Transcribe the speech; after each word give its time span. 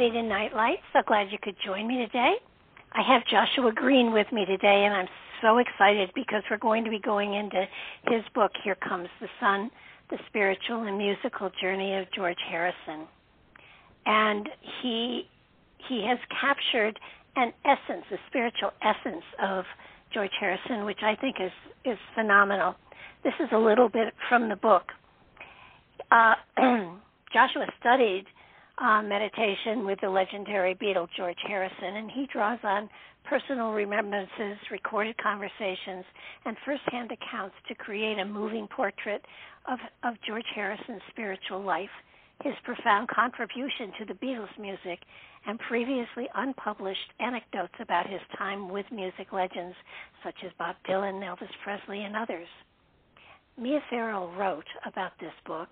Everybody, 0.00 0.22
to 0.22 0.28
Nightlight. 0.28 0.78
So 0.94 1.00
glad 1.06 1.30
you 1.30 1.36
could 1.42 1.56
join 1.62 1.86
me 1.86 1.98
today. 1.98 2.36
I 2.92 3.02
have 3.02 3.20
Joshua 3.26 3.70
Greene 3.70 4.14
with 4.14 4.26
me 4.32 4.46
today, 4.46 4.84
and 4.86 4.94
I'm 4.94 5.08
so 5.42 5.58
excited 5.58 6.10
because 6.14 6.42
we're 6.50 6.56
going 6.56 6.84
to 6.84 6.90
be 6.90 6.98
going 6.98 7.34
into 7.34 7.66
his 8.08 8.22
book, 8.34 8.50
Here 8.64 8.76
Comes 8.76 9.08
the 9.20 9.28
Sun 9.40 9.70
The 10.08 10.16
Spiritual 10.26 10.84
and 10.84 10.96
Musical 10.96 11.50
Journey 11.60 11.98
of 11.98 12.06
George 12.16 12.38
Harrison. 12.48 13.08
And 14.06 14.48
he 14.80 15.28
he 15.86 16.06
has 16.08 16.18
captured 16.40 16.98
an 17.36 17.52
essence, 17.66 18.06
a 18.10 18.16
spiritual 18.28 18.70
essence 18.80 19.24
of 19.42 19.66
George 20.14 20.32
Harrison, 20.40 20.86
which 20.86 21.02
I 21.02 21.14
think 21.14 21.36
is 21.40 21.52
is 21.84 21.98
phenomenal. 22.14 22.74
This 23.22 23.34
is 23.38 23.50
a 23.52 23.58
little 23.58 23.90
bit 23.90 24.14
from 24.30 24.48
the 24.48 24.56
book. 24.56 24.92
Uh, 26.10 26.36
Joshua 27.34 27.66
studied 27.78 28.24
uh, 28.80 29.02
meditation 29.02 29.84
with 29.84 30.00
the 30.00 30.08
legendary 30.08 30.74
Beatle 30.74 31.08
George 31.16 31.38
Harrison, 31.46 31.96
and 31.96 32.10
he 32.10 32.26
draws 32.32 32.58
on 32.62 32.88
personal 33.24 33.72
remembrances, 33.72 34.56
recorded 34.70 35.16
conversations, 35.18 36.04
and 36.46 36.56
firsthand 36.64 37.10
accounts 37.12 37.54
to 37.68 37.74
create 37.74 38.18
a 38.18 38.24
moving 38.24 38.66
portrait 38.74 39.24
of, 39.68 39.78
of 40.02 40.14
George 40.26 40.46
Harrison's 40.54 41.02
spiritual 41.10 41.62
life, 41.62 41.90
his 42.42 42.54
profound 42.64 43.08
contribution 43.08 43.92
to 43.98 44.04
the 44.06 44.14
Beatles' 44.14 44.58
music, 44.58 45.00
and 45.46 45.58
previously 45.58 46.28
unpublished 46.34 47.12
anecdotes 47.20 47.74
about 47.80 48.08
his 48.08 48.20
time 48.38 48.70
with 48.70 48.86
music 48.90 49.32
legends 49.32 49.76
such 50.24 50.36
as 50.44 50.52
Bob 50.58 50.76
Dylan, 50.88 51.20
Elvis 51.22 51.48
Presley, 51.62 52.02
and 52.02 52.16
others. 52.16 52.48
Mia 53.58 53.80
Farrow 53.90 54.30
wrote 54.38 54.68
about 54.86 55.12
this 55.20 55.32
book 55.46 55.68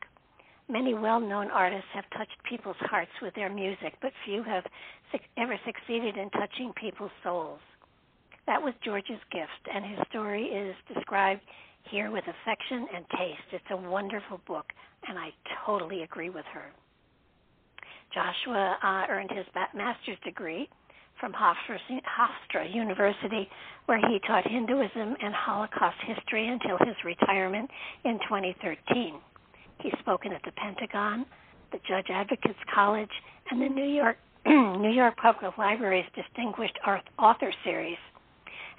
Many 0.70 0.92
well 0.92 1.18
known 1.18 1.50
artists 1.50 1.88
have 1.94 2.04
touched 2.16 2.36
people's 2.48 2.76
hearts 2.80 3.10
with 3.22 3.34
their 3.34 3.48
music, 3.48 3.94
but 4.02 4.12
few 4.26 4.42
have 4.42 4.64
ever 5.38 5.58
succeeded 5.64 6.18
in 6.18 6.28
touching 6.30 6.72
people's 6.74 7.10
souls. 7.24 7.60
That 8.46 8.62
was 8.62 8.74
George's 8.84 9.20
gift, 9.32 9.68
and 9.72 9.84
his 9.84 9.98
story 10.10 10.44
is 10.44 10.74
described 10.94 11.40
here 11.90 12.10
with 12.10 12.24
affection 12.24 12.86
and 12.94 13.04
taste. 13.16 13.48
It's 13.52 13.70
a 13.70 13.76
wonderful 13.76 14.40
book, 14.46 14.66
and 15.08 15.18
I 15.18 15.30
totally 15.64 16.02
agree 16.02 16.28
with 16.28 16.44
her. 16.52 16.70
Joshua 18.12 18.76
uh, 18.82 19.06
earned 19.08 19.30
his 19.30 19.46
master's 19.74 20.18
degree 20.24 20.68
from 21.18 21.32
Hofstra 21.32 22.74
University, 22.74 23.48
where 23.86 23.98
he 23.98 24.20
taught 24.26 24.46
Hinduism 24.46 25.16
and 25.22 25.34
Holocaust 25.34 25.96
history 26.06 26.48
until 26.48 26.78
his 26.78 26.96
retirement 27.04 27.70
in 28.04 28.18
2013. 28.28 29.14
He's 29.82 29.92
spoken 30.00 30.32
at 30.32 30.42
the 30.44 30.52
Pentagon, 30.52 31.24
the 31.72 31.78
Judge 31.88 32.06
Advocates 32.10 32.58
College, 32.74 33.10
and 33.50 33.60
the 33.62 33.68
New 33.68 33.86
York 33.86 34.16
New 34.46 34.92
York 34.92 35.16
Public 35.16 35.58
Library's 35.58 36.06
Distinguished 36.14 36.78
Author 37.18 37.52
Series, 37.64 37.98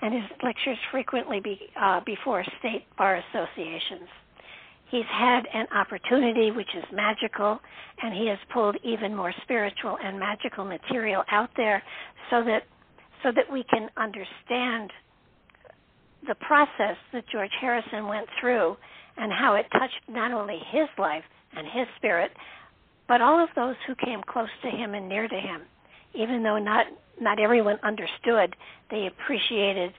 and 0.02 0.14
his 0.14 0.24
lectures 0.42 0.78
frequently 0.92 1.40
be, 1.42 1.60
uh, 1.80 2.00
before 2.06 2.44
state 2.60 2.86
bar 2.98 3.22
associations. 3.30 4.10
He's 4.90 5.06
had 5.12 5.44
an 5.54 5.68
opportunity 5.76 6.50
which 6.50 6.70
is 6.76 6.84
magical, 6.92 7.60
and 8.02 8.14
he 8.14 8.28
has 8.28 8.40
pulled 8.52 8.78
even 8.84 9.16
more 9.16 9.34
spiritual 9.44 9.98
and 10.04 10.18
magical 10.18 10.66
material 10.66 11.24
out 11.32 11.50
there, 11.56 11.84
so 12.30 12.44
that 12.44 12.64
so 13.22 13.32
that 13.36 13.52
we 13.52 13.64
can 13.70 13.90
understand 13.98 14.92
the 16.28 16.36
process 16.36 16.96
that 17.14 17.26
George 17.32 17.52
Harrison 17.60 18.08
went 18.08 18.28
through 18.40 18.78
and 19.20 19.32
how 19.32 19.56
it 19.56 19.66
touched 19.74 20.00
not 20.08 20.32
only 20.32 20.60
his 20.72 20.88
life 20.98 21.24
and 21.56 21.68
his 21.68 21.88
spirit, 21.98 22.32
but 23.08 23.22
all 23.22 23.44
of 23.44 23.50
those 23.56 23.76
who 23.86 23.96
came 23.96 24.22
close 24.28 24.50
to 24.64 24.70
him 24.70 24.94
and 24.94 25.10
near 25.10 25.28
to 25.28 25.36
him. 25.36 25.62
Even 26.16 26.42
though 26.44 26.58
not 26.58 26.86
not 27.22 27.40
everyone 27.40 27.78
understood, 27.84 28.56
they 28.90 29.08
appreciated 29.08 29.92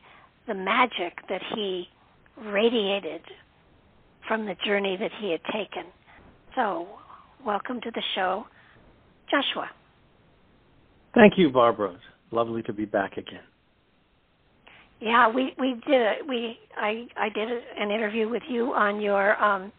the 0.48 0.54
magic 0.54 1.18
that 1.28 1.42
he 1.54 1.86
radiated 2.46 3.20
from 4.26 4.46
the 4.46 4.54
journey 4.64 4.96
that 4.98 5.10
he 5.20 5.30
had 5.30 5.40
taken. 5.52 5.84
So, 6.56 6.86
welcome 7.44 7.80
to 7.82 7.90
the 7.90 8.02
show, 8.14 8.46
Joshua. 9.30 9.68
Thank 11.14 11.34
you, 11.36 11.50
Barbara. 11.50 11.98
Lovely 12.30 12.62
to 12.62 12.72
be 12.72 12.86
back 12.86 13.18
again. 13.18 13.40
Yeah, 15.00 15.28
we 15.28 15.54
we 15.58 15.74
did 15.86 16.00
a, 16.00 16.14
we 16.28 16.58
I 16.76 17.06
I 17.16 17.28
did 17.30 17.48
an 17.50 17.90
interview 17.90 18.28
with 18.28 18.42
you 18.48 18.74
on 18.74 19.00
your 19.00 19.42
um 19.42 19.72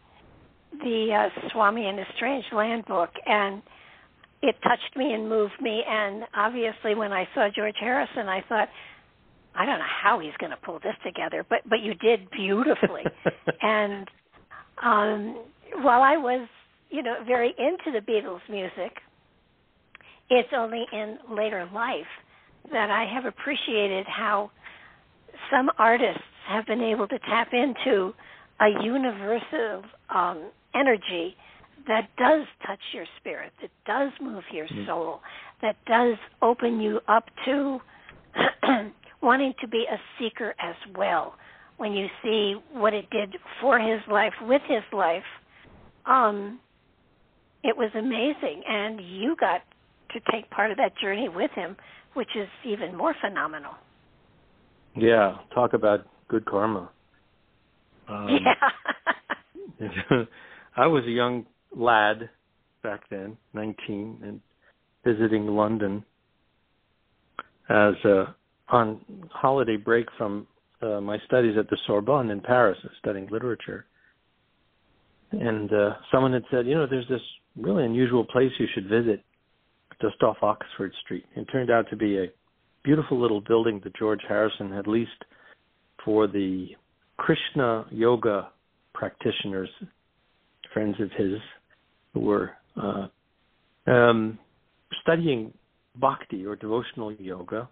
the 0.72 1.28
uh, 1.30 1.48
Swami 1.52 1.86
and 1.86 1.98
the 1.98 2.04
Strange 2.16 2.44
Land 2.52 2.86
book, 2.86 3.10
and 3.26 3.62
it 4.42 4.56
touched 4.62 4.96
me 4.96 5.12
and 5.12 5.28
moved 5.28 5.60
me. 5.60 5.82
And 5.88 6.24
obviously, 6.34 6.94
when 6.94 7.12
I 7.12 7.28
saw 7.34 7.48
George 7.54 7.76
Harrison, 7.78 8.28
I 8.28 8.42
thought, 8.48 8.68
I 9.54 9.66
don't 9.66 9.78
know 9.78 9.84
how 10.02 10.18
he's 10.18 10.32
going 10.40 10.50
to 10.50 10.56
pull 10.56 10.80
this 10.82 10.96
together, 11.04 11.44
but 11.48 11.60
but 11.68 11.80
you 11.80 11.94
did 11.94 12.30
beautifully. 12.30 13.04
and 13.62 14.08
um 14.82 15.44
while 15.82 16.02
I 16.02 16.16
was, 16.16 16.48
you 16.90 17.02
know, 17.02 17.16
very 17.26 17.54
into 17.58 17.98
the 17.98 18.04
Beatles 18.04 18.40
music, 18.50 18.92
it's 20.30 20.48
only 20.56 20.84
in 20.92 21.18
later 21.30 21.68
life 21.72 22.06
that 22.70 22.90
I 22.90 23.06
have 23.12 23.24
appreciated 23.24 24.06
how 24.06 24.50
some 25.52 25.70
artists 25.78 26.22
have 26.48 26.66
been 26.66 26.80
able 26.80 27.06
to 27.08 27.18
tap 27.20 27.48
into 27.52 28.12
a 28.60 28.82
universal 28.82 29.82
um, 30.14 30.50
energy 30.74 31.36
that 31.86 32.08
does 32.16 32.46
touch 32.66 32.78
your 32.94 33.04
spirit, 33.20 33.52
that 33.60 33.70
does 33.86 34.12
move 34.20 34.44
your 34.52 34.66
mm. 34.66 34.86
soul, 34.86 35.20
that 35.60 35.76
does 35.86 36.16
open 36.40 36.80
you 36.80 37.00
up 37.08 37.24
to 37.44 37.78
wanting 39.22 39.52
to 39.60 39.68
be 39.68 39.84
a 39.90 39.96
seeker 40.18 40.54
as 40.60 40.76
well. 40.96 41.34
When 41.76 41.92
you 41.92 42.06
see 42.22 42.54
what 42.72 42.94
it 42.94 43.10
did 43.10 43.36
for 43.60 43.78
his 43.78 44.00
life, 44.10 44.32
with 44.42 44.62
his 44.68 44.82
life, 44.92 45.22
um, 46.06 46.60
it 47.64 47.76
was 47.76 47.90
amazing, 47.94 48.62
and 48.68 49.00
you 49.00 49.36
got 49.38 49.62
to 50.12 50.20
take 50.30 50.50
part 50.50 50.70
of 50.70 50.76
that 50.76 50.92
journey 51.00 51.28
with 51.28 51.50
him, 51.52 51.76
which 52.14 52.28
is 52.36 52.48
even 52.64 52.96
more 52.96 53.14
phenomenal. 53.20 53.72
Yeah, 54.96 55.36
talk 55.54 55.72
about 55.72 56.06
good 56.28 56.44
karma. 56.44 56.90
Um, 58.08 58.38
yeah. 59.80 59.88
I 60.76 60.86
was 60.86 61.04
a 61.06 61.10
young 61.10 61.46
lad 61.74 62.30
back 62.82 63.02
then, 63.10 63.36
19, 63.54 64.20
and 64.22 64.40
visiting 65.04 65.46
London 65.46 66.04
as 67.68 67.94
uh, 68.04 68.24
on 68.68 69.00
holiday 69.30 69.76
break 69.76 70.06
from 70.18 70.46
uh, 70.82 71.00
my 71.00 71.18
studies 71.26 71.56
at 71.58 71.70
the 71.70 71.78
Sorbonne 71.86 72.30
in 72.30 72.40
Paris, 72.40 72.78
studying 72.98 73.28
literature. 73.30 73.86
And 75.30 75.72
uh, 75.72 75.94
someone 76.10 76.32
had 76.32 76.44
said, 76.50 76.66
you 76.66 76.74
know, 76.74 76.86
there's 76.88 77.08
this 77.08 77.20
really 77.56 77.84
unusual 77.84 78.24
place 78.24 78.50
you 78.58 78.66
should 78.74 78.88
visit 78.88 79.22
just 80.00 80.22
off 80.22 80.36
Oxford 80.42 80.92
Street. 81.04 81.24
It 81.36 81.46
turned 81.52 81.70
out 81.70 81.88
to 81.90 81.96
be 81.96 82.18
a 82.18 82.26
beautiful 82.84 83.20
little 83.20 83.40
building 83.40 83.80
that 83.84 83.96
George 83.96 84.20
Harrison 84.28 84.70
had 84.72 84.86
leased 84.86 85.10
for 86.04 86.26
the 86.26 86.68
Krishna 87.16 87.86
yoga 87.90 88.48
practitioners, 88.94 89.70
friends 90.72 90.96
of 91.00 91.10
his, 91.16 91.38
who 92.14 92.20
were 92.20 92.50
uh, 92.80 93.06
um, 93.90 94.38
studying 95.02 95.52
bhakti 95.96 96.44
or 96.46 96.56
devotional 96.56 97.12
yoga. 97.12 97.68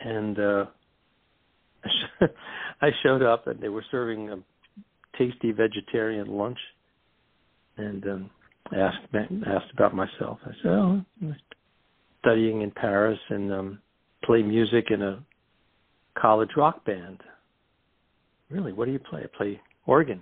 And 0.00 0.38
uh, 0.38 0.64
I 2.82 2.90
showed 3.02 3.22
up, 3.22 3.46
and 3.46 3.60
they 3.60 3.68
were 3.68 3.84
serving 3.90 4.30
a 4.30 4.36
tasty 5.16 5.52
vegetarian 5.52 6.28
lunch. 6.28 6.58
And 7.78 8.04
um, 8.06 8.30
asked 8.74 8.98
asked 9.14 9.72
about 9.72 9.94
myself. 9.94 10.38
I 10.44 10.50
said, 10.62 10.70
"Oh, 10.70 11.02
studying 12.26 12.62
in 12.62 12.70
Paris 12.70 13.18
and 13.28 13.52
um, 13.52 13.78
play 14.24 14.42
music 14.42 14.86
in 14.90 15.02
a 15.02 15.22
college 16.18 16.50
rock 16.56 16.84
band." 16.84 17.20
Really, 18.50 18.72
what 18.72 18.86
do 18.86 18.92
you 18.92 18.98
play? 18.98 19.22
I 19.22 19.36
play 19.36 19.60
organ. 19.86 20.20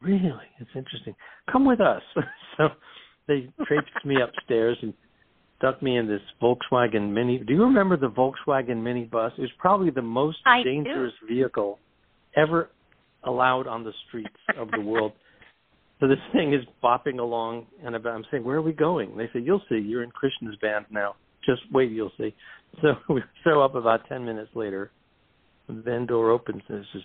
Really, 0.00 0.48
it's 0.58 0.70
interesting. 0.74 1.14
Come 1.50 1.64
with 1.64 1.80
us. 1.80 2.02
so 2.56 2.68
they 3.28 3.48
traipsed 3.66 4.04
me 4.04 4.16
upstairs 4.20 4.76
and 4.82 4.92
stuck 5.58 5.82
me 5.82 5.96
in 5.96 6.08
this 6.08 6.20
Volkswagen 6.42 7.12
Mini. 7.12 7.38
Do 7.38 7.54
you 7.54 7.62
remember 7.62 7.96
the 7.96 8.10
Volkswagen 8.10 8.82
Mini 8.82 9.04
bus? 9.04 9.32
It 9.38 9.42
was 9.42 9.50
probably 9.58 9.90
the 9.90 10.02
most 10.02 10.38
I 10.44 10.62
dangerous 10.62 11.12
do. 11.20 11.34
vehicle 11.34 11.78
ever 12.36 12.70
allowed 13.24 13.66
on 13.68 13.84
the 13.84 13.92
streets 14.08 14.34
of 14.58 14.70
the 14.72 14.80
world. 14.80 15.12
So 16.00 16.08
this 16.08 16.18
thing 16.32 16.52
is 16.52 16.62
bopping 16.82 17.20
along, 17.20 17.66
and 17.84 17.94
I'm 17.94 18.24
saying, 18.30 18.42
"Where 18.42 18.56
are 18.56 18.62
we 18.62 18.72
going?" 18.72 19.16
They 19.16 19.28
say, 19.28 19.38
"You'll 19.38 19.62
see. 19.68 19.78
You're 19.78 20.02
in 20.02 20.10
Krishna's 20.10 20.56
band 20.56 20.86
now. 20.90 21.14
Just 21.44 21.62
wait, 21.72 21.90
you'll 21.90 22.12
see." 22.18 22.34
So 22.80 22.94
we 23.08 23.22
show 23.44 23.62
up 23.62 23.74
about 23.74 24.08
ten 24.08 24.24
minutes 24.24 24.50
later. 24.54 24.90
The 25.68 25.74
van 25.74 26.06
door 26.06 26.30
opens, 26.30 26.62
and 26.68 26.78
there's 26.78 26.86
this 26.94 27.02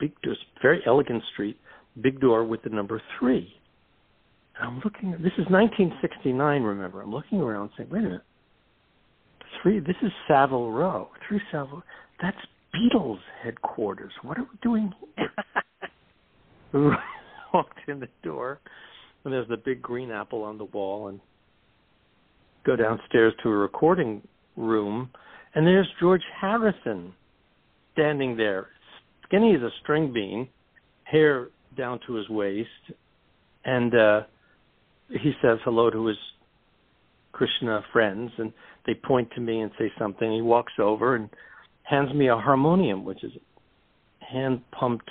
big, 0.00 0.12
this 0.24 0.36
very 0.60 0.80
elegant 0.86 1.22
street, 1.32 1.58
big 2.00 2.20
door 2.20 2.44
with 2.44 2.62
the 2.62 2.70
number 2.70 3.00
three. 3.18 3.52
And 4.58 4.68
I'm 4.68 4.80
looking. 4.84 5.12
This 5.12 5.32
is 5.38 5.46
1969. 5.50 6.62
Remember, 6.62 7.02
I'm 7.02 7.12
looking 7.12 7.40
around, 7.40 7.70
saying, 7.76 7.90
"Wait 7.90 8.00
a 8.00 8.02
minute, 8.02 8.22
three. 9.62 9.80
This 9.80 9.96
is 10.02 10.10
Savile 10.26 10.72
Row. 10.72 11.08
Three 11.28 11.40
Savile. 11.50 11.82
That's 12.20 12.38
Beatles 12.74 13.20
headquarters. 13.42 14.12
What 14.22 14.38
are 14.38 14.44
we 14.44 14.58
doing 14.62 14.92
here?" 15.16 15.32
walked 17.54 17.78
in 17.88 18.00
the 18.00 18.08
door, 18.22 18.60
and 19.24 19.32
there's 19.32 19.48
the 19.48 19.56
big 19.56 19.82
green 19.82 20.10
apple 20.10 20.42
on 20.42 20.58
the 20.58 20.64
wall, 20.64 21.08
and 21.08 21.20
go 22.64 22.76
downstairs 22.76 23.34
to 23.42 23.48
a 23.48 23.52
recording 23.52 24.22
room, 24.56 25.10
and 25.54 25.66
there's 25.66 25.88
George 26.00 26.22
Harrison 26.40 27.12
standing 27.92 28.36
there, 28.36 28.68
skinny 29.24 29.54
as 29.54 29.62
a 29.62 29.70
string 29.82 30.12
bean, 30.12 30.48
hair 31.04 31.48
down 31.76 32.00
to 32.06 32.14
his 32.14 32.28
waist, 32.28 32.68
and 33.64 33.94
uh 33.94 34.20
he 35.08 35.32
says 35.42 35.58
hello 35.64 35.90
to 35.90 36.06
his 36.06 36.16
Krishna 37.32 37.82
friends, 37.92 38.30
and 38.38 38.52
they 38.86 38.94
point 38.94 39.30
to 39.34 39.40
me 39.40 39.60
and 39.60 39.70
say 39.78 39.92
something. 39.98 40.32
He 40.32 40.42
walks 40.42 40.72
over 40.78 41.16
and 41.16 41.28
hands 41.82 42.14
me 42.14 42.28
a 42.28 42.36
harmonium, 42.36 43.04
which 43.04 43.22
is 43.24 43.32
a 43.36 44.24
hand 44.24 44.62
pumped 44.70 45.10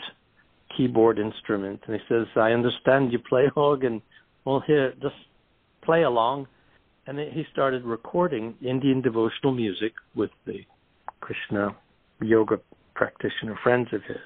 keyboard 0.76 1.20
instrument, 1.20 1.82
and 1.86 2.00
he 2.00 2.02
says, 2.08 2.28
"I 2.36 2.52
understand 2.54 3.12
you 3.12 3.20
play 3.20 3.50
organ. 3.56 4.02
Well, 4.46 4.62
here, 4.62 4.94
just 5.02 5.16
play 5.82 6.04
along." 6.04 6.48
And 7.08 7.18
he 7.20 7.44
started 7.52 7.84
recording 7.84 8.56
Indian 8.62 9.02
devotional 9.02 9.54
music 9.54 9.94
with 10.16 10.30
the 10.46 10.60
Krishna 11.20 11.76
yoga 12.22 12.60
practitioner 12.96 13.58
friends 13.64 13.88
of 13.92 14.04
his. 14.04 14.18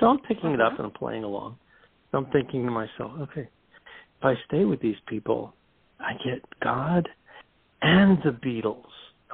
So 0.00 0.06
I'm 0.06 0.18
picking 0.20 0.50
it 0.50 0.60
up 0.60 0.72
and 0.78 0.86
I'm 0.86 0.92
playing 0.92 1.24
along. 1.24 1.58
So 2.10 2.18
I'm 2.18 2.26
thinking 2.26 2.64
to 2.64 2.70
myself, 2.70 3.12
okay, 3.20 3.42
if 3.42 4.24
I 4.24 4.34
stay 4.48 4.64
with 4.64 4.80
these 4.80 4.96
people, 5.06 5.54
I 6.00 6.12
get 6.24 6.42
God 6.60 7.08
and 7.82 8.18
the 8.24 8.30
Beatles. 8.30 8.84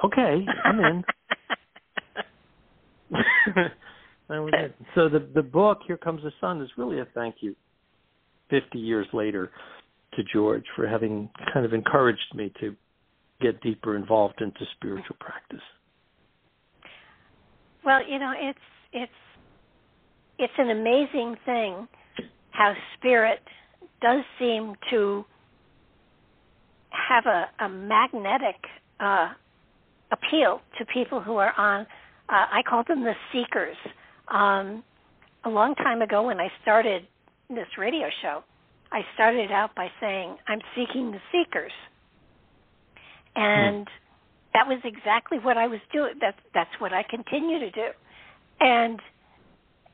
Okay, 0.03 0.45
I'm 0.63 0.79
in. 0.79 1.03
that 3.11 3.71
was 4.29 4.53
it. 4.53 4.75
So 4.95 5.09
the 5.09 5.27
the 5.33 5.41
book 5.41 5.79
Here 5.85 5.97
Comes 5.97 6.21
the 6.23 6.31
Sun 6.39 6.61
is 6.61 6.69
really 6.77 6.99
a 6.99 7.07
thank 7.13 7.35
you, 7.41 7.55
fifty 8.49 8.79
years 8.79 9.07
later, 9.13 9.51
to 10.19 10.23
George 10.33 10.65
for 10.75 10.87
having 10.87 11.29
kind 11.53 11.65
of 11.65 11.73
encouraged 11.73 12.35
me 12.35 12.51
to 12.59 12.75
get 13.41 13.61
deeper 13.61 13.95
involved 13.95 14.41
into 14.41 14.59
spiritual 14.75 15.15
practice. 15.19 15.63
Well, 17.85 18.01
you 18.07 18.19
know, 18.19 18.33
it's 18.37 18.59
it's 18.91 19.11
it's 20.37 20.53
an 20.57 20.69
amazing 20.69 21.37
thing 21.45 21.87
how 22.51 22.73
spirit 22.97 23.39
does 24.01 24.23
seem 24.37 24.73
to 24.89 25.23
have 26.89 27.25
a, 27.25 27.63
a 27.63 27.69
magnetic 27.69 28.55
uh, 28.99 29.29
appeal 30.11 30.61
to 30.77 30.85
people 30.93 31.21
who 31.21 31.37
are 31.37 31.53
on. 31.57 31.81
Uh, 32.27 32.45
I 32.51 32.61
call 32.67 32.83
them 32.87 33.03
the 33.03 33.13
seekers. 33.31 33.77
Um, 34.27 34.83
a 35.45 35.49
long 35.49 35.73
time 35.75 36.01
ago, 36.01 36.27
when 36.27 36.39
I 36.39 36.49
started 36.61 37.07
this 37.49 37.67
radio 37.77 38.07
show, 38.21 38.43
I 38.91 39.01
started 39.13 39.51
out 39.51 39.75
by 39.75 39.89
saying, 39.99 40.37
"I'm 40.47 40.61
seeking 40.75 41.11
the 41.11 41.21
seekers," 41.31 41.73
and 43.35 43.87
that 44.53 44.67
was 44.67 44.79
exactly 44.83 45.37
what 45.39 45.57
I 45.57 45.67
was 45.67 45.79
doing. 45.93 46.13
That's 46.19 46.39
that's 46.53 46.73
what 46.79 46.93
I 46.93 47.03
continue 47.03 47.59
to 47.59 47.71
do, 47.71 47.89
and 48.59 48.99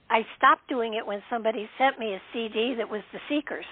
I 0.10 0.22
stopped 0.38 0.68
doing 0.70 0.94
it 0.94 1.06
when 1.06 1.22
somebody 1.30 1.68
sent 1.78 2.00
me 2.00 2.14
a 2.14 2.22
CD 2.32 2.76
that 2.78 2.90
was 2.90 3.02
the 3.12 3.20
Seekers, 3.28 3.66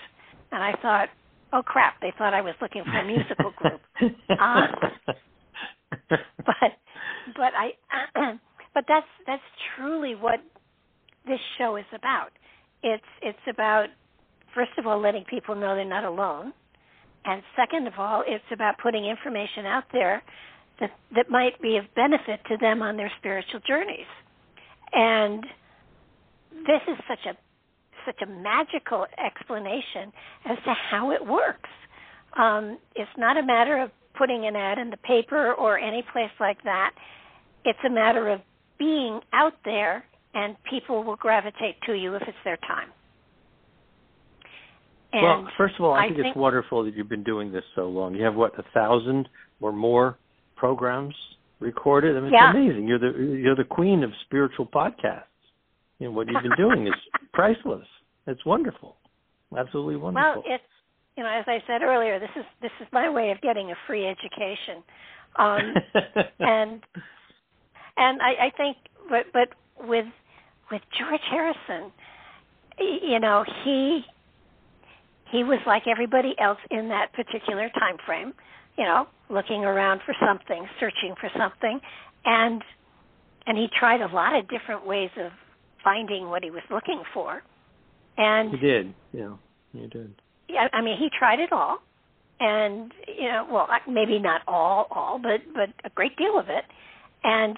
and 0.52 0.64
I 0.64 0.74
thought, 0.82 1.10
"Oh 1.52 1.62
crap!" 1.64 2.00
They 2.02 2.12
thought 2.18 2.34
I 2.34 2.42
was 2.42 2.56
looking 2.62 2.84
for 2.84 2.98
a 2.98 3.06
musical 3.06 3.52
group. 3.52 3.82
Uh, 4.30 4.68
but 6.10 6.72
but 7.36 7.54
I 7.56 7.72
but 8.74 8.86
that's 8.88 9.08
that's 9.28 9.44
truly 9.76 10.16
what 10.16 10.40
this 11.26 11.40
show 11.58 11.76
is 11.76 11.86
about. 11.94 12.32
It's 12.82 13.04
it's 13.22 13.38
about 13.48 13.88
first 14.54 14.72
of 14.78 14.88
all 14.88 15.00
letting 15.02 15.24
people 15.26 15.56
know 15.56 15.76
they're 15.76 15.86
not 15.86 16.04
alone, 16.04 16.54
and 17.26 17.42
second 17.56 17.88
of 17.88 17.94
all, 17.98 18.24
it's 18.26 18.44
about 18.52 18.78
putting 18.82 19.06
information 19.06 19.66
out 19.66 19.86
there 19.92 20.24
that 20.80 20.92
that 21.16 21.30
might 21.30 21.62
be 21.62 21.78
of 21.78 21.86
benefit 21.96 22.42
to 22.50 22.58
them 22.58 22.82
on 22.82 22.98
their 22.98 23.12
spiritual 23.20 23.60
journeys. 23.66 24.08
And 24.92 25.44
this 26.66 26.82
is 26.88 26.98
such 27.08 27.26
a 27.26 27.38
such 28.06 28.22
a 28.22 28.26
magical 28.26 29.06
explanation 29.24 30.12
as 30.46 30.58
to 30.66 30.74
how 30.92 31.12
it 31.12 31.26
works. 31.26 31.70
Um, 32.38 32.78
it's 32.96 33.10
not 33.18 33.38
a 33.38 33.44
matter 33.44 33.82
of 33.82 33.92
putting 34.18 34.46
an 34.46 34.56
ad 34.56 34.78
in 34.78 34.90
the 34.90 34.98
paper 34.98 35.54
or 35.54 35.78
any 35.78 36.04
place 36.12 36.32
like 36.40 36.62
that. 36.64 36.92
It's 37.64 37.80
a 37.86 37.90
matter 37.90 38.28
of 38.30 38.42
being 38.78 39.22
out 39.32 39.54
there, 39.64 40.04
and 40.34 40.56
people 40.70 41.04
will 41.04 41.16
gravitate 41.16 41.76
to 41.86 41.94
you 41.94 42.16
if 42.16 42.24
it's 42.24 42.38
their 42.44 42.58
time. 42.58 42.90
And 45.14 45.22
well, 45.24 45.48
first 45.58 45.76
of 45.78 45.86
all, 45.86 45.94
I, 45.94 46.00
I 46.00 46.08
think, 46.08 46.18
think 46.18 46.28
it's 46.28 46.38
wonderful 46.38 46.84
that 46.86 46.96
you've 46.96 47.10
been 47.10 47.24
doing 47.24 47.52
this 47.52 47.64
so 47.76 47.88
long. 47.88 48.16
You 48.16 48.24
have 48.24 48.36
what 48.36 48.58
a 48.58 48.64
thousand 48.74 49.30
or 49.62 49.72
more 49.72 50.18
programs 50.56 51.14
recorded. 51.60 52.18
I 52.18 52.20
mean, 52.20 52.34
Yeah. 52.34 52.50
it's 52.50 52.56
amazing. 52.58 52.88
You're 52.88 53.00
the 53.00 53.38
you're 53.42 53.56
the 53.56 53.64
queen 53.64 54.04
of 54.04 54.12
spiritual 54.26 54.66
podcasts. 54.66 55.26
You 56.00 56.08
know 56.08 56.12
what 56.12 56.28
you've 56.28 56.42
been 56.42 56.58
doing 56.58 56.88
is 56.88 56.94
priceless. 57.34 57.86
It's 58.26 58.44
wonderful, 58.46 58.96
absolutely 59.58 59.98
wonderful. 59.98 60.42
Well, 60.42 60.44
it's 60.46 60.64
you 61.16 61.24
know, 61.24 61.30
as 61.30 61.46
I 61.48 61.60
said 61.68 61.84
earlier, 61.84 62.20
this 62.20 62.32
is 62.36 62.46
this 62.62 62.72
is 62.82 62.88
my 62.92 63.10
way 63.10 63.32
of 63.32 63.40
getting 63.42 63.72
a 63.72 63.76
free 63.86 64.08
education, 64.08 64.84
um, 65.38 65.74
and 66.40 66.82
and 67.98 68.22
I, 68.22 68.48
I 68.48 68.52
think, 68.58 68.78
but 69.10 69.26
but 69.32 69.50
with 69.88 70.06
with 70.72 70.82
George 70.98 71.22
Harrison, 71.30 71.92
you 72.80 73.20
know, 73.20 73.46
he 73.64 74.02
he 75.34 75.44
was 75.44 75.60
like 75.66 75.84
everybody 75.88 76.36
else 76.40 76.60
in 76.70 76.90
that 76.90 77.12
particular 77.14 77.68
time 77.70 77.98
frame, 78.06 78.34
you 78.78 78.86
know, 78.86 79.08
looking 79.30 79.66
around 79.66 80.02
for 80.06 80.14
something, 80.26 80.68
searching 80.80 81.16
for 81.20 81.30
something, 81.36 81.80
and 82.24 82.62
and 83.48 83.58
he 83.58 83.68
tried 83.78 84.02
a 84.02 84.14
lot 84.14 84.36
of 84.38 84.48
different 84.48 84.86
ways 84.86 85.10
of 85.20 85.32
finding 85.84 86.30
what 86.30 86.44
he 86.44 86.52
was 86.52 86.62
looking 86.70 87.02
for, 87.14 87.42
and 88.16 88.52
he 88.52 88.58
did, 88.58 88.94
yeah, 89.12 89.34
he 89.74 89.88
did. 89.88 90.14
yeah, 90.48 90.68
I 90.72 90.82
mean, 90.82 90.98
he 91.00 91.10
tried 91.18 91.40
it 91.40 91.52
all, 91.52 91.80
and 92.40 92.92
you 93.08 93.28
know, 93.28 93.48
well, 93.52 93.68
maybe 93.90 94.20
not 94.20 94.42
all, 94.48 94.88
all, 94.92 95.20
but 95.20 95.42
but 95.56 95.70
a 95.84 95.90
great 95.96 96.16
deal 96.16 96.38
of 96.38 96.46
it, 96.50 96.64
and 97.24 97.58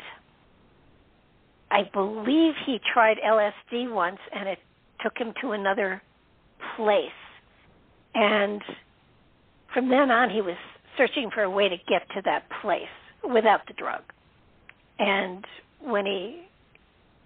I 1.69 1.81
believe 1.91 2.53
he 2.65 2.79
tried 2.93 3.17
LSD 3.17 3.91
once, 3.91 4.19
and 4.33 4.47
it 4.47 4.59
took 5.03 5.17
him 5.17 5.33
to 5.41 5.51
another 5.51 6.01
place, 6.77 7.11
and 8.15 8.61
from 9.73 9.89
then 9.89 10.09
on, 10.09 10.29
he 10.29 10.41
was 10.41 10.55
searching 10.97 11.29
for 11.33 11.43
a 11.43 11.49
way 11.49 11.69
to 11.69 11.75
get 11.87 12.07
to 12.15 12.21
that 12.23 12.43
place 12.61 12.81
without 13.23 13.61
the 13.67 13.73
drug, 13.73 14.01
and 14.99 15.45
when 15.81 16.05
he 16.05 16.41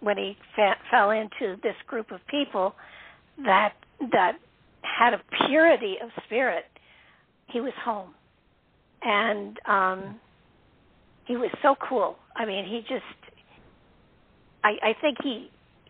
when 0.02 0.18
he 0.18 0.38
fa- 0.56 0.78
fell 0.90 1.12
into 1.12 1.58
this 1.62 1.76
group 1.88 2.12
of 2.12 2.20
people 2.28 2.74
that 3.46 3.74
that 4.12 4.34
had 4.82 5.14
a 5.14 5.22
purity 5.48 5.96
of 6.02 6.10
spirit 6.26 6.66
he 7.52 7.62
was 7.62 7.74
home. 7.84 8.14
And 9.02 9.58
um 9.68 10.20
he 11.26 11.38
was 11.38 11.52
so 11.62 11.76
cool. 11.88 12.16
I 12.36 12.46
mean 12.46 12.66
he 12.66 12.82
just 12.82 13.04
i 14.64 14.72
i 14.84 14.94
think 15.02 15.18
he 15.24 15.50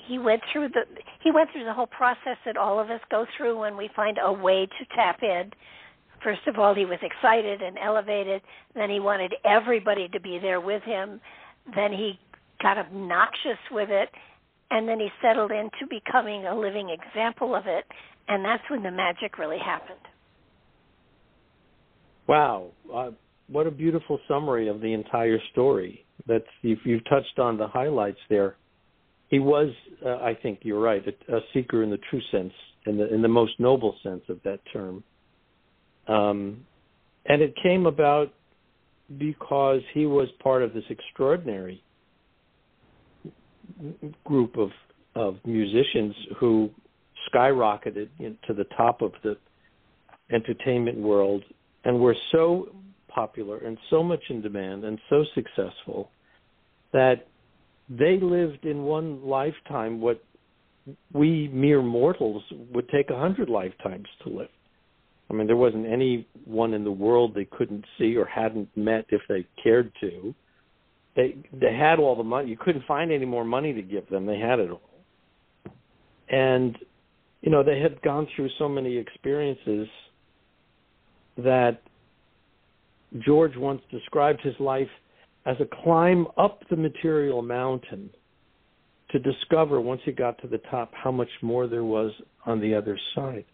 he 0.10 0.18
went 0.18 0.42
through 0.52 0.70
the 0.70 0.82
he 1.24 1.32
went 1.32 1.52
through 1.52 1.66
the 1.66 1.74
whole 1.74 1.88
process 1.88 2.38
that 2.46 2.58
all 2.58 2.80
of 2.80 2.90
us 2.90 3.00
go 3.12 3.26
through 3.38 3.60
when 3.60 3.78
we 3.78 3.90
find 3.96 4.18
a 4.22 4.34
way 4.34 4.66
to 4.66 4.96
tap 4.96 5.22
in. 5.22 5.52
First 6.24 6.42
of 6.48 6.58
all 6.58 6.74
he 6.74 6.86
was 6.86 6.98
excited 7.02 7.62
and 7.62 7.78
elevated. 7.78 8.42
Then 8.74 8.90
he 8.90 9.00
wanted 9.00 9.36
everybody 9.46 10.08
to 10.10 10.20
be 10.20 10.40
there 10.42 10.60
with 10.60 10.82
him. 10.84 11.22
Then 11.76 11.92
he 11.92 12.20
got 12.62 12.78
obnoxious 12.78 13.60
with 13.72 13.90
it. 13.90 14.10
And 14.72 14.88
then 14.88 15.00
he 15.00 15.10
settled 15.22 15.52
into 15.52 15.88
becoming 15.90 16.46
a 16.46 16.58
living 16.58 16.90
example 16.90 17.56
of 17.56 17.64
it. 17.68 17.86
And 18.28 18.44
that's 18.44 18.64
when 18.70 18.84
the 18.84 18.92
magic 18.92 19.38
really 19.38 19.58
happened. 19.58 20.00
Wow. 22.28 22.68
Uh, 22.94 23.12
what 23.48 23.66
a 23.66 23.72
beautiful 23.72 24.20
summary 24.28 24.68
of 24.68 24.82
the 24.82 24.94
entire 24.94 25.40
story. 25.52 26.06
That's 26.28 26.46
you've, 26.62 26.80
you've 26.84 27.06
touched 27.06 27.40
on 27.40 27.58
the 27.58 27.68
highlights 27.68 28.20
there 28.30 28.56
he 29.30 29.40
was 29.40 29.70
uh, 30.06 30.18
i 30.18 30.38
think 30.42 30.60
you're 30.64 30.82
right 30.82 31.04
a, 31.08 31.36
a, 31.36 31.40
seeker 31.54 31.84
in 31.84 31.90
the 31.90 32.00
true 32.10 32.22
sense 32.32 32.54
in 32.86 32.98
the 32.98 33.14
in 33.14 33.22
the 33.22 33.28
most 33.28 33.60
noble 33.60 33.96
sense 34.04 34.24
of 34.30 34.40
that 34.44 34.60
term. 34.72 35.04
Um, 36.08 36.66
and 37.26 37.42
it 37.42 37.54
came 37.62 37.86
about 37.86 38.34
because 39.18 39.82
he 39.94 40.06
was 40.06 40.28
part 40.42 40.64
of 40.64 40.74
this 40.74 40.84
extraordinary 40.90 41.84
group 44.24 44.58
of 44.58 44.70
of 45.16 45.38
musicians 45.46 46.16
who 46.40 46.70
skyrocketed 47.32 48.10
to 48.48 48.54
the 48.54 48.66
top 48.78 49.02
of 49.02 49.12
the 49.24 49.38
entertainment 50.32 50.98
world 50.98 51.44
and 51.84 52.00
were 52.00 52.16
so 52.32 52.70
popular 53.08 53.58
and 53.58 53.78
so 53.90 54.04
much 54.04 54.22
in 54.30 54.42
demand 54.42 54.84
and 54.84 55.00
so 55.10 55.26
successful 55.34 56.10
that 56.94 57.28
they 57.90 58.20
lived 58.20 58.66
in 58.66 58.84
one 58.84 59.26
lifetime 59.26 60.00
what 60.00 60.24
we 61.14 61.48
mere 61.50 61.82
mortals 61.82 62.44
would 62.74 62.88
take 62.90 63.10
a 63.10 63.18
hundred 63.18 63.50
lifetimes 63.50 64.08
to 64.24 64.30
live. 64.30 64.50
I 65.30 65.34
mean, 65.34 65.46
there 65.46 65.56
wasn't 65.56 65.86
anyone 65.86 66.74
in 66.74 66.84
the 66.84 66.92
world 66.92 67.36
they 67.36 67.46
couldn't 67.46 67.86
see 67.98 68.16
or 68.16 68.26
hadn't 68.26 68.70
met 68.76 69.06
if 69.10 69.22
they 69.30 69.46
cared 69.64 69.92
to 70.02 70.34
they 71.20 71.36
they 71.54 71.76
had 71.76 72.00
all 72.00 72.16
the 72.16 72.24
money. 72.24 72.50
You 72.50 72.58
couldn't 72.58 72.86
find 72.86 73.12
any 73.12 73.26
more 73.26 73.44
money 73.44 73.74
to 73.74 73.82
give 73.82 74.10
them. 74.10 74.26
They 74.26 74.40
had 74.40 74.60
it 74.60 74.70
all. 74.70 74.82
And 76.30 76.78
you 77.42 77.52
know, 77.52 77.64
they 77.64 77.80
had 77.80 78.02
gone 78.02 78.28
through 78.36 78.50
so 78.58 78.70
many 78.70 78.98
experiences 78.98 79.88
that 81.38 81.82
George 83.20 83.56
once 83.56 83.82
described 83.92 84.42
his 84.42 84.54
life 84.60 84.90
as 85.46 85.56
a 85.60 85.84
climb 85.84 86.28
up 86.38 86.62
the 86.70 86.76
material 86.76 87.42
mountain 87.42 88.10
to 89.12 89.20
discover 89.20 89.82
once 89.82 90.02
he 90.06 90.12
got 90.12 90.40
to 90.42 90.48
the 90.48 90.60
top 90.70 90.92
how 90.94 91.12
much 91.12 91.30
more 91.42 91.68
there 91.68 91.84
was 91.84 92.12
on 92.46 92.60
the 92.60 92.76
other 92.76 92.98
side. 93.16 93.46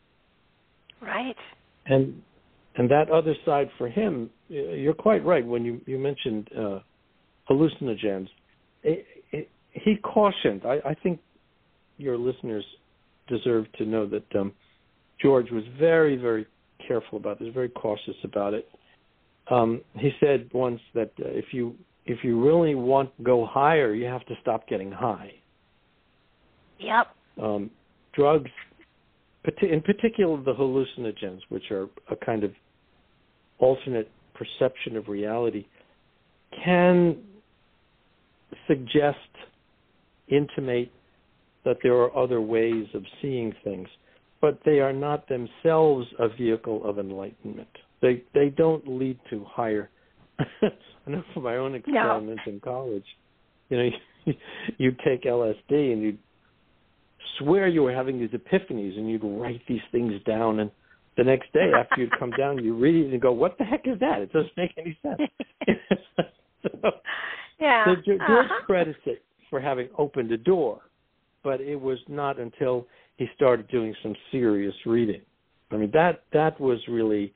Right. 1.02 1.36
And 1.86 2.22
and 2.78 2.90
that 2.90 3.10
other 3.10 3.34
side 3.46 3.70
for 3.78 3.88
him, 3.88 4.30
you're 4.50 4.94
quite 4.94 5.24
right 5.26 5.46
when 5.46 5.64
you 5.64 5.80
you 5.86 5.98
mentioned 5.98 6.50
uh, 6.58 6.80
hallucinogens. 7.50 8.28
It, 8.84 9.06
it, 9.32 9.50
he 9.72 9.96
cautioned. 9.98 10.62
I, 10.66 10.90
I, 10.90 10.94
think 11.02 11.20
your 11.98 12.18
listeners 12.18 12.66
deserve 13.28 13.66
to 13.74 13.86
know 13.86 14.08
that 14.08 14.36
um, 14.36 14.54
George 15.22 15.50
was 15.52 15.64
very, 15.80 16.18
very 16.18 16.46
careful 16.88 17.18
about 17.18 17.40
this, 17.40 17.50
very 17.54 17.70
cautious 17.70 18.16
about 18.24 18.54
it. 18.54 18.68
Um, 19.50 19.82
he 19.98 20.12
said 20.20 20.50
once 20.54 20.82
that 20.94 21.12
uh, 21.20 21.28
if 21.28 21.46
you 21.52 21.76
if 22.06 22.24
you 22.24 22.44
really 22.44 22.76
want 22.76 23.16
to 23.18 23.24
go 23.24 23.46
higher, 23.46 23.94
you 23.94 24.06
have 24.06 24.26
to 24.28 24.36
stop 24.42 24.68
getting 24.68 24.92
high. 24.92 25.32
Yep. 26.80 27.08
Um, 27.42 27.72
drugs, 28.14 28.52
in 29.62 29.82
particular 29.82 30.42
the 30.44 30.54
hallucinogens, 30.54 31.40
which 31.50 31.72
are 31.72 31.88
a 32.10 32.16
kind 32.16 32.44
of 32.44 32.52
alternate 33.60 34.10
perception 34.34 34.98
of 34.98 35.08
reality, 35.08 35.66
can 36.64 37.18
suggest, 38.68 39.18
intimate 40.28 40.92
that 41.66 41.78
there 41.84 41.94
are 41.94 42.16
other 42.16 42.42
ways 42.42 42.86
of 42.94 43.04
seeing 43.22 43.54
things, 43.64 43.88
but 44.42 44.60
they 44.66 44.80
are 44.80 44.94
not 44.94 45.28
themselves 45.28 46.08
a 46.20 46.30
vehicle 46.30 46.84
of 46.88 47.00
enlightenment. 47.00 47.68
They 48.02 48.24
they 48.34 48.50
don't 48.50 48.88
lead 48.88 49.20
to 49.30 49.44
higher. 49.46 49.90
I 50.40 50.70
know 51.08 51.24
from 51.34 51.44
my 51.44 51.58
own 51.58 51.76
experiments 51.76 52.44
no. 52.46 52.54
in 52.54 52.60
college, 52.60 53.06
you 53.70 53.78
know, 53.78 53.90
you, 54.26 54.34
you'd 54.78 55.00
take 55.00 55.24
LSD 55.24 55.54
and 55.70 56.02
you'd 56.02 56.18
swear 57.40 57.68
you 57.68 57.84
were 57.84 57.94
having 57.94 58.20
these 58.20 58.30
epiphanies, 58.30 58.98
and 58.98 59.10
you'd 59.10 59.24
write 59.24 59.62
these 59.68 59.82
things 59.92 60.14
down, 60.26 60.60
and 60.60 60.72
the 61.18 61.24
next 61.24 61.52
day 61.54 61.72
after 61.78 62.02
you'd 62.02 62.18
come 62.20 62.32
down, 62.38 62.64
you 62.64 62.76
read 62.76 62.96
it 62.96 63.12
and 63.12 63.22
go, 63.22 63.32
"What 63.32 63.58
the 63.58 63.64
heck 63.64 63.88
is 63.88 64.00
that? 64.00 64.22
It 64.22 64.34
doesn't 64.34 64.56
make 64.58 64.72
any 64.78 64.98
sense." 65.02 65.22
so, 66.64 66.92
yeah. 67.60 67.86
So 67.96 67.96
George 68.06 68.22
uh-huh. 68.22 68.66
credits 68.66 69.00
it 69.06 69.24
for 69.50 69.60
having 69.60 69.90
opened 69.98 70.32
a 70.32 70.38
door, 70.38 70.82
but 71.44 71.62
it 71.62 71.80
was 71.80 72.00
not 72.08 72.40
until 72.40 72.88
he 73.18 73.28
started 73.36 73.68
doing 73.70 73.96
some 74.04 74.16
serious 74.32 74.76
reading. 74.86 75.22
I 75.72 75.78
mean 75.78 75.92
that 75.94 76.24
that 76.34 76.60
was 76.60 76.80
really 76.88 77.34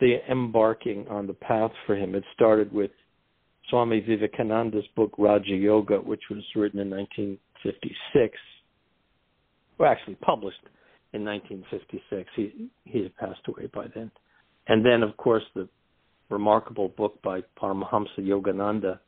the 0.00 0.16
embarking 0.30 1.06
on 1.08 1.26
the 1.26 1.34
path 1.34 1.70
for 1.86 1.96
him. 1.96 2.14
It 2.14 2.24
started 2.34 2.72
with 2.72 2.90
Swami 3.70 4.00
Vivekananda's 4.00 4.86
book 4.94 5.12
Raja 5.18 5.54
Yoga, 5.54 5.96
which 5.96 6.22
was 6.30 6.42
written 6.54 6.80
in 6.80 6.90
1956. 6.90 8.38
Well, 9.78 9.90
actually 9.90 10.14
published 10.16 10.60
in 11.12 11.24
1956. 11.24 12.30
He 12.36 12.68
he 12.84 13.02
had 13.02 13.16
passed 13.16 13.40
away 13.48 13.68
by 13.72 13.86
then. 13.94 14.10
And 14.68 14.84
then, 14.84 15.02
of 15.02 15.16
course, 15.16 15.44
the 15.54 15.68
remarkable 16.28 16.88
book 16.88 17.20
by 17.22 17.40
Paramahamsa 17.60 18.18
Yogananda, 18.20 18.98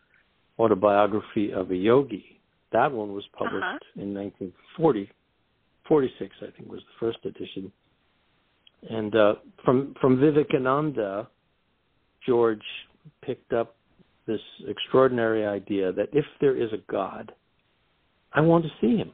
autobiography 0.59 1.53
of 1.53 1.71
a 1.71 1.77
yogi. 1.77 2.41
That 2.73 2.93
one 2.93 3.13
was 3.13 3.25
published 3.37 3.65
uh-huh. 3.65 4.03
in 4.03 4.15
1940, 4.15 5.11
46, 5.89 6.37
I 6.43 6.51
think 6.57 6.71
was 6.71 6.81
the 6.81 7.07
first 7.07 7.19
edition. 7.25 7.73
And 8.89 9.15
uh, 9.15 9.35
from 9.65 9.95
from 10.01 10.21
Vivekananda, 10.21 11.29
George 12.27 12.63
picked 13.25 13.53
up 13.53 13.77
this 14.27 14.41
extraordinary 14.69 15.47
idea 15.47 15.93
that 15.93 16.09
if 16.13 16.25
there 16.41 16.57
is 16.57 16.71
a 16.73 16.93
God, 16.93 17.33
I 18.33 18.41
want 18.41 18.65
to 18.65 18.71
see 18.81 18.97
him. 18.97 19.13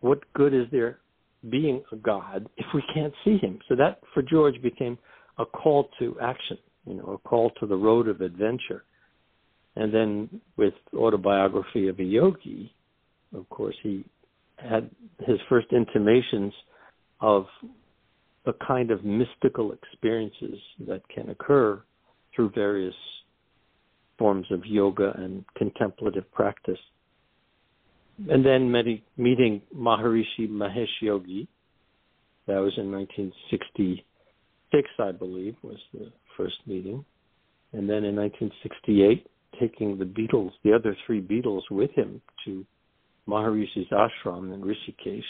What 0.00 0.20
good 0.34 0.52
is 0.52 0.66
there 0.72 0.98
being 1.48 1.82
a 1.92 1.96
God 1.96 2.48
if 2.56 2.66
we 2.74 2.82
can't 2.92 3.14
see 3.24 3.38
him? 3.38 3.60
So 3.68 3.76
that 3.76 4.00
for 4.12 4.22
George 4.22 4.60
became 4.62 4.98
a 5.38 5.46
call 5.46 5.88
to 5.98 6.16
action, 6.20 6.58
you 6.86 6.94
know, 6.94 7.12
a 7.24 7.28
call 7.28 7.50
to 7.60 7.66
the 7.66 7.76
road 7.76 8.08
of 8.08 8.20
adventure. 8.20 8.84
And 9.76 9.94
then 9.94 10.40
with 10.56 10.74
autobiography 10.94 11.88
of 11.88 11.98
a 12.00 12.04
yogi, 12.04 12.74
of 13.34 13.48
course, 13.48 13.76
he 13.82 14.04
had 14.56 14.90
his 15.20 15.38
first 15.48 15.68
intimations 15.72 16.52
of 17.20 17.46
the 18.44 18.54
kind 18.66 18.90
of 18.90 19.04
mystical 19.04 19.72
experiences 19.72 20.58
that 20.86 21.06
can 21.08 21.30
occur 21.30 21.82
through 22.34 22.50
various 22.54 22.94
forms 24.18 24.46
of 24.50 24.64
yoga 24.66 25.12
and 25.16 25.44
contemplative 25.56 26.30
practice. 26.32 26.78
And 28.28 28.44
then 28.44 28.70
meeting 29.16 29.62
Maharishi 29.74 30.48
Mahesh 30.48 31.00
Yogi, 31.00 31.48
that 32.46 32.58
was 32.58 32.76
in 32.76 32.90
1966, 32.92 34.88
I 34.98 35.12
believe, 35.12 35.56
was 35.62 35.78
the 35.94 36.12
first 36.36 36.56
meeting. 36.66 37.04
And 37.72 37.88
then 37.88 38.04
in 38.04 38.16
1968, 38.16 39.26
taking 39.58 39.96
the 39.98 40.04
Beatles, 40.04 40.52
the 40.64 40.72
other 40.72 40.96
three 41.06 41.20
Beatles, 41.22 41.62
with 41.70 41.92
him 41.92 42.20
to 42.44 42.66
Maharishi's 43.28 43.90
ashram 43.90 44.52
in 44.52 44.60
Rishikesh. 44.62 45.22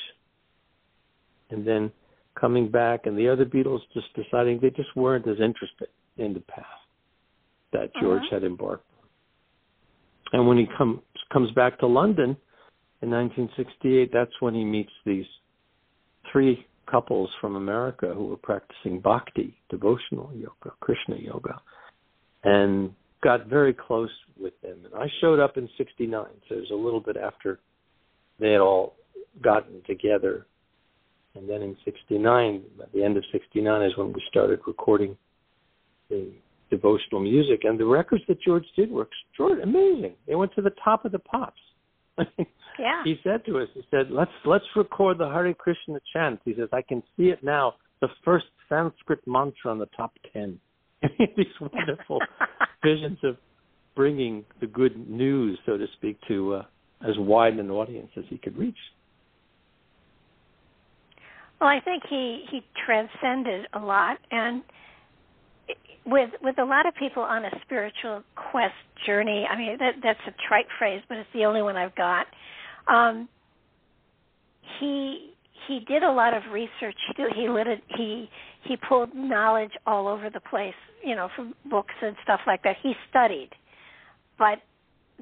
And 1.50 1.66
then 1.66 1.92
coming 2.40 2.70
back, 2.70 3.06
and 3.06 3.16
the 3.16 3.28
other 3.28 3.44
Beatles 3.44 3.80
just 3.92 4.06
deciding 4.14 4.60
they 4.60 4.70
just 4.70 4.94
weren't 4.96 5.26
as 5.26 5.36
interested 5.40 5.88
in 6.16 6.34
the 6.34 6.40
path 6.40 6.64
that 7.72 7.90
George 8.00 8.22
uh-huh. 8.22 8.36
had 8.36 8.44
embarked. 8.44 8.84
And 10.32 10.46
when 10.46 10.58
he 10.58 10.66
comes 10.76 11.00
comes 11.32 11.50
back 11.52 11.78
to 11.80 11.86
London 11.86 12.36
in 13.02 13.10
1968, 13.10 14.10
that's 14.12 14.32
when 14.40 14.54
he 14.54 14.64
meets 14.64 14.90
these 15.04 15.26
three 16.32 16.66
couples 16.90 17.30
from 17.40 17.56
America 17.56 18.12
who 18.14 18.26
were 18.26 18.36
practicing 18.36 19.00
bhakti, 19.00 19.54
devotional 19.68 20.30
yoga, 20.34 20.74
Krishna 20.80 21.16
yoga, 21.16 21.60
and 22.42 22.92
got 23.22 23.46
very 23.46 23.72
close 23.72 24.10
with 24.40 24.60
them. 24.62 24.78
And 24.84 24.94
I 24.94 25.06
showed 25.20 25.38
up 25.38 25.56
in 25.56 25.68
69, 25.78 26.24
so 26.48 26.54
it 26.54 26.58
was 26.58 26.70
a 26.72 26.74
little 26.74 27.00
bit 27.00 27.16
after 27.16 27.60
they 28.38 28.52
had 28.52 28.60
all 28.60 28.96
gotten 29.42 29.82
together. 29.86 30.46
And 31.34 31.48
then 31.48 31.62
in 31.62 31.76
69, 31.84 32.62
at 32.82 32.92
the 32.92 33.04
end 33.04 33.16
of 33.16 33.24
69 33.32 33.82
is 33.82 33.96
when 33.96 34.12
we 34.12 34.22
started 34.28 34.60
recording 34.66 35.16
the 36.08 36.32
devotional 36.70 37.20
music. 37.20 37.60
And 37.64 37.78
the 37.78 37.86
records 37.86 38.24
that 38.28 38.40
George 38.42 38.64
did 38.76 38.90
were 38.90 39.06
extraordinary, 39.06 39.70
amazing. 39.70 40.14
They 40.26 40.34
went 40.34 40.54
to 40.54 40.62
the 40.62 40.72
top 40.82 41.04
of 41.04 41.12
the 41.12 41.18
pops. 41.18 41.60
yeah. 42.18 43.02
He 43.04 43.16
said 43.22 43.44
to 43.46 43.58
us, 43.58 43.68
he 43.74 43.82
said, 43.90 44.10
"Let's 44.10 44.30
let's 44.44 44.64
record 44.76 45.18
the 45.18 45.28
Hare 45.28 45.54
Krishna 45.54 46.00
chant." 46.12 46.40
He 46.44 46.54
says, 46.54 46.68
"I 46.72 46.82
can 46.82 47.02
see 47.16 47.24
it 47.24 47.42
now. 47.42 47.74
The 48.00 48.08
first 48.24 48.46
Sanskrit 48.68 49.20
mantra 49.26 49.70
on 49.70 49.78
the 49.78 49.88
top 49.96 50.12
ten. 50.32 50.58
These 51.02 51.46
wonderful 51.60 52.18
visions 52.84 53.18
of 53.22 53.36
bringing 53.96 54.44
the 54.60 54.66
good 54.66 55.08
news, 55.08 55.58
so 55.64 55.78
to 55.78 55.86
speak, 55.96 56.18
to 56.28 56.56
uh, 56.56 56.62
as 57.08 57.14
wide 57.18 57.54
an 57.54 57.70
audience 57.70 58.10
as 58.16 58.24
he 58.28 58.36
could 58.36 58.56
reach. 58.58 58.76
Well, 61.60 61.68
I 61.68 61.80
think 61.80 62.02
he 62.08 62.44
he 62.50 62.62
transcended 62.86 63.66
a 63.74 63.78
lot, 63.78 64.18
and 64.30 64.62
with 66.06 66.30
with 66.42 66.58
a 66.58 66.64
lot 66.64 66.86
of 66.86 66.94
people 66.94 67.22
on 67.22 67.44
a 67.44 67.50
spiritual 67.62 68.22
quest 68.34 68.74
journey. 69.06 69.46
I 69.48 69.56
mean, 69.56 69.76
that 69.78 69.94
that's 70.02 70.20
a 70.26 70.34
trite 70.48 70.66
phrase, 70.78 71.02
but 71.08 71.18
it's 71.18 71.28
the 71.34 71.44
only 71.44 71.62
one 71.62 71.76
I've 71.76 71.94
got. 71.94 72.26
Um, 72.88 73.28
he 74.78 75.34
he 75.68 75.80
did 75.80 76.02
a 76.02 76.10
lot 76.10 76.34
of 76.34 76.42
research. 76.52 76.96
He 77.16 77.24
he 77.36 77.48
lit 77.48 77.66
it, 77.66 77.82
he 77.96 78.28
he 78.64 78.76
pulled 78.76 79.14
knowledge 79.14 79.72
all 79.86 80.08
over 80.08 80.30
the 80.30 80.40
place, 80.40 80.74
you 81.04 81.14
know, 81.14 81.28
from 81.36 81.54
books 81.70 81.94
and 82.02 82.16
stuff 82.22 82.40
like 82.46 82.62
that. 82.62 82.76
He 82.82 82.94
studied, 83.10 83.50
but 84.38 84.58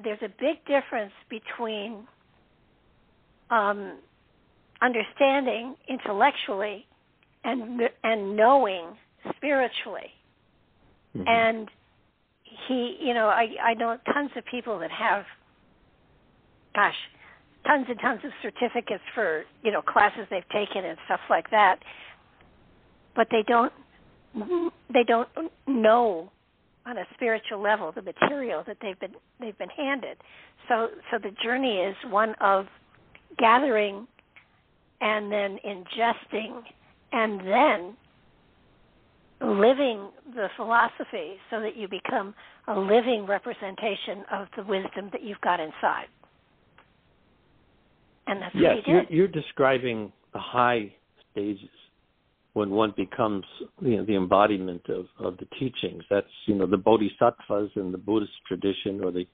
there's 0.01 0.21
a 0.21 0.29
big 0.39 0.63
difference 0.65 1.13
between 1.29 2.07
um, 3.49 3.97
understanding 4.81 5.75
intellectually 5.87 6.85
and 7.43 7.81
and 8.03 8.35
knowing 8.35 8.85
spiritually. 9.35 10.11
Mm-hmm. 11.15 11.27
And 11.27 11.69
he, 12.67 12.97
you 13.01 13.13
know, 13.13 13.27
I 13.27 13.47
I 13.63 13.73
know 13.73 13.97
tons 14.13 14.31
of 14.35 14.43
people 14.45 14.79
that 14.79 14.91
have, 14.91 15.25
gosh, 16.75 16.95
tons 17.65 17.85
and 17.89 17.99
tons 17.99 18.21
of 18.23 18.31
certificates 18.41 19.03
for 19.13 19.43
you 19.63 19.71
know 19.71 19.81
classes 19.81 20.27
they've 20.29 20.47
taken 20.49 20.85
and 20.85 20.97
stuff 21.05 21.21
like 21.29 21.49
that, 21.51 21.79
but 23.15 23.27
they 23.31 23.43
don't 23.47 23.73
they 24.93 25.03
don't 25.07 25.29
know 25.67 26.31
on 26.85 26.97
a 26.97 27.05
spiritual 27.13 27.61
level 27.61 27.91
the 27.91 28.01
material 28.01 28.63
that 28.65 28.77
they've 28.81 28.99
been 28.99 29.13
they've 29.39 29.57
been 29.57 29.69
handed. 29.69 30.17
So 30.67 30.89
so 31.11 31.17
the 31.17 31.31
journey 31.43 31.77
is 31.77 31.95
one 32.09 32.35
of 32.41 32.67
gathering 33.37 34.07
and 35.01 35.31
then 35.31 35.57
ingesting 35.65 36.61
and 37.11 37.39
then 37.41 37.95
living 39.41 40.09
the 40.35 40.47
philosophy 40.57 41.35
so 41.49 41.61
that 41.61 41.75
you 41.75 41.87
become 41.87 42.33
a 42.67 42.77
living 42.77 43.25
representation 43.25 44.23
of 44.31 44.47
the 44.57 44.63
wisdom 44.63 45.09
that 45.11 45.23
you've 45.23 45.41
got 45.41 45.59
inside. 45.59 46.07
And 48.27 48.41
that's 48.41 48.55
yes, 48.55 48.75
what 48.75 48.85
he 48.85 48.91
you're, 48.91 49.01
did. 49.01 49.09
you're 49.09 49.27
describing 49.27 50.11
the 50.33 50.39
high 50.39 50.93
stages 51.31 51.69
when 52.53 52.69
one 52.69 52.93
becomes 52.95 53.45
you 53.81 53.97
know, 53.97 54.05
the 54.05 54.15
embodiment 54.15 54.81
of, 54.89 55.05
of 55.19 55.37
the 55.37 55.47
teachings. 55.59 56.03
That's 56.09 56.27
you 56.45 56.55
know 56.55 56.67
the 56.67 56.77
bodhisattvas 56.77 57.71
in 57.75 57.91
the 57.91 57.97
Buddhist 57.97 58.33
tradition, 58.47 59.03
or 59.03 59.11
the 59.11 59.25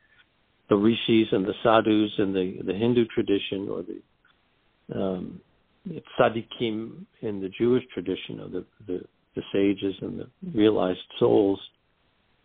the 0.69 0.75
rishis 0.75 1.27
and 1.31 1.45
the 1.45 1.53
sadhus 1.63 2.11
in 2.19 2.33
the 2.33 2.61
the 2.65 2.73
Hindu 2.73 3.05
tradition, 3.05 3.67
or 3.69 3.83
the 3.83 4.97
um, 4.97 5.41
tzaddikim 5.87 7.05
in 7.21 7.41
the 7.41 7.49
Jewish 7.57 7.83
tradition, 7.93 8.39
of 8.39 8.51
the, 8.51 8.65
the 8.87 9.01
the 9.35 9.41
sages 9.51 9.95
and 10.01 10.19
the 10.19 10.27
realized 10.53 10.99
souls. 11.19 11.59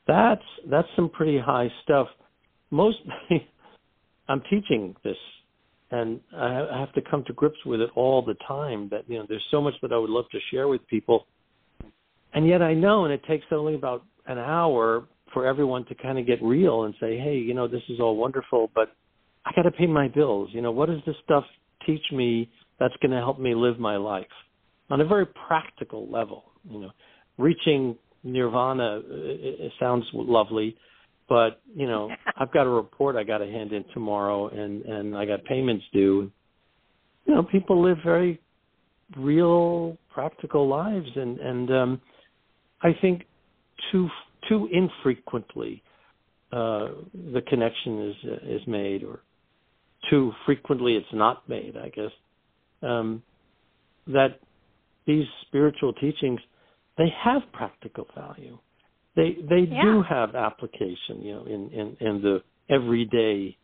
That's 0.07 0.42
that's 0.68 0.88
some 0.96 1.09
pretty 1.09 1.38
high 1.38 1.68
stuff. 1.85 2.09
Most 2.70 2.98
I'm 4.29 4.42
teaching 4.50 4.94
this 5.05 5.16
and 5.90 6.20
I 6.37 6.79
have 6.79 6.92
to 6.92 7.03
come 7.03 7.24
to 7.26 7.33
grips 7.33 7.59
with 7.66 7.81
it 7.81 7.90
all 7.96 8.22
the 8.22 8.37
time 8.46 8.88
that 8.90 9.05
you 9.09 9.18
know 9.18 9.26
there's 9.29 9.44
so 9.50 9.61
much 9.61 9.74
that 9.83 9.92
I 9.92 9.98
would 9.98 10.11
love 10.11 10.26
to 10.31 10.38
share 10.50 10.68
with 10.68 10.87
people 10.87 11.26
and 12.33 12.46
yet 12.46 12.62
I 12.62 12.74
know 12.74 13.05
and 13.05 13.12
it 13.12 13.22
takes 13.29 13.44
only 13.50 13.74
about 13.74 14.05
an 14.26 14.38
hour 14.38 15.05
for 15.33 15.46
everyone 15.46 15.85
to 15.87 15.94
kind 15.94 16.18
of 16.18 16.26
get 16.26 16.42
real 16.42 16.85
and 16.85 16.94
say 17.00 17.18
hey 17.18 17.37
you 17.37 17.55
know 17.55 17.66
this 17.66 17.83
is 17.88 18.00
all 18.00 18.16
wonderful 18.16 18.70
but 18.74 18.92
I 19.44 19.53
got 19.55 19.62
to 19.62 19.72
pay 19.72 19.87
my 19.87 20.09
bills 20.09 20.50
you 20.53 20.62
know 20.62 20.70
what 20.70 20.88
does 20.88 21.00
this 21.07 21.16
stuff 21.24 21.44
teach 21.87 22.05
me 22.12 22.48
that's 22.80 22.94
going 23.00 23.12
to 23.12 23.18
help 23.18 23.38
me 23.38 23.54
live 23.54 23.78
my 23.78 23.96
life 23.96 24.26
on 24.90 25.00
a 25.00 25.04
very 25.04 25.26
practical 25.26 26.10
level 26.10 26.44
you 26.68 26.80
know 26.80 26.90
reaching 27.38 27.96
nirvana 28.24 29.00
it, 29.04 29.60
it 29.60 29.72
sounds 29.78 30.04
lovely 30.12 30.76
but 31.30 31.62
you 31.74 31.86
know 31.86 32.10
I've 32.36 32.52
got 32.52 32.66
a 32.66 32.68
report 32.68 33.16
I 33.16 33.22
got 33.22 33.38
to 33.38 33.46
hand 33.46 33.72
in 33.72 33.84
tomorrow, 33.94 34.48
and 34.48 34.82
and 34.82 35.16
I 35.16 35.24
got 35.24 35.42
payments 35.44 35.84
due. 35.94 36.30
You 37.24 37.34
know, 37.34 37.42
people 37.44 37.82
live 37.82 37.98
very 38.04 38.40
real, 39.16 39.96
practical 40.12 40.68
lives, 40.68 41.08
and 41.14 41.38
and 41.38 41.70
um, 41.70 42.00
I 42.82 42.90
think 43.00 43.22
too 43.90 44.08
too 44.48 44.68
infrequently 44.72 45.82
uh, 46.52 46.88
the 47.32 47.42
connection 47.46 48.08
is 48.10 48.16
uh, 48.24 48.54
is 48.54 48.60
made, 48.66 49.04
or 49.04 49.20
too 50.10 50.32
frequently 50.44 50.96
it's 50.96 51.06
not 51.14 51.48
made. 51.48 51.76
I 51.76 51.88
guess 51.90 52.10
um, 52.82 53.22
that 54.06 54.40
these 55.06 55.26
spiritual 55.46 55.92
teachings 55.94 56.40
they 56.98 57.12
have 57.24 57.42
practical 57.52 58.06
value 58.14 58.58
they 59.16 59.36
they 59.48 59.66
yeah. 59.70 59.82
do 59.82 60.02
have 60.08 60.34
application, 60.34 61.22
you 61.22 61.32
know, 61.32 61.44
in, 61.44 61.70
in, 61.70 61.96
in 62.00 62.22
the 62.22 62.42
everyday 62.68 63.56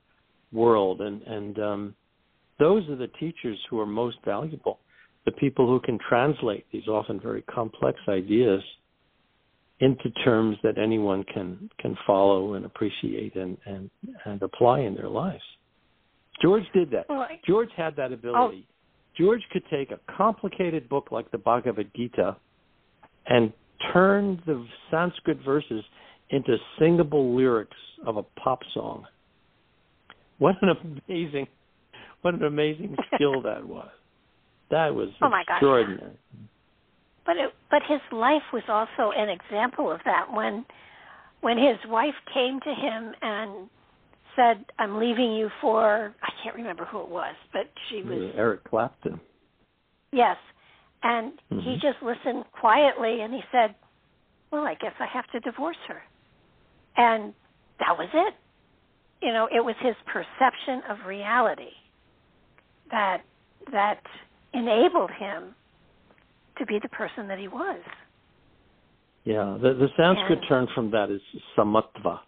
world 0.53 1.01
and, 1.01 1.23
and 1.23 1.59
um 1.59 1.95
those 2.59 2.89
are 2.89 2.97
the 2.97 3.09
teachers 3.21 3.59
who 3.69 3.79
are 3.79 3.87
most 3.87 4.17
valuable. 4.25 4.79
The 5.27 5.33
people 5.33 5.67
who 5.67 5.79
can 5.81 5.99
translate 6.09 6.65
these 6.73 6.89
often 6.89 7.21
very 7.21 7.43
complex 7.43 7.99
ideas 8.09 8.63
into 9.81 10.09
terms 10.25 10.57
that 10.63 10.79
anyone 10.79 11.23
can 11.25 11.69
can 11.79 11.97
follow 12.07 12.55
and 12.55 12.65
appreciate 12.65 13.37
and 13.37 13.59
and, 13.67 13.91
and 14.25 14.43
apply 14.43 14.81
in 14.81 14.95
their 14.95 15.09
lives. 15.09 15.43
George 16.41 16.65
did 16.73 16.91
that. 16.91 17.07
Well, 17.09 17.21
I, 17.21 17.41
George 17.47 17.71
had 17.77 17.97
that 17.97 18.13
ability. 18.13 18.67
George 19.19 19.43
could 19.51 19.63
take 19.71 19.91
a 19.91 20.01
complicated 20.17 20.89
book 20.89 21.09
like 21.11 21.31
the 21.31 21.39
Bhagavad 21.39 21.91
Gita 21.95 22.37
and 23.27 23.53
turn 23.93 24.43
the 24.47 24.65
Sanskrit 24.91 25.39
verses 25.45 25.85
into 26.31 26.57
singable 26.79 27.35
lyrics 27.35 27.77
of 28.07 28.17
a 28.17 28.23
pop 28.23 28.61
song. 28.75 29.07
What 30.39 30.57
an 30.63 30.71
amazing, 31.09 31.47
what 32.23 32.35
an 32.35 32.45
amazing 32.45 32.97
skill 33.15 33.41
that 33.43 33.67
was. 33.67 33.89
That 34.71 34.95
was 34.95 35.09
oh 35.23 35.29
my 35.29 35.45
extraordinary. 35.49 36.01
Gosh. 36.01 36.41
But 37.25 37.37
it, 37.37 37.53
but 37.71 37.83
his 37.89 38.01
life 38.13 38.43
was 38.53 38.63
also 38.69 39.13
an 39.17 39.29
example 39.29 39.91
of 39.91 40.01
that. 40.05 40.27
When 40.33 40.65
when 41.41 41.59
his 41.59 41.77
wife 41.89 42.15
came 42.33 42.61
to 42.61 42.75
him 42.75 43.13
and 43.23 43.69
said, 44.37 44.65
"I'm 44.79 44.99
leaving 44.99 45.33
you 45.33 45.51
for," 45.61 46.15
I 46.23 46.29
can't 46.43 46.55
remember 46.55 46.85
who 46.85 47.01
it 47.01 47.09
was, 47.09 47.35
but 47.53 47.71
she 47.89 48.03
was 48.03 48.33
Eric 48.37 48.65
Clapton. 48.65 49.21
Yes, 50.13 50.37
and 51.03 51.33
mm-hmm. 51.53 51.61
he 51.61 51.75
just 51.75 52.03
listened 52.03 52.45
quietly 52.53 53.21
and 53.21 53.33
he 53.33 53.41
said, 53.53 53.75
Well, 54.51 54.63
I 54.63 54.75
guess 54.75 54.93
I 54.99 55.07
have 55.13 55.27
to 55.33 55.41
divorce 55.41 55.77
her. 55.89 56.03
And 56.97 57.35
that 57.79 57.97
was 57.97 58.09
it. 58.13 58.35
You 59.23 59.33
know, 59.33 59.49
it 59.55 59.65
was 59.65 59.75
his 59.81 59.95
perception 60.07 60.83
of 60.91 61.07
reality 61.07 61.75
that 62.91 63.23
that 63.73 64.01
enabled 64.53 65.11
him 65.11 65.55
to 66.59 66.67
be 66.67 66.79
the 66.83 66.89
person 66.89 67.29
that 67.29 67.39
he 67.39 67.49
was. 67.49 67.81
Yeah, 69.25 69.59
the 69.61 69.75
the 69.75 69.89
Sanskrit 69.97 70.39
and, 70.39 70.49
term 70.49 70.69
from 70.75 70.91
that 70.93 71.11
is 71.11 71.21
samatva. 71.57 72.21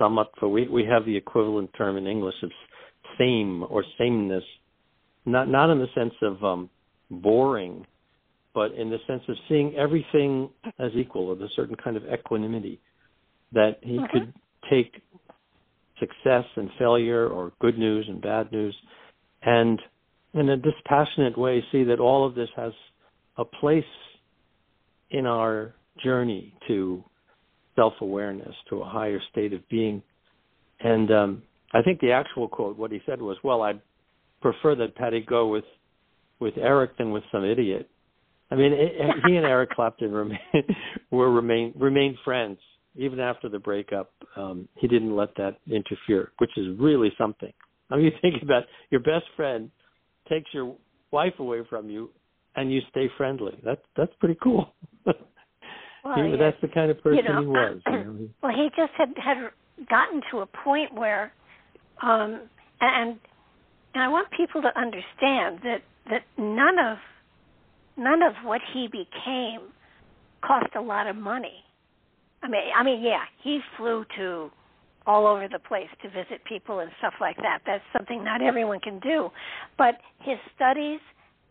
Samatva. 0.00 0.50
We 0.50 0.68
we 0.68 0.84
have 0.84 1.04
the 1.04 1.16
equivalent 1.16 1.70
term 1.76 1.96
in 1.96 2.06
English 2.06 2.34
of 2.42 2.50
same 3.18 3.64
or 3.68 3.84
sameness, 3.98 4.44
not 5.24 5.48
not 5.48 5.70
in 5.70 5.78
the 5.78 5.88
sense 5.94 6.14
of 6.22 6.42
um, 6.44 6.70
boring, 7.10 7.86
but 8.54 8.72
in 8.72 8.90
the 8.90 8.98
sense 9.06 9.22
of 9.28 9.36
seeing 9.48 9.74
everything 9.76 10.50
as 10.78 10.92
equal, 10.94 11.26
with 11.28 11.42
a 11.42 11.48
certain 11.54 11.76
kind 11.76 11.96
of 11.96 12.04
equanimity 12.04 12.80
that 13.52 13.78
he 13.82 13.96
mm-hmm. 13.96 14.06
could 14.12 14.34
take 14.70 15.02
success 16.00 16.44
and 16.56 16.70
failure, 16.78 17.28
or 17.28 17.52
good 17.60 17.78
news 17.78 18.06
and 18.08 18.20
bad 18.20 18.50
news, 18.50 18.76
and 19.42 19.80
in 20.34 20.48
a 20.48 20.56
dispassionate 20.56 21.38
way 21.38 21.64
see 21.70 21.84
that 21.84 22.00
all 22.00 22.26
of 22.26 22.34
this 22.34 22.48
has 22.56 22.72
a 23.36 23.44
place 23.44 23.84
in 25.10 25.26
our 25.26 25.74
journey 26.02 26.52
to 26.66 27.04
self 27.76 27.94
awareness, 28.00 28.54
to 28.70 28.82
a 28.82 28.84
higher 28.84 29.20
state 29.30 29.52
of 29.52 29.66
being. 29.68 30.02
And 30.80 31.10
um, 31.10 31.42
I 31.72 31.82
think 31.82 32.00
the 32.00 32.12
actual 32.12 32.48
quote, 32.48 32.76
what 32.76 32.90
he 32.90 33.00
said 33.06 33.20
was, 33.20 33.36
"Well, 33.42 33.62
I'd 33.62 33.80
prefer 34.40 34.74
that 34.76 34.94
Pattie 34.96 35.24
go 35.26 35.48
with 35.48 35.64
with 36.40 36.54
Eric 36.56 36.98
than 36.98 37.10
with 37.10 37.24
some 37.32 37.44
idiot." 37.44 37.88
I 38.50 38.56
mean, 38.56 38.72
it, 38.72 38.92
he 39.26 39.36
and 39.36 39.46
Eric 39.46 39.70
Clapton 39.70 40.12
remain, 40.12 40.38
were 41.10 41.30
remain 41.30 41.72
remained 41.76 42.16
friends 42.24 42.58
even 42.96 43.18
after 43.18 43.48
the 43.48 43.58
breakup. 43.58 44.12
Um, 44.36 44.68
he 44.76 44.86
didn't 44.86 45.16
let 45.16 45.34
that 45.36 45.58
interfere, 45.66 46.32
which 46.38 46.50
is 46.56 46.78
really 46.78 47.12
something. 47.18 47.52
I 47.90 47.96
mean, 47.96 48.04
you 48.06 48.12
think 48.22 48.42
about 48.42 48.64
your 48.90 49.00
best 49.00 49.24
friend 49.36 49.70
takes 50.28 50.48
your 50.52 50.76
wife 51.10 51.34
away 51.38 51.62
from 51.68 51.90
you, 51.90 52.10
and 52.56 52.72
you 52.72 52.80
stay 52.90 53.08
friendly. 53.16 53.58
That's 53.64 53.82
that's 53.96 54.12
pretty 54.20 54.38
cool. 54.42 54.72
Well, 56.04 56.16
he, 56.16 56.36
that's 56.38 56.60
the 56.60 56.68
kind 56.68 56.90
of 56.90 57.02
person 57.02 57.18
you 57.18 57.22
know, 57.22 57.40
he 57.40 57.46
was. 57.46 57.80
You 57.86 57.92
know? 57.92 58.28
Well, 58.42 58.52
he 58.54 58.68
just 58.76 58.92
had 58.96 59.08
had 59.16 59.50
gotten 59.88 60.20
to 60.30 60.40
a 60.40 60.46
point 60.46 60.94
where, 60.94 61.32
um, 62.02 62.42
and 62.80 63.18
and 63.94 64.02
I 64.02 64.08
want 64.08 64.28
people 64.36 64.60
to 64.62 64.78
understand 64.78 65.60
that 65.64 65.78
that 66.10 66.22
none 66.36 66.78
of 66.78 66.98
none 67.96 68.22
of 68.22 68.34
what 68.44 68.60
he 68.72 68.88
became 68.88 69.72
cost 70.42 70.74
a 70.76 70.80
lot 70.80 71.06
of 71.06 71.16
money. 71.16 71.64
I 72.42 72.48
mean, 72.48 72.60
I 72.76 72.82
mean, 72.84 73.02
yeah, 73.02 73.22
he 73.42 73.60
flew 73.78 74.04
to 74.18 74.50
all 75.06 75.26
over 75.26 75.48
the 75.48 75.58
place 75.58 75.88
to 76.02 76.08
visit 76.08 76.44
people 76.46 76.80
and 76.80 76.90
stuff 76.98 77.14
like 77.20 77.36
that. 77.38 77.60
That's 77.66 77.84
something 77.96 78.24
not 78.24 78.42
everyone 78.42 78.80
can 78.80 78.98
do. 79.00 79.30
But 79.76 79.96
his 80.20 80.38
studies 80.54 81.00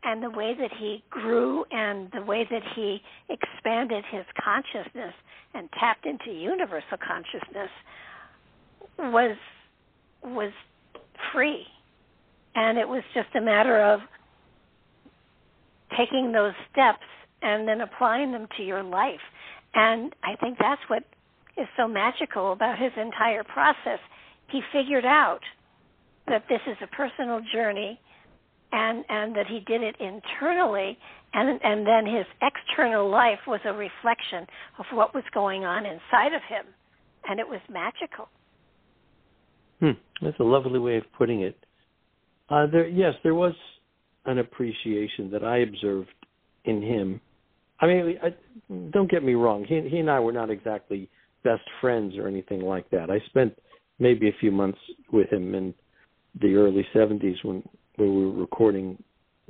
and 0.05 0.21
the 0.21 0.29
way 0.29 0.53
that 0.59 0.71
he 0.77 1.03
grew 1.09 1.65
and 1.71 2.09
the 2.13 2.21
way 2.21 2.47
that 2.49 2.63
he 2.75 3.01
expanded 3.29 4.03
his 4.11 4.25
consciousness 4.43 5.13
and 5.53 5.69
tapped 5.79 6.05
into 6.05 6.31
universal 6.31 6.97
consciousness 7.05 7.69
was 8.99 9.37
was 10.23 10.51
free. 11.31 11.65
And 12.55 12.77
it 12.77 12.87
was 12.87 13.03
just 13.13 13.29
a 13.35 13.41
matter 13.41 13.81
of 13.81 13.99
taking 15.97 16.31
those 16.31 16.53
steps 16.71 17.05
and 17.41 17.67
then 17.67 17.81
applying 17.81 18.31
them 18.31 18.47
to 18.57 18.63
your 18.63 18.83
life. 18.83 19.21
And 19.73 20.13
i 20.23 20.35
think 20.35 20.57
that's 20.59 20.81
what 20.87 21.03
is 21.57 21.67
so 21.77 21.87
magical 21.87 22.51
about 22.51 22.79
his 22.79 22.91
entire 22.97 23.43
process. 23.43 23.99
He 24.49 24.61
figured 24.71 25.05
out 25.05 25.41
that 26.27 26.45
this 26.49 26.61
is 26.67 26.77
a 26.81 26.87
personal 26.87 27.41
journey 27.53 27.99
and 28.73 29.05
and 29.07 29.35
that 29.35 29.45
he 29.47 29.59
did 29.65 29.81
it 29.81 29.95
internally 29.99 30.97
and 31.33 31.61
and 31.63 31.87
then 31.87 32.05
his 32.05 32.25
external 32.41 33.09
life 33.09 33.39
was 33.47 33.61
a 33.65 33.71
reflection 33.71 34.45
of 34.79 34.85
what 34.91 35.13
was 35.13 35.23
going 35.33 35.63
on 35.63 35.85
inside 35.85 36.33
of 36.33 36.41
him 36.49 36.65
and 37.29 37.39
it 37.39 37.47
was 37.47 37.61
magical. 37.69 38.27
Hmm. 39.79 39.91
That's 40.21 40.39
a 40.39 40.43
lovely 40.43 40.79
way 40.79 40.97
of 40.97 41.03
putting 41.17 41.41
it. 41.41 41.55
Uh 42.49 42.65
there 42.67 42.87
yes 42.87 43.13
there 43.23 43.35
was 43.35 43.53
an 44.25 44.39
appreciation 44.39 45.29
that 45.31 45.43
i 45.43 45.59
observed 45.59 46.09
in 46.65 46.81
him. 46.81 47.21
I 47.79 47.85
mean 47.85 48.17
I, 48.21 48.29
don't 48.91 49.09
get 49.09 49.23
me 49.23 49.35
wrong. 49.35 49.65
He 49.65 49.87
he 49.87 49.99
and 49.99 50.09
i 50.09 50.19
were 50.19 50.33
not 50.33 50.49
exactly 50.49 51.09
best 51.43 51.63
friends 51.79 52.15
or 52.17 52.27
anything 52.27 52.61
like 52.61 52.89
that. 52.89 53.11
I 53.11 53.19
spent 53.27 53.53
maybe 53.99 54.29
a 54.29 54.35
few 54.39 54.51
months 54.51 54.79
with 55.11 55.31
him 55.31 55.53
in 55.53 55.73
the 56.41 56.55
early 56.55 56.85
70s 56.95 57.43
when 57.43 57.61
where 57.95 58.09
we 58.09 58.25
were 58.25 58.31
recording 58.31 59.01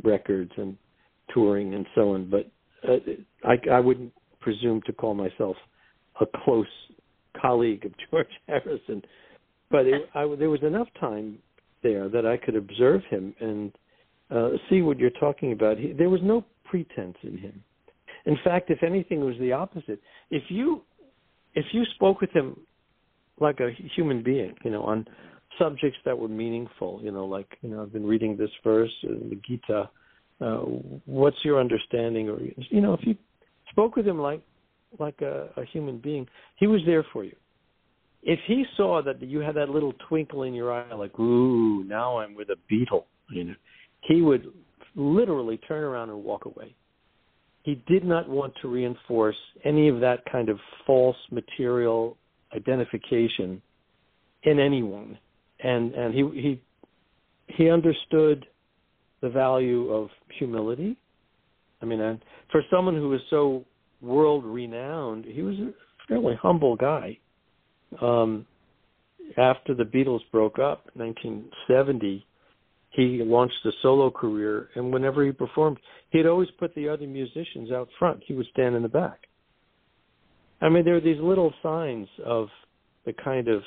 records 0.03 0.51
and 0.57 0.77
touring 1.33 1.73
and 1.73 1.85
so 1.95 2.13
on. 2.13 2.29
But 2.29 2.51
uh, 2.87 2.97
I, 3.43 3.57
I 3.71 3.79
wouldn't 3.79 4.13
presume 4.39 4.81
to 4.85 4.93
call 4.93 5.13
myself 5.13 5.55
a 6.19 6.25
close 6.43 6.67
colleague 7.39 7.85
of 7.85 7.91
George 8.11 8.27
Harrison. 8.47 9.01
But 9.69 9.87
it, 9.87 10.09
I, 10.13 10.27
there 10.37 10.49
was 10.49 10.61
enough 10.63 10.87
time 10.99 11.39
there 11.81 12.09
that 12.09 12.25
I 12.25 12.37
could 12.37 12.55
observe 12.55 13.01
him 13.09 13.33
and 13.39 13.71
uh, 14.31 14.49
see 14.69 14.81
what 14.81 14.99
you're 14.99 15.09
talking 15.11 15.51
about. 15.51 15.77
He, 15.77 15.93
there 15.93 16.09
was 16.09 16.21
no 16.23 16.45
pretense 16.65 17.17
in 17.23 17.37
him. 17.37 17.63
In 18.25 18.37
fact, 18.43 18.69
if 18.69 18.83
anything, 18.83 19.21
it 19.21 19.25
was 19.25 19.35
the 19.39 19.51
opposite. 19.51 19.99
If 20.31 20.43
you 20.49 20.81
if 21.55 21.65
you 21.71 21.83
spoke 21.95 22.21
with 22.21 22.31
him 22.31 22.57
like 23.39 23.59
a 23.59 23.69
human 23.95 24.23
being, 24.23 24.55
you 24.63 24.71
know, 24.71 24.83
on 24.83 25.05
subjects 25.59 25.97
that 26.05 26.17
were 26.17 26.27
meaningful. 26.27 26.99
You 27.03 27.11
know, 27.11 27.25
like 27.25 27.47
you 27.61 27.69
know, 27.69 27.81
I've 27.81 27.93
been 27.93 28.05
reading 28.05 28.37
this 28.37 28.51
verse 28.63 28.91
in 29.03 29.29
the 29.29 29.39
Gita. 29.47 29.89
Uh, 30.41 30.57
what's 31.05 31.37
your 31.43 31.59
understanding? 31.59 32.29
Or 32.29 32.39
you 32.41 32.81
know, 32.81 32.93
if 32.93 33.01
you 33.03 33.15
spoke 33.69 33.95
with 33.95 34.07
him 34.07 34.19
like 34.19 34.41
like 34.99 35.21
a, 35.21 35.49
a 35.57 35.65
human 35.65 35.97
being, 35.97 36.27
he 36.57 36.67
was 36.67 36.81
there 36.85 37.05
for 37.13 37.23
you. 37.23 37.35
If 38.21 38.39
he 38.47 38.65
saw 38.77 39.01
that 39.03 39.21
you 39.21 39.39
had 39.39 39.55
that 39.55 39.69
little 39.69 39.93
twinkle 40.07 40.43
in 40.43 40.53
your 40.53 40.71
eye, 40.71 40.93
like 40.93 41.17
ooh, 41.19 41.83
now 41.83 42.19
I'm 42.19 42.35
with 42.35 42.49
a 42.49 42.57
Beatle, 42.71 43.05
you 43.31 43.43
know, 43.45 43.55
he 44.01 44.21
would 44.21 44.51
literally 44.95 45.57
turn 45.57 45.83
around 45.83 46.09
and 46.09 46.23
walk 46.23 46.45
away. 46.45 46.75
He 47.63 47.81
did 47.87 48.03
not 48.03 48.27
want 48.29 48.53
to 48.61 48.67
reinforce 48.67 49.37
any 49.63 49.87
of 49.87 50.01
that 50.01 50.19
kind 50.29 50.49
of 50.49 50.59
false 50.85 51.15
material 51.31 52.17
identification 52.55 53.61
in 54.43 54.59
anyone 54.59 55.17
and 55.63 55.93
and 55.93 56.13
he 56.13 56.21
he 56.33 56.61
he 57.47 57.69
understood 57.69 58.45
the 59.21 59.29
value 59.29 59.89
of 59.89 60.09
humility. 60.37 60.97
I 61.81 61.85
mean, 61.85 61.99
and 61.99 62.19
for 62.51 62.61
someone 62.69 62.95
who 62.95 63.09
was 63.09 63.21
so 63.29 63.65
world 64.01 64.45
renowned, 64.45 65.25
he 65.25 65.41
was 65.41 65.55
a 65.55 65.71
fairly 66.07 66.35
humble 66.41 66.75
guy. 66.75 67.17
Um, 68.01 68.45
after 69.37 69.73
the 69.73 69.83
Beatles 69.83 70.19
broke 70.31 70.59
up 70.59 70.89
in 70.95 71.01
1970, 71.01 72.25
he 72.89 73.21
launched 73.23 73.55
a 73.65 73.71
solo 73.81 74.11
career, 74.11 74.69
and 74.75 74.91
whenever 74.91 75.25
he 75.25 75.31
performed, 75.31 75.77
he'd 76.11 76.25
always 76.25 76.49
put 76.59 76.75
the 76.75 76.89
other 76.89 77.07
musicians 77.07 77.71
out 77.71 77.87
front. 77.97 78.21
He 78.25 78.33
would 78.33 78.45
stand 78.51 78.75
in 78.75 78.83
the 78.83 78.89
back. 78.89 79.21
I 80.61 80.69
mean, 80.69 80.85
there 80.85 80.95
are 80.95 81.01
these 81.01 81.19
little 81.19 81.53
signs 81.63 82.07
of 82.25 82.47
the 83.05 83.13
kind 83.13 83.47
of 83.47 83.61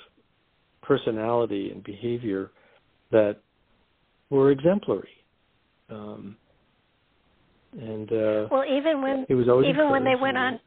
personality 0.87 1.71
and 1.71 1.83
behavior 1.83 2.51
that 3.11 3.37
were 4.31 4.51
exemplary. 4.51 5.09
Um, 5.91 6.37
and 7.73 8.11
uh, 8.11 8.49
well, 8.51 8.65
even 8.65 9.03
when 9.03 9.27
it 9.29 9.35
was 9.35 9.49
always 9.49 9.69
even 9.69 9.91
when 9.91 10.05
they 10.05 10.17
went 10.21 10.37
on, 10.37 10.59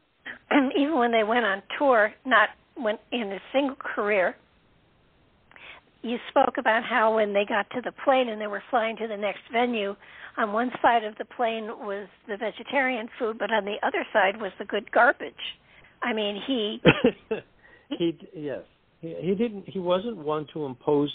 even 0.77 0.97
when 0.97 1.11
they 1.11 1.23
went 1.23 1.45
on 1.45 1.61
tour, 1.77 2.13
not 2.25 2.49
when 2.75 2.97
in 3.11 3.31
a 3.31 3.39
single 3.53 3.75
career. 3.75 4.35
You 6.01 6.15
spoke 6.29 6.53
about 6.57 6.83
how 6.85 7.15
when 7.15 7.33
they 7.33 7.43
got 7.43 7.69
to 7.71 7.81
the 7.81 7.91
plane 8.05 8.29
and 8.29 8.39
they 8.39 8.47
were 8.47 8.63
flying 8.69 8.95
to 8.97 9.07
the 9.07 9.17
next 9.17 9.41
venue, 9.51 9.97
on 10.37 10.53
one 10.53 10.71
side 10.81 11.03
of 11.03 11.17
the 11.17 11.25
plane 11.25 11.65
was 11.65 12.07
the 12.25 12.37
vegetarian 12.37 13.09
food, 13.19 13.37
but 13.37 13.51
on 13.51 13.65
the 13.65 13.75
other 13.83 14.05
side 14.13 14.39
was 14.39 14.53
the 14.59 14.65
good 14.65 14.89
garbage. 14.93 15.33
I 16.01 16.13
mean, 16.13 16.41
he 16.47 16.81
he 17.97 18.17
yes 18.33 18.61
he, 19.01 19.35
didn't 19.35 19.65
he 19.67 19.79
wasn't 19.79 20.17
one 20.17 20.47
to 20.53 20.65
impose 20.65 21.11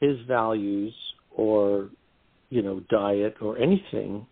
his 0.00 0.16
values 0.26 0.94
or 1.30 1.90
you 2.50 2.62
know 2.62 2.80
diet 2.90 3.36
or 3.40 3.58
anything 3.58 4.26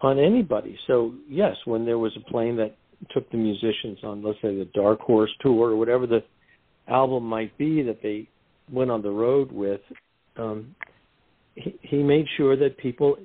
on 0.00 0.18
anybody. 0.18 0.78
So 0.86 1.14
yes, 1.28 1.56
when 1.64 1.84
there 1.84 1.98
was 1.98 2.12
a 2.16 2.30
plane 2.30 2.56
that 2.56 2.76
took 3.12 3.30
the 3.30 3.36
musicians 3.36 3.98
on, 4.02 4.22
let's 4.22 4.38
say 4.40 4.56
the 4.56 4.68
Dark 4.74 5.00
Horse 5.00 5.30
tour 5.40 5.70
or 5.70 5.76
whatever 5.76 6.06
the 6.06 6.22
album 6.88 7.24
might 7.24 7.56
be 7.58 7.82
that 7.82 8.02
they 8.02 8.28
went 8.70 8.90
on 8.90 9.02
the 9.02 9.10
road 9.10 9.50
with, 9.52 9.80
um, 10.36 10.74
he, 11.54 11.74
he 11.82 12.02
made 12.02 12.26
sure 12.36 12.56
that 12.56 12.76
people 12.78 13.16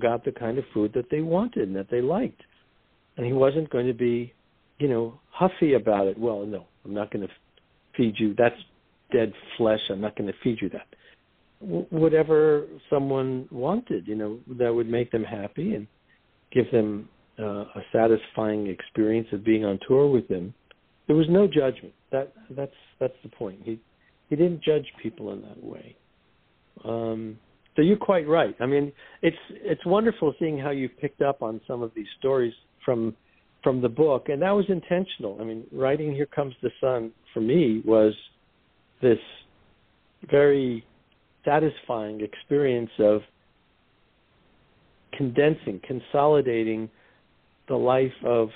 got 0.00 0.24
the 0.24 0.32
kind 0.32 0.58
of 0.58 0.64
food 0.74 0.92
that 0.94 1.10
they 1.10 1.20
wanted 1.20 1.68
and 1.68 1.76
that 1.76 1.90
they 1.90 2.00
liked, 2.00 2.40
and 3.16 3.26
he 3.26 3.32
wasn't 3.32 3.70
going 3.70 3.86
to 3.86 3.94
be, 3.94 4.32
you 4.78 4.88
know, 4.88 5.18
huffy 5.30 5.74
about 5.74 6.06
it. 6.06 6.18
Well, 6.18 6.44
no, 6.44 6.66
I'm 6.84 6.94
not 6.94 7.10
going 7.12 7.26
to 7.26 7.32
feed 7.96 8.14
you. 8.18 8.34
That's 8.36 8.56
dead 9.12 9.32
flesh. 9.56 9.80
I'm 9.90 10.00
not 10.00 10.16
going 10.16 10.28
to 10.28 10.38
feed 10.42 10.58
you 10.60 10.70
that. 10.70 10.86
Whatever 11.90 12.66
someone 12.90 13.48
wanted, 13.50 14.06
you 14.06 14.14
know, 14.14 14.38
that 14.58 14.74
would 14.74 14.88
make 14.88 15.10
them 15.10 15.24
happy 15.24 15.74
and 15.74 15.86
give 16.52 16.70
them 16.70 17.08
uh, 17.38 17.64
a 17.80 17.82
satisfying 17.92 18.66
experience 18.66 19.28
of 19.32 19.44
being 19.44 19.64
on 19.64 19.78
tour 19.86 20.06
with 20.10 20.28
him. 20.28 20.52
There 21.06 21.16
was 21.16 21.26
no 21.30 21.46
judgment. 21.46 21.94
That 22.12 22.32
that's 22.50 22.72
that's 23.00 23.14
the 23.22 23.28
point. 23.28 23.60
He 23.64 23.80
he 24.28 24.36
didn't 24.36 24.62
judge 24.62 24.86
people 25.02 25.32
in 25.32 25.42
that 25.42 25.62
way. 25.62 25.96
Um, 26.84 27.38
So 27.76 27.82
you're 27.82 27.96
quite 27.96 28.26
right. 28.26 28.56
I 28.58 28.66
mean, 28.66 28.92
it's 29.22 29.36
it's 29.50 29.84
wonderful 29.84 30.34
seeing 30.38 30.58
how 30.58 30.70
you 30.70 30.88
picked 30.88 31.20
up 31.20 31.42
on 31.42 31.60
some 31.66 31.82
of 31.82 31.92
these 31.94 32.06
stories 32.18 32.54
from 32.84 33.14
from 33.62 33.80
the 33.80 33.88
book, 33.88 34.28
and 34.28 34.42
that 34.42 34.50
was 34.50 34.64
intentional. 34.68 35.38
I 35.40 35.44
mean, 35.44 35.64
writing 35.72 36.14
"Here 36.14 36.26
Comes 36.26 36.54
the 36.62 36.70
Sun" 36.80 37.12
for 37.34 37.40
me 37.40 37.82
was 37.84 38.14
this 39.02 39.18
very 40.30 40.84
satisfying 41.44 42.20
experience 42.20 42.90
of 42.98 43.20
condensing, 45.16 45.80
consolidating 45.86 46.88
the 47.68 47.76
life 47.76 48.12
of 48.24 48.48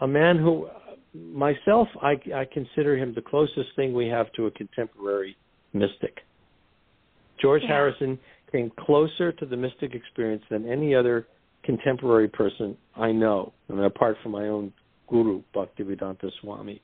a 0.00 0.06
man 0.06 0.38
who 0.38 0.68
myself 1.14 1.88
I, 2.02 2.20
I 2.34 2.44
consider 2.52 2.96
him 2.96 3.14
the 3.14 3.22
closest 3.22 3.74
thing 3.76 3.92
we 3.92 4.06
have 4.08 4.32
to 4.34 4.46
a 4.46 4.50
contemporary 4.50 5.36
mystic. 5.72 6.18
George 7.40 7.62
yeah. 7.62 7.68
Harrison 7.68 8.18
came 8.52 8.70
closer 8.78 9.32
to 9.32 9.46
the 9.46 9.56
mystic 9.56 9.94
experience 9.94 10.42
than 10.50 10.68
any 10.70 10.94
other 10.94 11.26
contemporary 11.68 12.28
person 12.28 12.74
I 12.96 13.12
know. 13.12 13.52
I 13.68 13.74
mean, 13.74 13.84
apart 13.84 14.16
from 14.22 14.32
my 14.32 14.48
own 14.48 14.72
guru, 15.06 15.42
Bhaktivedanta 15.54 16.30
Swami 16.40 16.80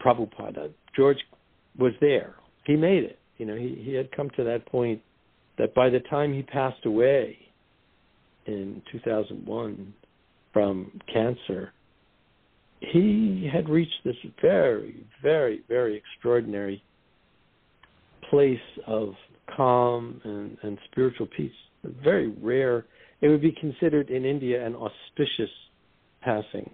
Prabhupada. 0.00 0.70
George 0.94 1.16
was 1.76 1.92
there. 2.00 2.36
He 2.66 2.76
made 2.76 3.02
it. 3.02 3.18
You 3.38 3.46
know, 3.46 3.56
he, 3.56 3.82
he 3.84 3.94
had 3.94 4.12
come 4.12 4.30
to 4.36 4.44
that 4.44 4.64
point 4.66 5.02
that 5.58 5.74
by 5.74 5.90
the 5.90 5.98
time 6.08 6.32
he 6.32 6.42
passed 6.42 6.86
away 6.86 7.36
in 8.46 8.80
2001 8.92 9.92
from 10.52 11.00
cancer, 11.12 11.72
he 12.78 13.50
had 13.52 13.68
reached 13.68 14.04
this 14.04 14.14
very, 14.40 15.04
very, 15.20 15.62
very 15.66 15.96
extraordinary 15.96 16.80
place 18.30 18.58
of 18.86 19.14
calm 19.56 20.20
and, 20.22 20.56
and 20.62 20.78
spiritual 20.92 21.26
peace. 21.36 21.50
Very 22.04 22.28
rare. 22.40 22.84
It 23.20 23.28
would 23.28 23.40
be 23.40 23.52
considered 23.52 24.10
in 24.10 24.24
India 24.24 24.64
an 24.64 24.74
auspicious 24.74 25.50
passing, 26.22 26.70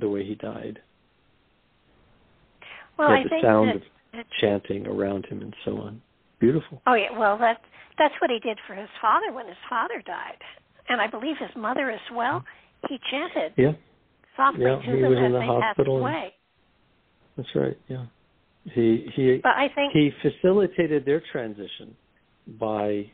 the 0.00 0.08
way 0.08 0.24
he 0.24 0.34
died. 0.34 0.80
Well, 2.98 3.10
yeah, 3.10 3.22
the 3.24 3.28
think 3.28 3.42
sound 3.44 3.68
that, 3.68 4.20
of 4.20 4.26
chanting 4.40 4.86
around 4.86 5.26
him 5.26 5.42
and 5.42 5.54
so 5.64 5.78
on. 5.78 6.00
Beautiful. 6.40 6.82
Oh 6.86 6.94
yeah, 6.94 7.16
well 7.16 7.38
that's 7.38 7.60
that's 7.98 8.14
what 8.20 8.30
he 8.30 8.38
did 8.40 8.58
for 8.66 8.74
his 8.74 8.88
father 9.00 9.32
when 9.32 9.46
his 9.46 9.56
father 9.68 10.02
died, 10.04 10.38
and 10.88 11.00
I 11.00 11.06
believe 11.06 11.36
his 11.38 11.54
mother 11.56 11.90
as 11.90 12.00
well. 12.14 12.44
He 12.88 12.98
chanted 13.10 13.52
Yeah, 13.56 13.72
softly 14.36 14.64
Yeah, 14.64 14.76
to 14.76 14.82
he 14.82 15.00
them 15.00 15.10
was 15.10 15.18
as 15.18 15.24
in 15.26 15.32
the 15.32 15.40
hospital 15.42 15.98
away. 15.98 16.34
that's 17.36 17.54
right. 17.54 17.78
Yeah, 17.88 18.06
he 18.64 19.06
he 19.14 19.40
But 19.42 19.56
I 19.56 19.68
think 19.74 19.92
he 19.92 20.10
facilitated 20.22 21.04
their 21.04 21.22
transition 21.32 21.96
by 22.58 23.10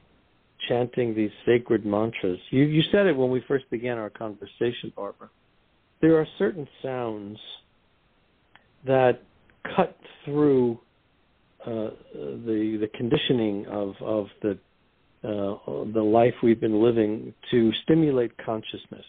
chanting 0.68 1.14
these 1.14 1.30
sacred 1.46 1.84
mantras. 1.84 2.38
You 2.50 2.64
you 2.64 2.82
said 2.90 3.06
it 3.06 3.16
when 3.16 3.30
we 3.30 3.42
first 3.46 3.68
began 3.70 3.98
our 3.98 4.10
conversation, 4.10 4.92
Barbara. 4.96 5.30
There 6.00 6.16
are 6.16 6.26
certain 6.38 6.68
sounds 6.82 7.38
that 8.86 9.22
cut 9.76 9.96
through 10.24 10.78
uh, 11.64 11.90
the 12.14 12.78
the 12.80 12.90
conditioning 12.94 13.66
of 13.66 13.94
of 14.00 14.26
the 14.42 14.58
uh, 15.24 15.84
the 15.92 16.02
life 16.02 16.34
we've 16.42 16.60
been 16.60 16.82
living 16.82 17.34
to 17.50 17.72
stimulate 17.82 18.32
consciousness. 18.38 19.04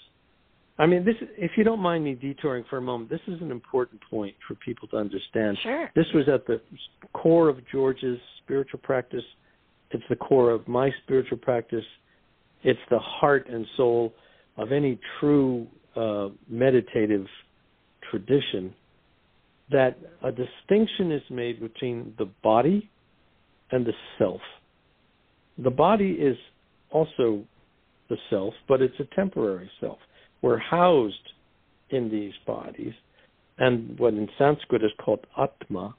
I 0.80 0.86
mean, 0.86 1.04
this. 1.04 1.16
If 1.38 1.52
you 1.58 1.64
don't 1.64 1.82
mind 1.82 2.04
me 2.04 2.16
detouring 2.16 2.64
for 2.70 2.78
a 2.78 2.82
moment, 2.82 3.10
this 3.10 3.20
is 3.28 3.42
an 3.42 3.52
important 3.52 4.02
point 4.10 4.36
for 4.48 4.56
people 4.56 4.88
to 4.90 4.98
understand. 4.98 5.58
sure. 5.62 5.92
This 5.94 6.08
was 6.14 6.28
at 6.30 6.48
the 6.48 6.62
core 7.14 7.50
of 7.50 7.60
George's 7.72 8.20
spiritual 8.44 8.80
practice. 8.82 9.24
It's 9.92 10.04
the 10.10 10.16
core 10.16 10.52
of 10.52 10.68
my 10.68 10.92
spiritual 11.04 11.38
practice. 11.38 11.86
It's 12.64 12.80
the 12.90 13.00
heart 13.00 13.48
and 13.50 13.66
soul 13.78 14.14
of 14.58 14.72
any 14.72 15.00
true 15.20 15.68
uh, 15.96 16.30
meditative 16.48 17.26
tradition. 18.10 18.74
That 19.72 19.98
a 20.24 20.32
distinction 20.32 21.12
is 21.12 21.22
made 21.30 21.60
between 21.60 22.14
the 22.18 22.30
body 22.44 22.90
and 23.72 23.86
the 23.86 23.94
self. 24.18 24.42
The 25.58 25.70
body 25.70 26.12
is 26.12 26.38
also 26.92 27.44
the 28.10 28.18
self, 28.30 28.54
but 28.68 28.82
it's 28.82 29.00
a 29.00 29.16
temporary 29.16 29.70
self. 29.80 30.00
We're 30.42 30.58
housed 30.58 31.16
in 31.90 32.10
these 32.10 32.34
bodies, 32.48 32.94
and 33.58 33.98
what 34.00 34.14
in 34.14 34.28
Sanskrit 34.38 34.84
is 34.84 34.92
called 35.04 35.26
Atma, 35.38 35.96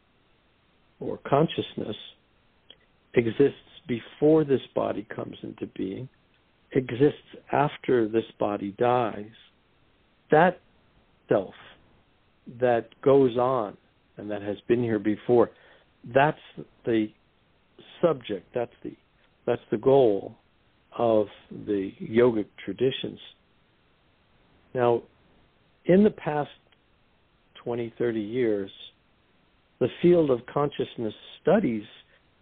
or 0.99 1.19
consciousness, 1.27 1.97
exists 3.15 3.55
before 3.87 4.45
this 4.45 4.61
body 4.75 5.07
comes 5.15 5.37
into 5.43 5.67
being, 5.77 6.09
exists 6.73 7.19
after 7.53 8.09
this 8.09 8.25
body 8.39 8.75
dies. 8.79 9.31
That 10.31 10.61
self 11.29 11.55
that 12.61 12.89
goes 13.03 13.37
on 13.37 13.77
and 14.17 14.31
that 14.31 14.43
has 14.43 14.57
been 14.69 14.83
here 14.83 14.99
before, 14.99 15.51
that's 16.15 16.39
the 16.85 17.09
subject, 18.03 18.47
that's 18.55 18.73
the 18.83 18.93
that's 19.47 19.63
the 19.71 19.79
goal 19.79 20.37
of 20.97 21.27
the 21.51 21.93
yogic 22.01 22.47
traditions. 22.65 23.19
Now, 24.75 25.03
in 25.87 26.05
the 26.05 26.11
past 26.11 26.51
20, 27.65 27.93
30 27.99 28.21
years, 28.21 28.71
the 29.81 29.89
field 30.03 30.31
of 30.31 30.41
consciousness 30.53 31.15
studies 31.43 31.85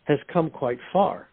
has 0.09 0.19
come 0.33 0.51
quite 0.51 0.79
far. 0.93 1.29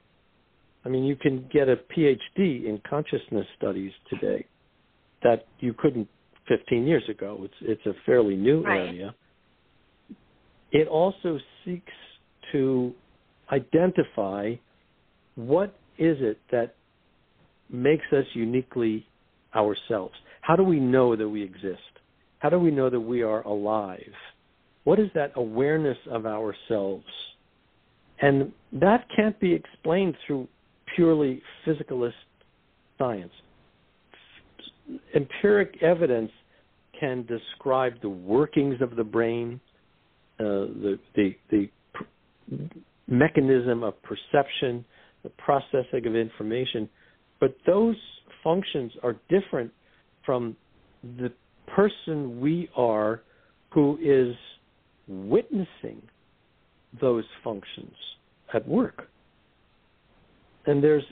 I 0.83 0.89
mean, 0.89 1.05
you 1.05 1.15
can 1.15 1.49
get 1.51 1.67
a 1.67 1.77
PhD 1.77 2.65
in 2.65 2.79
consciousness 2.87 3.47
studies 3.57 3.91
today 4.09 4.45
that 5.23 5.47
you 5.59 5.73
couldn't 5.73 6.07
15 6.47 6.85
years 6.85 7.03
ago. 7.09 7.39
It's 7.41 7.53
it's 7.61 7.85
a 7.87 7.93
fairly 8.05 8.35
new 8.35 8.61
Right. 8.61 8.89
area. 8.89 9.15
It 10.71 10.87
also 10.87 11.39
seeks 11.63 11.93
to 12.51 12.93
identify 13.51 14.55
what 15.35 15.73
is 15.97 16.21
it 16.21 16.37
that 16.51 16.75
makes 17.69 18.05
us 18.11 18.25
uniquely 18.33 19.07
ourselves. 19.55 20.15
How 20.41 20.55
do 20.55 20.63
we 20.63 20.79
know 20.79 21.15
that 21.15 21.27
we 21.27 21.41
exist? 21.41 21.81
How 22.39 22.49
do 22.49 22.59
we 22.59 22.71
know 22.71 22.89
that 22.89 22.99
we 22.99 23.23
are 23.23 23.41
alive? 23.41 24.13
What 24.83 24.99
is 24.99 25.09
that 25.13 25.31
awareness 25.35 25.97
of 26.07 26.25
ourselves? 26.25 27.05
And 28.19 28.51
that 28.79 29.05
can't 29.15 29.39
be 29.39 29.53
explained 29.53 30.15
through 30.25 30.47
purely 30.95 31.41
physicalist 31.65 32.11
science. 32.97 33.31
Empiric 35.15 35.81
evidence 35.81 36.31
can 36.99 37.25
describe 37.25 37.93
the 38.01 38.09
workings 38.09 38.81
of 38.81 38.95
the 38.95 39.03
brain, 39.03 39.59
uh, 40.39 40.43
the, 40.43 40.99
the, 41.15 41.35
the 41.49 41.69
mechanism 43.07 43.83
of 43.83 43.93
perception, 44.03 44.85
the 45.23 45.29
processing 45.37 46.05
of 46.05 46.15
information, 46.15 46.89
but 47.39 47.55
those 47.65 47.95
functions 48.43 48.91
are 49.03 49.15
different 49.29 49.71
from 50.25 50.55
the 51.17 51.31
person 51.75 52.39
we 52.39 52.69
are 52.75 53.21
who 53.71 53.97
is 54.01 54.35
witnessing 55.07 56.01
those 57.01 57.25
functions 57.43 57.93
at 58.55 58.67
work. 58.67 59.09
And 60.65 60.83
there's 60.83 61.03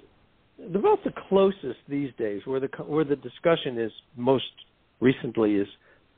about 0.74 1.04
the 1.04 1.12
closest 1.30 1.80
these 1.90 2.12
days 2.18 2.42
where 2.46 2.60
the 2.60 2.70
where 2.86 3.04
the 3.04 3.16
discussion 3.18 3.78
is 3.78 3.92
most 4.16 4.46
recently 5.00 5.56
is 5.56 5.68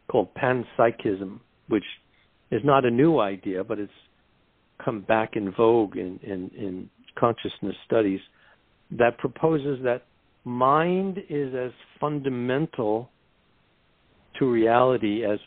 called 0.10 0.30
panpsychism, 0.36 1.40
which 1.68 1.84
is 2.52 2.62
not 2.64 2.86
a 2.86 2.92
new 2.92 3.20
idea, 3.20 3.64
but 3.64 3.80
it's 3.80 3.92
come 4.84 5.02
back 5.02 5.32
in 5.36 5.52
vogue 5.52 5.98
in, 5.98 6.20
in, 6.22 6.52
in 6.56 6.90
consciousness 7.18 7.76
studies 7.86 8.20
that 8.92 9.18
proposes 9.18 9.80
that 9.84 10.04
mind 10.44 11.18
is 11.30 11.54
as 11.56 11.72
fundamental 12.00 13.10
to 14.38 14.52
reality 14.52 15.26
as 15.26 15.40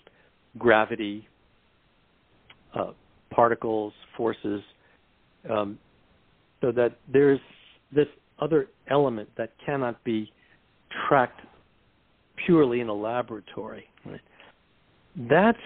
gravity, 0.57 1.29
uh, 2.75 2.93
particles, 3.31 3.93
forces, 4.17 4.63
um, 5.51 5.79
so 6.61 6.73
that 6.73 6.99
there's 7.13 7.41
this 7.95 8.07
other 8.41 8.69
element 8.91 9.29
that 9.37 9.53
cannot 9.65 10.03
be 10.05 10.31
tracked 11.09 11.41
purely 12.47 12.81
in 12.81 12.89
a 12.89 12.95
laboratory. 12.95 13.89
That's 15.29 15.59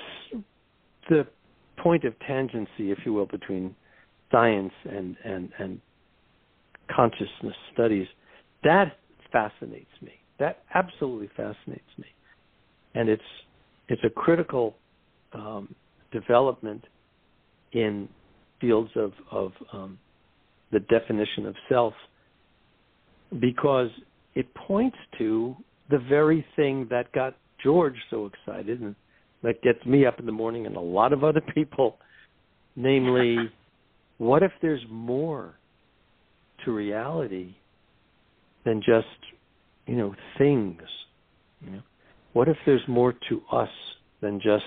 the 1.09 1.27
point 1.79 2.05
of 2.05 2.14
tangency, 2.21 2.90
if 2.90 2.99
you 3.05 3.12
will, 3.12 3.27
between 3.27 3.75
science 4.31 4.73
and, 4.85 5.16
and, 5.25 5.51
and 5.59 5.81
consciousness 6.95 7.55
studies. 7.73 8.07
That 8.64 8.97
fascinates 9.31 9.90
me. 10.01 10.12
That 10.38 10.62
absolutely 10.75 11.29
fascinates 11.37 11.90
me, 11.99 12.07
and 12.95 13.09
it's 13.09 13.23
it's 13.88 14.03
a 14.05 14.11
critical 14.11 14.75
um, 15.35 15.75
development 16.11 16.85
in 17.73 18.09
fields 18.62 18.90
of 18.96 19.12
of 19.31 19.53
um, 19.75 19.98
the 20.70 20.81
definition 20.81 21.44
of 21.44 21.55
self 21.68 21.92
because 23.40 23.90
it 24.35 24.46
points 24.55 24.96
to 25.18 25.55
the 25.90 25.98
very 25.98 26.44
thing 26.57 26.87
that 26.90 27.12
got 27.12 27.37
George 27.62 27.96
so 28.11 28.27
excited 28.27 28.81
and 28.81 28.94
that 29.42 29.61
gets 29.62 29.85
me 29.85 30.07
up 30.07 30.18
in 30.18 30.27
the 30.27 30.33
morning 30.33 30.66
and 30.66 30.77
a 30.77 30.81
lot 30.81 31.12
of 31.12 31.25
other 31.25 31.40
people, 31.55 31.98
namely, 32.77 33.37
what 34.18 34.42
if 34.42 34.53
there's 34.62 34.85
more 34.90 35.55
to 36.64 36.72
reality 36.72 37.55
than 38.64 38.81
just, 38.81 39.07
you 39.87 39.96
know, 39.96 40.14
things? 40.38 40.81
You 41.61 41.70
know? 41.72 41.83
What 42.33 42.48
if 42.48 42.57
there's 42.64 42.87
more 42.88 43.14
to 43.29 43.42
us 43.51 43.68
than 44.20 44.40
just, 44.40 44.64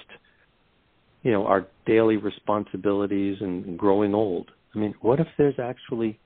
you 1.25 1.31
know, 1.31 1.47
our 1.47 1.65
daily 1.87 2.17
responsibilities 2.17 3.37
and 3.41 3.79
growing 3.79 4.13
old? 4.13 4.51
I 4.75 4.77
mean, 4.77 4.93
what 5.01 5.19
if 5.19 5.25
there's 5.39 5.57
actually 5.59 6.19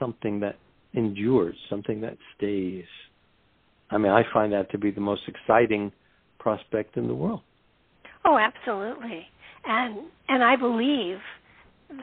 something 0.00 0.40
that 0.40 0.56
endures, 0.92 1.54
something 1.70 2.00
that 2.00 2.16
stays? 2.36 2.84
I 3.92 3.98
mean, 3.98 4.10
I 4.10 4.24
find 4.34 4.52
that 4.52 4.68
to 4.72 4.78
be 4.78 4.90
the 4.90 5.00
most 5.00 5.22
exciting 5.28 5.92
prospect 6.40 6.96
in 6.96 7.06
the 7.06 7.14
world. 7.14 7.42
Oh, 8.24 8.38
absolutely. 8.38 9.24
And 9.64 10.00
and 10.28 10.42
I 10.42 10.56
believe 10.56 11.18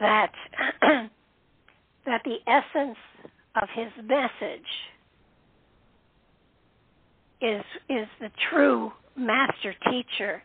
that 0.00 0.32
that 2.06 2.22
the 2.24 2.36
essence 2.46 2.96
of 3.60 3.68
his 3.74 3.92
message 4.04 4.70
is 7.42 7.64
is 7.90 8.06
the 8.20 8.30
true 8.50 8.90
master 9.16 9.74
teacher 9.90 10.42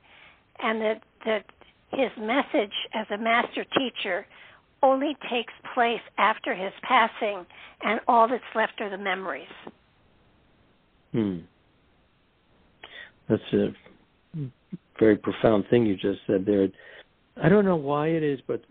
and 0.59 0.81
that 0.81 1.01
that 1.25 1.45
his 1.95 2.11
message 2.19 2.73
as 2.93 3.05
a 3.13 3.17
master 3.17 3.65
teacher 3.77 4.25
only 4.81 5.15
takes 5.31 5.53
place 5.73 6.01
after 6.17 6.53
his 6.53 6.73
passing 6.83 7.45
and 7.81 7.99
all 8.07 8.27
that's 8.27 8.43
left 8.55 8.73
are 8.81 8.89
the 8.89 8.97
memories. 8.97 9.47
Hmm. 11.11 11.39
That's 13.29 13.41
a 13.53 13.73
very 14.99 15.17
profound 15.17 15.65
thing 15.69 15.85
you 15.85 15.95
just 15.95 16.19
said 16.27 16.45
there. 16.45 16.67
I 17.41 17.49
don't 17.49 17.65
know 17.65 17.75
why 17.75 18.07
it 18.07 18.23
is, 18.23 18.39
but 18.47 18.61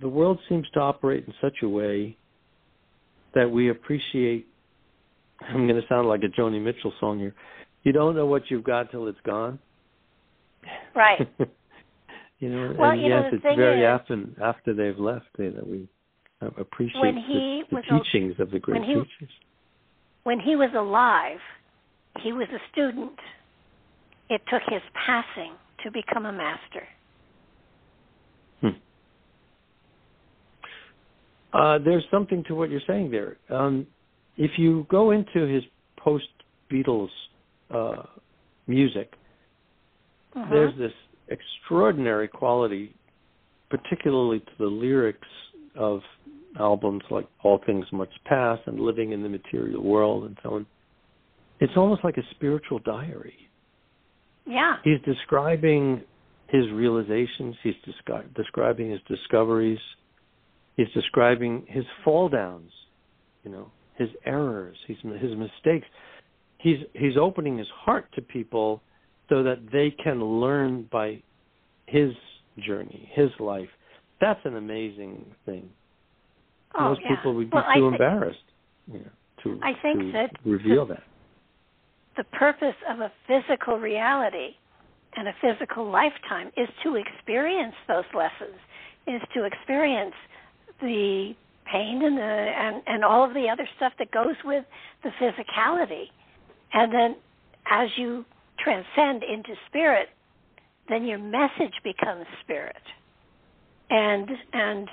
the 0.00 0.08
world 0.08 0.38
seems 0.48 0.66
to 0.74 0.80
operate 0.80 1.24
in 1.26 1.34
such 1.40 1.56
a 1.62 1.68
way 1.68 2.16
that 3.34 3.50
we 3.50 3.70
appreciate. 3.70 4.46
I'm 5.42 5.66
going 5.66 5.80
to 5.80 5.86
sound 5.88 6.08
like 6.08 6.22
a 6.22 6.40
Joni 6.40 6.62
Mitchell 6.62 6.92
song 7.00 7.18
here. 7.18 7.34
You 7.82 7.92
don't 7.92 8.14
know 8.14 8.26
what 8.26 8.50
you've 8.50 8.64
got 8.64 8.90
till 8.90 9.06
it's 9.08 9.18
gone. 9.24 9.58
Right. 10.94 11.28
you 12.38 12.50
know, 12.50 12.74
well, 12.78 12.90
and 12.90 13.00
you 13.00 13.08
yes, 13.08 13.22
know, 13.24 13.30
the 13.30 13.36
it's 13.48 13.56
very 13.56 13.82
is, 13.82 13.88
often 13.88 14.36
after 14.42 14.74
they've 14.74 14.98
left 14.98 15.26
you 15.38 15.50
know, 15.50 15.56
that 15.56 15.68
we 15.68 15.88
appreciate 16.58 17.14
the, 17.14 17.20
he 17.26 17.62
the 17.70 17.82
teachings 17.82 18.34
of 18.38 18.50
the 18.50 18.58
great 18.58 18.80
when 18.80 18.88
he- 18.88 18.94
teachers. 18.94 19.34
when 20.24 20.40
he 20.40 20.54
was 20.56 20.70
alive, 20.76 21.38
he 22.22 22.32
was 22.32 22.48
a 22.50 22.58
student. 22.72 23.18
It 24.28 24.42
took 24.50 24.62
his 24.68 24.82
passing 25.06 25.52
to 25.84 25.90
become 25.90 26.26
a 26.26 26.32
master. 26.32 26.86
Hmm. 28.60 28.68
Uh, 31.52 31.78
there's 31.78 32.04
something 32.10 32.42
to 32.48 32.54
what 32.54 32.70
you're 32.70 32.80
saying 32.86 33.10
there. 33.10 33.36
Um, 33.48 33.86
if 34.36 34.58
you 34.58 34.86
go 34.90 35.12
into 35.12 35.46
his 35.46 35.62
post 35.96 36.26
Beatles 36.70 37.08
uh, 37.70 38.02
music, 38.66 39.12
Mhm. 40.34 40.50
there's 40.50 40.76
this 40.76 40.92
extraordinary 41.28 42.28
quality, 42.28 42.94
particularly 43.70 44.40
to 44.40 44.52
the 44.58 44.66
lyrics 44.66 45.28
of 45.74 46.00
albums 46.58 47.02
like 47.10 47.26
All 47.42 47.60
Things 47.66 47.86
Must 47.92 48.10
Pass 48.24 48.58
and 48.66 48.80
Living 48.80 49.12
in 49.12 49.22
the 49.22 49.28
Material 49.28 49.82
World 49.82 50.24
and 50.24 50.38
so 50.42 50.54
on. 50.54 50.66
It's 51.60 51.72
almost 51.76 52.04
like 52.04 52.16
a 52.16 52.22
spiritual 52.32 52.78
diary. 52.80 53.36
yeah. 54.46 54.76
He's 54.84 55.00
describing 55.04 56.02
his 56.48 56.70
realizations, 56.72 57.56
he's 57.62 57.74
descri- 57.86 58.32
describing 58.34 58.90
his 58.90 59.00
discoveries, 59.08 59.80
he's 60.76 60.88
describing 60.94 61.64
his 61.68 61.84
fall 62.04 62.28
downs, 62.28 62.70
you 63.42 63.50
know, 63.50 63.70
his 63.96 64.08
errors, 64.24 64.76
his 64.86 64.96
his 65.20 65.32
mistakes. 65.36 65.86
He's 66.58 66.78
he's 66.92 67.16
opening 67.20 67.58
his 67.58 67.66
heart 67.74 68.06
to 68.14 68.22
people 68.22 68.82
so 69.28 69.42
that 69.42 69.58
they 69.72 69.90
can 70.02 70.22
learn 70.22 70.88
by 70.90 71.22
his 71.86 72.12
journey, 72.66 73.10
his 73.14 73.30
life. 73.38 73.68
That's 74.20 74.40
an 74.44 74.56
amazing 74.56 75.24
thing. 75.44 75.68
Oh, 76.78 76.90
Most 76.90 77.00
yeah. 77.02 77.16
people 77.16 77.34
would 77.34 77.50
be 77.50 77.54
well, 77.54 77.64
too 77.74 77.88
embarrassed, 77.88 78.38
you 78.86 79.00
know, 79.00 79.10
to 79.42 79.60
I 79.62 79.72
think 79.82 79.98
to 80.00 80.12
that 80.12 80.30
reveal 80.44 80.86
that. 80.86 81.02
the 82.16 82.24
purpose 82.24 82.74
of 82.90 83.00
a 83.00 83.12
physical 83.26 83.78
reality 83.78 84.56
and 85.16 85.28
a 85.28 85.34
physical 85.40 85.90
lifetime 85.90 86.50
is 86.56 86.68
to 86.82 86.96
experience 86.96 87.74
those 87.88 88.04
lessons, 88.14 88.58
is 89.06 89.20
to 89.34 89.44
experience 89.44 90.14
the 90.80 91.34
pain 91.70 92.02
and 92.04 92.16
the 92.16 92.22
and, 92.22 92.82
and 92.86 93.04
all 93.04 93.24
of 93.24 93.34
the 93.34 93.48
other 93.50 93.68
stuff 93.76 93.92
that 93.98 94.10
goes 94.10 94.36
with 94.44 94.64
the 95.02 95.10
physicality. 95.20 96.04
And 96.72 96.92
then 96.92 97.16
as 97.70 97.88
you 97.96 98.24
transcend 98.62 99.22
into 99.22 99.54
spirit, 99.68 100.08
then 100.88 101.04
your 101.04 101.18
message 101.18 101.74
becomes 101.84 102.26
spirit. 102.42 102.82
And 103.90 104.28
and 104.52 104.88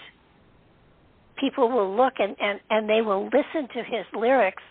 people 1.39 1.69
will 1.69 1.95
look 1.95 2.13
and, 2.19 2.35
and, 2.39 2.59
and 2.69 2.89
they 2.89 3.01
will 3.01 3.25
listen 3.25 3.67
to 3.73 3.83
his 3.83 4.05
lyrics 4.13 4.63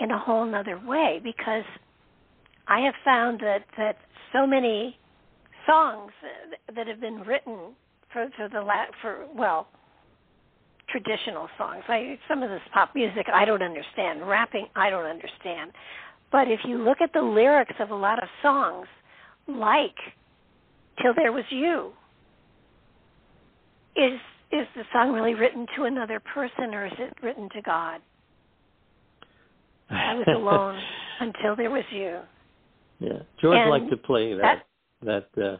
in 0.00 0.10
a 0.10 0.18
whole 0.18 0.44
nother 0.44 0.80
way 0.84 1.20
because 1.22 1.64
I 2.68 2.80
have 2.80 2.94
found 3.04 3.40
that 3.40 3.64
that 3.76 3.96
so 4.32 4.46
many 4.46 4.98
songs 5.66 6.12
that 6.74 6.86
have 6.86 7.00
been 7.00 7.20
written 7.20 7.74
for 8.12 8.28
for 8.36 8.48
the 8.48 8.60
la- 8.60 8.92
for 9.00 9.26
well 9.34 9.68
traditional 10.88 11.48
songs. 11.58 11.82
I 11.88 12.18
some 12.28 12.42
of 12.42 12.50
this 12.50 12.62
pop 12.72 12.94
music 12.94 13.26
I 13.32 13.44
don't 13.44 13.62
understand. 13.62 14.26
Rapping 14.28 14.66
I 14.76 14.90
don't 14.90 15.06
understand. 15.06 15.72
But 16.30 16.48
if 16.48 16.60
you 16.66 16.78
look 16.78 16.98
at 17.00 17.12
the 17.12 17.22
lyrics 17.22 17.74
of 17.80 17.90
a 17.90 17.94
lot 17.94 18.22
of 18.22 18.28
songs 18.42 18.86
like 19.46 19.96
Till 21.00 21.14
There 21.14 21.32
Was 21.32 21.44
You 21.50 21.92
is 23.96 24.18
is 24.50 24.66
the 24.76 24.82
song 24.92 25.12
really 25.12 25.34
written 25.34 25.66
to 25.76 25.84
another 25.84 26.20
person 26.20 26.74
or 26.74 26.86
is 26.86 26.92
it 26.98 27.16
written 27.22 27.48
to 27.54 27.62
God? 27.62 28.00
I 29.90 30.14
was 30.14 30.26
alone 30.28 30.80
until 31.20 31.56
there 31.56 31.70
was 31.70 31.84
you. 31.90 32.20
Yeah, 33.00 33.18
George 33.40 33.58
And 33.58 33.70
liked 33.70 33.90
to 33.90 33.96
play 33.96 34.34
that. 34.34 34.66
That, 35.02 35.26
uh, 35.36 35.56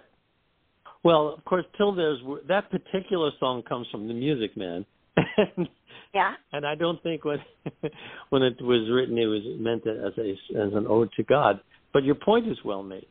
well, 1.03 1.29
of 1.37 1.44
course, 1.44 1.64
till 1.77 1.94
there's 1.94 2.18
that 2.48 2.70
particular 2.70 3.31
song 3.38 3.62
comes 3.62 3.87
from 3.90 4.09
the 4.09 4.14
Music 4.14 4.57
Man, 4.57 4.87
and, 5.16 5.68
Yeah. 6.14 6.35
and 6.53 6.66
I 6.66 6.74
don't 6.74 7.03
think 7.03 7.24
when 7.24 7.38
when 8.31 8.42
it 8.42 8.61
was 8.61 8.90
written 8.92 9.18
it 9.18 9.27
was 9.27 9.42
meant 9.59 9.87
as 9.87 10.12
a 10.18 10.31
as 10.31 10.72
an 10.74 10.87
ode 10.88 11.11
to 11.16 11.22
God. 11.22 11.61
But 11.92 12.05
your 12.05 12.16
point 12.16 12.48
is 12.48 12.59
well 12.64 12.83
made. 12.83 13.07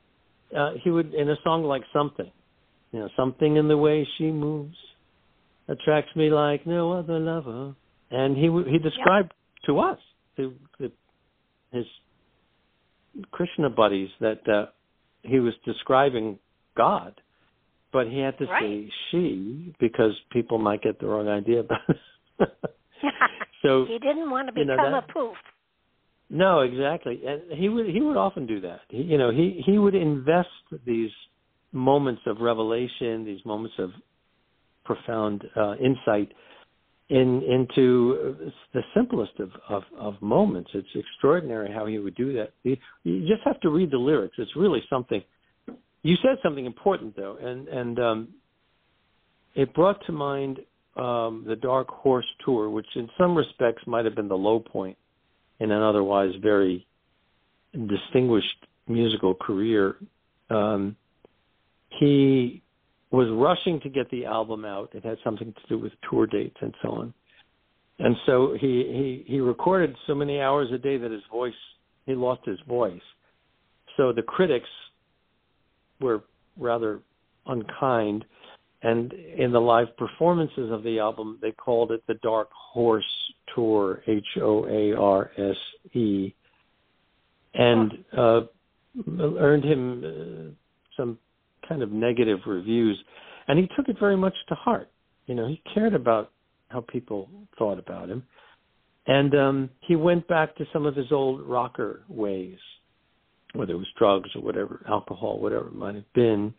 Uh, 0.55 0.71
he 0.83 0.89
would 0.89 1.13
in 1.13 1.29
a 1.29 1.35
song 1.43 1.63
like 1.63 1.83
something, 1.91 2.31
you 2.91 2.99
know, 2.99 3.09
something 3.15 3.55
in 3.55 3.67
the 3.67 3.77
way 3.77 4.07
she 4.17 4.25
moves 4.25 4.75
attracts 5.67 6.15
me 6.15 6.29
like 6.29 6.67
no 6.67 6.91
other 6.93 7.19
lover, 7.19 7.75
and 8.11 8.35
he 8.35 8.49
he 8.69 8.77
described 8.77 9.33
to 9.65 9.79
us 9.79 9.99
to, 10.37 10.53
to 10.77 10.91
his 11.71 11.85
Krishna 13.31 13.69
buddies 13.69 14.09
that 14.19 14.47
uh, 14.47 14.65
he 15.21 15.39
was 15.39 15.53
describing 15.65 16.39
God, 16.75 17.19
but 17.93 18.07
he 18.07 18.19
had 18.19 18.37
to 18.39 18.45
Right. 18.47 18.61
say 18.61 18.91
she 19.11 19.73
because 19.79 20.11
people 20.31 20.57
might 20.57 20.81
get 20.81 20.99
the 20.99 21.05
wrong 21.07 21.27
idea 21.29 21.61
about 21.61 21.79
it. 21.87 21.97
so 23.61 23.85
he 23.85 23.99
didn't 23.99 24.29
want 24.29 24.53
to 24.53 24.59
you 24.59 24.65
know, 24.65 24.75
become 24.75 24.91
that- 24.91 25.09
a 25.09 25.13
poof. 25.13 25.37
no, 26.29 26.61
exactly, 26.61 27.21
and 27.25 27.41
he 27.51 27.69
would 27.69 27.87
he 27.87 28.01
would 28.01 28.17
often 28.17 28.45
do 28.45 28.59
that. 28.61 28.81
He, 28.89 29.03
you 29.03 29.17
know, 29.17 29.31
he 29.31 29.61
he 29.65 29.77
would 29.77 29.95
invest 29.95 30.49
these 30.85 31.11
moments 31.71 32.21
of 32.25 32.41
revelation, 32.41 33.23
these 33.25 33.43
moments 33.45 33.75
of 33.79 33.91
profound 34.85 35.43
uh, 35.55 35.75
insight 35.75 36.31
in 37.09 37.41
into 37.43 38.53
the 38.73 38.81
simplest 38.95 39.33
of, 39.39 39.51
of 39.69 39.83
of 39.97 40.21
moments. 40.21 40.71
It's 40.73 40.87
extraordinary 40.95 41.71
how 41.71 41.85
he 41.85 41.99
would 41.99 42.15
do 42.15 42.33
that. 42.33 42.51
You, 42.63 42.77
you 43.03 43.27
just 43.27 43.43
have 43.45 43.59
to 43.61 43.69
read 43.69 43.91
the 43.91 43.97
lyrics. 43.97 44.35
It's 44.39 44.55
really 44.55 44.81
something. 44.89 45.21
You 46.03 46.17
said 46.21 46.37
something 46.43 46.65
important 46.65 47.15
though, 47.15 47.37
and 47.41 47.67
and 47.67 47.99
um, 47.99 48.27
it 49.55 49.73
brought 49.73 50.05
to 50.05 50.11
mind 50.11 50.59
um, 50.97 51.45
the 51.47 51.55
Dark 51.55 51.87
Horse 51.89 52.25
tour, 52.45 52.69
which 52.69 52.87
in 52.95 53.09
some 53.17 53.35
respects 53.35 53.83
might 53.87 54.05
have 54.05 54.15
been 54.15 54.27
the 54.27 54.37
low 54.37 54.59
point 54.59 54.97
in 55.59 55.71
an 55.71 55.81
otherwise 55.81 56.33
very 56.41 56.85
distinguished 57.87 58.67
musical 58.87 59.33
career. 59.33 59.95
Um, 60.49 60.95
he 61.99 62.61
was 63.11 63.29
rushing 63.29 63.79
to 63.81 63.89
get 63.89 64.09
the 64.09 64.25
album 64.25 64.65
out. 64.65 64.89
It 64.93 65.05
had 65.05 65.17
something 65.23 65.53
to 65.53 65.61
do 65.69 65.77
with 65.77 65.93
tour 66.09 66.27
dates 66.27 66.57
and 66.61 66.73
so 66.81 66.89
on. 66.89 67.13
and 67.99 68.15
so 68.25 68.57
he 68.59 69.23
he 69.27 69.33
he 69.33 69.39
recorded 69.39 69.95
so 70.07 70.15
many 70.15 70.41
hours 70.41 70.69
a 70.73 70.77
day 70.77 70.97
that 70.97 71.11
his 71.11 71.23
voice 71.31 71.53
he 72.05 72.13
lost 72.13 72.41
his 72.45 72.59
voice. 72.67 73.01
So 73.95 74.11
the 74.11 74.23
critics 74.23 74.67
were 76.03 76.21
rather 76.59 76.99
unkind, 77.47 78.25
and 78.83 79.13
in 79.13 79.51
the 79.51 79.59
live 79.59 79.95
performances 79.97 80.71
of 80.71 80.83
the 80.83 80.99
album, 80.99 81.39
they 81.41 81.51
called 81.51 81.91
it 81.91 82.03
the 82.07 82.15
Dark 82.15 82.49
Horse 82.51 83.03
Tour, 83.55 84.03
H 84.07 84.25
O 84.41 84.65
A 84.67 84.93
R 84.95 85.31
S 85.37 85.55
E, 85.93 86.33
and 87.53 87.91
uh, 88.17 88.41
earned 89.19 89.63
him 89.63 90.03
uh, 90.05 90.53
some 90.97 91.17
kind 91.67 91.81
of 91.81 91.91
negative 91.91 92.39
reviews, 92.45 92.97
and 93.47 93.57
he 93.57 93.67
took 93.75 93.87
it 93.87 93.97
very 93.99 94.17
much 94.17 94.35
to 94.49 94.55
heart. 94.55 94.89
You 95.27 95.35
know, 95.35 95.47
he 95.47 95.61
cared 95.73 95.93
about 95.93 96.31
how 96.67 96.81
people 96.81 97.29
thought 97.57 97.79
about 97.79 98.09
him, 98.09 98.23
and 99.07 99.33
um, 99.35 99.69
he 99.79 99.95
went 99.95 100.27
back 100.27 100.55
to 100.57 100.65
some 100.73 100.85
of 100.85 100.95
his 100.95 101.11
old 101.11 101.41
rocker 101.41 102.03
ways, 102.09 102.57
whether 103.53 103.73
it 103.73 103.77
was 103.77 103.87
drugs 103.97 104.29
or 104.35 104.41
whatever, 104.41 104.83
alcohol, 104.87 105.39
whatever 105.39 105.67
it 105.67 105.75
might 105.75 105.95
have 105.95 106.13
been. 106.13 106.53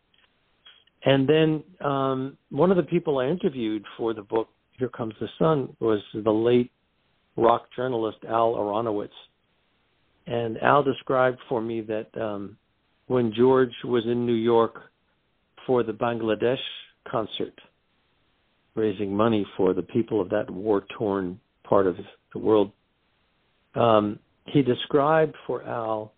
And 1.05 1.29
then 1.29 1.63
um, 1.87 2.39
one 2.51 2.71
of 2.71 2.77
the 2.77 2.83
people 2.83 3.19
I 3.19 3.27
interviewed 3.27 3.85
for 3.97 4.15
the 4.15 4.23
book 4.23 4.49
Here 4.79 4.89
Comes 4.89 5.15
the 5.21 5.29
Sun 5.39 5.77
was 5.81 6.01
the 6.15 6.31
late 6.31 6.71
rock 7.37 7.67
journalist 7.77 8.19
Al 8.29 8.55
Aronowitz. 8.55 9.09
And 10.27 10.57
Al 10.63 10.83
described 10.83 11.39
for 11.49 11.61
me 11.61 11.83
that 11.83 12.09
um, 12.21 12.57
when 13.09 13.35
George 13.37 13.73
was 13.85 14.05
in 14.07 14.25
New 14.25 14.33
York 14.33 14.81
for 15.67 15.83
the 15.83 15.93
Bangladesh 15.93 16.57
concert, 17.11 17.59
raising 18.75 19.15
money 19.15 19.47
for 19.57 19.75
the 19.75 19.83
people 19.83 20.21
of 20.21 20.31
that 20.31 20.49
war 20.49 20.85
torn 20.97 21.39
part 21.65 21.87
of 21.87 21.97
the 22.33 22.39
world, 22.39 22.73
um, 23.75 24.19
he 24.47 24.63
described 24.63 25.35
for 25.47 25.63
Al 25.65 26.13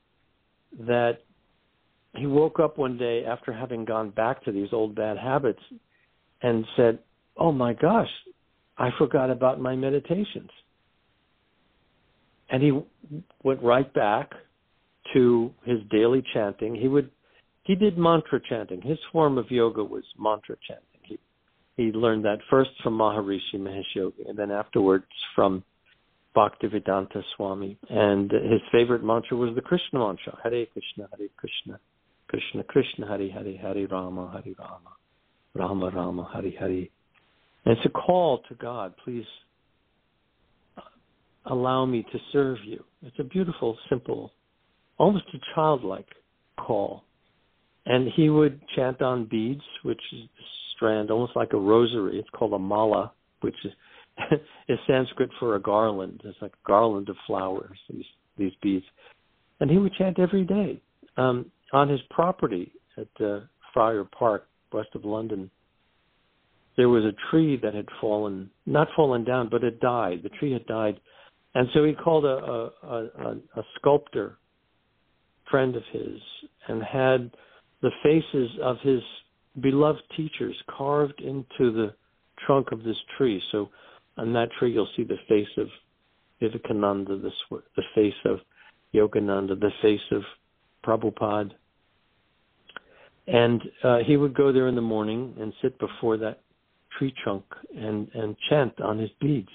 that 0.81 1.19
he 2.15 2.27
woke 2.27 2.61
up 2.61 2.79
one 2.79 2.97
day 2.97 3.25
after 3.25 3.53
having 3.53 3.85
gone 3.85 4.11
back 4.11 4.45
to 4.45 4.53
these 4.53 4.69
old 4.73 4.95
bad 4.95 5.19
habits 5.19 5.61
and 6.43 6.65
said, 6.77 6.99
Oh 7.37 7.53
my 7.53 7.75
gosh, 7.75 8.09
I 8.79 8.91
forgot 8.99 9.31
about 9.31 9.61
my 9.61 9.77
meditations. 9.77 10.51
And 12.49 12.63
he 12.63 12.73
went 13.43 13.63
right 13.63 13.93
back 13.93 14.31
to 15.13 15.53
his 15.65 15.79
daily 15.91 16.23
chanting. 16.33 16.75
He 16.75 16.89
would 16.89 17.11
he 17.65 17.75
did 17.75 17.99
mantra 17.99 18.41
chanting. 18.49 18.81
His 18.81 18.99
form 19.13 19.39
of 19.39 19.51
yoga 19.51 19.83
was 19.83 20.05
mantra 20.19 20.57
chanting. 20.67 21.01
He 21.03 21.19
he 21.77 21.93
learned 21.93 22.25
that 22.25 22.39
first 22.49 22.71
from 22.83 22.97
Maharishi 22.97 23.57
Mahesh 23.57 23.95
Yogi 23.95 24.25
and 24.27 24.39
then 24.39 24.51
afterwards 24.51 25.07
from 25.35 25.65
Bhaktivedanta 26.37 27.23
Swami. 27.35 27.79
And 27.89 28.31
his 28.31 28.61
favorite 28.71 29.03
mantra 29.03 29.37
was 29.37 29.55
the 29.55 29.63
Krishna 29.63 30.01
mantra, 30.01 30.39
Hare 30.43 30.67
Krishna, 30.67 31.09
Hare 31.17 31.29
Krishna, 31.37 31.81
Krishna 32.29 32.65
Krishna, 32.65 33.07
Hare 33.07 33.31
Hare, 33.31 33.57
Hare 33.57 33.87
Rama, 33.89 34.31
Hare 34.33 34.55
Rama, 34.59 34.93
Rama 35.55 35.91
Rama, 35.91 36.31
Hare 36.33 36.51
Hare. 36.59 36.89
And 37.65 37.77
it's 37.77 37.87
a 37.87 37.91
call 37.91 38.43
to 38.49 38.55
God, 38.55 38.95
please 39.03 39.25
allow 41.47 41.87
me 41.87 42.05
to 42.13 42.19
serve 42.33 42.59
you. 42.65 42.85
It's 43.03 43.19
a 43.19 43.25
beautiful, 43.25 43.79
simple 43.89 44.33
almost 44.99 45.25
a 45.35 45.39
childlike 45.55 46.09
call. 46.59 47.05
And 47.85 48.09
he 48.17 48.31
would 48.31 48.61
chant 48.75 49.01
on 49.01 49.27
beads, 49.31 49.63
which 49.83 50.01
is 50.13 50.23
a 50.23 50.45
strand, 50.75 51.11
almost 51.11 51.37
like 51.37 51.53
a 51.53 51.59
rosary. 51.59 52.19
It's 52.19 52.29
called 52.31 52.53
a 52.53 52.59
mala, 52.59 53.13
which 53.41 53.55
is, 53.65 53.73
is 54.69 54.79
Sanskrit 54.87 55.31
for 55.39 55.57
a 55.57 55.61
garland. 55.61 56.23
It's 56.25 56.39
like 56.41 56.53
a 56.53 56.69
garland 56.69 57.09
of 57.09 57.17
flowers, 57.27 57.79
these, 57.91 58.05
these 58.37 58.53
beads. 58.63 58.85
And 59.61 59.71
he 59.71 59.79
would 59.79 59.95
chant 59.95 60.19
every 60.19 60.45
day 60.45 60.81
um, 61.17 61.51
on 61.73 61.89
his 61.89 62.01
property 62.11 62.73
at 62.97 63.25
uh, 63.25 63.41
Friar 63.73 64.05
Park, 64.05 64.49
west 64.73 64.91
of 64.95 65.05
London. 65.05 65.51
There 66.77 66.89
was 66.89 67.05
a 67.05 67.31
tree 67.31 67.59
that 67.63 67.75
had 67.75 67.89
fallen, 68.01 68.51
not 68.67 68.89
fallen 68.95 69.25
down, 69.25 69.49
but 69.51 69.63
had 69.63 69.81
died. 69.81 70.21
The 70.23 70.29
tree 70.31 70.53
had 70.53 70.67
died. 70.67 71.01
And 71.55 71.69
so 71.73 71.85
he 71.85 71.95
called 71.95 72.27
a, 72.27 72.29
a, 72.29 72.71
a, 72.87 73.37
a 73.57 73.63
sculptor 73.77 74.37
friend 75.51 75.75
of 75.77 75.83
his 75.93 76.21
and 76.69 76.83
had 76.83 77.31
the 77.81 77.91
faces 78.03 78.51
of 78.63 78.77
his 78.83 79.01
beloved 79.63 80.03
teachers 80.17 80.55
carved 80.77 81.21
into 81.21 81.73
the 81.73 81.95
trunk 82.47 82.73
of 82.73 82.83
this 82.83 82.97
tree. 83.17 83.41
So 83.53 83.71
on 84.17 84.33
that 84.33 84.49
tree, 84.59 84.73
you'll 84.73 84.89
see 84.97 85.05
the 85.05 85.19
face 85.29 85.49
of 85.59 85.69
Vivekananda, 86.41 87.19
the, 87.19 87.31
the 87.77 87.83
face 87.95 88.15
of 88.25 88.39
Yogananda, 88.95 89.59
the 89.59 89.71
face 89.83 90.01
of 90.13 90.23
Prabhupada. 90.85 91.53
And 93.27 93.61
uh, 93.83 93.99
he 94.07 94.17
would 94.17 94.35
go 94.35 94.53
there 94.53 94.69
in 94.69 94.75
the 94.77 94.81
morning 94.81 95.35
and 95.41 95.53
sit 95.61 95.79
before 95.79 96.17
that 96.19 96.41
tree 96.97 97.13
trunk 97.23 97.45
and, 97.77 98.09
and 98.15 98.37
chant 98.49 98.81
on 98.81 98.99
his 98.99 99.11
beads. 99.21 99.49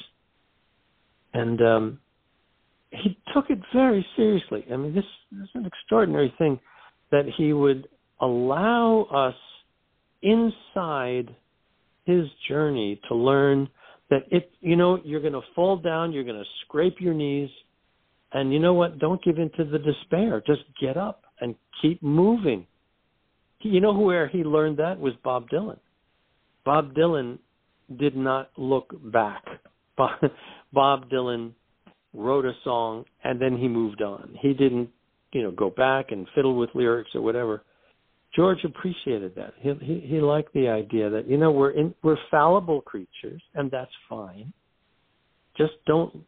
And 1.33 1.61
um, 1.61 1.99
he 2.91 3.17
took 3.33 3.49
it 3.49 3.59
very 3.73 4.05
seriously. 4.15 4.65
I 4.71 4.75
mean, 4.75 4.93
this, 4.93 5.05
this 5.31 5.43
is 5.43 5.49
an 5.55 5.65
extraordinary 5.65 6.33
thing 6.37 6.59
that 7.11 7.25
he 7.37 7.53
would 7.53 7.87
allow 8.19 9.03
us 9.03 9.35
inside 10.21 11.33
his 12.05 12.25
journey 12.47 12.99
to 13.07 13.15
learn 13.15 13.69
that 14.11 14.23
if 14.29 14.43
you 14.59 14.75
know 14.75 14.99
you're 15.03 15.21
going 15.21 15.33
to 15.33 15.41
fall 15.55 15.77
down, 15.77 16.11
you're 16.11 16.25
going 16.25 16.37
to 16.37 16.49
scrape 16.65 16.97
your 16.99 17.15
knees, 17.15 17.49
and 18.33 18.53
you 18.53 18.59
know 18.59 18.73
what? 18.73 18.99
Don't 18.99 19.23
give 19.23 19.39
in 19.39 19.49
to 19.57 19.63
the 19.63 19.79
despair. 19.79 20.43
Just 20.45 20.61
get 20.79 20.97
up 20.97 21.23
and 21.39 21.55
keep 21.81 22.03
moving. 22.03 22.67
You 23.61 23.79
know 23.79 23.93
where 23.93 24.27
he 24.27 24.43
learned 24.43 24.77
that 24.77 24.99
was 24.99 25.13
Bob 25.23 25.49
Dylan. 25.49 25.79
Bob 26.65 26.93
Dylan 26.93 27.39
did 27.99 28.15
not 28.15 28.51
look 28.57 28.93
back. 29.11 29.43
Bob 30.73 31.09
Dylan 31.09 31.53
wrote 32.13 32.45
a 32.45 32.53
song, 32.63 33.05
and 33.23 33.41
then 33.41 33.57
he 33.57 33.67
moved 33.67 34.01
on. 34.01 34.35
He 34.41 34.53
didn't, 34.53 34.89
you 35.31 35.43
know, 35.43 35.51
go 35.51 35.69
back 35.69 36.11
and 36.11 36.27
fiddle 36.35 36.57
with 36.57 36.69
lyrics 36.73 37.11
or 37.15 37.21
whatever. 37.21 37.63
George 38.35 38.59
appreciated 38.63 39.35
that. 39.35 39.53
He 39.59 39.73
he, 39.81 39.99
he 40.07 40.21
liked 40.21 40.53
the 40.53 40.69
idea 40.69 41.09
that 41.09 41.27
you 41.27 41.37
know 41.37 41.51
we're 41.51 41.71
in, 41.71 41.93
we're 42.01 42.17
fallible 42.29 42.81
creatures, 42.81 43.41
and 43.55 43.69
that's 43.69 43.91
fine. 44.09 44.53
Just 45.57 45.73
don't 45.85 46.23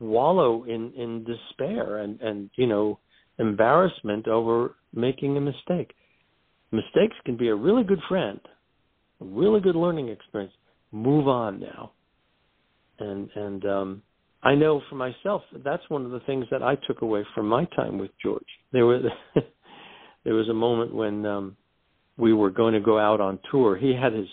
wallow 0.00 0.64
in 0.64 0.92
in 0.96 1.24
despair 1.24 1.98
and 1.98 2.20
and 2.20 2.50
you 2.56 2.66
know 2.66 2.98
embarrassment 3.38 4.26
over 4.26 4.74
making 4.92 5.36
a 5.36 5.40
mistake. 5.40 5.94
Mistakes 6.72 7.16
can 7.24 7.36
be 7.36 7.48
a 7.48 7.54
really 7.54 7.84
good 7.84 8.00
friend, 8.08 8.40
a 9.20 9.24
really 9.24 9.60
good 9.60 9.76
learning 9.76 10.08
experience. 10.08 10.52
Move 10.92 11.28
on 11.28 11.60
now. 11.60 11.92
And 12.98 13.30
and 13.36 13.64
um 13.66 14.02
I 14.42 14.54
know 14.56 14.82
for 14.88 14.96
myself 14.96 15.42
that's 15.64 15.88
one 15.88 16.04
of 16.04 16.10
the 16.10 16.20
things 16.20 16.46
that 16.50 16.62
I 16.62 16.74
took 16.88 17.02
away 17.02 17.24
from 17.34 17.46
my 17.46 17.66
time 17.76 17.98
with 17.98 18.10
George. 18.20 18.42
There 18.72 18.86
was 18.86 19.02
there 20.24 20.34
was 20.34 20.48
a 20.48 20.54
moment 20.54 20.94
when 20.94 21.26
um 21.26 21.56
we 22.16 22.32
were 22.32 22.50
going 22.50 22.74
to 22.74 22.80
go 22.80 22.98
out 22.98 23.20
on 23.20 23.38
tour. 23.50 23.76
He 23.76 23.94
had 23.94 24.12
his 24.12 24.28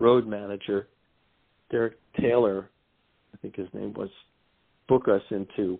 road 0.00 0.26
manager, 0.26 0.88
Derek 1.70 1.98
Taylor, 2.18 2.70
I 3.34 3.36
think 3.38 3.56
his 3.56 3.68
name 3.74 3.92
was, 3.92 4.08
book 4.88 5.08
us 5.08 5.20
into 5.30 5.78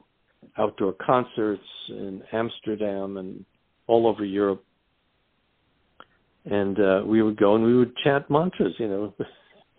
outdoor 0.58 0.92
concerts 0.92 1.62
in 1.88 2.22
Amsterdam 2.32 3.16
and 3.16 3.44
all 3.86 4.06
over 4.06 4.24
Europe. 4.24 4.62
And 6.44 6.78
uh 6.78 7.02
we 7.06 7.22
would 7.22 7.36
go 7.36 7.54
and 7.54 7.64
we 7.64 7.76
would 7.76 7.96
chant 8.04 8.28
mantras, 8.30 8.74
you 8.78 8.88
know. 8.88 9.14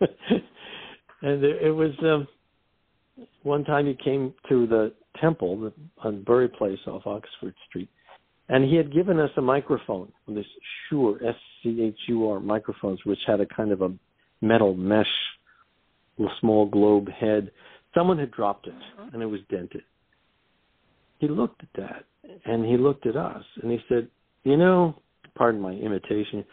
and 1.22 1.44
it, 1.44 1.74
was 1.74 1.92
um 2.02 2.26
one 3.42 3.64
time 3.64 3.86
he 3.86 3.96
came 4.02 4.32
to 4.48 4.66
the 4.66 4.92
temple 5.20 5.72
on 6.02 6.22
Bury 6.22 6.48
Place 6.48 6.78
off 6.86 7.06
Oxford 7.06 7.54
Street, 7.68 7.88
and 8.50 8.64
he 8.64 8.74
had 8.74 8.92
given 8.92 9.20
us 9.20 9.30
a 9.36 9.40
microphone, 9.40 10.12
this 10.26 10.44
Shure 10.88 11.18
S 11.24 11.36
C 11.62 11.82
H 11.82 11.98
U 12.08 12.28
R 12.28 12.40
microphones, 12.40 12.98
which 13.04 13.20
had 13.26 13.40
a 13.40 13.46
kind 13.46 13.70
of 13.70 13.80
a 13.80 13.92
metal 14.40 14.74
mesh, 14.74 15.06
small 16.40 16.66
globe 16.66 17.08
head. 17.08 17.52
Someone 17.94 18.18
had 18.18 18.32
dropped 18.32 18.66
it, 18.66 18.74
mm-hmm. 18.74 19.14
and 19.14 19.22
it 19.22 19.26
was 19.26 19.40
dented. 19.50 19.82
He 21.18 21.28
looked 21.28 21.62
at 21.62 21.68
that, 21.76 22.04
and 22.44 22.64
he 22.64 22.76
looked 22.76 23.06
at 23.06 23.16
us, 23.16 23.44
and 23.62 23.70
he 23.70 23.78
said, 23.88 24.08
"You 24.42 24.56
know, 24.56 24.96
pardon 25.36 25.60
my 25.60 25.72
imitation." 25.72 26.44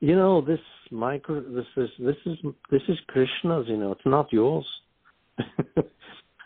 You 0.00 0.16
know 0.16 0.40
this 0.40 0.60
micro 0.90 1.40
this 1.40 1.66
is 1.76 1.90
this 1.98 2.16
is 2.24 2.38
this 2.70 2.82
is 2.88 2.98
Krishna's. 3.08 3.66
You 3.68 3.76
know, 3.76 3.92
it's 3.92 4.00
not 4.06 4.32
yours. 4.32 4.66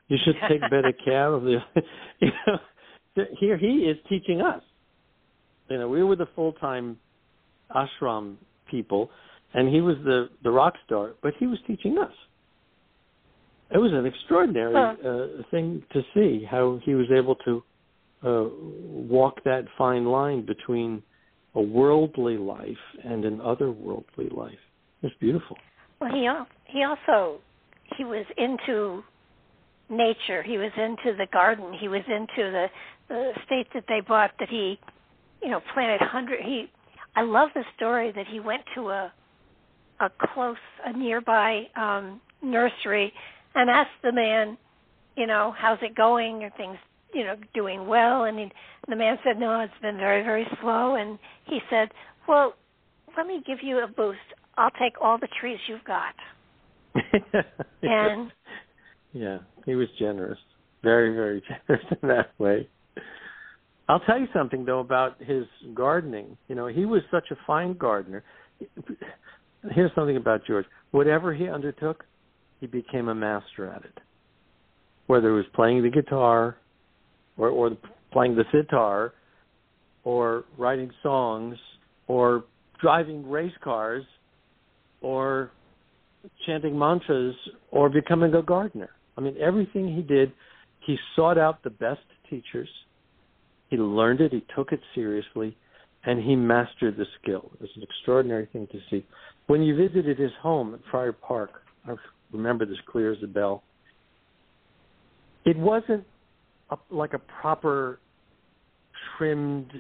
You 0.08 0.16
should 0.24 0.36
take 0.48 0.60
better 0.70 0.92
care 1.04 1.32
of 1.32 1.42
the. 1.42 1.58
You 2.20 2.30
know, 2.46 3.24
here 3.38 3.58
he 3.58 3.90
is 3.90 3.98
teaching 4.08 4.40
us. 4.40 4.62
You 5.68 5.78
know, 5.78 5.88
we 5.88 6.02
were 6.02 6.16
the 6.16 6.28
full 6.34 6.52
time 6.54 6.96
ashram 7.74 8.36
people, 8.70 9.10
and 9.54 9.68
he 9.68 9.80
was 9.80 9.96
the 10.04 10.28
the 10.42 10.50
rock 10.50 10.74
star, 10.86 11.12
but 11.22 11.34
he 11.38 11.46
was 11.46 11.58
teaching 11.66 11.98
us. 11.98 12.12
it 13.70 13.78
was 13.78 13.92
an 13.92 14.06
extraordinary 14.06 14.74
uh, 14.76 15.42
thing 15.50 15.82
to 15.92 16.02
see 16.14 16.44
how 16.48 16.78
he 16.84 16.94
was 16.94 17.06
able 17.10 17.34
to 17.46 17.62
uh, 18.24 18.48
walk 19.14 19.42
that 19.44 19.64
fine 19.76 20.04
line 20.06 20.46
between 20.46 21.02
a 21.54 21.60
worldly 21.60 22.36
life 22.36 22.84
and 23.04 23.24
an 23.24 23.38
otherworldly 23.38 24.32
life. 24.36 24.58
It's 25.02 25.14
beautiful. 25.20 25.56
Well, 26.00 26.12
he 26.12 26.28
he 26.66 26.84
also 26.84 27.40
he 27.96 28.04
was 28.04 28.26
into 28.36 29.02
nature. 29.88 30.42
He 30.42 30.58
was 30.58 30.70
into 30.76 31.16
the 31.16 31.26
garden. 31.32 31.72
He 31.78 31.88
was 31.88 32.02
into 32.06 32.50
the 32.50 32.66
the 33.08 33.32
estate 33.40 33.68
that 33.74 33.84
they 33.88 34.00
bought 34.00 34.32
that 34.40 34.48
he, 34.48 34.78
you 35.42 35.50
know, 35.50 35.60
planted 35.74 36.00
hundred. 36.00 36.40
He, 36.42 36.66
I 37.14 37.22
love 37.22 37.50
the 37.54 37.64
story 37.76 38.12
that 38.14 38.26
he 38.30 38.40
went 38.40 38.62
to 38.74 38.88
a 38.88 39.12
a 39.98 40.10
close 40.34 40.56
a 40.84 40.92
nearby 40.96 41.62
um 41.76 42.20
nursery 42.42 43.12
and 43.54 43.70
asked 43.70 43.90
the 44.02 44.12
man, 44.12 44.58
you 45.16 45.26
know, 45.26 45.54
how's 45.58 45.78
it 45.82 45.96
going? 45.96 46.44
Are 46.44 46.50
things, 46.56 46.76
you 47.14 47.24
know, 47.24 47.34
doing 47.54 47.86
well? 47.86 48.24
And 48.24 48.38
he, 48.38 48.52
the 48.88 48.96
man 48.96 49.16
said, 49.24 49.38
no, 49.40 49.60
it's 49.60 49.72
been 49.80 49.96
very, 49.96 50.22
very 50.22 50.46
slow. 50.60 50.94
And 50.94 51.18
he 51.46 51.58
said, 51.70 51.88
well, 52.28 52.54
let 53.16 53.26
me 53.26 53.42
give 53.46 53.58
you 53.62 53.78
a 53.78 53.88
boost. 53.88 54.18
I'll 54.58 54.70
take 54.70 55.00
all 55.00 55.18
the 55.18 55.28
trees 55.40 55.58
you've 55.68 55.84
got. 55.84 56.14
and 57.82 58.30
yeah, 59.12 59.38
he 59.64 59.74
was 59.74 59.88
generous, 59.98 60.38
very, 60.82 61.14
very 61.14 61.42
generous 61.68 61.86
in 62.02 62.08
that 62.08 62.38
way. 62.38 62.68
I'll 63.88 64.00
tell 64.00 64.18
you 64.18 64.26
something 64.34 64.64
though 64.64 64.80
about 64.80 65.22
his 65.22 65.44
gardening. 65.74 66.36
You 66.48 66.54
know, 66.54 66.66
he 66.66 66.84
was 66.84 67.02
such 67.10 67.30
a 67.30 67.36
fine 67.46 67.76
gardener. 67.76 68.24
Here's 69.72 69.92
something 69.94 70.16
about 70.16 70.42
George. 70.46 70.66
Whatever 70.90 71.34
he 71.34 71.48
undertook, 71.48 72.04
he 72.60 72.66
became 72.66 73.08
a 73.08 73.14
master 73.14 73.70
at 73.70 73.84
it. 73.84 73.98
Whether 75.06 75.30
it 75.30 75.36
was 75.36 75.44
playing 75.54 75.82
the 75.82 75.90
guitar, 75.90 76.56
or, 77.36 77.48
or 77.48 77.70
playing 78.12 78.34
the 78.34 78.44
sitar, 78.50 79.12
or 80.04 80.44
writing 80.56 80.90
songs, 81.02 81.56
or 82.08 82.44
driving 82.80 83.28
race 83.28 83.52
cars, 83.62 84.04
or 85.00 85.50
chanting 86.46 86.78
mantras, 86.78 87.34
or 87.70 87.88
becoming 87.88 88.34
a 88.34 88.42
gardener. 88.42 88.90
I 89.16 89.20
mean, 89.20 89.36
everything 89.40 89.94
he 89.94 90.02
did, 90.02 90.32
he 90.86 90.96
sought 91.14 91.38
out 91.38 91.62
the 91.62 91.70
best 91.70 92.00
teachers. 92.28 92.68
He 93.68 93.76
learned 93.76 94.20
it, 94.20 94.32
he 94.32 94.44
took 94.54 94.72
it 94.72 94.80
seriously, 94.94 95.56
and 96.04 96.22
he 96.22 96.36
mastered 96.36 96.96
the 96.96 97.06
skill. 97.20 97.50
It 97.54 97.60
was 97.60 97.70
an 97.76 97.82
extraordinary 97.82 98.48
thing 98.52 98.68
to 98.70 98.78
see. 98.90 99.04
When 99.48 99.62
you 99.62 99.76
visited 99.76 100.18
his 100.18 100.30
home 100.40 100.74
at 100.74 100.80
Friar 100.90 101.12
Park, 101.12 101.50
I 101.86 101.94
remember 102.32 102.64
this 102.64 102.78
clear 102.86 103.12
as 103.12 103.18
a 103.22 103.26
bell. 103.26 103.62
It 105.44 105.56
wasn't 105.56 106.04
a, 106.70 106.76
like 106.90 107.12
a 107.12 107.20
proper 107.40 107.98
trimmed, 109.16 109.72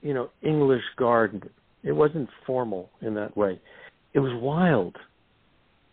you 0.00 0.14
know, 0.14 0.30
English 0.42 0.82
garden. 0.96 1.42
It 1.82 1.92
wasn't 1.92 2.28
formal 2.46 2.90
in 3.00 3.14
that 3.14 3.36
way. 3.36 3.60
It 4.14 4.20
was 4.20 4.32
wild. 4.42 4.96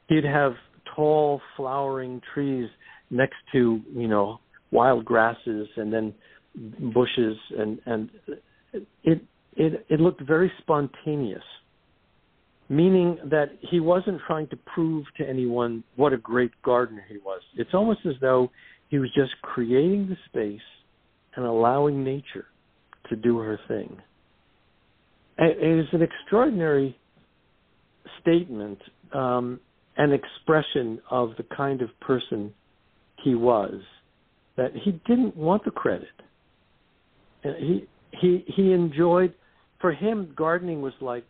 He'd 0.07 0.23
have 0.25 0.53
tall 0.95 1.41
flowering 1.55 2.21
trees 2.33 2.69
next 3.09 3.35
to, 3.53 3.81
you 3.93 4.07
know, 4.07 4.39
wild 4.71 5.05
grasses 5.05 5.67
and 5.77 5.91
then 5.91 6.13
bushes 6.93 7.37
and 7.57 7.79
and 7.85 8.09
it 9.03 9.21
it 9.55 9.85
it 9.89 9.99
looked 9.99 10.21
very 10.21 10.51
spontaneous 10.61 11.43
meaning 12.69 13.17
that 13.25 13.49
he 13.61 13.79
wasn't 13.79 14.21
trying 14.27 14.47
to 14.47 14.55
prove 14.55 15.03
to 15.17 15.27
anyone 15.27 15.83
what 15.95 16.13
a 16.13 16.17
great 16.17 16.51
gardener 16.63 17.03
he 17.09 17.17
was. 17.17 17.41
It's 17.57 17.73
almost 17.73 18.01
as 18.05 18.13
though 18.21 18.51
he 18.89 18.99
was 18.99 19.09
just 19.15 19.31
creating 19.41 20.07
the 20.07 20.17
space 20.27 20.61
and 21.35 21.45
allowing 21.45 22.03
nature 22.03 22.45
to 23.09 23.15
do 23.15 23.39
her 23.39 23.59
thing. 23.67 23.97
It 25.39 25.79
is 25.79 25.87
an 25.93 26.01
extraordinary 26.03 26.97
statement, 28.21 28.79
um, 29.13 29.59
an 29.97 30.11
expression 30.11 31.01
of 31.09 31.31
the 31.37 31.43
kind 31.55 31.81
of 31.81 31.89
person 32.01 32.53
he 33.23 33.35
was, 33.35 33.81
that 34.57 34.71
he 34.75 34.91
didn't 35.07 35.35
want 35.35 35.65
the 35.65 35.71
credit. 35.71 36.07
He 37.43 37.87
he 38.11 38.43
he 38.47 38.73
enjoyed. 38.73 39.33
For 39.81 39.93
him, 39.93 40.33
gardening 40.35 40.81
was 40.81 40.93
like 40.99 41.25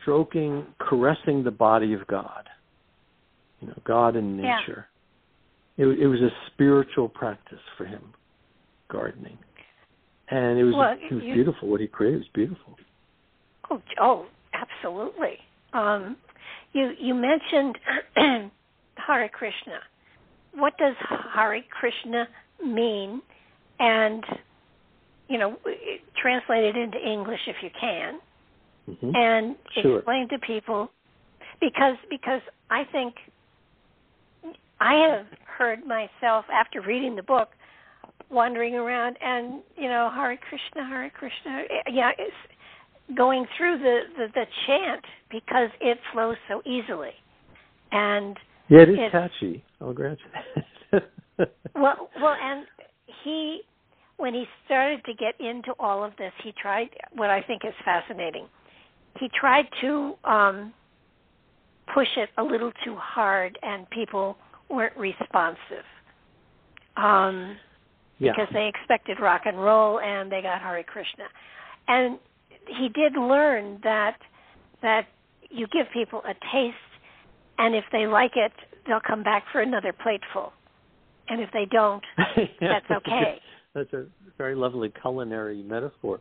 stroking, 0.00 0.66
caressing 0.78 1.44
the 1.44 1.50
body 1.50 1.92
of 1.92 2.06
God. 2.06 2.48
You 3.60 3.68
know, 3.68 3.78
God 3.84 4.16
and 4.16 4.36
nature. 4.36 4.86
Yeah. 5.76 5.86
It, 5.86 6.00
it 6.00 6.06
was 6.06 6.20
a 6.20 6.30
spiritual 6.52 7.08
practice 7.08 7.60
for 7.76 7.84
him, 7.84 8.02
gardening, 8.90 9.38
and 10.30 10.58
it 10.58 10.64
was 10.64 10.74
well, 10.74 10.92
it 10.92 11.14
was 11.14 11.24
you, 11.24 11.34
beautiful. 11.34 11.68
What 11.68 11.80
he 11.80 11.86
created 11.86 12.18
was 12.18 12.28
beautiful. 12.34 12.76
Oh, 13.70 13.82
oh, 14.00 14.26
absolutely. 14.52 15.38
Um, 15.72 16.16
you 16.72 16.92
you 16.98 17.14
mentioned 17.14 17.78
Hare 18.96 19.28
Krishna. 19.28 19.78
What 20.54 20.76
does 20.78 20.94
Hare 21.34 21.62
Krishna 21.70 22.28
mean? 22.62 23.22
And 23.78 24.24
you 25.32 25.38
know, 25.38 25.56
translate 26.20 26.64
it 26.64 26.76
into 26.76 26.98
English 26.98 27.40
if 27.46 27.56
you 27.62 27.70
can 27.80 28.20
mm-hmm. 28.88 29.10
and 29.14 29.56
sure. 29.80 29.98
explain 29.98 30.28
to 30.28 30.38
people 30.38 30.90
because 31.58 31.96
because 32.10 32.42
I 32.70 32.82
think 32.92 33.14
I 34.78 35.08
have 35.08 35.26
heard 35.46 35.86
myself 35.86 36.44
after 36.52 36.82
reading 36.82 37.16
the 37.16 37.22
book 37.22 37.48
wandering 38.30 38.74
around 38.74 39.16
and 39.22 39.62
you 39.76 39.88
know 39.88 40.10
Hare 40.14 40.36
Krishna 40.36 40.86
Hare 40.86 41.10
Krishna 41.10 41.62
yeah 41.90 42.10
it's 42.18 43.16
going 43.16 43.46
through 43.56 43.78
the, 43.78 44.00
the 44.18 44.26
the 44.34 44.44
chant 44.66 45.04
because 45.30 45.70
it 45.80 45.98
flows 46.12 46.36
so 46.46 46.60
easily 46.66 47.12
and 47.90 48.36
yeah 48.68 48.80
it 48.80 48.90
is 48.90 48.98
catchy 49.10 49.64
I'll 49.80 49.94
grant 49.94 50.18
you 50.24 51.00
that 51.38 51.52
well 51.74 52.10
well 52.20 52.36
and 52.38 52.66
he 53.24 53.62
when 54.22 54.34
he 54.34 54.44
started 54.64 55.04
to 55.04 55.12
get 55.14 55.34
into 55.40 55.72
all 55.78 56.04
of 56.04 56.12
this 56.16 56.32
he 56.44 56.52
tried 56.60 56.88
what 57.14 57.30
I 57.30 57.42
think 57.42 57.62
is 57.64 57.74
fascinating 57.84 58.46
he 59.18 59.28
tried 59.38 59.66
to 59.80 60.14
um, 60.24 60.72
push 61.92 62.08
it 62.16 62.30
a 62.38 62.42
little 62.42 62.72
too 62.84 62.96
hard, 62.96 63.58
and 63.62 63.88
people 63.90 64.36
weren't 64.68 64.96
responsive 64.96 65.84
um, 66.96 67.56
yeah. 68.18 68.32
because 68.32 68.48
they 68.52 68.68
expected 68.68 69.18
rock 69.20 69.42
and 69.44 69.58
roll, 69.58 70.00
and 70.00 70.30
they 70.30 70.42
got 70.42 70.60
Hare 70.60 70.82
Krishna. 70.82 71.24
And 71.88 72.18
he 72.66 72.88
did 72.88 73.14
learn 73.14 73.80
that 73.82 74.16
that 74.82 75.06
you 75.50 75.66
give 75.68 75.86
people 75.92 76.22
a 76.26 76.34
taste, 76.52 76.76
and 77.58 77.74
if 77.74 77.84
they 77.92 78.06
like 78.06 78.32
it, 78.36 78.52
they'll 78.86 79.00
come 79.06 79.22
back 79.22 79.44
for 79.52 79.60
another 79.60 79.92
plateful. 79.92 80.52
And 81.28 81.40
if 81.40 81.50
they 81.52 81.66
don't, 81.70 82.02
that's 82.60 82.90
okay. 82.90 83.40
That's 83.74 83.92
a 83.92 84.06
very 84.36 84.54
lovely 84.54 84.92
culinary 85.00 85.62
metaphor. 85.62 86.20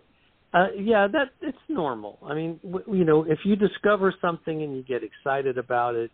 Uh, 0.53 0.67
yeah, 0.77 1.07
that 1.11 1.29
it's 1.41 1.57
normal. 1.69 2.17
I 2.25 2.33
mean, 2.33 2.59
w- 2.63 2.99
you 2.99 3.05
know, 3.05 3.23
if 3.23 3.39
you 3.45 3.55
discover 3.55 4.13
something 4.21 4.63
and 4.63 4.75
you 4.75 4.83
get 4.83 5.01
excited 5.03 5.57
about 5.57 5.95
it, 5.95 6.11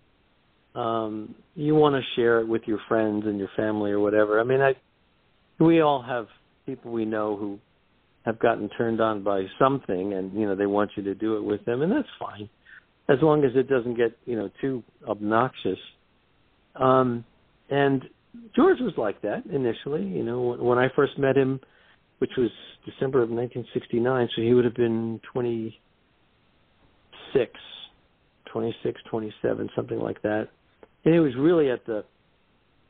um, 0.76 1.36
you 1.56 1.74
want 1.76 1.96
to 1.96 2.02
share 2.16 2.40
it 2.40 2.48
with 2.48 2.64
your 2.66 2.80
friends 2.88 3.24
and 3.26 3.40
your 3.40 3.50
family 3.56 3.92
or 3.92 4.00
whatever. 4.00 4.40
I 4.40 4.44
mean, 4.44 4.62
I 4.62 4.74
we 5.60 5.82
all 5.82 6.04
have 6.04 6.28
people 6.66 6.92
we 6.92 7.06
know 7.06 7.36
who 7.36 7.60
have 8.26 8.38
gotten 8.40 8.70
turned 8.70 9.02
on 9.02 9.24
by 9.24 9.46
something, 9.58 10.14
and 10.14 10.34
you 10.34 10.46
know 10.46 10.56
they 10.56 10.68
want 10.68 10.92
you 10.96 11.04
to 11.04 11.16
do 11.16 11.38
it 11.38 11.42
with 11.44 11.66
them, 11.66 11.82
and 11.82 11.92
that's 11.92 12.08
fine, 12.20 12.50
as 13.10 13.18
long 13.22 13.44
as 13.44 13.52
it 13.56 13.68
doesn't 13.68 13.96
get 13.96 14.16
you 14.26 14.36
know 14.36 14.52
too 14.62 14.84
obnoxious. 15.08 15.80
Um, 16.76 17.26
and 17.70 18.04
George 18.56 18.80
was 18.80 18.94
like 18.98 19.22
that 19.22 19.44
initially. 19.52 20.06
You 20.06 20.24
know, 20.24 20.56
when 20.60 20.78
I 20.78 20.88
first 20.96 21.18
met 21.18 21.36
him 21.36 21.60
which 22.20 22.32
was 22.38 22.50
December 22.86 23.22
of 23.22 23.30
1969, 23.30 24.30
so 24.36 24.42
he 24.42 24.54
would 24.54 24.66
have 24.66 24.76
been 24.76 25.22
26, 25.34 27.52
26, 28.52 29.02
27, 29.10 29.70
something 29.76 30.00
like 30.00 30.22
that. 30.24 30.50
And 31.06 31.14
it 31.14 31.20
was 31.20 31.34
really 31.38 31.70
at 31.72 31.86
the 31.86 32.04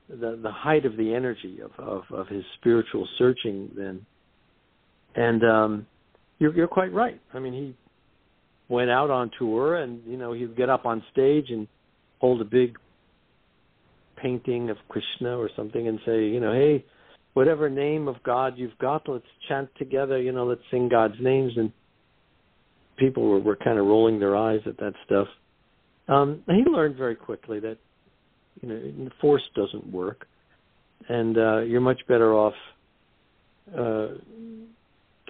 the, 0.10 0.40
the 0.42 0.52
height 0.52 0.86
of 0.86 0.96
the 0.96 1.14
energy 1.14 1.60
of, 1.62 1.72
of, 1.86 2.04
of 2.14 2.30
his 2.30 2.46
spiritual 2.58 3.06
searching 3.18 3.70
then. 3.76 4.06
And 5.18 5.44
um, 5.44 5.86
you're, 6.40 6.56
you're 6.56 6.70
quite 6.70 6.94
right. 6.94 7.20
I 7.34 7.40
mean, 7.40 7.52
he 7.52 7.76
went 8.74 8.90
out 8.90 9.12
on 9.12 9.32
tour, 9.38 9.76
and 9.76 10.02
you 10.08 10.16
know 10.16 10.32
he'd 10.32 10.56
get 10.56 10.70
up 10.70 10.86
on 10.86 11.04
stage 11.12 11.48
and 11.50 11.68
hold 12.20 12.40
a 12.40 12.46
big 12.46 12.78
painting 14.22 14.70
of 14.70 14.78
Krishna 14.90 15.38
or 15.38 15.50
something 15.56 15.88
and 15.88 16.00
say, 16.06 16.26
you 16.26 16.40
know, 16.40 16.54
hey, 16.54 16.84
whatever 17.34 17.70
name 17.70 18.08
of 18.08 18.16
God 18.24 18.54
you've 18.58 18.78
got, 18.80 19.08
let's 19.08 19.26
chant 19.48 19.70
together, 19.78 20.22
you 20.22 20.32
know, 20.32 20.46
let's 20.46 20.62
sing 20.72 20.90
God's 20.90 21.16
names. 21.22 21.54
And 21.56 21.72
people 22.98 23.30
were, 23.30 23.40
were 23.40 23.56
kind 23.56 23.80
of 23.80 23.86
rolling 23.86 24.20
their 24.20 24.36
eyes 24.36 24.62
at 24.66 24.78
that 24.78 24.94
stuff. 25.06 25.28
Um, 26.08 26.44
he 26.48 26.64
learned 26.70 26.96
very 26.96 27.16
quickly 27.16 27.60
that 27.60 27.78
You 28.62 28.70
know, 28.70 29.10
force 29.22 29.44
doesn't 29.56 29.92
work, 29.92 30.26
and 31.08 31.38
uh, 31.38 31.60
you're 31.60 31.82
much 31.82 32.02
better 32.08 32.34
off 32.34 32.56
uh, 33.78 34.08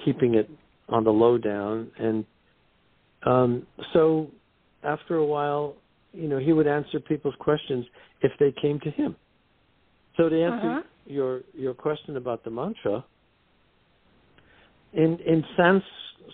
keeping 0.04 0.36
it 0.36 0.50
on 0.88 1.04
the 1.04 1.12
low 1.12 1.38
down. 1.38 1.92
And 2.00 2.26
um, 3.26 3.68
so, 3.94 4.28
after 4.84 5.16
a 5.16 5.26
while, 5.26 5.76
you 6.14 6.28
know, 6.28 6.40
he 6.40 6.54
would 6.54 6.68
answer 6.68 7.00
people's 7.00 7.36
questions 7.40 7.86
if 8.22 8.32
they 8.40 8.54
came 8.60 8.80
to 8.82 8.92
him. 8.92 9.16
So 10.16 10.30
to 10.30 10.44
answer 10.44 10.72
uh-huh. 10.72 10.82
your 11.06 11.42
your 11.54 11.74
question 11.74 12.18
about 12.18 12.44
the 12.44 12.50
mantra, 12.50 13.06
in 14.94 15.20
in 15.26 15.44
Sans, 15.56 15.84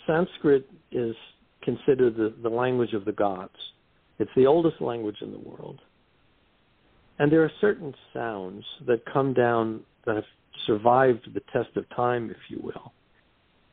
Sanskrit 0.07 0.69
is 0.91 1.15
considered 1.63 2.15
the, 2.15 2.33
the 2.41 2.49
language 2.49 2.93
of 2.93 3.05
the 3.05 3.11
gods. 3.11 3.55
It's 4.19 4.31
the 4.35 4.45
oldest 4.45 4.81
language 4.81 5.17
in 5.21 5.31
the 5.31 5.39
world. 5.39 5.79
And 7.19 7.31
there 7.31 7.43
are 7.43 7.51
certain 7.61 7.93
sounds 8.13 8.63
that 8.87 9.01
come 9.11 9.33
down 9.33 9.81
that 10.05 10.15
have 10.15 10.25
survived 10.65 11.29
the 11.33 11.41
test 11.51 11.75
of 11.75 11.89
time, 11.95 12.29
if 12.29 12.37
you 12.49 12.59
will, 12.61 12.93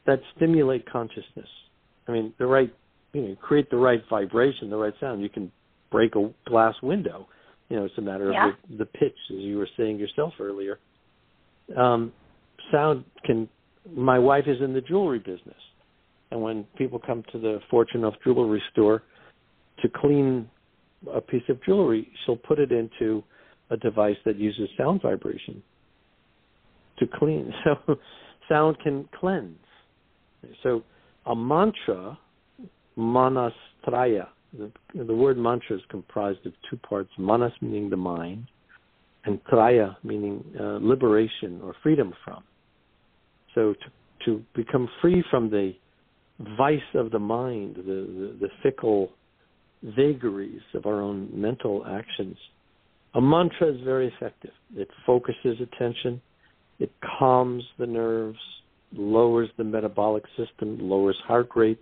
that 0.07 0.21
stimulate 0.37 0.91
consciousness. 0.91 1.49
I 2.09 2.13
mean, 2.13 2.33
the 2.39 2.47
right, 2.47 2.73
you 3.13 3.23
know, 3.23 3.37
create 3.37 3.71
the 3.71 3.77
right 3.77 4.03
vibration, 4.09 4.71
the 4.71 4.77
right 4.77 4.95
sound. 5.01 5.23
You 5.23 5.29
can 5.29 5.51
break 5.91 6.15
a 6.17 6.31
glass 6.47 6.75
window. 6.83 7.27
You 7.69 7.77
know, 7.77 7.85
it's 7.85 7.99
a 7.99 8.03
matter 8.03 8.33
yeah. 8.33 8.49
of 8.49 8.55
the, 8.69 8.79
the 8.79 8.87
pitch, 8.87 9.17
as 9.31 9.39
you 9.39 9.59
were 9.59 9.69
saying 9.77 9.99
yourself 9.99 10.35
earlier. 10.41 10.79
Um, 11.77 12.13
sound 12.73 13.05
can. 13.25 13.49
My 13.91 14.19
wife 14.19 14.45
is 14.47 14.61
in 14.61 14.73
the 14.73 14.81
jewelry 14.81 15.19
business, 15.19 15.57
and 16.31 16.41
when 16.41 16.65
people 16.77 17.01
come 17.05 17.25
to 17.33 17.39
the 17.39 17.61
Fortune 17.71 18.05
of 18.05 18.15
jewelry 18.25 18.63
store 18.73 19.03
to 19.83 19.89
clean 19.89 20.49
a 21.13 21.21
piece 21.21 21.43
of 21.49 21.63
jewelry, 21.65 22.09
she'll 22.25 22.37
put 22.37 22.59
it 22.59 22.73
into 22.73 23.23
a 23.71 23.77
device 23.77 24.17
that 24.25 24.37
uses 24.37 24.69
sound 24.77 25.01
vibration 25.03 25.63
to 26.99 27.07
clean. 27.07 27.53
So 27.87 27.97
sound 28.49 28.81
can 28.81 29.09
cleanse. 29.19 29.57
So 30.65 30.83
a 31.27 31.37
mantra, 31.37 32.19
manastraya, 32.99 34.27
the, 34.57 34.71
the 34.95 35.15
word 35.15 35.39
mantra 35.39 35.77
is 35.77 35.83
comprised 35.89 36.45
of 36.47 36.53
two 36.69 36.77
parts, 36.77 37.11
manas 37.19 37.53
meaning 37.61 37.91
the 37.91 37.97
mind, 37.97 38.47
and 39.25 39.43
traya 39.45 39.97
meaning 40.03 40.45
uh, 40.59 40.79
liberation 40.81 41.61
or 41.63 41.75
freedom 41.83 42.13
from. 42.25 42.43
So 43.55 43.75
to, 43.75 43.91
to 44.27 44.45
become 44.55 44.89
free 45.01 45.23
from 45.31 45.51
the 45.51 45.73
vice 46.57 46.79
of 46.95 47.11
the 47.11 47.19
mind, 47.19 47.77
the, 47.77 47.83
the, 47.83 48.37
the 48.41 48.49
fickle 48.63 49.11
vagaries 49.83 50.63
of 50.75 50.87
our 50.87 51.01
own 51.01 51.29
mental 51.33 51.85
actions, 51.87 52.37
a 53.15 53.21
mantra 53.21 53.75
is 53.75 53.81
very 53.85 54.09
effective. 54.09 54.53
It 54.77 54.89
focuses 55.05 55.61
attention, 55.61 56.21
it 56.79 56.93
calms 57.19 57.65
the 57.79 57.87
nerves, 57.87 58.39
lowers 58.93 59.49
the 59.59 59.65
metabolic 59.65 60.25
system, 60.37 60.79
lowers 60.81 61.17
heart 61.27 61.49
rate. 61.55 61.81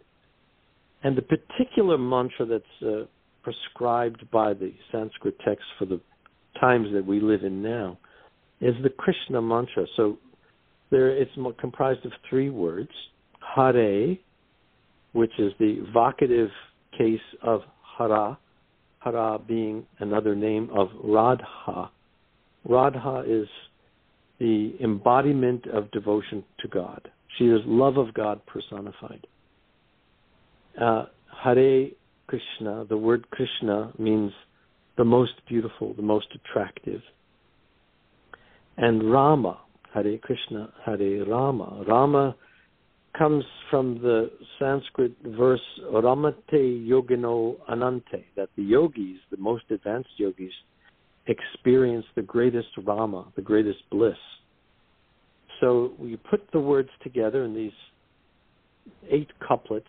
And 1.03 1.16
the 1.16 1.22
particular 1.22 1.96
mantra 1.96 2.46
that's 2.46 2.82
uh, 2.82 3.05
prescribed 3.42 4.28
by 4.30 4.53
the 4.55 4.72
Sanskrit 4.90 5.38
text 5.44 5.64
for 5.78 5.84
the 5.84 6.01
times 6.61 6.88
that 6.92 7.07
we 7.07 7.20
live 7.20 7.44
in 7.44 7.62
now 7.62 7.99
is 8.61 8.74
the 8.82 8.90
Krishna 8.90 9.40
mantra. 9.40 9.86
So 9.96 10.18
there, 10.90 11.11
it's 11.11 11.30
comprised 11.61 12.05
of 12.05 12.12
three 12.28 12.51
words: 12.51 12.90
Hare, 13.55 14.16
which 15.12 15.32
is 15.38 15.53
the 15.59 15.84
vocative 15.94 16.51
case 16.96 17.20
of 17.42 17.61
Hara, 17.96 18.38
Hara 18.99 19.38
being 19.38 19.86
another 20.01 20.34
name 20.34 20.68
of 20.76 20.88
Radha. 21.03 21.90
Radha 22.64 23.24
is 23.26 23.46
the 24.40 24.74
embodiment 24.82 25.66
of 25.66 25.90
devotion 25.90 26.44
to 26.61 26.68
God. 26.68 27.09
She 27.36 27.44
is 27.44 27.61
love 27.66 27.96
of 27.96 28.14
God 28.14 28.40
personified. 28.46 29.26
Uh, 30.81 31.07
Hare 31.43 31.89
Krishna, 32.26 32.85
the 32.89 32.97
word 32.97 33.29
Krishna 33.31 33.93
means 33.99 34.33
the 34.97 35.05
most 35.05 35.33
beautiful, 35.49 35.95
the 35.95 36.03
most 36.03 36.26
attractive. 36.35 37.01
And 38.76 39.11
Rama, 39.11 39.59
Hare 39.93 40.18
Krishna, 40.18 40.72
Hare 40.85 41.24
Rama. 41.24 41.85
Rama 41.87 42.37
comes 43.16 43.45
from 43.70 44.01
the 44.01 44.31
Sanskrit 44.59 45.12
verse 45.24 45.61
Ramante 45.93 46.87
Yogino 46.87 47.57
Anante, 47.68 48.24
that 48.37 48.51
the 48.57 48.62
yogis, 48.62 49.18
the 49.31 49.37
most 49.37 49.64
advanced 49.70 50.11
yogis, 50.16 50.53
experience 51.26 52.05
the 52.14 52.22
greatest 52.22 52.68
Rama, 52.85 53.26
the 53.37 53.43
greatest 53.43 53.79
bliss. 53.91 54.16
So 55.61 55.93
we 55.99 56.16
put 56.16 56.49
the 56.53 56.61
words 56.61 56.91
together 57.03 57.45
in 57.45 57.55
these 57.55 57.72
eight 59.11 59.29
couplets 59.47 59.89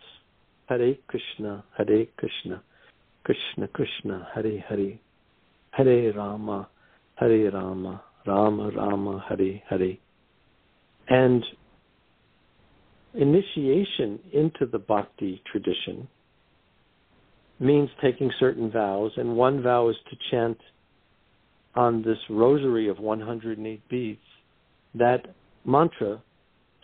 Hare 0.70 0.94
Krishna, 1.08 1.64
Hare 1.76 2.06
Krishna, 2.16 2.62
Krishna 3.24 3.66
Krishna, 3.66 4.28
Hare 4.32 4.60
Hare, 4.68 5.00
Hare 5.72 6.12
Rama, 6.12 6.68
Hare 7.16 7.50
Rama, 7.50 8.00
Rama 8.24 8.70
Rama, 8.70 9.24
Hare 9.28 9.60
Hare. 9.68 9.98
And 11.08 11.44
initiation 13.14 14.20
into 14.32 14.64
the 14.70 14.78
bhakti 14.78 15.42
tradition 15.50 16.06
means 17.58 17.90
taking 18.00 18.30
certain 18.38 18.70
vows, 18.70 19.10
and 19.16 19.36
one 19.36 19.64
vow 19.64 19.88
is 19.88 19.96
to 20.08 20.16
chant 20.30 20.58
on 21.74 22.02
this 22.02 22.18
rosary 22.30 22.88
of 22.88 23.00
108 23.00 23.88
beads 23.88 24.20
that 24.94 25.34
mantra 25.64 26.22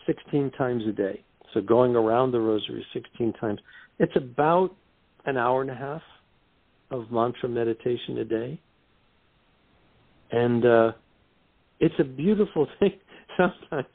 16 0.05 0.51
times 0.57 0.83
a 0.89 0.91
day. 0.91 1.23
So 1.57 1.61
going 1.61 1.95
around 1.95 2.31
the 2.31 2.39
rosary 2.39 2.85
16 2.93 3.33
times. 3.33 3.59
It's 3.97 4.15
about 4.15 4.75
an 5.25 5.37
hour 5.37 5.61
and 5.61 5.71
a 5.71 5.75
half 5.75 6.03
of 6.91 7.11
mantra 7.11 7.49
meditation 7.49 8.19
a 8.19 8.23
day. 8.23 8.61
And 10.31 10.63
uh, 10.63 10.91
it's 11.79 11.95
a 11.97 12.03
beautiful 12.03 12.67
thing. 12.79 12.93
Sometimes 13.37 13.87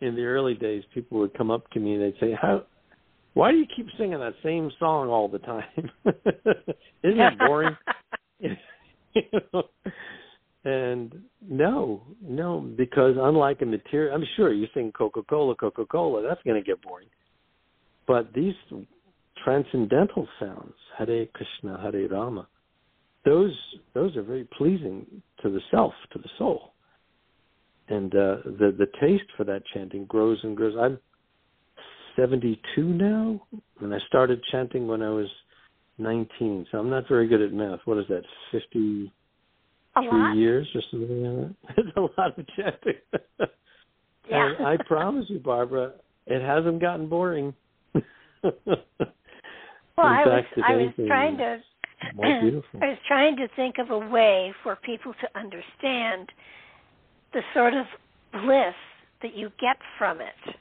in 0.00 0.14
the 0.14 0.22
early 0.22 0.54
days, 0.54 0.84
people 0.94 1.18
would 1.18 1.34
come 1.34 1.50
up 1.50 1.68
to 1.70 1.80
me 1.80 1.94
and 1.94 2.02
they'd 2.02 2.20
say, 2.20 2.38
"How? 2.40 2.62
Why 3.34 3.50
do 3.50 3.56
you 3.56 3.66
keep 3.74 3.86
singing 3.98 4.20
that 4.20 4.34
same 4.44 4.70
song 4.78 5.08
all 5.08 5.28
the 5.28 5.38
time? 5.40 5.90
Isn't 7.02 7.20
it 7.20 7.38
boring?" 7.38 7.76
you 8.40 9.24
know? 9.52 9.64
And 10.64 11.22
no, 11.40 12.02
no, 12.22 12.60
because 12.60 13.16
unlike 13.18 13.62
a 13.62 13.66
material, 13.66 14.14
I'm 14.14 14.24
sure 14.36 14.52
you 14.52 14.66
sing 14.74 14.92
Coca 14.92 15.22
Cola, 15.22 15.56
Coca 15.56 15.84
Cola, 15.84 16.22
that's 16.26 16.42
going 16.44 16.62
to 16.62 16.64
get 16.64 16.80
boring. 16.82 17.08
But 18.06 18.32
these 18.32 18.54
transcendental 19.44 20.28
sounds, 20.38 20.74
Hare 20.96 21.26
Krishna, 21.34 21.80
Hare 21.82 22.08
Rama, 22.08 22.46
those 23.24 23.56
those 23.94 24.16
are 24.16 24.22
very 24.22 24.48
pleasing 24.56 25.06
to 25.42 25.50
the 25.50 25.60
self, 25.70 25.92
to 26.12 26.18
the 26.18 26.28
soul 26.38 26.72
and 27.88 28.14
uh, 28.14 28.36
the 28.44 28.74
the 28.78 28.86
taste 29.00 29.30
for 29.36 29.44
that 29.44 29.62
chanting 29.74 30.04
grows 30.06 30.38
and 30.42 30.56
grows. 30.56 30.74
I'm 30.80 30.98
72 32.16 32.82
now, 32.82 33.40
and 33.80 33.94
I 33.94 33.98
started 34.06 34.40
chanting 34.50 34.86
when 34.86 35.02
I 35.02 35.10
was 35.10 35.28
19. 35.98 36.66
So 36.70 36.78
I'm 36.78 36.90
not 36.90 37.08
very 37.08 37.26
good 37.26 37.42
at 37.42 37.52
math. 37.52 37.80
What 37.84 37.98
is 37.98 38.04
that? 38.08 38.22
53 39.94 40.38
years 40.38 40.66
or 40.74 40.82
something 40.90 41.22
like 41.22 41.48
that. 41.48 41.84
It's 41.84 41.96
a 41.96 42.00
lot 42.00 42.38
of 42.38 42.46
chanting. 42.56 43.00
yeah. 44.30 44.52
and 44.58 44.66
I 44.66 44.76
promise 44.86 45.26
you, 45.28 45.38
Barbara, 45.38 45.92
it 46.26 46.42
hasn't 46.42 46.80
gotten 46.80 47.08
boring. 47.08 47.54
well, 47.94 48.02
I 49.98 50.24
was 50.24 50.44
I 50.64 50.72
was 50.74 50.92
trying 51.06 51.36
to. 51.38 51.58
I 52.22 52.88
was 52.88 52.98
trying 53.06 53.36
to 53.36 53.46
think 53.54 53.76
of 53.78 53.90
a 53.90 53.98
way 53.98 54.52
for 54.62 54.76
people 54.76 55.14
to 55.20 55.38
understand 55.38 56.28
the 57.32 57.42
sort 57.54 57.74
of 57.74 57.86
bliss 58.32 58.74
that 59.22 59.36
you 59.36 59.50
get 59.60 59.76
from 59.98 60.20
it. 60.20 60.56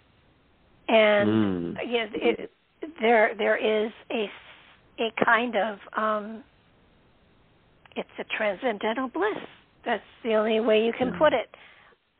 And 0.88 1.30
mm. 1.30 1.88
you 1.88 1.98
know, 1.98 2.08
it, 2.14 2.52
there 3.00 3.34
there 3.38 3.58
is 3.58 3.92
a 4.12 4.30
a 5.00 5.26
kind 5.26 5.56
of 5.56 5.78
um, 5.98 6.44
it's 7.96 8.10
a 8.20 8.24
transcendental 8.38 9.08
bliss. 9.10 9.38
That's 9.86 10.04
the 10.24 10.36
only 10.36 10.60
way 10.60 10.86
you 10.86 10.94
can 10.98 11.10
yeah. 11.10 11.18
put 11.18 11.34
it. 11.34 11.50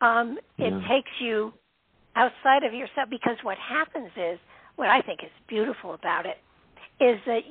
Um, 0.02 0.38
it 0.58 0.74
yeah. 0.74 0.88
takes 0.88 1.12
you 1.20 1.54
outside 2.16 2.64
of 2.64 2.74
yourself 2.74 3.10
because 3.10 3.38
what 3.44 3.58
happens 3.58 4.10
is 4.18 4.40
what 4.76 4.90
I 4.90 5.02
think 5.02 5.22
is 5.24 5.30
beautiful 5.48 5.94
about 5.94 6.26
it 6.26 6.38
is 7.00 7.20
that 7.26 7.42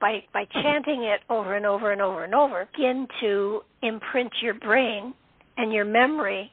by 0.00 0.22
by 0.32 0.44
chanting 0.52 1.04
it 1.04 1.20
over 1.30 1.56
and 1.56 1.64
over 1.64 1.92
and 1.92 2.02
over 2.02 2.24
and 2.24 2.34
over, 2.34 2.68
begin 2.74 3.06
to 3.20 3.62
imprint 3.82 4.32
your 4.42 4.54
brain 4.54 5.14
and 5.56 5.72
your 5.72 5.84
memory 5.84 6.50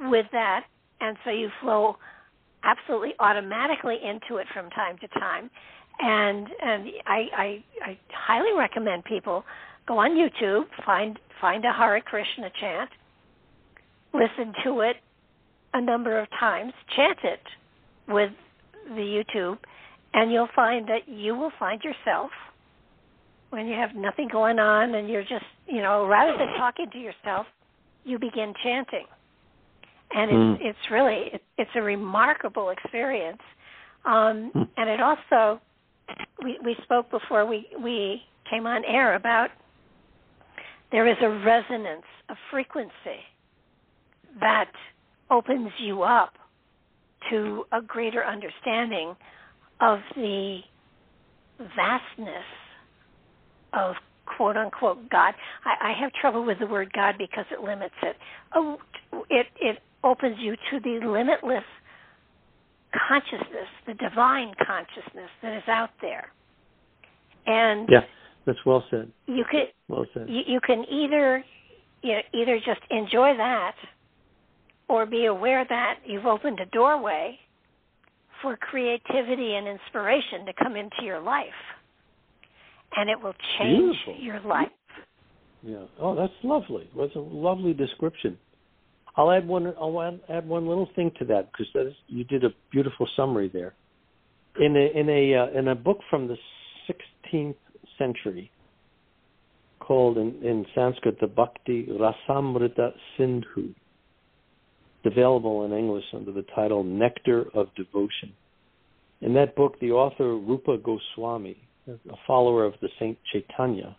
with 0.00 0.26
that, 0.32 0.64
and 1.00 1.16
so 1.24 1.30
you 1.30 1.50
flow 1.60 1.96
absolutely 2.64 3.14
automatically 3.20 3.96
into 4.02 4.36
it 4.40 4.46
from 4.52 4.70
time 4.70 4.96
to 4.98 5.08
time. 5.08 5.50
And 6.00 6.48
and 6.62 6.88
I 7.06 7.20
I, 7.36 7.64
I 7.84 7.98
highly 8.10 8.56
recommend 8.56 9.04
people 9.04 9.44
go 9.86 9.98
on 9.98 10.12
YouTube, 10.12 10.64
find 10.84 11.18
find 11.40 11.64
a 11.64 11.72
Hare 11.72 12.00
Krishna 12.00 12.50
chant, 12.60 12.90
listen 14.12 14.52
to 14.64 14.80
it 14.80 14.96
a 15.74 15.80
number 15.80 16.18
of 16.18 16.28
times, 16.38 16.72
chant 16.94 17.18
it 17.22 17.40
with 18.08 18.30
the 18.88 19.22
YouTube, 19.34 19.58
and 20.14 20.32
you'll 20.32 20.48
find 20.54 20.88
that 20.88 21.08
you 21.08 21.34
will 21.34 21.52
find 21.58 21.82
yourself 21.82 22.30
when 23.50 23.66
you 23.66 23.74
have 23.74 23.94
nothing 23.94 24.28
going 24.30 24.58
on 24.58 24.94
and 24.94 25.08
you're 25.08 25.22
just, 25.22 25.44
you 25.66 25.82
know, 25.82 26.06
rather 26.06 26.36
than 26.36 26.48
talking 26.58 26.86
to 26.92 26.98
yourself, 26.98 27.46
you 28.04 28.18
begin 28.18 28.52
chanting. 28.62 29.04
And 30.12 30.30
it's, 30.30 30.62
mm. 30.62 30.66
it's 30.68 30.90
really 30.90 31.30
it, 31.34 31.42
it's 31.58 31.70
a 31.74 31.82
remarkable 31.82 32.70
experience. 32.70 33.42
Um, 34.04 34.52
mm. 34.54 34.68
and 34.76 34.88
it 34.88 35.00
also 35.00 35.60
we 36.42 36.58
we 36.64 36.76
spoke 36.84 37.10
before 37.10 37.44
we 37.44 37.66
we 37.82 38.22
came 38.48 38.66
on 38.66 38.84
air 38.84 39.16
about 39.16 39.50
there 40.92 41.08
is 41.08 41.16
a 41.22 41.28
resonance, 41.28 42.04
a 42.28 42.34
frequency 42.50 43.22
that 44.40 44.70
opens 45.30 45.70
you 45.80 46.02
up 46.02 46.34
to 47.30 47.64
a 47.72 47.80
greater 47.80 48.24
understanding 48.24 49.16
of 49.80 49.98
the 50.14 50.60
vastness 51.58 52.44
of 53.72 53.94
quote 54.36 54.56
unquote 54.56 55.08
God. 55.10 55.34
I, 55.64 55.90
I 55.90 56.00
have 56.00 56.12
trouble 56.20 56.44
with 56.44 56.58
the 56.58 56.66
word 56.66 56.92
God 56.92 57.16
because 57.18 57.44
it 57.50 57.62
limits 57.62 57.94
it. 58.02 58.16
Oh, 58.54 58.78
it 59.30 59.46
it 59.60 59.78
opens 60.04 60.36
you 60.38 60.54
to 60.70 60.80
the 60.80 61.06
limitless 61.06 61.64
consciousness, 63.08 63.68
the 63.86 63.94
divine 63.94 64.52
consciousness 64.64 65.30
that 65.42 65.56
is 65.56 65.64
out 65.68 65.90
there. 66.00 66.32
And 67.46 67.88
yeah, 67.90 68.00
that's 68.46 68.58
well 68.64 68.84
said. 68.90 69.10
You 69.26 69.44
could 69.50 69.68
well 69.88 70.06
said. 70.14 70.28
You, 70.28 70.42
you 70.46 70.60
can 70.60 70.84
either 70.90 71.44
you 72.02 72.12
know, 72.12 72.20
either 72.34 72.58
just 72.58 72.80
enjoy 72.90 73.36
that, 73.36 73.74
or 74.88 75.06
be 75.06 75.26
aware 75.26 75.64
that 75.68 75.96
you've 76.04 76.26
opened 76.26 76.60
a 76.60 76.66
doorway 76.66 77.38
for 78.42 78.56
creativity 78.56 79.54
and 79.54 79.66
inspiration 79.66 80.46
to 80.46 80.52
come 80.62 80.76
into 80.76 81.02
your 81.02 81.20
life 81.20 81.46
and 82.96 83.10
it 83.10 83.20
will 83.20 83.34
change 83.58 83.96
Beautiful. 84.04 84.24
your 84.24 84.40
life. 84.40 84.68
Yeah. 85.62 85.84
Oh, 86.00 86.14
that's 86.14 86.32
lovely. 86.42 86.88
That's 86.96 87.14
a 87.14 87.20
lovely 87.20 87.72
description. 87.72 88.38
I'll 89.16 89.32
add 89.32 89.46
one. 89.48 89.66
I'll 89.80 90.20
add 90.28 90.46
one 90.46 90.66
little 90.66 90.88
thing 90.94 91.10
to 91.18 91.24
that 91.26 91.50
because 91.50 91.92
you 92.06 92.24
did 92.24 92.44
a 92.44 92.50
beautiful 92.70 93.08
summary 93.16 93.50
there. 93.52 93.74
In 94.60 94.76
a 94.76 94.98
in 94.98 95.08
a 95.08 95.34
uh, 95.34 95.58
in 95.58 95.68
a 95.68 95.74
book 95.74 95.98
from 96.10 96.28
the 96.28 96.36
16th 97.32 97.56
century 97.98 98.50
called 99.80 100.18
in, 100.18 100.34
in 100.42 100.66
Sanskrit 100.74 101.20
the 101.20 101.26
Bhakti 101.26 101.86
Rasamrita 101.86 102.92
Sindhu, 103.16 103.74
available 105.04 105.64
in 105.64 105.72
English 105.72 106.04
under 106.12 106.32
the 106.32 106.44
title 106.54 106.82
Nectar 106.82 107.46
of 107.54 107.68
Devotion. 107.76 108.32
In 109.20 109.34
that 109.34 109.54
book, 109.54 109.78
the 109.80 109.92
author 109.92 110.36
Rupa 110.36 110.76
Goswami 110.78 111.56
a 111.88 112.16
follower 112.26 112.64
of 112.64 112.74
the 112.80 112.88
Saint 112.98 113.18
Chaitanya, 113.32 113.96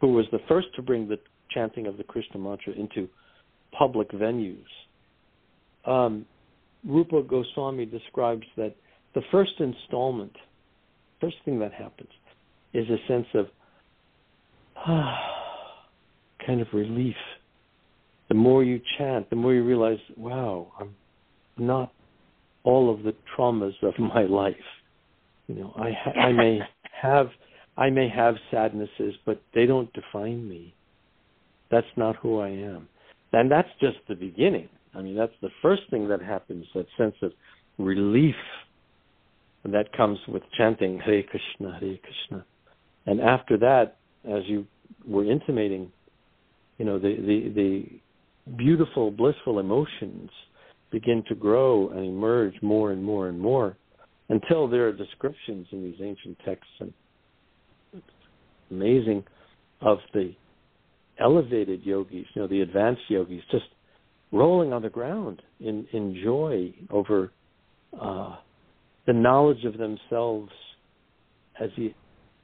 who 0.00 0.12
was 0.12 0.26
the 0.32 0.38
first 0.48 0.68
to 0.76 0.82
bring 0.82 1.08
the 1.08 1.18
chanting 1.50 1.86
of 1.86 1.96
the 1.96 2.04
Krishna 2.04 2.38
mantra 2.38 2.72
into 2.72 3.08
public 3.76 4.10
venues. 4.12 4.64
Um, 5.84 6.24
Rupa 6.84 7.22
Goswami 7.22 7.86
describes 7.86 8.46
that 8.56 8.74
the 9.14 9.22
first 9.32 9.52
installment, 9.58 10.34
first 11.20 11.36
thing 11.44 11.58
that 11.58 11.72
happens, 11.72 12.10
is 12.72 12.86
a 12.88 12.96
sense 13.08 13.26
of 13.34 13.46
ah, 14.76 15.18
kind 16.46 16.60
of 16.60 16.68
relief. 16.72 17.16
The 18.28 18.34
more 18.34 18.62
you 18.62 18.80
chant, 18.96 19.28
the 19.30 19.36
more 19.36 19.52
you 19.52 19.64
realize, 19.64 19.98
wow, 20.16 20.72
I'm 20.78 20.94
not 21.58 21.92
all 22.62 22.92
of 22.92 23.02
the 23.02 23.14
traumas 23.36 23.74
of 23.82 23.94
my 23.98 24.22
life. 24.22 24.54
You 25.48 25.56
know, 25.56 25.72
I 25.76 25.90
ha- 25.92 26.20
I 26.20 26.32
may 26.32 26.60
have 27.02 27.26
I 27.76 27.90
may 27.90 28.08
have 28.08 28.34
sadnesses, 28.50 29.14
but 29.24 29.40
they 29.54 29.66
don't 29.66 29.90
define 29.92 30.48
me. 30.48 30.74
That's 31.70 31.86
not 31.96 32.16
who 32.16 32.40
I 32.40 32.48
am. 32.48 32.88
And 33.32 33.50
that's 33.50 33.68
just 33.80 33.98
the 34.08 34.16
beginning. 34.16 34.68
I 34.94 35.02
mean, 35.02 35.16
that's 35.16 35.32
the 35.40 35.50
first 35.62 35.82
thing 35.90 36.08
that 36.08 36.20
happens, 36.20 36.66
that 36.74 36.86
sense 36.98 37.14
of 37.22 37.32
relief 37.78 38.34
that 39.64 39.92
comes 39.96 40.18
with 40.26 40.42
chanting 40.58 40.98
Hare 40.98 41.22
Krishna, 41.22 41.78
Hare 41.80 41.96
Krishna. 42.02 42.44
And 43.06 43.20
after 43.20 43.56
that, 43.58 43.96
as 44.24 44.42
you 44.46 44.66
were 45.06 45.24
intimating, 45.24 45.90
you 46.78 46.84
know, 46.84 46.98
the, 46.98 47.16
the, 47.16 47.52
the 47.54 48.56
beautiful, 48.56 49.10
blissful 49.10 49.58
emotions 49.58 50.30
begin 50.90 51.22
to 51.28 51.34
grow 51.34 51.90
and 51.90 52.04
emerge 52.04 52.54
more 52.62 52.92
and 52.92 53.02
more 53.02 53.28
and 53.28 53.38
more 53.38 53.76
until 54.28 54.68
there 54.68 54.88
are 54.88 54.92
descriptions 54.92 55.66
in 55.72 55.82
these 55.82 56.00
ancient 56.02 56.38
texts 56.44 56.72
and 56.80 56.92
amazing 58.70 59.24
of 59.80 59.98
the 60.14 60.32
elevated 61.18 61.82
yogis, 61.84 62.26
you 62.34 62.42
know, 62.42 62.48
the 62.48 62.60
advanced 62.60 63.02
yogis, 63.08 63.42
just 63.50 63.64
rolling 64.32 64.72
on 64.72 64.82
the 64.82 64.88
ground 64.88 65.42
in, 65.60 65.86
in 65.92 66.20
joy 66.24 66.72
over 66.90 67.32
uh, 68.00 68.36
the 69.06 69.12
knowledge 69.12 69.64
of 69.64 69.76
themselves 69.76 70.50
as 71.60 71.70
the 71.76 71.92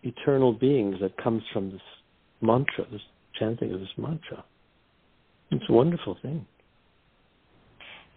eternal 0.06 0.52
beings 0.52 0.96
that 1.00 1.16
comes 1.16 1.42
from 1.52 1.70
this 1.70 1.80
mantra, 2.40 2.86
this 2.90 3.00
chanting 3.38 3.72
of 3.72 3.80
this 3.80 3.88
mantra. 3.96 4.44
It's 5.50 5.64
a 5.68 5.72
wonderful 5.72 6.16
thing. 6.22 6.46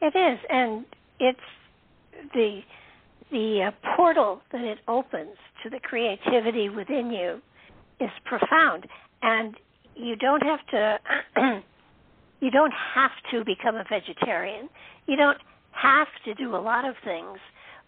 It 0.01 0.15
is, 0.15 0.39
and 0.49 0.85
it's 1.19 1.39
the 2.33 2.61
the 3.31 3.67
uh, 3.67 3.95
portal 3.95 4.41
that 4.51 4.61
it 4.61 4.79
opens 4.87 5.35
to 5.63 5.69
the 5.69 5.79
creativity 5.79 6.69
within 6.69 7.11
you 7.11 7.41
is 7.99 8.09
profound 8.25 8.87
and 9.21 9.55
you 9.95 10.15
don't 10.15 10.41
have 10.41 10.65
to 10.67 10.99
you 12.41 12.49
don't 12.49 12.73
have 12.95 13.11
to 13.31 13.43
become 13.45 13.75
a 13.75 13.83
vegetarian 13.89 14.69
you 15.05 15.15
don't 15.15 15.37
have 15.71 16.07
to 16.25 16.33
do 16.35 16.55
a 16.55 16.57
lot 16.57 16.85
of 16.85 16.95
things 17.03 17.37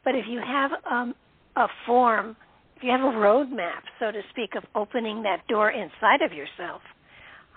but 0.03 0.15
if 0.15 0.25
you 0.27 0.39
have 0.39 0.71
um, 0.89 1.15
a 1.55 1.67
form 1.85 2.35
you 2.83 2.91
have 2.91 3.01
a 3.01 3.17
roadmap 3.17 3.81
so 3.99 4.11
to 4.11 4.21
speak 4.31 4.55
of 4.55 4.63
opening 4.75 5.23
that 5.23 5.47
door 5.47 5.71
inside 5.71 6.21
of 6.23 6.33
yourself. 6.33 6.81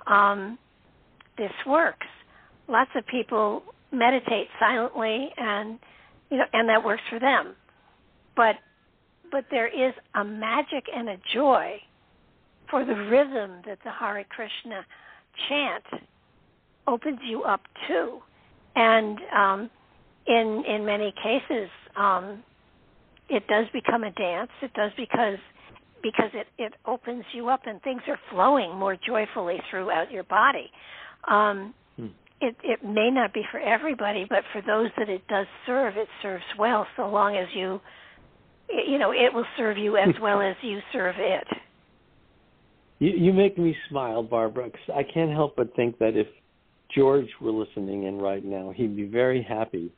Um, 0.07 0.59
this 1.39 1.53
works. 1.67 2.07
Lots 2.69 2.91
of 2.97 3.07
people 3.07 3.63
meditate 3.93 4.49
silently 4.59 5.31
and 5.37 5.79
you 6.31 6.39
know 6.39 6.45
and 6.53 6.69
that 6.69 6.85
works 6.85 7.03
for 7.11 7.19
them. 7.19 7.55
But 8.37 8.57
but 9.31 9.47
there 9.51 9.67
is 9.67 9.95
a 10.15 10.25
magic 10.25 10.85
and 10.95 11.09
a 11.09 11.17
joy 11.33 11.81
for 12.71 12.85
the 12.85 12.95
rhythm 12.95 13.63
that 13.67 13.79
the 13.85 13.91
Hare 13.91 14.25
Krishna 14.29 14.85
chant 15.49 15.85
opens 16.87 17.19
you 17.27 17.43
up 17.43 17.61
to, 17.89 18.19
and 18.77 19.19
um, 19.37 19.71
in 20.27 20.65
in 20.67 20.85
many 20.85 21.13
cases, 21.23 21.69
um, 21.97 22.43
it 23.29 23.47
does 23.47 23.67
become 23.73 24.05
a 24.05 24.11
dance. 24.11 24.51
It 24.63 24.73
does 24.75 24.91
because 24.97 25.39
because 26.03 26.31
it 26.35 26.47
it 26.59 26.73
opens 26.87 27.25
you 27.33 27.49
up 27.49 27.63
and 27.67 27.81
things 27.83 28.03
are 28.09 28.19
flowing 28.31 28.77
more 28.77 28.97
joyfully 28.97 29.57
throughout 29.71 30.11
your 30.11 30.25
body. 30.25 30.71
Um, 31.29 31.75
hmm. 31.97 32.07
It 32.41 32.57
it 32.63 32.85
may 32.85 33.11
not 33.11 33.33
be 33.33 33.43
for 33.51 33.61
everybody, 33.61 34.27
but 34.29 34.41
for 34.53 34.61
those 34.61 34.91
that 34.99 35.09
it 35.09 35.27
does 35.29 35.47
serve, 35.67 35.97
it 35.97 36.09
serves 36.23 36.45
well. 36.59 36.87
So 36.97 37.09
long 37.09 37.37
as 37.37 37.49
you 37.55 37.81
you 38.69 38.99
know, 38.99 39.13
it 39.13 39.33
will 39.33 39.47
serve 39.57 39.79
you 39.79 39.97
as 39.97 40.15
well 40.23 40.41
as 40.41 40.57
you 40.63 40.81
serve 40.93 41.17
it. 41.19 41.47
You, 42.99 43.11
you 43.11 43.33
make 43.33 43.59
me 43.59 43.75
smile, 43.89 44.23
Barbara, 44.23 44.67
because 44.67 44.89
I 44.95 45.03
can't 45.03 45.31
help 45.33 45.57
but 45.57 45.75
think 45.75 45.99
that 45.99 46.17
if 46.17 46.27
George 46.95 47.29
were 47.41 47.51
listening 47.51 48.05
in 48.05 48.19
right 48.19 48.45
now, 48.45 48.73
he'd 48.75 48.97
be 48.97 49.07
very 49.07 49.43
happy 49.43 49.93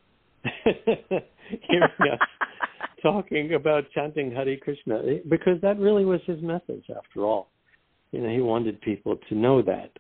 hearing 0.65 1.91
us 2.13 2.19
talking 3.11 3.55
about 3.55 3.85
chanting 3.95 4.29
Hare 4.33 4.57
Krishna, 4.57 4.97
because 5.29 5.61
that 5.63 5.79
really 5.79 6.05
was 6.05 6.21
his 6.27 6.41
message, 6.43 6.87
after 7.01 7.21
all. 7.29 7.45
You 8.13 8.21
know, 8.23 8.33
he 8.39 8.41
wanted 8.41 8.81
people 8.81 9.15
to 9.29 9.35
know 9.35 9.63
that 9.63 9.91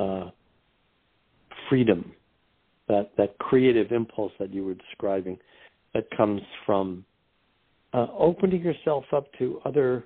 uh, 0.00 0.30
freedom, 1.68 2.12
that 2.88 3.06
that 3.16 3.38
creative 3.38 3.88
impulse 3.92 4.32
that 4.38 4.50
you 4.54 4.62
were 4.64 4.74
describing, 4.74 5.36
that 5.94 6.04
comes 6.16 6.42
from 6.66 7.04
uh, 7.92 8.06
opening 8.28 8.62
yourself 8.62 9.04
up 9.12 9.26
to 9.38 9.60
other 9.64 10.04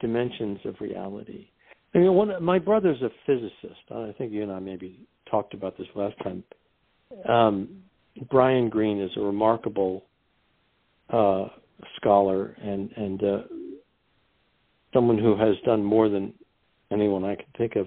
dimensions 0.00 0.58
of 0.64 0.74
reality. 0.80 1.48
I 1.94 1.98
mean, 1.98 2.12
one 2.14 2.30
my 2.42 2.58
brother's 2.58 3.00
a 3.02 3.10
physicist. 3.26 3.84
I 3.90 4.12
think 4.16 4.32
you 4.32 4.42
and 4.42 4.52
I 4.52 4.58
maybe 4.58 4.90
talked 5.30 5.54
about 5.54 5.76
this 5.78 5.88
last 5.94 6.16
time. 6.22 6.42
Um, 7.28 7.68
Brian 8.30 8.68
Greene 8.68 9.00
is 9.00 9.10
a 9.16 9.20
remarkable 9.20 10.04
uh, 11.12 11.48
scholar 11.96 12.56
and 12.62 12.90
and 12.96 13.22
uh, 13.22 13.38
someone 14.92 15.18
who 15.18 15.36
has 15.36 15.56
done 15.64 15.82
more 15.82 16.08
than 16.08 16.32
anyone 16.90 17.24
I 17.24 17.36
can 17.36 17.46
think 17.56 17.76
of 17.76 17.86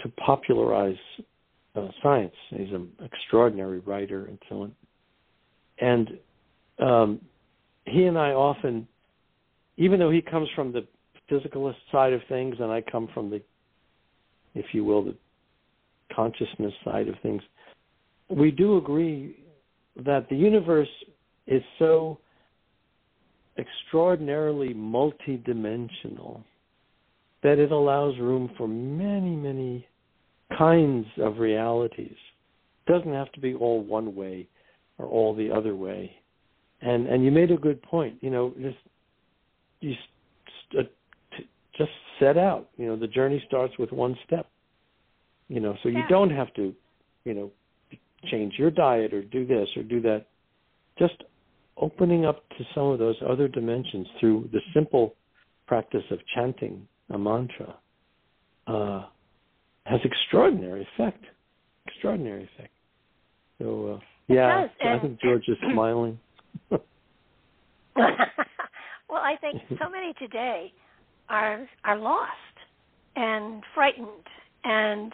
to 0.00 0.08
popularize 0.10 0.96
uh, 1.74 1.88
science. 2.02 2.34
He's 2.50 2.72
an 2.72 2.88
extraordinary 3.02 3.80
writer 3.80 4.26
and 4.26 4.38
so 4.48 4.62
on. 4.62 4.72
And 5.80 6.18
um, 6.78 7.20
he 7.86 8.04
and 8.04 8.18
I 8.18 8.30
often, 8.30 8.86
even 9.76 9.98
though 9.98 10.10
he 10.10 10.22
comes 10.22 10.48
from 10.54 10.72
the 10.72 10.86
physicalist 11.30 11.76
side 11.90 12.12
of 12.12 12.20
things, 12.28 12.56
and 12.60 12.70
I 12.70 12.82
come 12.82 13.08
from 13.14 13.30
the, 13.30 13.40
if 14.54 14.66
you 14.72 14.84
will, 14.84 15.04
the 15.04 15.16
consciousness 16.14 16.74
side 16.84 17.08
of 17.08 17.14
things, 17.22 17.42
we 18.28 18.50
do 18.50 18.76
agree 18.76 19.36
that 20.04 20.28
the 20.28 20.36
universe 20.36 20.88
is 21.46 21.62
so 21.78 22.18
extraordinarily 23.92 24.72
multidimensional 24.72 26.42
that 27.42 27.58
it 27.58 27.70
allows 27.72 28.18
room 28.18 28.50
for 28.56 28.66
many, 28.66 29.36
many 29.36 29.86
kinds 30.56 31.06
of 31.18 31.38
realities. 31.38 32.16
It 32.86 32.90
doesn't 32.90 33.12
have 33.12 33.30
to 33.32 33.40
be 33.40 33.52
all 33.54 33.82
one 33.82 34.14
way 34.14 34.48
or 34.96 35.06
all 35.06 35.34
the 35.34 35.50
other 35.50 35.76
way. 35.76 36.10
And 36.80 37.06
and 37.06 37.22
you 37.22 37.30
made 37.30 37.50
a 37.50 37.56
good 37.56 37.82
point. 37.82 38.16
You 38.22 38.30
know, 38.30 38.54
just 38.60 38.78
you 39.80 39.92
uh, 40.78 40.82
just 41.76 41.90
set 42.18 42.38
out. 42.38 42.70
You 42.78 42.86
know, 42.86 42.96
the 42.96 43.06
journey 43.06 43.42
starts 43.46 43.74
with 43.78 43.92
one 43.92 44.16
step. 44.26 44.48
You 45.48 45.60
know, 45.60 45.76
so 45.82 45.90
yeah. 45.90 45.98
you 45.98 46.04
don't 46.08 46.30
have 46.30 46.52
to, 46.54 46.74
you 47.24 47.34
know, 47.34 47.50
change 48.30 48.54
your 48.56 48.70
diet 48.70 49.12
or 49.12 49.22
do 49.22 49.46
this 49.46 49.68
or 49.76 49.82
do 49.82 50.00
that. 50.00 50.26
Just 50.98 51.22
opening 51.76 52.24
up 52.24 52.48
to 52.50 52.64
some 52.74 52.86
of 52.86 52.98
those 52.98 53.16
other 53.28 53.48
dimensions 53.48 54.06
through 54.20 54.48
the 54.52 54.60
simple 54.74 55.14
practice 55.66 56.04
of 56.10 56.18
chanting 56.34 56.86
a 57.10 57.18
mantra 57.18 57.74
uh, 58.66 59.06
has 59.84 60.00
extraordinary 60.04 60.86
effect. 60.94 61.24
Extraordinary 61.86 62.48
effect. 62.54 62.72
So 63.58 63.94
uh, 63.94 63.98
yeah, 64.28 64.66
I 64.84 64.98
think 64.98 65.20
George 65.20 65.44
is 65.48 65.56
smiling. 65.72 66.18
well, 66.70 66.82
I 69.10 69.36
think 69.40 69.62
so 69.82 69.90
many 69.90 70.14
today 70.18 70.72
are 71.28 71.66
are 71.84 71.98
lost 71.98 72.30
and 73.16 73.62
frightened 73.74 74.08
and 74.64 75.12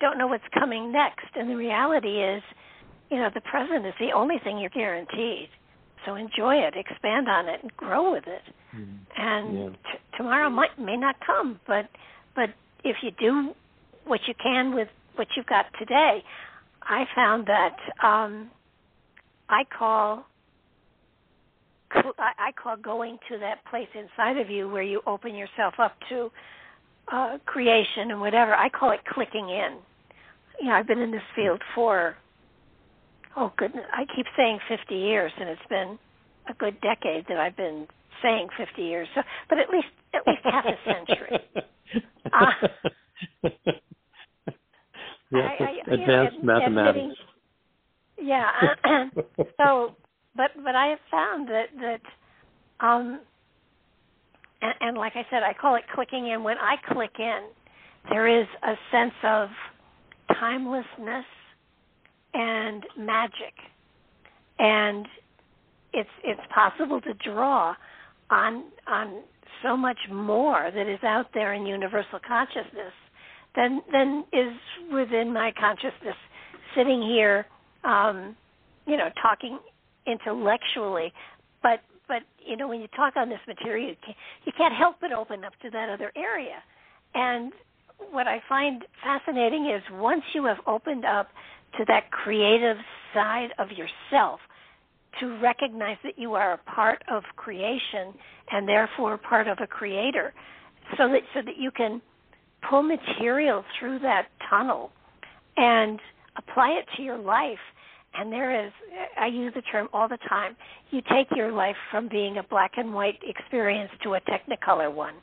don't 0.00 0.18
know 0.18 0.26
what's 0.26 0.44
coming 0.58 0.92
next. 0.92 1.26
And 1.34 1.50
the 1.50 1.56
reality 1.56 2.22
is, 2.22 2.42
you 3.10 3.18
know, 3.18 3.30
the 3.32 3.40
present 3.40 3.86
is 3.86 3.94
the 4.00 4.12
only 4.12 4.36
thing 4.42 4.58
you're 4.58 4.70
guaranteed. 4.70 5.48
So 6.04 6.16
enjoy 6.16 6.56
it, 6.56 6.74
expand 6.76 7.28
on 7.28 7.48
it, 7.48 7.60
and 7.62 7.74
grow 7.76 8.12
with 8.12 8.24
it. 8.26 8.42
Mm. 8.76 8.98
And 9.16 9.58
yeah. 9.58 9.68
t- 9.70 9.98
tomorrow 10.16 10.50
might 10.50 10.78
may 10.78 10.96
not 10.96 11.16
come, 11.24 11.60
but 11.66 11.88
but 12.34 12.50
if 12.82 12.96
you 13.02 13.10
do 13.18 13.54
what 14.04 14.20
you 14.26 14.34
can 14.42 14.74
with 14.74 14.88
what 15.16 15.28
you've 15.36 15.46
got 15.46 15.66
today, 15.78 16.22
I 16.82 17.04
found 17.14 17.46
that 17.46 17.76
um, 18.06 18.50
I 19.48 19.64
call 19.76 20.26
I 22.18 22.50
call 22.60 22.76
going 22.76 23.18
to 23.30 23.38
that 23.38 23.64
place 23.70 23.88
inside 23.94 24.36
of 24.38 24.50
you 24.50 24.68
where 24.68 24.82
you 24.82 25.00
open 25.06 25.34
yourself 25.34 25.74
up 25.78 25.96
to 26.08 26.30
uh, 27.12 27.38
creation 27.46 28.10
and 28.10 28.20
whatever. 28.20 28.54
I 28.54 28.68
call 28.68 28.90
it 28.90 29.00
clicking 29.06 29.48
in. 29.48 29.76
You 30.60 30.68
know, 30.68 30.74
I've 30.74 30.86
been 30.86 30.98
in 30.98 31.10
this 31.10 31.22
field 31.36 31.62
for 31.74 32.16
oh 33.36 33.52
goodness, 33.56 33.84
I 33.92 34.04
keep 34.14 34.26
saying 34.36 34.58
50 34.68 34.94
years, 34.94 35.32
and 35.38 35.48
it's 35.48 35.66
been 35.68 35.98
a 36.48 36.54
good 36.54 36.80
decade 36.80 37.26
that 37.28 37.38
I've 37.38 37.56
been 37.56 37.86
saying 38.22 38.48
50 38.56 38.82
years. 38.82 39.08
So, 39.14 39.22
but 39.48 39.58
at 39.58 39.70
least 39.70 39.86
at 40.14 40.26
least 40.26 40.40
half 40.44 40.64
a 40.64 40.76
century. 40.84 41.38
Uh, 42.32 42.50
yeah, 45.30 45.48
I, 45.60 45.64
I, 45.64 45.92
advanced 45.92 46.36
you 46.40 46.42
know, 46.42 46.58
mathematics. 46.58 47.14
yeah. 48.20 48.50
so, 49.58 49.94
but 50.34 50.50
but 50.64 50.74
I 50.74 50.86
have 50.86 50.98
found 51.10 51.48
that 51.48 51.66
that 51.80 52.00
um 52.84 53.20
and, 54.62 54.74
and 54.80 54.96
like 54.96 55.12
I 55.14 55.26
said, 55.30 55.42
I 55.42 55.52
call 55.52 55.76
it 55.76 55.84
clicking 55.94 56.28
in. 56.28 56.42
When 56.42 56.56
I 56.58 56.76
click 56.92 57.12
in, 57.18 57.42
there 58.10 58.26
is 58.26 58.46
a 58.62 58.74
sense 58.90 59.14
of 59.22 59.48
timelessness 60.40 61.26
and 62.34 62.84
magic, 62.98 63.54
and 64.58 65.06
it's 65.92 66.10
it's 66.24 66.40
possible 66.52 67.00
to 67.00 67.14
draw 67.14 67.74
on 68.30 68.64
on 68.86 69.22
so 69.62 69.76
much 69.76 69.98
more 70.12 70.70
that 70.74 70.92
is 70.92 71.02
out 71.04 71.26
there 71.32 71.54
in 71.54 71.64
universal 71.64 72.18
consciousness 72.26 72.92
than 73.56 73.80
than 73.92 74.24
is 74.32 74.52
within 74.92 75.32
my 75.32 75.52
consciousness. 75.58 76.16
Sitting 76.76 77.02
here, 77.02 77.46
um, 77.84 78.36
you 78.86 78.96
know, 78.96 79.08
talking 79.22 79.58
intellectually, 80.06 81.12
but 81.62 81.80
but 82.08 82.22
you 82.44 82.56
know 82.56 82.68
when 82.68 82.80
you 82.80 82.88
talk 82.88 83.16
on 83.16 83.28
this 83.28 83.38
material, 83.46 83.90
you 83.90 83.96
can't, 84.04 84.16
you 84.44 84.52
can't 84.56 84.74
help 84.74 84.96
but 85.00 85.12
open 85.12 85.44
up 85.44 85.52
to 85.62 85.70
that 85.70 85.88
other 85.88 86.12
area. 86.16 86.62
And 87.14 87.52
what 88.10 88.26
I 88.26 88.42
find 88.48 88.82
fascinating 89.02 89.70
is 89.72 89.82
once 89.92 90.22
you 90.34 90.44
have 90.46 90.58
opened 90.66 91.04
up 91.04 91.28
to 91.78 91.84
that 91.86 92.10
creative 92.10 92.76
side 93.12 93.48
of 93.58 93.68
yourself, 93.70 94.40
to 95.20 95.38
recognize 95.40 95.96
that 96.02 96.18
you 96.18 96.34
are 96.34 96.54
a 96.54 96.58
part 96.70 97.02
of 97.10 97.22
creation 97.36 98.14
and 98.50 98.68
therefore 98.68 99.16
part 99.16 99.48
of 99.48 99.58
a 99.62 99.66
creator, 99.66 100.32
so 100.96 101.08
that 101.08 101.20
so 101.32 101.40
that 101.44 101.56
you 101.58 101.70
can 101.70 102.02
pull 102.68 102.82
material 102.82 103.64
through 103.78 103.98
that 104.00 104.26
tunnel 104.50 104.90
and 105.56 106.00
apply 106.36 106.70
it 106.70 106.86
to 106.96 107.02
your 107.02 107.18
life. 107.18 107.58
And 108.16 108.32
there 108.32 108.66
is 108.66 108.72
i 109.18 109.26
use 109.26 109.52
the 109.54 109.62
term 109.62 109.88
all 109.92 110.08
the 110.08 110.18
time 110.28 110.56
you 110.90 111.00
take 111.02 111.26
your 111.34 111.52
life 111.52 111.76
from 111.90 112.08
being 112.08 112.38
a 112.38 112.42
black 112.44 112.72
and 112.76 112.92
white 112.92 113.18
experience 113.22 113.90
to 114.02 114.14
a 114.14 114.20
technicolor 114.20 114.92
one. 114.92 115.14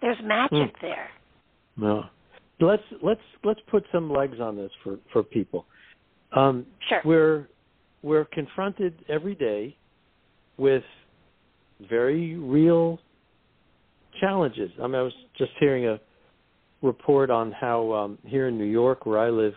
There's 0.00 0.18
magic 0.22 0.76
mm. 0.76 0.80
there. 0.80 1.08
No 1.76 2.04
let's 2.60 2.82
let's 3.02 3.20
let's 3.42 3.60
put 3.70 3.84
some 3.92 4.10
legs 4.10 4.38
on 4.40 4.56
this 4.56 4.70
for 4.82 4.98
for 5.12 5.22
people. 5.22 5.66
Um 6.34 6.66
sure. 6.88 7.00
we're 7.04 7.48
we're 8.02 8.24
confronted 8.26 8.94
every 9.08 9.34
day 9.34 9.76
with 10.56 10.84
very 11.88 12.36
real 12.36 12.98
challenges. 14.20 14.70
I 14.78 14.86
mean 14.86 14.96
i 14.96 15.02
was 15.02 15.12
just 15.36 15.52
hearing 15.58 15.86
a 15.86 16.00
report 16.82 17.30
on 17.30 17.50
how 17.52 17.92
um 17.92 18.18
here 18.24 18.48
in 18.48 18.58
new 18.58 18.64
york 18.64 19.06
where 19.06 19.18
i 19.18 19.30
live 19.30 19.54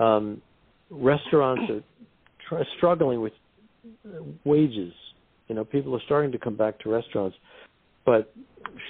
um 0.00 0.42
restaurants 0.90 1.62
are 1.70 1.82
tr- 2.48 2.64
struggling 2.76 3.20
with 3.20 3.32
wages. 4.44 4.92
You 5.48 5.54
know, 5.54 5.64
people 5.64 5.94
are 5.94 6.00
starting 6.06 6.32
to 6.32 6.38
come 6.38 6.56
back 6.56 6.78
to 6.80 6.90
restaurants, 6.90 7.36
but 8.06 8.32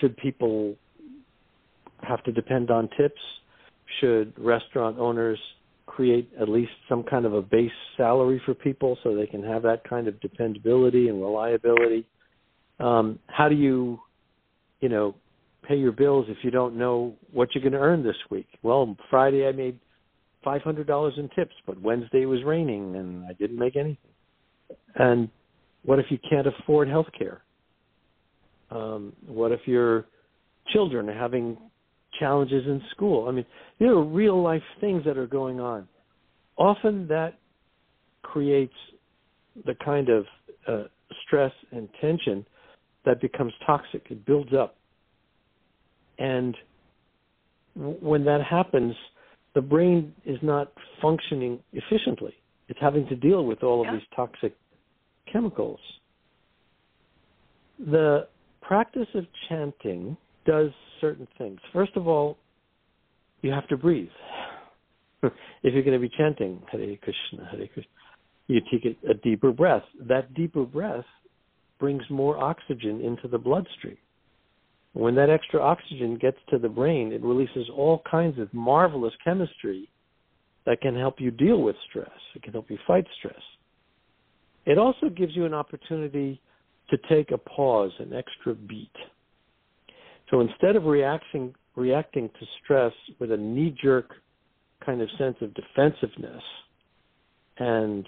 should 0.00 0.16
people 0.16 0.76
have 2.02 2.22
to 2.24 2.32
depend 2.32 2.70
on 2.70 2.88
tips? 2.96 3.20
Should 4.00 4.32
restaurant 4.38 4.98
owners 4.98 5.38
create 5.86 6.30
at 6.40 6.48
least 6.48 6.72
some 6.88 7.02
kind 7.02 7.26
of 7.26 7.34
a 7.34 7.42
base 7.42 7.70
salary 7.96 8.40
for 8.44 8.54
people 8.54 8.96
so 9.02 9.14
they 9.14 9.26
can 9.26 9.42
have 9.42 9.62
that 9.62 9.88
kind 9.88 10.08
of 10.08 10.20
dependability 10.20 11.08
and 11.08 11.20
reliability? 11.20 12.06
Um, 12.80 13.18
how 13.26 13.48
do 13.48 13.54
you, 13.54 14.00
you 14.80 14.88
know, 14.88 15.14
pay 15.66 15.76
your 15.76 15.92
bills 15.92 16.26
if 16.28 16.38
you 16.42 16.50
don't 16.50 16.76
know 16.76 17.14
what 17.32 17.54
you're 17.54 17.62
going 17.62 17.72
to 17.72 17.78
earn 17.78 18.02
this 18.02 18.16
week? 18.30 18.48
Well, 18.62 18.96
Friday 19.10 19.46
I 19.46 19.52
made 19.52 19.78
five 20.42 20.62
hundred 20.62 20.86
dollars 20.86 21.14
in 21.16 21.28
tips, 21.30 21.54
but 21.66 21.80
Wednesday 21.80 22.26
was 22.26 22.42
raining 22.44 22.96
and 22.96 23.24
I 23.26 23.32
didn't 23.34 23.58
make 23.58 23.76
anything. 23.76 23.98
And 24.96 25.28
what 25.84 25.98
if 25.98 26.06
you 26.10 26.18
can't 26.28 26.46
afford 26.46 26.88
health 26.88 27.06
care? 27.16 27.42
Um, 28.70 29.12
what 29.26 29.52
if 29.52 29.60
your 29.66 30.06
children 30.68 31.08
are 31.08 31.18
having 31.18 31.56
challenges 32.18 32.64
in 32.66 32.82
school? 32.90 33.28
I 33.28 33.32
mean, 33.32 33.46
there 33.78 33.90
are 33.90 34.02
real 34.02 34.42
life 34.42 34.62
things 34.80 35.04
that 35.04 35.16
are 35.16 35.26
going 35.26 35.60
on. 35.60 35.88
Often 36.56 37.08
that 37.08 37.34
creates 38.22 38.74
the 39.66 39.74
kind 39.84 40.08
of 40.08 40.24
uh, 40.66 40.84
stress 41.26 41.52
and 41.70 41.88
tension 42.00 42.44
that 43.04 43.20
becomes 43.20 43.52
toxic. 43.66 44.06
It 44.10 44.24
builds 44.24 44.52
up. 44.52 44.76
And 46.18 46.56
w- 47.76 47.98
when 48.00 48.24
that 48.24 48.40
happens, 48.48 48.94
the 49.54 49.60
brain 49.60 50.14
is 50.24 50.38
not 50.42 50.72
functioning 51.00 51.58
efficiently. 51.72 52.34
It's 52.68 52.78
having 52.80 53.06
to 53.08 53.16
deal 53.16 53.44
with 53.44 53.62
all 53.62 53.80
of 53.80 53.86
yeah. 53.86 53.94
these 53.94 54.08
toxic 54.14 54.56
chemicals. 55.30 55.80
The 57.78 58.28
practice 58.60 59.08
of 59.14 59.26
chanting 59.48 60.16
does 60.44 60.70
certain 61.00 61.26
things. 61.38 61.58
First 61.72 61.96
of 61.96 62.08
all, 62.08 62.38
you 63.42 63.50
have 63.50 63.66
to 63.68 63.76
breathe. 63.76 64.08
if 65.22 65.32
you're 65.62 65.82
going 65.82 66.00
to 66.00 66.08
be 66.08 66.10
chanting 66.16 66.62
Hare 66.70 66.96
Krishna, 66.96 67.48
Hare 67.50 67.66
Krishna, 67.66 67.90
you 68.48 68.60
take 68.70 68.96
a, 69.08 69.14
deeper 69.14 69.52
breath. 69.52 69.84
That 70.08 70.34
deeper 70.34 70.64
breath 70.64 71.04
brings 71.78 72.02
more 72.10 72.38
oxygen 72.42 73.00
into 73.00 73.28
the 73.28 73.38
bloodstream. 73.38 73.96
When 74.94 75.14
that 75.14 75.30
extra 75.30 75.60
oxygen 75.60 76.18
gets 76.20 76.36
to 76.50 76.58
the 76.58 76.68
brain, 76.68 77.12
it 77.12 77.22
releases 77.22 77.68
all 77.74 78.02
kinds 78.10 78.38
of 78.38 78.52
marvelous 78.52 79.14
chemistry 79.24 79.88
that 80.66 80.80
can 80.80 80.94
help 80.94 81.16
you 81.18 81.30
deal 81.30 81.62
with 81.62 81.76
stress. 81.88 82.10
It 82.36 82.42
can 82.42 82.52
help 82.52 82.70
you 82.70 82.78
fight 82.86 83.06
stress. 83.18 83.40
It 84.66 84.78
also 84.78 85.08
gives 85.08 85.34
you 85.34 85.44
an 85.44 85.54
opportunity 85.54 86.40
to 86.90 86.98
take 87.08 87.30
a 87.30 87.38
pause, 87.38 87.90
an 87.98 88.12
extra 88.12 88.54
beat. 88.54 88.92
So 90.32 90.40
instead 90.40 90.76
of 90.76 90.84
reacting 90.86 91.54
reacting 91.76 92.28
to 92.28 92.46
stress 92.62 92.92
with 93.18 93.32
a 93.32 93.36
knee 93.36 93.74
jerk 93.82 94.10
kind 94.84 95.00
of 95.00 95.08
sense 95.18 95.36
of 95.40 95.54
defensiveness 95.54 96.42
and 97.58 98.06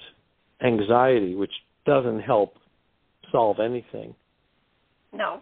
anxiety, 0.65 1.35
which 1.35 1.53
doesn't 1.87 2.21
help 2.21 2.55
solve 3.31 3.59
anything. 3.61 4.15
No. 5.13 5.41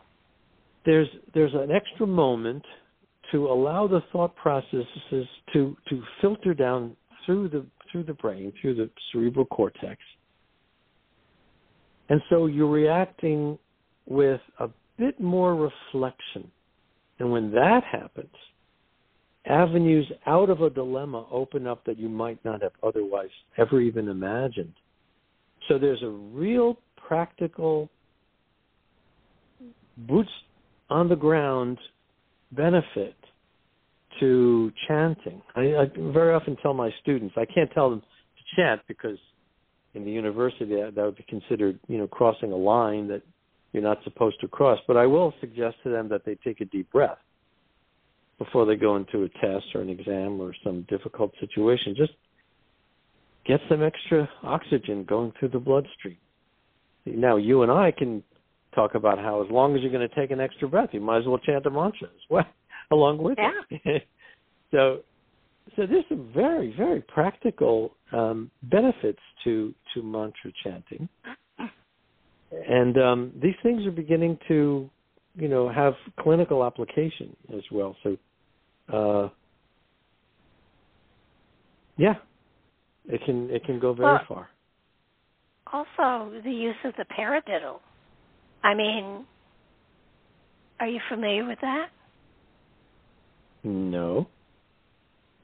There's 0.85 1.09
there's 1.35 1.55
an 1.55 1.71
extra 1.71 2.07
moment 2.07 2.65
to 3.31 3.47
allow 3.47 3.87
the 3.87 4.01
thought 4.13 4.35
processes 4.35 5.27
to 5.53 5.77
to 5.89 6.03
filter 6.21 6.53
down 6.53 6.97
through 7.25 7.49
the 7.49 7.65
through 7.93 8.05
the 8.05 8.15
brain, 8.15 8.53
through 8.61 8.75
the 8.75 8.91
cerebral 9.13 9.47
cortex. 9.47 10.01
And 12.09 12.21
so 12.29 12.47
you're 12.47 12.69
reacting 12.69 13.57
with 14.07 14.41
a 14.59 14.69
bit 14.99 15.21
more 15.21 15.55
reflection. 15.55 16.51
And 17.23 17.31
when 17.31 17.53
that 17.53 17.85
happens, 17.85 18.35
avenues 19.47 20.11
out 20.27 20.51
of 20.51 20.61
a 20.61 20.69
dilemma 20.69 21.25
open 21.31 21.69
up 21.69 21.85
that 21.85 21.97
you 21.97 22.09
might 22.09 22.45
not 22.45 22.63
have 22.63 22.73
otherwise 22.83 23.29
ever 23.57 23.81
even 23.81 24.09
imagined. 24.09 24.73
So 25.69 25.79
there's 25.79 26.03
a 26.03 26.09
real 26.09 26.79
practical 26.97 27.89
boots 29.97 30.31
on 30.91 31.09
the 31.09 31.15
ground 31.15 31.79
benefit 32.51 33.15
to 34.19 34.73
chanting. 34.89 35.41
I, 35.55 35.61
I 35.61 35.91
very 35.97 36.35
often 36.35 36.57
tell 36.61 36.75
my 36.75 36.91
students 37.03 37.37
I 37.39 37.45
can't 37.45 37.71
tell 37.71 37.89
them 37.89 38.01
to 38.01 38.57
chant 38.57 38.81
because 38.89 39.19
in 39.95 40.05
the 40.05 40.11
university 40.11 40.65
that, 40.75 40.97
that 40.97 41.05
would 41.05 41.17
be 41.17 41.27
considered 41.29 41.79
you 41.87 41.99
know 41.99 42.09
crossing 42.09 42.51
a 42.51 42.57
line 42.57 43.07
that 43.07 43.23
you're 43.73 43.83
not 43.83 44.03
supposed 44.05 44.41
to 44.41 44.49
cross. 44.49 44.79
But 44.87 44.97
I 44.97 45.07
will 45.07 45.33
suggest 45.41 45.77
to 45.85 45.91
them 45.91 46.09
that 46.09 46.25
they 46.25 46.37
take 46.37 46.61
a 46.61 46.65
deep 46.67 46.91
breath 46.93 47.19
before 48.39 48.67
they 48.67 48.77
go 48.77 48.97
into 48.97 49.23
a 49.23 49.29
test 49.29 49.67
or 49.75 49.81
an 49.81 49.89
exam 49.89 50.41
or 50.41 50.55
some 50.65 50.87
difficult 50.89 51.33
situation. 51.41 51.95
Just 51.97 52.13
get 53.47 53.61
some 53.69 53.83
extra 53.83 54.29
oxygen 54.43 55.05
going 55.05 55.33
through 55.39 55.51
the 55.51 55.59
bloodstream. 55.59 56.17
Now 57.07 57.37
you 57.37 57.63
and 57.63 57.73
I 57.73 57.91
can 57.91 58.23
talk 58.75 58.95
about 58.95 59.19
how 59.19 59.43
as 59.45 59.51
long 59.51 59.75
as 59.75 59.83
you're 59.83 59.93
going 59.93 60.09
to 60.09 60.15
take 60.15 60.31
an 60.31 60.41
extra 60.41 60.69
breath, 60.69 60.91
you 60.93 61.01
might 61.01 61.19
as 61.19 61.27
well 61.27 61.39
chant 61.39 61.67
a 61.67 61.71
mantra 61.71 62.09
as 62.09 62.31
well 62.31 62.47
along 62.91 63.19
with 63.19 63.39
yeah. 63.39 63.79
it. 63.85 64.07
so 64.71 65.01
so 65.77 65.87
there's 65.87 66.05
some 66.09 66.31
very 66.35 66.75
very 66.77 67.01
practical 67.01 67.95
um, 68.13 68.51
benefits 68.65 69.21
to 69.45 69.75
to 69.95 70.03
mantra 70.03 70.53
chanting, 70.65 71.09
and 72.69 72.99
um, 72.99 73.33
these 73.43 73.55
things 73.63 73.87
are 73.87 73.91
beginning 73.91 74.39
to 74.49 74.89
you 75.35 75.49
know 75.49 75.69
have 75.69 75.95
clinical 76.21 76.65
application 76.65 77.35
as 77.55 77.63
well. 77.71 77.97
So 78.03 78.17
uh, 78.93 79.29
yeah, 81.97 82.15
it 83.09 83.21
can 83.25 83.51
it 83.51 83.65
can 83.65 83.79
go 83.79 83.95
very 83.95 84.13
well, 84.13 84.25
far. 84.29 84.51
Also, 85.73 86.41
the 86.43 86.51
use 86.51 86.77
of 86.85 86.93
the 86.99 87.07
paradiddle. 87.19 87.81
I 88.63 88.75
mean, 88.75 89.25
are 90.79 90.87
you 90.87 91.01
familiar 91.09 91.47
with 91.47 91.59
that? 91.63 91.89
No. 93.65 94.29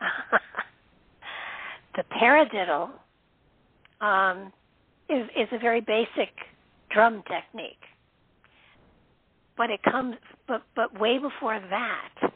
the 1.97 2.05
paradiddle 2.13 2.91
um, 4.01 4.53
is 5.09 5.27
is 5.37 5.49
a 5.53 5.59
very 5.59 5.81
basic 5.81 6.31
drum 6.91 7.23
technique, 7.29 7.83
but 9.57 9.71
it 9.71 9.81
comes 9.83 10.17
but 10.47 10.63
but 10.75 10.99
way 11.01 11.19
before 11.19 11.61
that, 11.71 12.33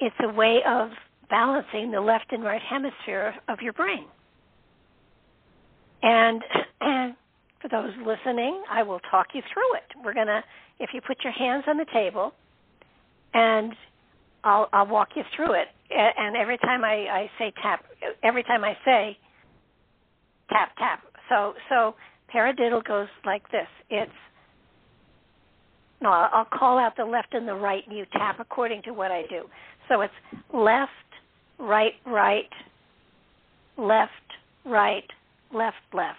it's 0.00 0.16
a 0.20 0.32
way 0.32 0.58
of 0.66 0.90
balancing 1.30 1.90
the 1.90 2.00
left 2.00 2.26
and 2.30 2.42
right 2.42 2.62
hemisphere 2.62 3.34
of 3.48 3.58
your 3.60 3.72
brain. 3.72 4.06
And 6.02 6.42
and 6.80 7.14
for 7.60 7.68
those 7.68 7.92
listening, 8.06 8.62
I 8.70 8.82
will 8.82 9.00
talk 9.10 9.28
you 9.34 9.42
through 9.52 9.76
it. 9.76 10.04
We're 10.04 10.14
gonna 10.14 10.42
if 10.78 10.90
you 10.92 11.00
put 11.06 11.18
your 11.24 11.32
hands 11.32 11.64
on 11.66 11.76
the 11.76 11.86
table 11.92 12.32
and 13.34 13.72
I'll 14.44 14.68
I'll 14.72 14.86
walk 14.86 15.10
you 15.16 15.22
through 15.34 15.54
it. 15.54 15.68
And 15.90 16.36
every 16.36 16.58
time 16.58 16.84
I, 16.84 17.06
I 17.10 17.30
say 17.38 17.52
tap, 17.62 17.84
every 18.22 18.42
time 18.44 18.62
I 18.62 18.76
say 18.84 19.16
tap 20.50 20.70
tap. 20.78 21.02
So 21.28 21.54
so 21.68 21.94
paradiddle 22.34 22.84
goes 22.84 23.08
like 23.24 23.48
this. 23.50 23.66
It's 23.90 24.10
no, 26.00 26.10
I'll 26.10 26.44
call 26.44 26.78
out 26.78 26.96
the 26.96 27.04
left 27.04 27.34
and 27.34 27.46
the 27.46 27.54
right, 27.54 27.82
and 27.86 27.96
you 27.96 28.04
tap 28.12 28.38
according 28.38 28.82
to 28.82 28.92
what 28.92 29.10
I 29.10 29.22
do. 29.28 29.44
So 29.88 30.02
it's 30.02 30.12
left, 30.54 30.92
right, 31.58 31.94
right, 32.06 32.48
left, 33.76 34.12
right, 34.64 35.02
left, 35.52 35.76
left, 35.92 36.18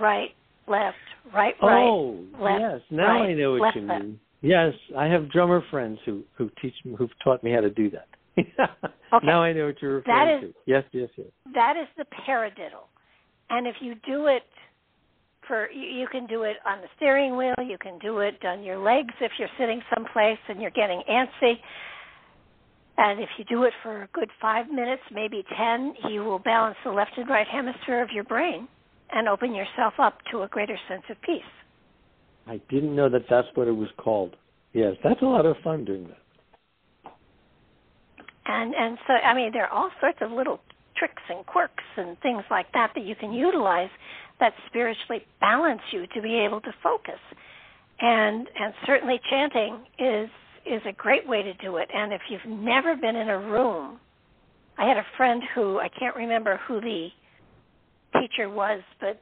right, 0.00 0.30
left, 0.66 0.96
right, 1.32 1.54
right. 1.62 1.84
Oh, 1.84 2.24
left, 2.40 2.60
yes. 2.60 2.80
Now 2.90 3.06
right, 3.20 3.30
I 3.30 3.34
know 3.34 3.52
what 3.52 3.60
left, 3.60 3.76
you 3.76 3.82
left. 3.82 4.04
mean. 4.04 4.20
Yes, 4.42 4.74
I 4.96 5.06
have 5.06 5.30
drummer 5.30 5.62
friends 5.70 5.98
who 6.04 6.22
who 6.36 6.50
teach 6.60 6.74
me 6.84 6.94
who've 6.98 7.10
taught 7.22 7.44
me 7.44 7.52
how 7.52 7.60
to 7.60 7.70
do 7.70 7.90
that. 7.90 8.08
Okay. 9.14 9.24
Now 9.24 9.40
I 9.40 9.52
know 9.52 9.66
what 9.66 9.80
you're 9.80 9.98
referring 9.98 10.44
is- 10.44 10.50
to. 10.50 10.54
Yes, 10.66 10.82
yes, 10.90 11.08
yes. 11.16 11.28
That 11.54 11.76
is 11.76 11.86
the 11.96 12.04
paradiddle. 12.26 12.88
And 13.50 13.68
if 13.68 13.76
you 13.80 13.94
do 14.04 14.26
it 14.26 14.42
for 15.46 15.70
you, 15.70 16.06
can 16.10 16.26
do 16.26 16.42
it 16.42 16.56
on 16.66 16.80
the 16.80 16.88
steering 16.96 17.36
wheel, 17.36 17.54
you 17.64 17.78
can 17.78 17.98
do 17.98 18.18
it 18.18 18.44
on 18.44 18.62
your 18.62 18.78
legs 18.78 19.14
if 19.20 19.32
you're 19.38 19.48
sitting 19.58 19.80
someplace 19.94 20.38
and 20.48 20.60
you're 20.60 20.70
getting 20.70 21.02
antsy. 21.10 21.54
And 22.98 23.20
if 23.20 23.28
you 23.38 23.44
do 23.44 23.64
it 23.64 23.72
for 23.82 24.02
a 24.02 24.08
good 24.12 24.30
5 24.40 24.70
minutes, 24.70 25.02
maybe 25.12 25.44
10, 25.56 25.94
you 26.10 26.24
will 26.24 26.38
balance 26.38 26.76
the 26.84 26.90
left 26.90 27.12
and 27.16 27.28
right 27.28 27.46
hemisphere 27.46 28.02
of 28.02 28.08
your 28.10 28.24
brain 28.24 28.68
and 29.12 29.28
open 29.28 29.54
yourself 29.54 29.94
up 29.98 30.18
to 30.30 30.42
a 30.42 30.48
greater 30.48 30.78
sense 30.88 31.02
of 31.10 31.20
peace. 31.22 31.42
I 32.46 32.60
didn't 32.70 32.94
know 32.94 33.08
that 33.10 33.26
that's 33.28 33.48
what 33.54 33.68
it 33.68 33.72
was 33.72 33.88
called. 33.98 34.36
Yes, 34.72 34.94
that's 35.04 35.20
a 35.22 35.26
lot 35.26 35.46
of 35.46 35.56
fun 35.62 35.84
doing 35.84 36.08
that. 36.08 36.18
and 38.46 38.74
and 38.74 38.98
so 39.06 39.12
I 39.12 39.34
mean 39.34 39.50
there 39.52 39.66
are 39.66 39.72
all 39.72 39.90
sorts 40.00 40.18
of 40.20 40.30
little 40.30 40.60
tricks 40.98 41.22
and 41.28 41.44
quirks 41.46 41.84
and 41.96 42.18
things 42.20 42.42
like 42.50 42.66
that 42.72 42.92
that 42.94 43.04
you 43.04 43.14
can 43.14 43.32
utilize 43.32 43.90
that 44.40 44.52
spiritually 44.66 45.24
balance 45.40 45.80
you 45.92 46.06
to 46.14 46.22
be 46.22 46.34
able 46.38 46.60
to 46.60 46.72
focus. 46.82 47.20
And 48.00 48.46
and 48.58 48.74
certainly 48.86 49.20
chanting 49.30 49.78
is 49.98 50.28
is 50.66 50.82
a 50.86 50.92
great 50.92 51.26
way 51.28 51.42
to 51.42 51.54
do 51.54 51.76
it. 51.76 51.88
And 51.94 52.12
if 52.12 52.20
you've 52.28 52.44
never 52.46 52.96
been 52.96 53.16
in 53.16 53.28
a 53.28 53.38
room 53.38 53.98
I 54.78 54.86
had 54.86 54.98
a 54.98 55.06
friend 55.16 55.42
who 55.54 55.78
I 55.78 55.88
can't 55.88 56.16
remember 56.16 56.60
who 56.68 56.80
the 56.80 57.08
teacher 58.20 58.50
was 58.50 58.82
but 59.00 59.20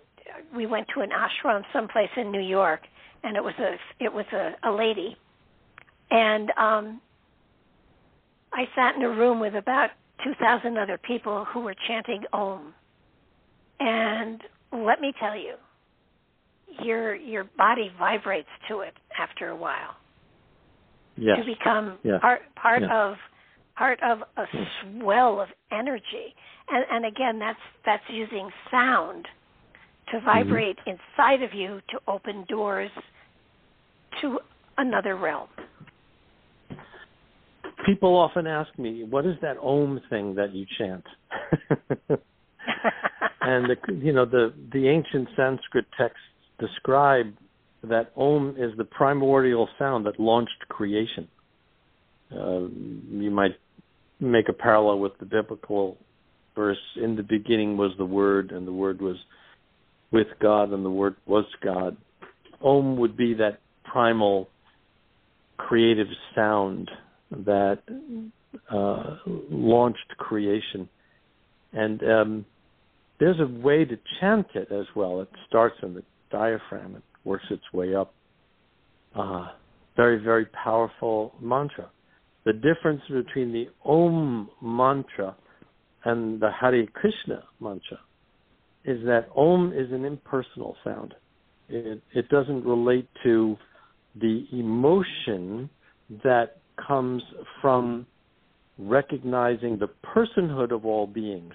we 0.56 0.66
went 0.66 0.86
to 0.94 1.00
an 1.00 1.10
ashram 1.10 1.62
someplace 1.72 2.10
in 2.16 2.32
New 2.32 2.40
York 2.40 2.80
and 3.22 3.36
it 3.36 3.44
was 3.44 3.54
a 3.58 4.04
it 4.04 4.12
was 4.12 4.26
a, 4.32 4.68
a 4.68 4.72
lady. 4.72 5.16
And 6.10 6.50
um 6.58 7.00
I 8.52 8.64
sat 8.74 8.94
in 8.96 9.02
a 9.02 9.08
room 9.08 9.40
with 9.40 9.54
about 9.54 9.90
2,000 10.22 10.78
other 10.78 10.98
people 10.98 11.44
who 11.52 11.60
were 11.60 11.74
chanting 11.88 12.22
Om. 12.32 12.74
And 13.80 14.40
let 14.72 15.00
me 15.00 15.12
tell 15.18 15.36
you, 15.36 15.54
your 16.82 17.14
your 17.14 17.44
body 17.56 17.90
vibrates 17.98 18.48
to 18.68 18.80
it 18.80 18.94
after 19.18 19.48
a 19.48 19.56
while. 19.56 19.96
Yes. 21.16 21.38
You 21.38 21.54
become 21.54 21.98
Yeah. 22.02 22.18
part 22.18 22.42
part 22.56 22.82
Yeah. 22.82 22.96
of 23.10 23.16
part 23.76 24.02
of 24.02 24.22
a 24.36 24.46
swell 24.80 25.40
of 25.40 25.48
energy. 25.70 26.34
And 26.68 26.84
and 26.90 27.04
again 27.06 27.38
that's 27.38 27.60
that's 27.84 28.08
using 28.08 28.50
sound 28.70 29.28
to 30.10 30.16
Mm-hmm. 30.16 30.26
vibrate 30.26 30.78
inside 30.86 31.42
of 31.42 31.52
you 31.54 31.80
to 31.90 32.00
open 32.08 32.44
doors 32.48 32.90
to 34.20 34.38
another 34.78 35.16
realm. 35.16 35.48
People 37.85 38.16
often 38.16 38.47
ask 38.47 38.76
me, 38.78 39.05
"What 39.05 39.26
is 39.26 39.37
that 39.43 39.59
Om 39.59 40.01
thing 40.09 40.35
that 40.37 40.55
you 40.55 40.64
chant?" 40.78 41.05
and 43.41 43.68
the, 43.68 43.76
you 43.93 44.12
know 44.12 44.24
the 44.24 44.53
the 44.72 44.89
ancient 44.89 45.28
Sanskrit 45.37 45.87
texts 45.99 46.20
describe 46.59 47.35
that 47.82 48.12
Om 48.16 48.55
is 48.57 48.76
the 48.76 48.85
primordial 48.85 49.68
sound 49.78 50.07
that 50.07 50.18
launched 50.18 50.68
creation. 50.68 51.28
Uh, 52.32 52.68
you 53.11 53.30
might 53.30 53.57
make 54.18 54.49
a 54.49 54.53
parallel 54.53 54.99
with 54.99 55.18
the 55.18 55.26
biblical 55.26 55.99
verse: 56.55 56.78
"In 56.97 57.16
the 57.16 57.22
beginning 57.22 57.76
was 57.76 57.93
the 57.99 58.07
Word, 58.07 58.51
and 58.51 58.66
the 58.66 58.72
Word 58.72 59.03
was 59.03 59.16
with 60.11 60.28
God, 60.41 60.72
and 60.72 60.85
the 60.85 60.91
Word 60.91 61.16
was 61.26 61.45
God." 61.62 61.97
Om 62.62 62.97
would 62.97 63.16
be 63.16 63.35
that 63.35 63.61
primal 63.85 64.49
creative 65.59 66.09
sound 66.35 66.91
that 67.30 67.78
uh, 68.70 69.16
launched 69.26 70.16
creation. 70.18 70.88
And 71.72 72.02
um, 72.02 72.46
there's 73.18 73.40
a 73.40 73.46
way 73.46 73.84
to 73.84 73.98
chant 74.20 74.46
it 74.54 74.70
as 74.70 74.86
well. 74.94 75.20
It 75.20 75.28
starts 75.48 75.76
in 75.82 75.94
the 75.94 76.02
diaphragm, 76.30 76.96
it 76.96 77.02
works 77.24 77.44
its 77.50 77.62
way 77.72 77.94
up. 77.94 78.14
Uh, 79.14 79.48
very, 79.96 80.22
very 80.22 80.46
powerful 80.46 81.32
mantra. 81.40 81.90
The 82.44 82.52
difference 82.52 83.00
between 83.08 83.52
the 83.52 83.68
Om 83.84 84.50
mantra 84.60 85.36
and 86.04 86.40
the 86.40 86.50
Hare 86.50 86.86
Krishna 86.86 87.44
mantra 87.60 88.00
is 88.84 89.02
that 89.06 89.28
Om 89.34 89.72
is 89.72 89.90
an 89.92 90.04
impersonal 90.04 90.76
sound. 90.84 91.14
It, 91.68 92.02
it 92.12 92.28
doesn't 92.28 92.64
relate 92.64 93.08
to 93.22 93.56
the 94.20 94.46
emotion 94.52 95.70
that 96.22 96.58
comes 96.76 97.22
from 97.60 98.06
recognizing 98.78 99.78
the 99.78 99.88
personhood 100.04 100.72
of 100.72 100.84
all 100.84 101.06
beings. 101.06 101.54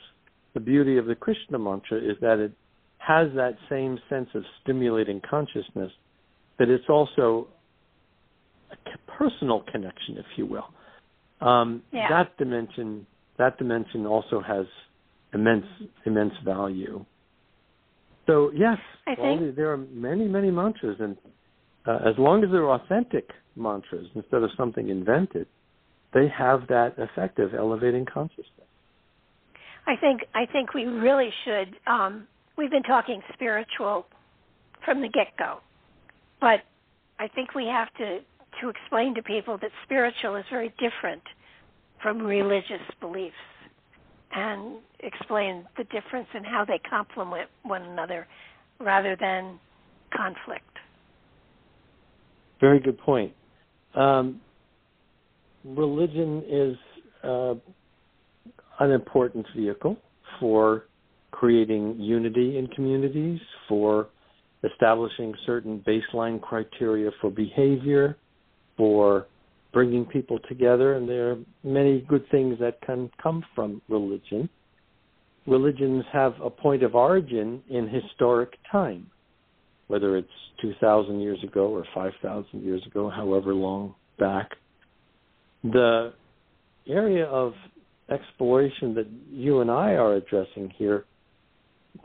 The 0.53 0.59
beauty 0.59 0.97
of 0.97 1.05
the 1.05 1.15
Krishna 1.15 1.59
mantra 1.59 1.97
is 1.97 2.17
that 2.21 2.39
it 2.39 2.51
has 2.97 3.27
that 3.35 3.55
same 3.69 3.99
sense 4.09 4.29
of 4.33 4.43
stimulating 4.61 5.21
consciousness, 5.27 5.91
but 6.57 6.69
it's 6.69 6.89
also 6.89 7.47
a 8.71 9.11
personal 9.17 9.63
connection, 9.71 10.17
if 10.17 10.25
you 10.37 10.45
will. 10.45 10.67
Um, 11.41 11.81
yeah. 11.91 12.07
That 12.09 12.37
dimension, 12.37 13.05
that 13.37 13.57
dimension 13.57 14.05
also 14.05 14.41
has 14.41 14.65
immense, 15.33 15.65
immense 16.05 16.33
value. 16.43 17.05
So 18.27 18.51
yes, 18.53 18.77
I 19.07 19.15
think 19.15 19.55
there 19.55 19.71
are 19.71 19.77
many, 19.77 20.27
many 20.27 20.51
mantras, 20.51 20.97
and 20.99 21.17
uh, 21.85 21.99
as 22.05 22.17
long 22.17 22.43
as 22.43 22.51
they're 22.51 22.69
authentic 22.69 23.29
mantras 23.55 24.07
instead 24.15 24.43
of 24.43 24.49
something 24.57 24.89
invented, 24.89 25.47
they 26.13 26.27
have 26.27 26.67
that 26.67 26.93
effect 26.97 27.39
of 27.39 27.53
elevating 27.53 28.05
consciousness. 28.05 28.45
I 29.87 29.95
think 29.95 30.21
I 30.35 30.45
think 30.45 30.73
we 30.73 30.85
really 30.85 31.29
should. 31.45 31.75
Um, 31.87 32.27
we've 32.57 32.69
been 32.69 32.83
talking 32.83 33.21
spiritual 33.33 34.05
from 34.85 35.01
the 35.01 35.09
get 35.09 35.35
go, 35.37 35.59
but 36.39 36.61
I 37.19 37.27
think 37.27 37.55
we 37.55 37.65
have 37.65 37.91
to 37.97 38.19
to 38.61 38.69
explain 38.69 39.15
to 39.15 39.23
people 39.23 39.57
that 39.61 39.71
spiritual 39.83 40.35
is 40.35 40.45
very 40.49 40.73
different 40.79 41.23
from 42.01 42.19
religious 42.19 42.81
beliefs 42.99 43.35
and 44.31 44.77
explain 44.99 45.65
the 45.77 45.83
difference 45.85 46.27
in 46.33 46.43
how 46.43 46.65
they 46.65 46.79
complement 46.89 47.49
one 47.63 47.81
another 47.81 48.27
rather 48.79 49.15
than 49.19 49.59
conflict. 50.15 50.68
Very 52.59 52.79
good 52.79 52.97
point. 52.97 53.33
Um, 53.95 54.41
religion 55.63 56.43
is 56.49 56.77
uh, 57.23 57.53
an 58.79 58.91
important 58.91 59.45
vehicle 59.55 59.97
for 60.39 60.85
creating 61.31 61.95
unity 61.99 62.57
in 62.57 62.67
communities, 62.67 63.39
for 63.67 64.09
establishing 64.63 65.33
certain 65.45 65.83
baseline 65.87 66.41
criteria 66.41 67.11
for 67.21 67.29
behavior, 67.29 68.17
for 68.75 69.27
bringing 69.71 70.05
people 70.05 70.39
together, 70.49 70.95
and 70.95 71.07
there 71.07 71.31
are 71.31 71.37
many 71.63 72.01
good 72.09 72.25
things 72.31 72.57
that 72.59 72.81
can 72.81 73.09
come 73.21 73.43
from 73.53 73.81
religion. 73.87 74.49
Religions 75.45 76.03
have 76.11 76.33
a 76.43 76.49
point 76.49 76.83
of 76.83 76.95
origin 76.95 77.61
in 77.69 77.87
historic 77.87 78.53
time, 78.71 79.07
whether 79.89 80.15
it's 80.15 80.27
2,000 80.61 81.19
years 81.19 81.43
ago 81.43 81.67
or 81.67 81.83
5,000 81.93 82.63
years 82.63 82.81
ago, 82.87 83.09
however 83.09 83.53
long 83.53 83.93
back. 84.17 84.51
The 85.63 86.13
area 86.87 87.25
of 87.25 87.53
exploration 88.09 88.95
that 88.95 89.07
you 89.29 89.59
and 89.59 89.69
I 89.69 89.91
are 89.91 90.15
addressing 90.15 90.71
here 90.77 91.05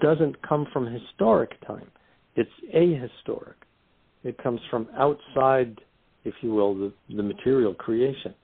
doesn't 0.02 0.42
come 0.46 0.66
from 0.72 0.92
historic 0.92 1.50
time. 1.66 1.90
It's 2.34 2.50
ahistoric. 2.74 3.54
It 4.24 4.42
comes 4.42 4.60
from 4.70 4.88
outside 4.98 5.78
if 6.24 6.34
you 6.40 6.52
will, 6.52 6.74
the, 6.74 6.92
the 7.14 7.22
material 7.22 7.74
creation. 7.74 8.34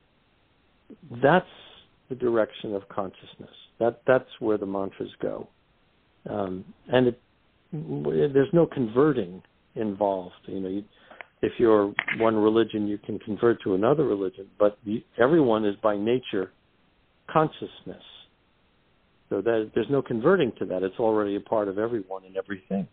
That's 1.23 1.47
the 2.09 2.15
direction 2.15 2.75
of 2.75 2.89
consciousness. 2.89 3.51
That 3.79 4.03
that's 4.07 4.29
where 4.39 4.59
the 4.59 4.67
mantras 4.67 5.11
go, 5.23 5.49
um, 6.29 6.65
and 6.93 7.09
it, 7.09 7.21
there's 7.73 8.53
no 8.53 8.67
converting 8.67 9.43
involved. 9.75 10.35
You 10.47 10.61
know, 10.61 10.69
you, 10.69 10.85
if 11.43 11.53
you're 11.59 11.93
one 12.19 12.37
religion, 12.37 12.87
you 12.87 12.99
can 12.99 13.19
convert 13.19 13.63
to 13.63 13.75
another 13.75 14.05
religion, 14.05 14.49
but 14.59 14.79
the, 14.85 15.03
everyone 15.19 15.65
is 15.65 15.75
by 15.83 15.97
nature 15.97 16.51
consciousness. 17.31 18.03
So 19.29 19.41
that 19.41 19.71
there's 19.75 19.87
no 19.89 20.03
converting 20.03 20.53
to 20.59 20.67
that. 20.67 20.83
It's 20.83 20.99
already 20.99 21.37
a 21.37 21.41
part 21.41 21.69
of 21.69 21.79
everyone 21.79 22.25
and 22.25 22.37
everything. 22.37 22.89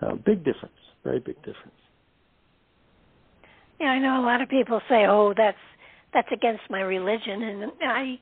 Uh, 0.00 0.14
big 0.14 0.44
difference, 0.44 0.74
very 1.02 1.18
big 1.18 1.36
difference. 1.36 1.72
Yeah, 3.80 3.88
I 3.88 3.98
know 3.98 4.20
a 4.20 4.24
lot 4.24 4.42
of 4.42 4.50
people 4.50 4.80
say, 4.88 5.06
"Oh, 5.08 5.32
that's 5.34 5.56
that's 6.12 6.28
against 6.30 6.62
my 6.68 6.82
religion," 6.82 7.42
and 7.42 7.72
I 7.82 8.18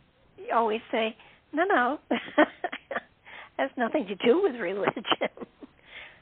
always 0.55 0.81
say, 0.93 1.17
"No, 1.53 1.65
no, 1.65 1.99
has 3.59 3.71
nothing 3.77 4.07
to 4.07 4.15
do 4.17 4.41
with 4.43 4.55
religion. 4.61 5.03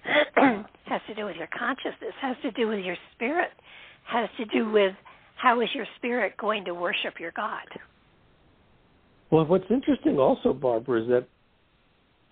has 0.86 1.00
to 1.06 1.14
do 1.14 1.26
with 1.26 1.36
your 1.36 1.48
consciousness. 1.56 2.12
Has 2.20 2.36
to 2.42 2.50
do 2.52 2.68
with 2.68 2.84
your 2.84 2.96
spirit. 3.14 3.50
Has 4.06 4.28
to 4.38 4.44
do 4.46 4.70
with 4.70 4.92
how 5.36 5.60
is 5.60 5.68
your 5.74 5.86
spirit 5.96 6.36
going 6.38 6.64
to 6.64 6.74
worship 6.74 7.20
your 7.20 7.32
God." 7.32 7.66
Well, 9.30 9.44
what's 9.44 9.70
interesting 9.70 10.18
also, 10.18 10.52
Barbara, 10.52 11.02
is 11.02 11.08
that 11.08 11.26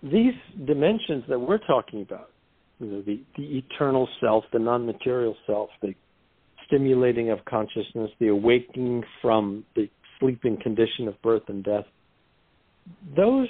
these 0.01 0.33
dimensions 0.65 1.23
that 1.27 1.39
we're 1.39 1.57
talking 1.59 2.01
about, 2.01 2.31
you 2.79 2.87
know, 2.87 3.01
the 3.01 3.21
the 3.37 3.57
eternal 3.57 4.07
self, 4.21 4.45
the 4.53 4.59
non-material 4.59 5.35
self, 5.45 5.69
the 5.81 5.93
stimulating 6.65 7.29
of 7.29 7.43
consciousness, 7.45 8.09
the 8.19 8.29
awakening 8.29 9.03
from 9.21 9.65
the 9.75 9.89
sleeping 10.19 10.57
condition 10.61 11.07
of 11.07 11.21
birth 11.21 11.43
and 11.47 11.63
death, 11.63 11.85
those 13.15 13.49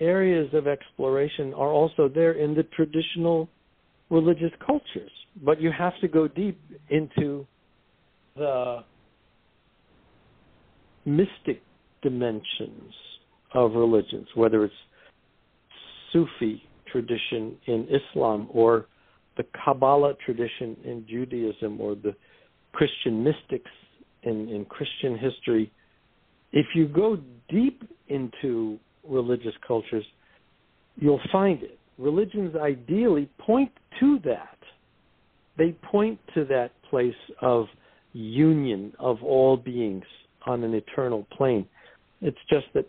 areas 0.00 0.48
of 0.54 0.66
exploration 0.66 1.54
are 1.54 1.68
also 1.68 2.08
there 2.08 2.32
in 2.32 2.54
the 2.54 2.64
traditional 2.64 3.48
religious 4.10 4.52
cultures. 4.64 5.10
But 5.44 5.60
you 5.60 5.70
have 5.76 5.92
to 6.00 6.08
go 6.08 6.26
deep 6.26 6.58
into 6.88 7.46
the 8.36 8.78
mystic 11.04 11.62
dimensions 12.02 12.92
of 13.54 13.72
religions, 13.74 14.26
whether 14.34 14.64
it's 14.64 14.74
Sufi 16.12 16.62
tradition 16.90 17.56
in 17.66 17.86
Islam 17.88 18.48
or 18.52 18.86
the 19.36 19.44
Kabbalah 19.64 20.14
tradition 20.24 20.76
in 20.84 21.06
Judaism 21.08 21.80
or 21.80 21.94
the 21.94 22.14
Christian 22.72 23.22
mystics 23.22 23.70
in, 24.22 24.48
in 24.48 24.64
Christian 24.64 25.16
history, 25.16 25.72
if 26.52 26.66
you 26.74 26.88
go 26.88 27.16
deep 27.48 27.82
into 28.08 28.78
religious 29.08 29.54
cultures, 29.66 30.04
you'll 30.96 31.20
find 31.32 31.62
it. 31.62 31.78
Religions 31.98 32.54
ideally 32.56 33.28
point 33.38 33.72
to 34.00 34.18
that. 34.24 34.56
They 35.58 35.72
point 35.90 36.18
to 36.34 36.44
that 36.46 36.70
place 36.88 37.14
of 37.40 37.66
union 38.12 38.92
of 38.98 39.22
all 39.22 39.56
beings 39.56 40.04
on 40.46 40.64
an 40.64 40.74
eternal 40.74 41.26
plane. 41.36 41.66
It's 42.22 42.38
just 42.48 42.66
that 42.74 42.86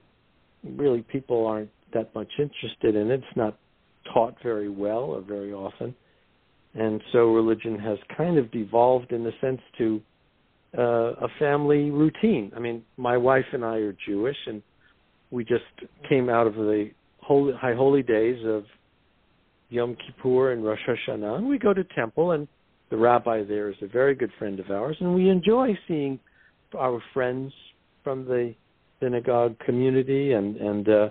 really 0.63 1.01
people 1.01 1.45
aren't 1.45 1.69
that 1.93 2.13
much 2.15 2.29
interested 2.39 2.95
in 2.95 3.11
it. 3.11 3.15
It's 3.15 3.38
not 3.38 3.57
taught 4.13 4.35
very 4.41 4.69
well 4.69 5.03
or 5.03 5.21
very 5.21 5.51
often 5.51 5.93
and 6.73 7.01
so 7.11 7.33
religion 7.33 7.77
has 7.79 7.97
kind 8.15 8.38
of 8.38 8.51
devolved 8.51 9.11
in 9.11 9.23
the 9.23 9.31
sense 9.41 9.61
to 9.77 10.01
uh, 10.77 10.81
a 10.81 11.27
family 11.38 11.91
routine. 11.91 12.51
I 12.55 12.59
mean, 12.59 12.83
my 12.97 13.17
wife 13.17 13.45
and 13.51 13.65
I 13.65 13.77
are 13.77 13.95
Jewish, 14.07 14.38
and 14.47 14.61
we 15.31 15.45
just 15.45 15.63
came 16.07 16.29
out 16.29 16.45
of 16.45 16.55
the 16.55 16.91
holy, 17.21 17.53
high 17.53 17.73
holy 17.73 18.03
days 18.03 18.37
of 18.45 18.65
Yom 19.69 19.95
Kippur 19.95 20.51
and 20.51 20.63
Rosh 20.63 20.79
Hashanah, 20.87 21.37
and 21.37 21.47
we 21.47 21.57
go 21.57 21.73
to 21.73 21.83
temple, 21.95 22.31
and 22.31 22.47
the 22.89 22.97
rabbi 22.97 23.43
there 23.43 23.69
is 23.69 23.77
a 23.81 23.87
very 23.87 24.13
good 24.13 24.31
friend 24.37 24.59
of 24.59 24.69
ours, 24.69 24.97
and 24.99 25.15
we 25.15 25.29
enjoy 25.29 25.69
seeing 25.87 26.19
our 26.77 27.01
friends 27.13 27.53
from 28.03 28.25
the 28.25 28.53
synagogue 28.99 29.57
community 29.65 30.33
and 30.33 30.57
and 30.57 30.89
uh, 30.89 31.09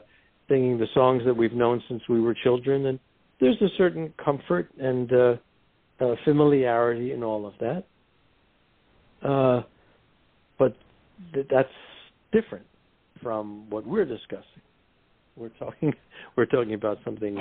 singing 0.49 0.79
the 0.79 0.87
songs 0.95 1.23
that 1.25 1.35
we've 1.35 1.55
known 1.55 1.83
since 1.89 2.03
we 2.09 2.21
were 2.21 2.35
children, 2.43 2.87
and 2.87 2.99
there's 3.41 3.61
a 3.63 3.69
certain 3.79 4.13
comfort 4.23 4.69
and 4.79 5.11
uh, 5.13 5.37
uh, 6.01 6.15
familiarity 6.25 7.13
in 7.13 7.23
all 7.23 7.47
of 7.47 7.55
that. 7.61 7.85
Uh, 9.27 9.63
but 10.59 10.77
th- 11.33 11.47
that's 11.51 11.69
different 12.33 12.65
from 13.23 13.69
what 13.71 13.87
we're 13.87 14.05
discussing. 14.05 14.63
We're 15.37 15.51
talking 15.51 15.93
we're 16.37 16.47
talking 16.47 16.75
about 16.75 16.99
something 17.05 17.39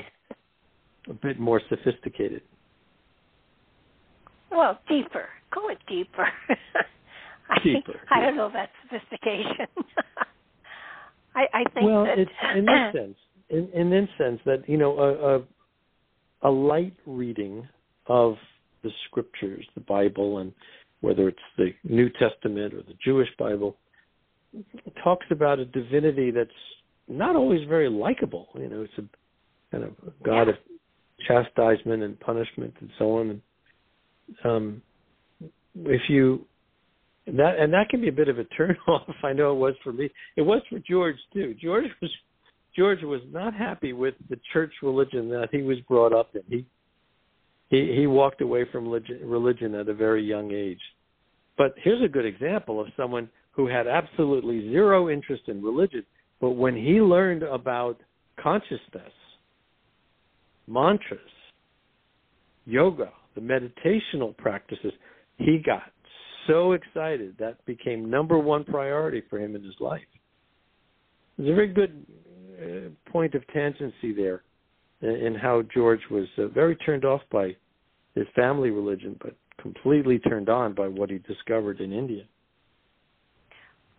a 1.09 1.13
bit 1.13 1.39
more 1.39 1.61
sophisticated. 1.69 2.41
Well, 4.51 4.79
deeper. 4.87 5.27
Call 5.53 5.69
it 5.71 5.79
deeper. 5.87 6.27
I, 7.49 7.57
I 8.11 8.21
don't 8.21 8.35
know 8.35 8.47
about 8.47 8.69
sophistication. 8.83 9.67
I, 11.35 11.45
I 11.53 11.63
think 11.73 11.85
well, 11.85 12.03
that 12.05 12.19
it's 12.19 12.31
in 12.55 12.65
this 12.65 12.93
sense, 13.01 13.17
in, 13.49 13.69
in 13.79 13.89
this 13.89 14.09
sense 14.17 14.39
that 14.45 14.67
you 14.67 14.77
know 14.77 14.97
a, 14.99 15.37
a 15.37 15.43
a 16.41 16.49
light 16.49 16.93
reading 17.05 17.67
of 18.07 18.35
the 18.83 18.89
scriptures, 19.07 19.65
the 19.75 19.81
Bible, 19.81 20.39
and 20.39 20.53
whether 21.01 21.27
it's 21.27 21.37
the 21.57 21.69
New 21.83 22.09
Testament 22.09 22.73
or 22.73 22.81
the 22.81 22.95
Jewish 23.03 23.29
Bible, 23.37 23.75
talks 25.03 25.25
about 25.31 25.59
a 25.59 25.65
divinity 25.65 26.31
that's 26.31 26.49
not 27.07 27.35
always 27.35 27.67
very 27.67 27.89
likable. 27.89 28.47
You 28.55 28.69
know, 28.69 28.81
it's 28.81 28.93
a 28.97 29.71
kind 29.71 29.83
of 29.83 29.91
a 30.07 30.23
god 30.23 30.47
yeah. 30.47 30.53
of 30.53 30.55
chastisement 31.27 32.03
and 32.03 32.19
punishment 32.19 32.73
and 32.79 32.89
so 32.97 33.17
on. 33.17 33.41
And 34.43 34.45
um, 34.45 34.81
if 35.75 36.01
you 36.09 36.45
that 37.27 37.59
and 37.59 37.73
that 37.73 37.89
can 37.89 38.01
be 38.01 38.09
a 38.09 38.13
bit 38.13 38.29
of 38.29 38.39
a 38.39 38.43
turn 38.57 38.75
off. 38.87 39.15
I 39.23 39.33
know 39.33 39.51
it 39.51 39.57
was 39.57 39.75
for 39.83 39.93
me. 39.93 40.09
It 40.35 40.41
was 40.41 40.61
for 40.69 40.79
George 40.79 41.17
too. 41.33 41.55
George 41.61 41.85
was 42.01 42.11
George 42.75 43.01
was 43.03 43.21
not 43.31 43.53
happy 43.53 43.93
with 43.93 44.15
the 44.29 44.39
church 44.53 44.71
religion 44.81 45.29
that 45.29 45.49
he 45.51 45.61
was 45.61 45.77
brought 45.87 46.13
up 46.13 46.35
in. 46.35 46.43
He 46.49 46.65
he 47.69 47.95
he 47.95 48.07
walked 48.07 48.41
away 48.41 48.65
from 48.71 48.89
religion 48.89 49.75
at 49.75 49.89
a 49.89 49.93
very 49.93 50.23
young 50.23 50.51
age. 50.51 50.81
But 51.57 51.73
here's 51.83 52.03
a 52.03 52.07
good 52.07 52.25
example 52.25 52.79
of 52.79 52.87
someone 52.95 53.29
who 53.51 53.67
had 53.67 53.87
absolutely 53.87 54.69
zero 54.69 55.09
interest 55.09 55.43
in 55.47 55.61
religion, 55.61 56.03
but 56.39 56.51
when 56.51 56.75
he 56.75 57.01
learned 57.01 57.43
about 57.43 57.99
consciousness, 58.41 59.11
mantras, 60.67 61.19
yoga, 62.65 63.11
the 63.35 63.41
meditational 63.41 64.35
practices, 64.37 64.93
he 65.37 65.61
got 65.65 65.91
so 66.47 66.73
excited 66.73 67.35
that 67.39 67.63
became 67.65 68.09
number 68.09 68.39
one 68.39 68.63
priority 68.63 69.21
for 69.29 69.39
him 69.39 69.55
in 69.55 69.63
his 69.63 69.75
life. 69.79 70.01
There's 71.37 71.49
a 71.49 71.55
very 71.55 71.73
good 71.73 72.05
uh, 72.61 73.11
point 73.11 73.35
of 73.35 73.43
tangency 73.55 74.15
there 74.15 74.43
in 75.01 75.35
how 75.41 75.63
George 75.73 76.01
was 76.11 76.27
uh, 76.37 76.47
very 76.47 76.75
turned 76.75 77.05
off 77.05 77.21
by 77.31 77.55
his 78.15 78.25
family 78.35 78.69
religion, 78.69 79.15
but 79.21 79.35
completely 79.61 80.19
turned 80.19 80.49
on 80.49 80.73
by 80.73 80.87
what 80.87 81.09
he 81.09 81.19
discovered 81.19 81.79
in 81.79 81.93
India. 81.93 82.23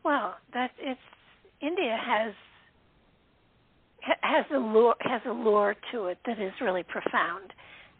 Well, 0.04 0.36
that 0.54 0.70
it's 0.78 1.00
India 1.60 1.98
has 2.00 2.32
has 4.22 4.46
a 4.54 4.58
lure 4.58 4.94
has 5.00 5.20
a 5.26 5.32
lure 5.32 5.76
to 5.92 6.06
it 6.06 6.18
that 6.26 6.40
is 6.40 6.52
really 6.60 6.82
profound, 6.82 7.52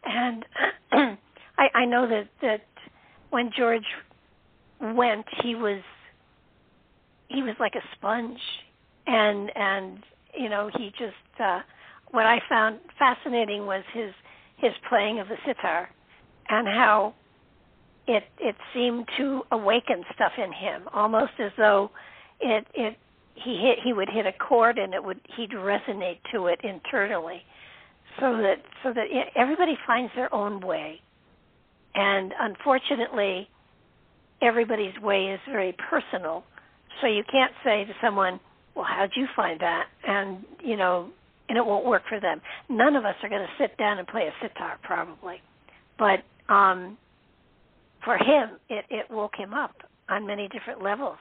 and 0.05 0.45
I, 1.59 1.69
I 1.75 1.85
know 1.85 2.09
that 2.09 2.29
that 2.43 2.63
when 3.31 3.51
George 3.57 3.85
went, 4.81 5.27
he 5.43 5.55
was 5.55 5.83
he 7.29 7.43
was 7.43 7.55
like 7.61 7.75
a 7.75 7.83
sponge, 7.97 8.41
and 9.07 9.51
and 9.55 9.99
you 10.39 10.49
know 10.49 10.71
he 10.77 10.91
just 10.99 11.41
uh, 11.43 11.61
what 12.13 12.27
I 12.27 12.41
found 12.49 12.81
fascinating 12.99 13.67
was 13.67 13.85
his 13.93 14.13
his 14.57 14.73
playing 14.89 15.21
of 15.21 15.29
the 15.29 15.37
sitar, 15.47 15.91
and 16.49 16.67
how 16.67 17.15
it 18.11 18.25
it 18.39 18.57
seemed 18.75 19.07
to 19.19 19.43
awaken 19.53 20.05
stuff 20.15 20.33
in 20.37 20.53
him, 20.53 20.89
almost 20.93 21.33
as 21.39 21.53
though 21.57 21.91
it 22.41 22.67
it 22.75 22.97
he 23.35 23.59
hit 23.63 23.79
he 23.85 23.93
would 23.93 24.09
hit 24.13 24.27
a 24.27 24.33
chord 24.33 24.79
and 24.79 24.93
it 24.95 25.03
would 25.03 25.21
he'd 25.37 25.51
resonate 25.51 26.19
to 26.33 26.47
it 26.47 26.61
internally, 26.65 27.43
so 28.19 28.37
that 28.39 28.57
so 28.83 28.93
that 28.93 29.07
everybody 29.37 29.79
finds 29.87 30.13
their 30.17 30.33
own 30.35 30.61
way, 30.61 31.01
and 31.95 32.35
unfortunately, 32.39 33.49
everybody's 34.43 34.99
way 35.01 35.27
is 35.27 35.41
very 35.49 35.75
personal. 35.89 36.43
So 37.01 37.07
you 37.07 37.23
can't 37.31 37.53
say 37.65 37.85
to 37.85 37.93
someone, 38.03 38.41
"Well, 38.75 38.87
how'd 38.89 39.11
you 39.15 39.29
find 39.37 39.61
that?" 39.61 39.85
and 40.05 40.45
you 40.65 40.77
know, 40.77 41.11
and 41.49 41.57
it 41.57 41.65
won't 41.65 41.87
work 41.87 42.03
for 42.09 42.19
them. 42.19 42.41
None 42.69 42.97
of 42.97 43.05
us 43.05 43.15
are 43.23 43.29
going 43.29 43.47
to 43.47 43.63
sit 43.63 43.77
down 43.79 43.99
and 43.99 44.09
play 44.09 44.27
a 44.27 44.35
sitar, 44.43 44.79
probably, 44.83 45.41
but 45.97 46.25
um, 46.53 46.99
for 48.05 48.17
him, 48.17 48.59
it, 48.69 48.85
it 48.91 49.07
woke 49.11 49.35
him 49.37 49.55
up 49.55 49.75
on 50.09 50.27
many 50.27 50.49
different 50.49 50.83
levels. 50.83 51.19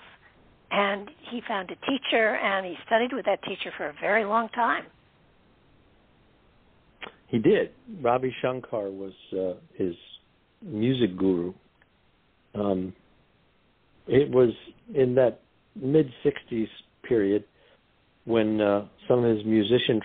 And 0.72 1.10
he 1.32 1.42
found 1.48 1.72
a 1.72 1.76
teacher, 1.86 2.36
and 2.36 2.66
he 2.66 2.76
studied 2.86 3.14
with 3.14 3.26
that 3.26 3.42
teacher 3.44 3.72
for 3.78 3.88
a 3.88 3.94
very 4.00 4.24
long 4.24 4.50
time. 4.50 4.86
He 7.28 7.40
did. 7.40 7.72
Ravi 8.02 8.34
Shankar 8.42 8.90
was 8.90 9.14
uh, 9.34 9.54
his 9.76 9.96
music 10.62 11.18
guru. 11.18 11.54
Um, 12.56 12.94
it 14.08 14.30
was 14.30 14.50
in 14.94 15.16
that 15.16 15.42
mid 15.76 16.10
60s 16.26 16.68
period 17.04 17.44
when 18.26 18.60
uh, 18.62 18.86
some 19.08 19.24
of 19.24 19.36
his 19.36 19.46
musician 19.46 20.02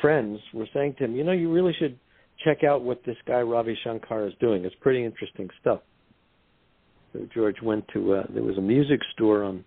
friends 0.00 0.40
were 0.52 0.66
saying 0.74 0.94
to 0.98 1.04
him, 1.04 1.14
you 1.14 1.24
know, 1.24 1.32
you 1.32 1.52
really 1.52 1.74
should 1.78 1.98
check 2.44 2.64
out 2.64 2.82
what 2.82 3.02
this 3.04 3.16
guy 3.26 3.40
Ravi 3.40 3.78
Shankar 3.82 4.26
is 4.26 4.34
doing. 4.40 4.64
It's 4.64 4.74
pretty 4.80 5.04
interesting 5.04 5.48
stuff. 5.60 5.80
So 7.16 7.26
George 7.34 7.56
went 7.62 7.86
to 7.94 8.14
uh, 8.14 8.22
there 8.32 8.42
was 8.42 8.58
a 8.58 8.62
music 8.62 9.00
store 9.14 9.42
on 9.42 9.64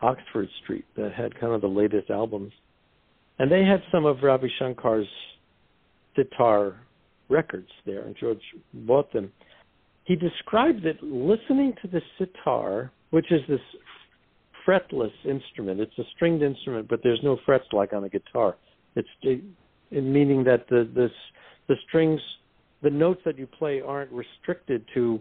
Oxford 0.00 0.48
Street 0.62 0.84
that 0.96 1.12
had 1.12 1.38
kind 1.38 1.52
of 1.52 1.60
the 1.60 1.68
latest 1.68 2.10
albums, 2.10 2.52
and 3.38 3.50
they 3.50 3.64
had 3.64 3.82
some 3.92 4.06
of 4.06 4.18
Ravi 4.22 4.50
Shankar's 4.60 5.08
sitar 6.16 6.76
records 7.28 7.68
there, 7.84 8.02
and 8.02 8.16
George 8.18 8.40
bought 8.72 9.12
them. 9.12 9.32
He 10.04 10.16
described 10.16 10.84
that 10.84 11.02
listening 11.02 11.74
to 11.82 11.88
the 11.88 12.00
sitar, 12.16 12.90
which 13.10 13.30
is 13.30 13.40
this 13.48 13.60
fretless 14.66 15.12
instrument, 15.24 15.80
it's 15.80 15.98
a 15.98 16.04
stringed 16.14 16.42
instrument, 16.42 16.88
but 16.88 17.00
there's 17.02 17.20
no 17.22 17.38
frets 17.44 17.64
like 17.72 17.92
on 17.92 18.04
a 18.04 18.08
guitar. 18.08 18.56
It's 18.96 19.08
it, 19.22 19.42
meaning 19.90 20.44
that 20.44 20.68
the 20.68 20.88
this 20.94 21.10
the 21.68 21.76
strings, 21.86 22.20
the 22.82 22.90
notes 22.90 23.20
that 23.24 23.38
you 23.38 23.46
play 23.46 23.80
aren't 23.80 24.10
restricted 24.10 24.84
to 24.94 25.20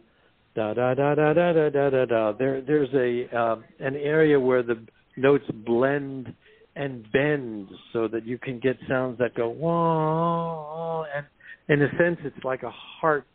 da 0.57 0.73
da 0.73 0.95
da 0.95 1.13
da 1.13 1.33
da 1.33 1.53
da 1.53 1.69
da 1.69 1.89
da 1.91 2.05
da. 2.05 2.31
There 2.31 2.61
there's 2.61 2.89
a 2.95 3.35
uh, 3.35 3.57
an 3.79 3.95
area 3.95 4.39
where 4.39 4.63
the 4.63 4.83
notes 5.15 5.45
blend 5.67 6.33
and 6.75 7.05
bend 7.11 7.67
so 7.93 8.07
that 8.07 8.25
you 8.25 8.39
can 8.39 8.59
get 8.59 8.75
sounds 8.89 9.19
that 9.19 9.35
go 9.35 9.49
wah 9.49 11.03
and 11.15 11.27
in 11.69 11.83
a 11.83 11.89
sense 11.97 12.17
it's 12.23 12.43
like 12.43 12.63
a 12.63 12.71
heart 12.71 13.25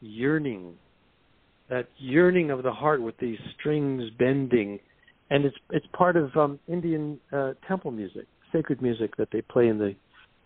yearning. 0.00 0.74
That 1.70 1.86
yearning 1.98 2.50
of 2.50 2.64
the 2.64 2.72
heart 2.72 3.00
with 3.00 3.16
these 3.18 3.38
strings 3.58 4.02
bending. 4.18 4.80
And 5.30 5.44
it's 5.44 5.56
it's 5.70 5.86
part 5.96 6.16
of 6.16 6.36
um 6.36 6.58
indian 6.66 7.20
uh 7.32 7.52
temple 7.68 7.92
music 7.92 8.26
sacred 8.52 8.82
music 8.82 9.16
that 9.18 9.28
they 9.32 9.40
play 9.40 9.68
in 9.68 9.78
the 9.78 9.94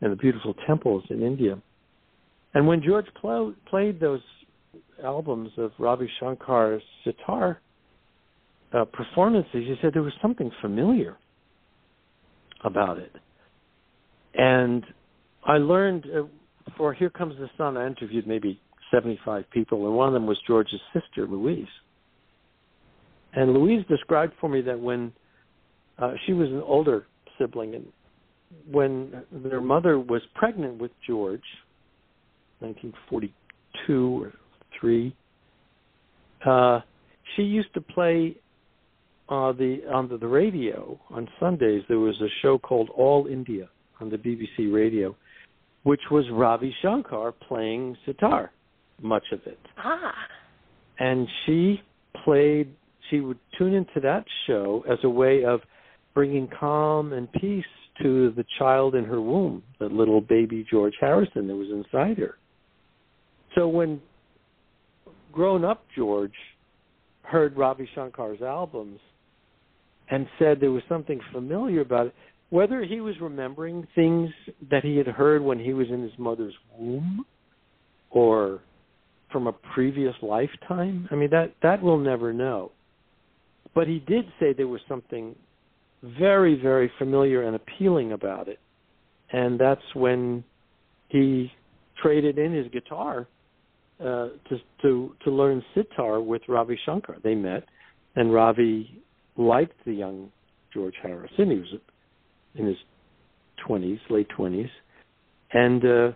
in 0.03 0.11
the 0.11 0.17
beautiful 0.17 0.55
temples 0.67 1.03
in 1.09 1.23
india. 1.23 1.59
And 2.53 2.67
when 2.67 2.83
George 2.83 3.07
pl- 3.21 3.55
played 3.69 4.01
those 4.01 4.21
albums 5.03 5.51
of 5.57 5.73
Ravi 5.79 6.11
Shankar's 6.21 6.83
sitar 7.05 7.61
uh, 8.73 8.85
performances, 8.85 9.51
he 9.53 9.75
said 9.81 9.93
there 9.95 10.03
was 10.03 10.13
something 10.21 10.51
familiar 10.61 11.17
about 12.65 12.99
it. 12.99 13.13
And 14.35 14.85
I 15.45 15.59
learned 15.59 16.07
uh, 16.07 16.23
for 16.77 16.93
Here 16.93 17.11
Comes 17.11 17.37
the 17.39 17.49
Sun, 17.57 17.77
I 17.77 17.87
interviewed 17.87 18.27
maybe 18.27 18.61
75 18.91 19.45
people, 19.51 19.87
and 19.87 19.97
one 19.97 20.09
of 20.09 20.15
them 20.15 20.27
was 20.27 20.39
George's 20.47 20.81
sister, 20.93 21.27
Louise. 21.27 21.67
And 23.35 23.53
Louise 23.53 23.85
described 23.89 24.33
for 24.41 24.49
me 24.49 24.63
that 24.63 24.79
when 24.79 25.13
uh, 25.99 26.15
she 26.27 26.33
was 26.33 26.49
an 26.49 26.63
older 26.65 27.07
sibling, 27.39 27.75
and 27.75 27.87
when 28.71 29.23
their 29.31 29.61
mother 29.61 29.99
was 29.99 30.23
pregnant 30.35 30.79
with 30.81 30.91
George, 31.07 31.43
1942 32.61 34.25
or 34.25 34.33
three. 34.81 35.15
Uh, 36.45 36.81
she 37.35 37.43
used 37.43 37.73
to 37.75 37.81
play 37.81 38.37
uh, 39.29 39.53
the 39.53 39.81
on 39.93 40.09
the, 40.09 40.19
the 40.19 40.27
radio 40.27 40.99
on 41.11 41.29
Sundays. 41.41 41.83
There 41.89 41.99
was 41.99 42.21
a 42.21 42.29
show 42.43 42.59
called 42.59 42.91
All 42.97 43.27
India 43.27 43.69
on 44.01 44.11
the 44.11 44.17
BBC 44.17 44.73
radio, 44.73 45.17
which 45.83 46.03
was 46.11 46.25
Ravi 46.33 46.75
Shankar 46.83 47.33
playing 47.33 47.97
sitar, 48.07 48.53
much 49.03 49.25
of 49.33 49.41
it. 49.47 49.59
Ah. 49.79 50.15
And 50.99 51.27
she 51.45 51.81
played. 52.25 52.73
She 53.11 53.21
would 53.21 53.39
tune 53.57 53.75
into 53.75 54.01
that 54.01 54.25
show 54.47 54.85
as 54.91 54.99
a 55.05 55.11
way 55.11 55.45
of 55.45 55.61
bringing 56.15 56.49
calm 56.59 57.13
and 57.13 57.31
peace 57.33 57.65
to 58.03 58.33
the 58.37 58.45
child 58.59 58.95
in 58.95 59.05
her 59.05 59.21
womb, 59.21 59.63
the 59.79 59.87
little 59.87 60.21
baby 60.21 60.67
George 60.69 60.95
Harrison 61.01 61.47
that 61.47 61.55
was 61.55 61.69
inside 61.71 62.19
her. 62.19 62.37
So 63.55 63.69
when 63.69 64.01
grown 65.37 65.67
up 65.67 65.85
George 65.95 66.33
heard 67.23 67.57
Ravi 67.59 67.87
Shankar's 67.95 68.41
albums 68.41 68.99
and 70.11 70.27
said 70.39 70.59
there 70.61 70.71
was 70.73 70.83
something 70.89 71.21
familiar 71.31 71.83
about 71.83 72.07
it, 72.07 72.15
whether 72.49 72.83
he 72.83 73.01
was 73.03 73.15
remembering 73.21 73.87
things 73.95 74.31
that 74.71 74.83
he 74.83 74.97
had 74.97 75.07
heard 75.07 75.43
when 75.43 75.59
he 75.59 75.75
was 75.75 75.89
in 75.91 76.01
his 76.03 76.17
mother's 76.19 76.55
womb 76.79 77.27
or 78.11 78.63
from 79.31 79.47
a 79.47 79.53
previous 79.75 80.15
lifetime, 80.23 81.07
I 81.11 81.17
mean 81.17 81.29
that 81.31 81.53
that 81.63 81.83
we'll 81.83 81.99
never 81.99 82.33
know. 82.33 82.73
but 83.75 83.87
he 83.87 83.99
did 84.07 84.25
say 84.41 84.55
there 84.55 84.69
was 84.69 84.81
something 84.89 85.35
very, 86.03 86.55
very 86.55 86.91
familiar 86.99 87.43
and 87.43 87.55
appealing 87.57 88.13
about 88.13 88.49
it, 88.49 88.59
and 89.33 89.61
that's 89.61 89.95
when 89.95 90.45
he 91.09 91.53
traded 92.03 92.39
in 92.39 92.55
his 92.55 92.69
guitar 92.69 93.27
uh, 94.01 94.29
to 94.49 94.59
to 94.83 95.15
to 95.25 95.31
learn 95.31 95.63
sitar 95.75 96.21
with 96.21 96.43
Ravi 96.49 96.79
Shankar. 96.85 97.17
They 97.23 97.35
met, 97.35 97.65
and 98.15 98.33
Ravi 98.33 99.03
liked 99.37 99.85
the 99.85 99.93
young 99.93 100.31
George 100.73 100.95
Harrison. 101.03 101.51
He 101.51 101.57
was 101.57 101.75
in 102.55 102.67
his 102.67 102.77
twenties, 103.67 103.99
late 104.11 104.29
twenties, 104.37 104.71
and 105.53 105.85
uh, 105.85 106.13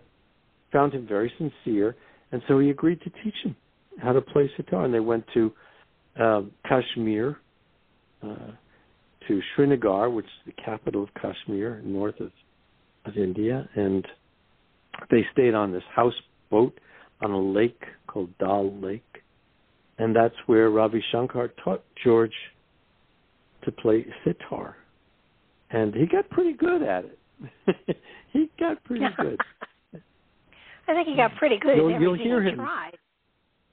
found 0.73 0.93
him 0.93 1.07
very 1.07 1.33
sincere, 1.39 1.97
and 2.33 2.43
so 2.49 2.59
he 2.59 2.71
agreed 2.71 3.01
to 3.03 3.11
teach 3.25 3.35
him 3.43 3.57
how 4.03 4.13
to 4.13 4.21
play 4.21 4.51
sitar. 4.57 4.85
And 4.85 4.93
they 4.93 5.01
went 5.01 5.25
to 5.35 5.53
um, 6.19 6.51
Kashmir, 6.69 7.39
uh, 8.23 8.53
to 9.29 9.41
Srinagar, 9.55 10.11
which 10.11 10.27
is 10.27 10.55
the 10.55 10.63
capital 10.63 11.03
of 11.03 11.09
Kashmir, 11.15 11.81
north 11.85 12.21
of, 12.21 12.31
of 13.07 13.17
India, 13.17 13.69
and 13.75 14.07
they 15.11 15.25
stayed 15.33 15.55
on 15.55 15.73
this 15.73 15.83
houseboat 15.95 16.79
on 17.23 17.31
a 17.31 17.41
lake 17.41 17.83
called 18.07 18.31
Dal 18.39 18.75
Lake, 18.81 19.03
and 19.99 20.15
that's 20.15 20.35
where 20.47 20.71
Ravi 20.71 21.03
Shankar 21.13 21.49
taught 21.63 21.85
George 22.03 22.33
to 23.65 23.73
play 23.73 24.07
sitar, 24.25 24.77
and 25.71 25.95
he 25.95 26.07
got 26.07 26.29
pretty 26.31 26.55
good 26.55 26.83
at 26.83 27.05
it. 27.05 27.97
he 28.33 28.51
got 28.59 28.83
pretty 28.85 29.05
good. 29.17 29.39
I 30.89 30.95
think 30.95 31.09
he 31.09 31.17
got 31.17 31.37
pretty 31.37 31.59
good 31.59 31.77
you'll, 31.77 31.95
at 31.95 32.01
you'll 32.01 32.19
hear 32.19 32.43
he 32.43 32.51
him. 32.51 32.57
tried. 32.57 32.97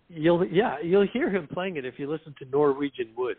You'll 0.10 0.46
yeah, 0.46 0.78
you'll 0.84 1.08
hear 1.12 1.30
him 1.30 1.48
playing 1.52 1.78
it 1.78 1.86
if 1.86 1.96
you 1.98 2.10
listen 2.10 2.36
to 2.40 2.46
Norwegian 2.50 3.10
Wood. 3.18 3.38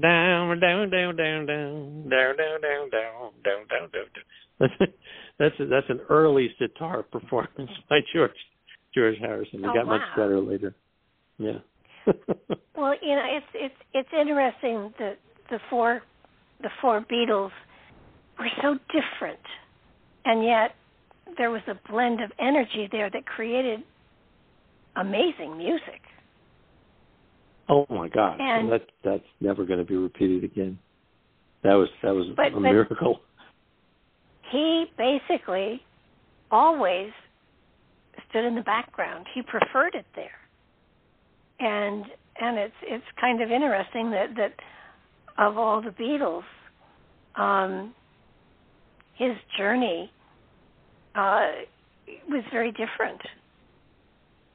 Down, 0.00 0.58
down, 0.60 0.88
down, 0.88 1.16
down, 1.16 1.46
down, 1.46 2.08
down, 2.08 2.36
down, 2.36 2.36
down, 2.38 2.90
down, 2.90 2.90
down, 3.44 3.66
down, 3.68 3.88
down. 3.92 4.06
That's 4.58 4.72
that's 5.38 5.60
a, 5.60 5.66
that's 5.66 5.90
an 5.90 6.00
early 6.08 6.48
sitar 6.58 7.02
performance 7.02 7.70
by 7.90 7.98
George 8.14 8.30
George 8.94 9.16
Harrison. 9.20 9.60
He 9.60 9.66
Oh, 9.66 9.74
got 9.74 9.86
much 9.86 10.02
better 10.16 10.40
later. 10.40 10.74
Yeah. 11.38 11.58
Well, 12.74 12.94
you 13.00 13.14
know, 13.14 13.22
it's 13.28 13.46
it's 13.54 13.74
it's 13.94 14.08
interesting 14.18 14.92
that 14.98 15.18
the 15.50 15.60
four 15.70 16.02
the 16.62 16.70
four 16.80 17.00
Beatles 17.02 17.50
were 18.38 18.48
so 18.60 18.76
different, 18.90 19.38
and 20.24 20.42
yet 20.42 20.74
there 21.38 21.50
was 21.52 21.60
a 21.68 21.74
blend 21.88 22.20
of 22.20 22.32
energy 22.40 22.88
there 22.90 23.08
that 23.10 23.24
created 23.24 23.84
amazing 24.96 25.56
music. 25.56 26.00
oh 27.68 27.86
my 27.88 28.08
God, 28.08 28.40
And- 28.40 28.72
that 28.72 28.82
that's 29.04 29.22
never 29.40 29.64
going 29.64 29.78
to 29.78 29.84
be 29.86 29.96
repeated 29.96 30.42
again. 30.42 30.78
That 31.62 31.74
was 31.74 31.88
that 32.02 32.14
was 32.14 32.26
But- 32.36 32.48
a 32.48 32.50
but- 32.52 32.60
miracle. 32.62 33.20
He 34.50 34.86
basically 34.98 35.80
always 36.50 37.10
stood 38.32 38.44
in 38.44 38.54
the 38.54 38.62
background. 38.62 39.26
He 39.34 39.42
preferred 39.42 39.94
it 39.94 40.06
there, 40.16 40.30
and 41.60 42.04
and 42.40 42.58
it's 42.58 42.74
it's 42.82 43.04
kind 43.20 43.42
of 43.42 43.50
interesting 43.50 44.10
that 44.10 44.34
that 44.36 44.54
of 45.38 45.58
all 45.58 45.82
the 45.82 45.90
Beatles, 45.90 46.42
um, 47.40 47.94
his 49.14 49.32
journey 49.56 50.10
uh, 51.14 51.46
was 52.28 52.42
very 52.50 52.70
different, 52.72 53.20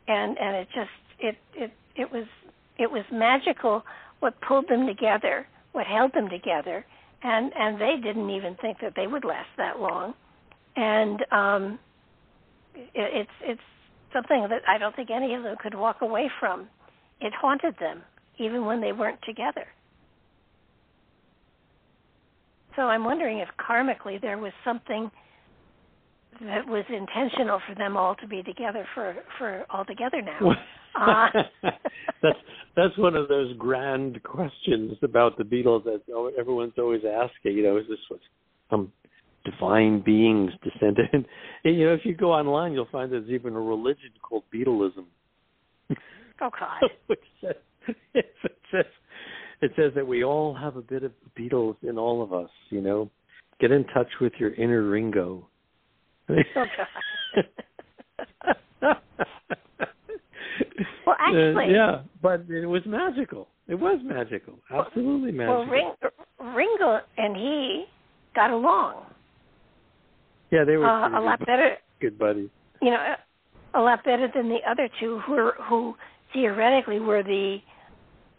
and 0.07 0.37
and 0.37 0.55
it 0.57 0.67
just 0.73 0.89
it 1.19 1.35
it 1.53 1.71
it 1.95 2.11
was 2.11 2.25
it 2.77 2.91
was 2.91 3.03
magical 3.11 3.83
what 4.19 4.33
pulled 4.41 4.67
them 4.67 4.87
together, 4.87 5.47
what 5.73 5.85
held 5.85 6.13
them 6.13 6.29
together, 6.29 6.85
and 7.23 7.51
and 7.57 7.79
they 7.79 7.95
didn't 8.03 8.29
even 8.29 8.55
think 8.61 8.77
that 8.81 8.93
they 8.95 9.07
would 9.07 9.23
last 9.23 9.49
that 9.57 9.79
long, 9.79 10.13
and 10.75 11.25
um, 11.31 11.79
it's 12.93 13.29
it's 13.41 13.61
something 14.13 14.47
that 14.49 14.61
I 14.67 14.77
don't 14.77 14.95
think 14.95 15.09
any 15.09 15.33
of 15.35 15.43
them 15.43 15.55
could 15.61 15.75
walk 15.75 15.97
away 16.01 16.29
from. 16.39 16.67
It 17.19 17.33
haunted 17.39 17.75
them 17.79 18.03
even 18.39 18.65
when 18.65 18.81
they 18.81 18.91
weren't 18.91 19.19
together. 19.25 19.65
So 22.75 22.83
I'm 22.83 23.03
wondering 23.03 23.39
if 23.39 23.49
karmically 23.59 24.21
there 24.21 24.37
was 24.37 24.53
something 24.63 25.09
that 26.41 26.67
was 26.67 26.85
intentional 26.89 27.59
for 27.67 27.73
them 27.73 27.97
all 27.97 28.15
to 28.15 28.27
be 28.27 28.43
together 28.43 28.87
for 28.93 29.15
for 29.37 29.65
all 29.69 29.85
together 29.85 30.21
now. 30.21 30.51
Uh, 30.99 31.27
that's 32.23 32.39
that's 32.75 32.97
one 32.97 33.15
of 33.15 33.27
those 33.27 33.55
grand 33.57 34.23
questions 34.23 34.93
about 35.03 35.37
the 35.37 35.43
Beatles 35.43 35.83
that 35.83 36.01
everyone's 36.39 36.73
always 36.79 37.01
asking. 37.05 37.55
You 37.55 37.61
know, 37.61 37.77
is 37.77 37.83
this 37.87 37.99
what 38.07 38.19
some 38.71 38.91
divine 39.49 40.01
beings 40.01 40.51
descended? 40.63 41.07
And, 41.13 41.25
you 41.63 41.85
know, 41.85 41.93
if 41.93 42.01
you 42.03 42.15
go 42.15 42.31
online, 42.33 42.73
you'll 42.73 42.87
find 42.91 43.11
there's 43.11 43.29
even 43.29 43.53
a 43.53 43.59
religion 43.61 44.11
called 44.21 44.43
Beatlism, 44.53 45.05
oh 45.91 45.95
God. 46.39 46.89
which 47.07 47.19
says 47.41 47.55
it 48.13 48.25
says 48.71 48.85
it 49.61 49.71
says 49.75 49.91
that 49.95 50.05
we 50.05 50.23
all 50.23 50.53
have 50.53 50.75
a 50.75 50.81
bit 50.81 51.03
of 51.03 51.11
the 51.23 51.41
Beatles 51.41 51.75
in 51.83 51.97
all 51.97 52.21
of 52.21 52.33
us. 52.33 52.49
You 52.69 52.81
know, 52.81 53.09
get 53.59 53.71
in 53.71 53.85
touch 53.85 54.09
with 54.21 54.33
your 54.39 54.53
inner 54.53 54.83
Ringo. 54.83 55.47
Oh 56.29 56.35
God. 56.55 57.45
Well, 61.05 61.15
actually- 61.19 61.65
Uh, 61.65 61.69
yeah, 61.69 62.01
but 62.21 62.41
it 62.49 62.65
was 62.65 62.81
magical. 62.85 63.47
It 63.67 63.75
was 63.75 63.99
magical. 64.03 64.59
Absolutely 64.69 65.31
magical. 65.31 65.59
Well, 65.59 65.65
Ring, 65.67 65.91
Ringo 66.55 66.99
and 67.17 67.35
he 67.35 67.85
got 68.35 68.51
along 68.51 69.05
yeah, 70.51 70.63
they 70.63 70.77
were 70.77 70.85
uh, 70.85 71.19
a 71.19 71.21
lot 71.21 71.39
good, 71.39 71.45
better. 71.45 71.77
good 71.99 72.17
buddies. 72.17 72.49
You 72.81 72.91
know, 72.91 73.15
a 73.73 73.81
lot 73.81 74.03
better 74.03 74.27
than 74.33 74.49
the 74.49 74.59
other 74.69 74.89
two, 74.99 75.19
who 75.25 75.33
are, 75.33 75.55
who 75.69 75.95
theoretically 76.33 76.99
were 76.99 77.23
the 77.23 77.57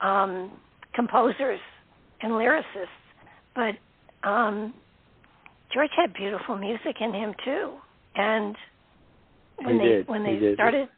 um, 0.00 0.52
composers 0.94 1.60
and 2.22 2.32
lyricists. 2.32 2.62
But 3.54 4.28
um, 4.28 4.74
George 5.72 5.90
had 5.96 6.12
beautiful 6.14 6.56
music 6.56 6.96
in 7.00 7.12
him 7.12 7.34
too, 7.44 7.74
and 8.14 8.56
when 9.62 9.74
He 9.74 9.78
they 9.78 9.84
did. 9.84 10.08
when 10.08 10.24
He 10.24 10.38
they 10.38 10.54
started, 10.54 10.88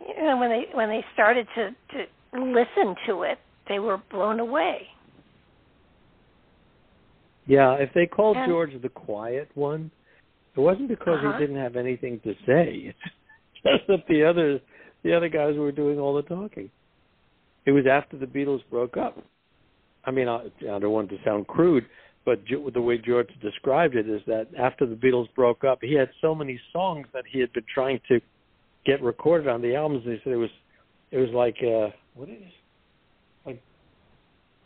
you 0.00 0.22
know, 0.24 0.36
when 0.38 0.50
they 0.50 0.66
when 0.72 0.88
they 0.88 1.04
started 1.14 1.46
to 1.56 1.70
to 1.70 2.06
listen 2.34 2.94
to 3.06 3.22
it, 3.22 3.38
they 3.68 3.78
were 3.78 4.00
blown 4.10 4.40
away. 4.40 4.86
Yeah, 7.50 7.74
if 7.74 7.92
they 7.94 8.06
called 8.06 8.36
And- 8.36 8.48
George 8.48 8.80
the 8.80 8.88
quiet 8.88 9.50
one, 9.54 9.90
it 10.56 10.60
wasn't 10.60 10.88
because 10.88 11.18
Uh-huh. 11.18 11.32
he 11.32 11.38
didn't 11.40 11.60
have 11.60 11.74
anything 11.74 12.20
to 12.20 12.32
say. 12.46 12.94
It's 12.94 12.98
just 13.64 13.86
that 13.88 14.06
the 14.06 14.22
others, 14.24 14.60
the 15.02 15.12
other 15.12 15.28
guys 15.28 15.56
were 15.56 15.72
doing 15.72 15.98
all 15.98 16.14
the 16.14 16.22
talking. 16.22 16.70
It 17.66 17.72
was 17.72 17.86
after 17.86 18.16
the 18.16 18.26
Beatles 18.26 18.62
broke 18.70 18.96
up. 18.96 19.18
I 20.04 20.12
mean, 20.12 20.28
I, 20.28 20.44
I 20.62 20.78
don't 20.78 20.92
want 20.92 21.10
to 21.10 21.18
sound 21.24 21.48
crude, 21.48 21.86
but 22.24 22.40
the 22.46 22.80
way 22.80 22.98
George 22.98 23.28
described 23.42 23.96
it 23.96 24.08
is 24.08 24.22
that 24.26 24.46
after 24.56 24.86
the 24.86 24.94
Beatles 24.94 25.26
broke 25.34 25.64
up, 25.64 25.78
he 25.82 25.94
had 25.94 26.08
so 26.20 26.34
many 26.36 26.58
songs 26.72 27.06
that 27.12 27.24
he 27.26 27.40
had 27.40 27.52
been 27.52 27.66
trying 27.74 28.00
to 28.08 28.20
get 28.86 29.02
recorded 29.02 29.48
on 29.48 29.60
the 29.60 29.74
albums. 29.74 30.04
They 30.06 30.20
said 30.22 30.32
it 30.34 30.36
was, 30.36 30.50
it 31.10 31.18
was 31.18 31.30
like, 31.30 31.56
uh, 31.62 31.90
what 32.14 32.28
is, 32.28 32.42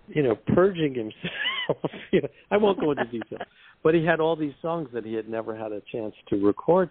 you 0.08 0.22
know, 0.22 0.36
purging 0.54 0.94
himself. 0.94 1.90
you 2.12 2.22
know, 2.22 2.28
I 2.50 2.56
won't 2.56 2.80
go 2.80 2.90
into 2.90 3.04
detail, 3.04 3.38
but 3.82 3.94
he 3.94 4.04
had 4.04 4.20
all 4.20 4.36
these 4.36 4.54
songs 4.62 4.88
that 4.94 5.04
he 5.04 5.14
had 5.14 5.28
never 5.28 5.56
had 5.56 5.72
a 5.72 5.80
chance 5.92 6.14
to 6.28 6.36
record. 6.44 6.90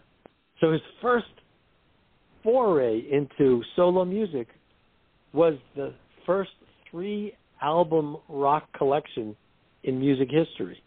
So 0.61 0.71
his 0.71 0.81
first 1.01 1.25
foray 2.43 3.01
into 3.11 3.61
solo 3.75 4.05
music 4.05 4.47
was 5.33 5.55
the 5.75 5.93
first 6.25 6.51
three 6.89 7.33
album 7.61 8.17
rock 8.29 8.67
collection 8.77 9.35
in 9.83 9.99
music 9.99 10.29
history. 10.29 10.81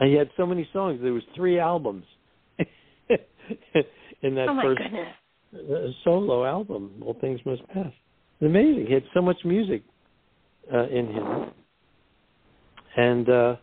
And 0.00 0.10
he 0.10 0.16
had 0.16 0.28
so 0.36 0.46
many 0.46 0.68
songs. 0.72 1.00
There 1.02 1.12
was 1.12 1.22
three 1.36 1.60
albums 1.60 2.04
in 2.58 4.34
that 4.34 4.48
oh 4.48 4.54
my 4.54 4.62
first 4.62 4.78
goodness! 4.78 5.08
uh, 5.54 5.88
solo 6.02 6.44
album. 6.44 7.02
All 7.04 7.16
things 7.20 7.40
must 7.46 7.66
pass. 7.68 7.92
It's 8.40 8.46
amazing. 8.46 8.86
He 8.88 8.94
had 8.94 9.04
so 9.14 9.22
much 9.22 9.36
music 9.44 9.82
uh, 10.72 10.88
in 10.88 11.06
him, 11.06 11.50
and 12.96 13.28
uh, 13.28 13.56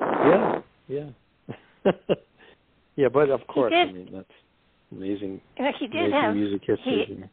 yeah, 0.00 0.60
yeah, 0.88 1.10
yeah. 2.96 3.08
But 3.08 3.30
of 3.30 3.46
course, 3.46 3.72
I 3.74 3.86
mean 3.92 4.08
that's 4.12 4.26
amazing. 4.90 5.40
He 5.78 5.86
did 5.86 6.12
have. 6.12 6.34
music 6.34 6.62
history. 6.66 7.04
he- 7.06 7.24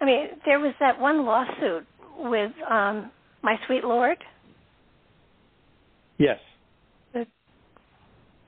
I 0.00 0.04
mean, 0.04 0.26
there 0.44 0.58
was 0.58 0.74
that 0.80 1.00
one 1.00 1.24
lawsuit 1.24 1.86
with 2.18 2.52
um 2.68 3.10
My 3.42 3.58
Sweet 3.66 3.84
Lord. 3.84 4.18
yes. 6.18 6.38
The- 7.12 7.26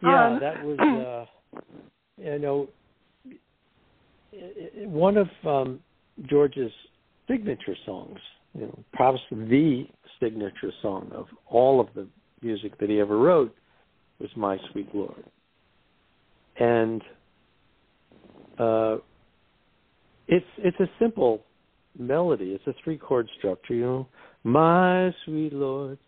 Yeah, 0.03 0.27
Um, 0.27 0.41
that 0.41 0.62
was. 0.65 0.79
uh 0.81 1.27
You 2.16 2.39
know, 2.39 2.69
i- 4.33 4.55
i- 4.83 4.87
one 4.87 5.16
of 5.16 5.29
um 5.45 5.81
George's 6.27 6.73
signature 7.29 7.77
songs 7.85 8.21
you 8.55 8.66
know, 8.66 8.79
perhaps 8.93 9.21
the 9.31 9.87
signature 10.25 10.73
song 10.81 11.11
of 11.15 11.27
all 11.47 11.81
of 11.81 11.89
the 11.95 12.07
music 12.41 12.79
that 12.79 12.89
he 12.89 12.99
ever 13.01 13.19
wrote 13.19 13.55
was 14.19 14.31
"My 14.37 14.59
Sweet 14.73 14.89
Lord," 14.95 15.25
and 16.59 17.03
uh, 18.59 18.97
it's 20.29 20.47
it's 20.59 20.81
a 20.81 20.89
simple 20.99 21.43
melody. 21.99 22.53
It's 22.53 22.67
a 22.67 22.75
three 22.83 22.97
chord 22.97 23.29
structure, 23.39 23.75
you 23.75 23.85
know, 23.85 24.09
"My 24.45 25.13
Sweet 25.25 25.53
Lord," 25.53 25.99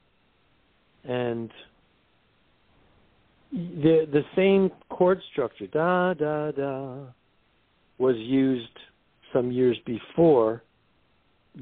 and 1.05 1.51
the 3.53 4.07
the 4.11 4.23
same 4.35 4.71
chord 4.89 5.21
structure, 5.33 5.67
da 5.67 6.15
da 6.15 6.53
da, 6.53 6.97
was 7.99 8.17
used 8.17 8.79
some 9.33 9.51
years 9.51 9.77
before 9.85 10.63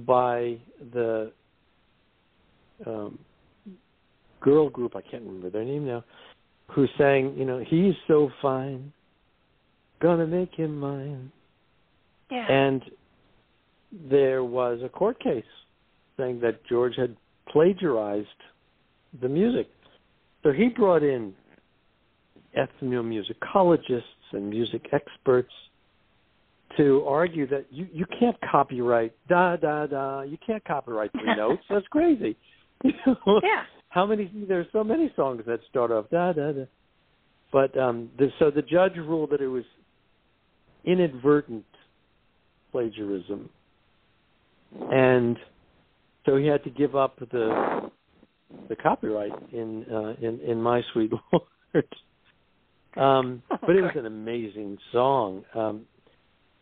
by 0.07 0.57
the 0.93 1.33
um, 2.87 3.19
girl 4.41 4.69
group. 4.69 4.97
I 4.97 5.01
can't 5.03 5.23
remember 5.25 5.51
their 5.51 5.65
name 5.65 5.87
now. 5.87 6.05
Who 6.75 6.87
sang, 6.99 7.35
you 7.37 7.45
know, 7.45 7.63
he's 7.67 7.95
so 8.09 8.31
fine, 8.41 8.93
gonna 10.01 10.27
make 10.27 10.55
him 10.55 10.79
mine. 10.79 11.31
Yeah. 12.31 12.47
And 12.51 12.83
there 14.09 14.43
was 14.45 14.81
a 14.83 14.89
court 14.89 15.21
case 15.21 15.45
saying 16.17 16.41
that 16.41 16.65
George 16.67 16.95
had 16.97 17.17
plagiarized 17.49 18.29
the 19.21 19.29
music. 19.29 19.69
So 20.43 20.53
he 20.53 20.69
brought 20.69 21.03
in 21.03 21.35
ethnomusicologists 22.57 24.03
and 24.33 24.49
music 24.49 24.87
experts 24.93 25.53
to 26.77 27.05
argue 27.07 27.47
that 27.49 27.67
you 27.71 27.87
you 27.93 28.05
can't 28.19 28.37
copyright 28.51 29.13
da 29.29 29.57
da 29.57 29.87
da 29.87 30.23
you 30.23 30.37
can't 30.45 30.65
copyright 30.65 31.11
three 31.13 31.35
notes 31.37 31.63
that's 31.71 31.87
crazy 31.89 32.37
yeah. 32.85 33.63
How 33.89 34.07
many 34.07 34.31
there's 34.49 34.67
so 34.73 34.83
many 34.83 35.13
songs 35.15 35.43
that 35.47 35.61
start 35.71 35.91
off 35.91 36.11
da 36.11 36.33
da 36.33 36.53
da. 36.53 36.65
But 37.53 37.77
um 37.79 38.11
the, 38.19 38.29
so 38.39 38.51
the 38.51 38.63
judge 38.63 38.97
ruled 38.97 39.31
that 39.31 39.41
it 39.41 39.49
was 39.49 39.65
inadvertent 40.85 41.65
plagiarism. 42.73 43.49
And 44.91 45.39
so 46.27 46.37
he 46.37 46.47
had 46.47 46.65
to 46.65 46.71
give 46.71 46.97
up 46.97 47.19
the 47.19 47.91
the 48.69 48.77
copyright 48.77 49.33
in 49.53 49.85
uh 49.91 50.15
in 50.21 50.41
in 50.41 50.61
my 50.61 50.83
sweet 50.93 51.13
lord. 51.33 51.87
Um, 52.97 53.43
but 53.49 53.71
it 53.71 53.83
was 53.83 53.93
an 53.97 54.07
amazing 54.07 54.79
song. 54.93 55.45
Um, 55.55 55.87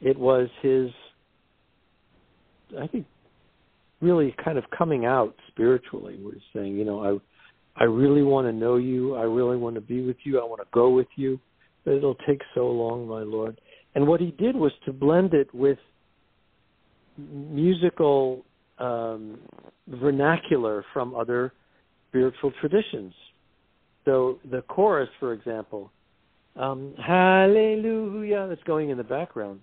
it 0.01 0.19
was 0.19 0.49
his, 0.63 0.91
I 2.81 2.87
think, 2.87 3.07
really 4.03 4.35
kind 4.45 4.59
of 4.59 4.65
coming 4.77 5.07
out 5.07 5.35
spiritually. 5.49 6.19
We're 6.21 6.35
saying, 6.53 6.77
you 6.77 6.85
know, 6.85 7.21
I, 7.79 7.83
I 7.83 7.85
really 7.85 8.23
want 8.23 8.47
to 8.49 8.53
know 8.53 8.77
you. 8.77 9.15
I 9.15 9.23
really 9.23 9.57
want 9.57 9.77
to 9.77 9.81
be 9.81 10.03
with 10.05 10.17
you. 10.25 10.41
I 10.41 10.45
want 10.45 10.61
to 10.61 10.69
go 10.75 10.91
with 10.91 11.07
you. 11.17 11.41
But 11.85 11.95
it'll 11.95 12.17
take 12.27 12.41
so 12.55 12.67
long, 12.69 13.09
my 13.09 13.23
Lord. 13.23 13.61
And 13.95 14.07
what 14.07 14.21
he 14.21 14.33
did 14.33 14.57
was 14.57 14.73
to 14.85 14.93
blend 14.93 15.35
it 15.35 15.53
with 15.55 15.79
musical 17.17 18.45
um, 18.79 19.39
vernacular 19.87 20.85
from 20.93 21.15
other 21.15 21.53
spiritual 22.09 22.53
traditions. 22.61 23.15
So 24.05 24.39
the 24.51 24.63
chorus, 24.63 25.09
for 25.21 25.33
example, 25.33 25.93
um, 26.57 26.95
Hallelujah, 26.99 28.47
that's 28.49 28.63
going 28.65 28.91
in 28.91 28.99
the 28.99 29.05
background. 29.05 29.61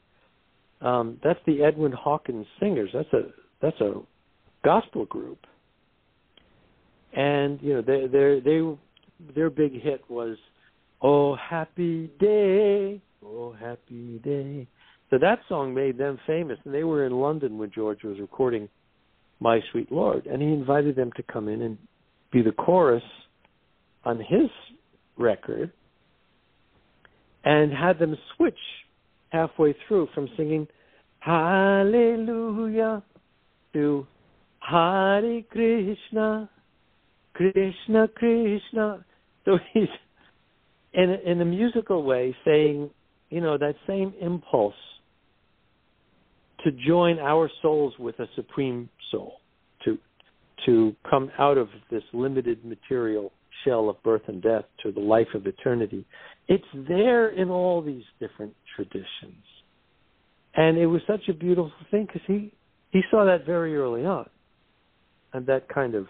Um, 0.81 1.19
that's 1.23 1.39
the 1.45 1.61
Edwin 1.63 1.91
Hawkins 1.91 2.47
Singers. 2.59 2.89
That's 2.93 3.11
a 3.13 3.21
that's 3.61 3.79
a 3.81 3.95
gospel 4.63 5.05
group, 5.05 5.45
and 7.13 7.59
you 7.61 7.73
know 7.73 7.81
they 7.81 8.07
they 8.07 8.39
they 8.39 9.33
their 9.35 9.49
big 9.49 9.81
hit 9.81 10.01
was 10.09 10.37
"Oh 11.01 11.35
Happy 11.35 12.09
Day, 12.19 13.01
Oh 13.23 13.53
Happy 13.53 14.19
Day." 14.23 14.67
So 15.09 15.17
that 15.17 15.39
song 15.49 15.73
made 15.73 15.97
them 15.97 16.19
famous, 16.27 16.59
and 16.65 16.73
they 16.73 16.83
were 16.83 17.05
in 17.05 17.13
London 17.13 17.57
when 17.57 17.71
George 17.71 18.03
was 18.03 18.19
recording 18.19 18.69
"My 19.39 19.61
Sweet 19.71 19.91
Lord," 19.91 20.25
and 20.25 20.41
he 20.41 20.49
invited 20.49 20.95
them 20.95 21.11
to 21.15 21.23
come 21.23 21.47
in 21.47 21.61
and 21.61 21.77
be 22.31 22.41
the 22.41 22.51
chorus 22.51 23.03
on 24.05 24.17
his 24.17 24.49
record 25.17 25.71
and 27.43 27.71
had 27.71 27.99
them 27.99 28.15
switch 28.35 28.59
halfway 29.29 29.75
through 29.87 30.07
from 30.13 30.29
singing 30.35 30.67
Hallelujah 31.19 33.03
to 33.73 34.07
Hare 34.59 35.41
Krishna, 35.49 36.49
Krishna 37.33 38.07
Krishna. 38.15 39.05
So 39.45 39.57
he's 39.73 39.87
in 40.93 41.09
a, 41.09 41.31
in 41.31 41.41
a 41.41 41.45
musical 41.45 42.03
way 42.03 42.35
saying, 42.45 42.89
you 43.29 43.41
know, 43.41 43.57
that 43.57 43.75
same 43.87 44.13
impulse 44.21 44.73
to 46.63 46.71
join 46.87 47.19
our 47.19 47.49
souls 47.61 47.93
with 47.99 48.19
a 48.19 48.27
supreme 48.35 48.89
soul, 49.11 49.33
to 49.85 49.97
to 50.65 50.93
come 51.09 51.31
out 51.39 51.57
of 51.57 51.69
this 51.89 52.03
limited 52.13 52.65
material 52.65 53.31
shell 53.63 53.89
of 53.89 54.01
birth 54.03 54.23
and 54.27 54.41
death 54.41 54.65
to 54.83 54.91
the 54.91 54.99
life 54.99 55.27
of 55.33 55.47
eternity. 55.47 56.05
It's 56.47 56.63
there 56.87 57.29
in 57.29 57.49
all 57.49 57.81
these 57.81 58.03
different 58.19 58.53
traditions. 58.75 59.43
And 60.55 60.77
it 60.77 60.87
was 60.87 61.01
such 61.07 61.29
a 61.29 61.33
beautiful 61.33 61.71
thing 61.91 62.07
because 62.07 62.21
he, 62.27 62.51
he 62.91 63.01
saw 63.11 63.25
that 63.25 63.45
very 63.45 63.75
early 63.77 64.05
on. 64.05 64.27
And 65.33 65.45
that 65.45 65.69
kind 65.69 65.95
of 65.95 66.07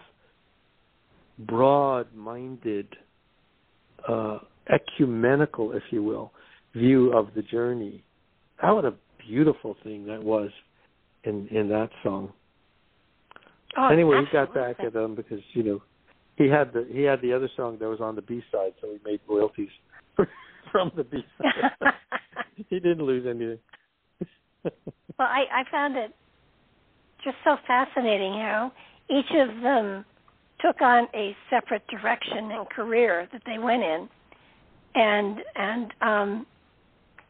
broad 1.38 2.14
minded, 2.14 2.88
uh, 4.08 4.38
ecumenical, 4.72 5.72
if 5.72 5.82
you 5.90 6.02
will, 6.02 6.32
view 6.74 7.12
of 7.12 7.28
the 7.34 7.42
journey. 7.42 8.02
How 8.56 8.76
what 8.76 8.84
a 8.84 8.94
beautiful 9.26 9.76
thing 9.82 10.06
that 10.06 10.22
was 10.22 10.50
in 11.24 11.48
in 11.48 11.68
that 11.68 11.90
song. 12.02 12.32
Oh, 13.76 13.88
anyway, 13.88 14.18
absolutely. 14.22 14.26
he 14.26 14.32
got 14.32 14.54
back 14.54 14.84
at 14.84 14.92
them 14.92 15.14
because 15.14 15.40
you 15.52 15.62
know 15.62 15.82
he 16.36 16.48
had 16.48 16.72
the 16.72 16.86
he 16.90 17.02
had 17.02 17.20
the 17.22 17.32
other 17.32 17.48
song 17.56 17.78
that 17.80 17.88
was 17.88 18.00
on 18.00 18.16
the 18.16 18.22
B 18.22 18.42
side, 18.50 18.72
so 18.80 18.88
he 18.88 18.98
made 19.04 19.20
royalties 19.28 19.68
from 20.72 20.90
the 20.96 21.04
B 21.04 21.24
side. 21.38 21.92
he 22.68 22.80
didn't 22.80 23.02
lose 23.02 23.26
anything. 23.26 23.58
well, 24.64 25.28
I, 25.28 25.44
I 25.52 25.70
found 25.70 25.96
it 25.96 26.14
just 27.24 27.36
so 27.44 27.56
fascinating 27.66 28.32
how 28.32 28.72
each 29.10 29.30
of 29.36 29.62
them 29.62 30.04
took 30.60 30.80
on 30.80 31.08
a 31.14 31.36
separate 31.48 31.86
direction 31.88 32.50
and 32.52 32.68
career 32.70 33.28
that 33.32 33.42
they 33.46 33.58
went 33.58 33.82
in, 33.82 34.08
and 34.94 35.38
and 35.56 35.94
um, 36.00 36.46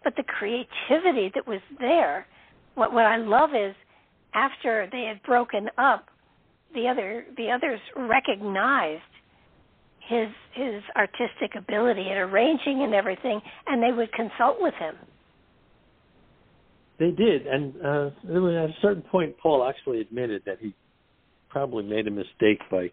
but 0.04 0.14
the 0.16 0.24
creativity 0.24 1.30
that 1.34 1.46
was 1.46 1.60
there. 1.78 2.26
What 2.74 2.92
what 2.92 3.06
I 3.06 3.16
love 3.16 3.50
is 3.50 3.74
after 4.34 4.88
they 4.92 5.04
had 5.04 5.22
broken 5.22 5.68
up, 5.78 6.06
the 6.74 6.88
other 6.88 7.24
the 7.36 7.50
others 7.50 7.80
recognized 7.96 9.02
his 10.08 10.28
his 10.54 10.82
artistic 10.96 11.54
ability 11.56 12.08
at 12.10 12.18
arranging 12.18 12.82
and 12.82 12.94
everything, 12.94 13.40
and 13.66 13.82
they 13.82 13.92
would 13.92 14.12
consult 14.12 14.56
with 14.60 14.74
him. 14.74 14.96
They 16.98 17.12
did, 17.12 17.46
and 17.46 17.74
uh, 17.82 18.10
at 18.28 18.70
a 18.70 18.74
certain 18.82 19.02
point, 19.02 19.34
Paul 19.38 19.66
actually 19.66 20.02
admitted 20.02 20.42
that 20.44 20.58
he 20.60 20.74
probably 21.50 21.84
made 21.84 22.06
a 22.06 22.10
mistake 22.10 22.60
by 22.70 22.90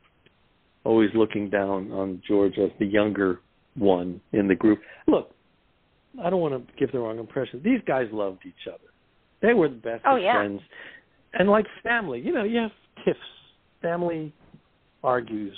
always 0.84 1.10
looking 1.16 1.50
down 1.50 1.92
on 1.92 2.22
George 2.28 2.58
as 2.58 2.72
the 2.80 2.86
younger 2.86 3.40
one 3.76 4.20
in 4.34 4.48
the 4.48 4.56
group. 4.56 4.80
Look, 5.08 5.32
I 6.24 6.30
don't 6.30 6.42
want 6.42 6.54
to 6.54 6.74
give 6.78 6.92
the 6.92 7.00
wrong 7.00 7.20
impression. 7.20 7.62
These 7.64 7.82
guys 7.88 8.08
loved 8.12 8.40
each 8.46 8.68
other. 8.68 8.80
They 9.42 9.54
were 9.54 9.70
the 9.70 9.76
best 9.76 10.04
oh, 10.06 10.16
yeah. 10.16 10.34
friends, 10.34 10.62
and 11.34 11.50
like 11.50 11.66
family. 11.84 12.20
You 12.20 12.34
know, 12.34 12.44
you 12.44 12.60
have 12.60 12.72
tiffs. 13.06 13.20
Family 13.82 14.34
argues 15.04 15.56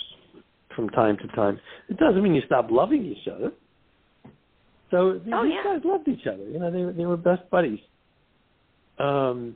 from 0.76 0.89
time 0.89 1.17
to 1.17 1.27
time. 1.35 1.59
It 1.88 1.97
doesn't 1.97 2.21
mean 2.21 2.35
you 2.35 2.41
stop 2.45 2.67
loving 2.69 3.05
each 3.05 3.27
other. 3.34 3.51
So 4.91 5.19
these 5.23 5.34
oh, 5.34 5.43
yeah. 5.43 5.63
guys 5.63 5.81
loved 5.85 6.07
each 6.07 6.27
other. 6.27 6.43
You 6.43 6.59
know, 6.59 6.71
they 6.71 6.97
they 6.97 7.05
were 7.05 7.17
best 7.17 7.49
buddies. 7.49 7.80
Um, 8.97 9.55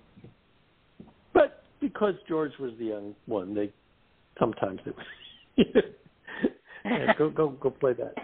because 1.83 2.15
George 2.27 2.53
was 2.59 2.71
the 2.79 2.85
young 2.85 3.15
one, 3.25 3.53
they 3.53 3.71
sometimes 4.39 4.79
it 4.85 4.95
was 4.95 5.05
yeah, 6.85 7.13
go 7.17 7.29
go 7.29 7.49
go 7.49 7.69
play 7.69 7.93
that. 7.93 8.15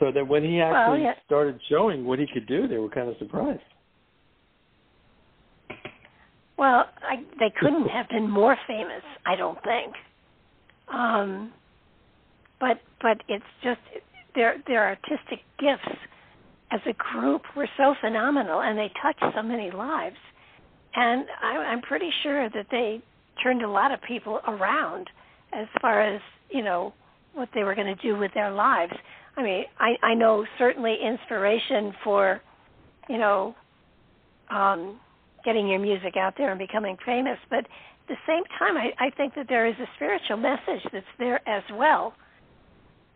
So 0.00 0.12
that 0.12 0.26
when 0.26 0.42
he 0.44 0.60
actually 0.60 1.02
well, 1.02 1.14
yeah. 1.14 1.14
started 1.26 1.60
showing 1.68 2.04
what 2.04 2.18
he 2.18 2.26
could 2.32 2.46
do, 2.46 2.68
they 2.68 2.78
were 2.78 2.88
kind 2.88 3.08
of 3.08 3.16
surprised. 3.18 3.60
Well, 6.56 6.84
I, 7.02 7.16
they 7.38 7.52
couldn't 7.58 7.88
have 7.88 8.08
been 8.08 8.30
more 8.30 8.56
famous, 8.66 9.02
I 9.26 9.34
don't 9.36 9.58
think. 9.64 9.94
Um, 10.92 11.52
but 12.60 12.80
but 13.00 13.18
it's 13.28 13.44
just 13.62 13.80
their 14.34 14.56
their 14.66 14.86
artistic 14.86 15.40
gifts 15.58 15.98
as 16.70 16.80
a 16.86 16.92
group 16.92 17.42
were 17.56 17.68
so 17.76 17.94
phenomenal, 18.00 18.60
and 18.60 18.78
they 18.78 18.90
touched 19.02 19.24
so 19.34 19.42
many 19.42 19.70
lives. 19.70 20.16
And 20.96 21.26
I, 21.42 21.56
I'm 21.56 21.82
pretty 21.82 22.10
sure 22.22 22.48
that 22.50 22.66
they 22.70 23.02
turned 23.42 23.62
a 23.62 23.68
lot 23.68 23.92
of 23.92 24.00
people 24.02 24.40
around 24.46 25.08
as 25.52 25.66
far 25.80 26.00
as 26.02 26.20
you 26.50 26.62
know 26.62 26.92
what 27.34 27.48
they 27.54 27.64
were 27.64 27.74
going 27.74 27.94
to 27.94 28.02
do 28.02 28.16
with 28.16 28.32
their 28.34 28.52
lives. 28.52 28.92
I 29.36 29.42
mean, 29.42 29.64
I 29.78 29.94
I 30.02 30.14
know 30.14 30.46
certainly 30.58 30.96
inspiration 31.02 31.92
for, 32.04 32.40
you 33.08 33.18
know, 33.18 33.54
um, 34.50 35.00
getting 35.44 35.68
your 35.68 35.80
music 35.80 36.16
out 36.16 36.34
there 36.38 36.50
and 36.50 36.58
becoming 36.58 36.96
famous, 37.04 37.38
but 37.50 37.60
at 37.60 38.08
the 38.08 38.16
same 38.26 38.44
time, 38.58 38.76
I, 38.76 38.92
I 39.06 39.10
think 39.10 39.34
that 39.34 39.46
there 39.48 39.66
is 39.66 39.74
a 39.80 39.86
spiritual 39.96 40.36
message 40.36 40.82
that's 40.92 41.06
there 41.18 41.46
as 41.48 41.62
well, 41.72 42.14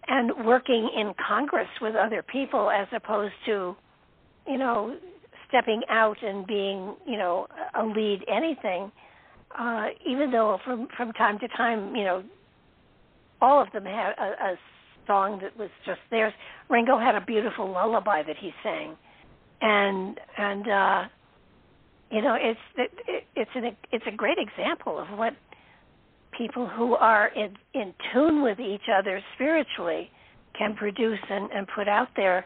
and 0.08 0.46
working 0.46 0.90
in 0.96 1.12
Congress 1.26 1.68
with 1.80 1.94
other 1.94 2.22
people 2.22 2.70
as 2.70 2.88
opposed 2.92 3.34
to, 3.46 3.76
you 4.46 4.58
know, 4.58 4.96
stepping 5.48 5.82
out 5.88 6.22
and 6.22 6.46
being, 6.46 6.94
you 7.06 7.16
know, 7.16 7.46
a 7.74 7.84
lead 7.84 8.24
anything. 8.28 8.92
Uh, 9.58 9.86
even 10.06 10.30
though 10.30 10.58
from 10.64 10.88
from 10.96 11.12
time 11.12 11.38
to 11.38 11.48
time, 11.48 11.96
you 11.96 12.04
know, 12.04 12.22
all 13.40 13.62
of 13.62 13.70
them 13.72 13.84
had 13.84 14.12
a, 14.18 14.52
a 14.52 14.58
song 15.06 15.40
that 15.42 15.58
was 15.58 15.70
just 15.86 16.00
theirs. 16.10 16.32
Ringo 16.68 16.98
had 16.98 17.14
a 17.14 17.20
beautiful 17.20 17.70
lullaby 17.70 18.22
that 18.22 18.36
he 18.38 18.52
sang, 18.62 18.96
and 19.60 20.20
and 20.36 20.68
uh, 20.68 21.04
you 22.10 22.22
know 22.22 22.36
it's 22.38 22.60
it, 22.76 23.24
it's 23.34 23.50
an 23.54 23.76
it's 23.90 24.04
a 24.06 24.14
great 24.14 24.38
example 24.38 24.98
of 24.98 25.18
what 25.18 25.34
people 26.36 26.68
who 26.68 26.94
are 26.94 27.28
in 27.34 27.56
in 27.74 27.94
tune 28.12 28.42
with 28.42 28.60
each 28.60 28.88
other 28.94 29.20
spiritually 29.34 30.10
can 30.56 30.74
produce 30.74 31.18
and, 31.30 31.50
and 31.52 31.66
put 31.74 31.88
out 31.88 32.08
there 32.16 32.44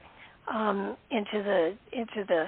um, 0.53 0.97
into 1.11 1.43
the 1.43 1.75
into 1.93 2.25
the 2.27 2.47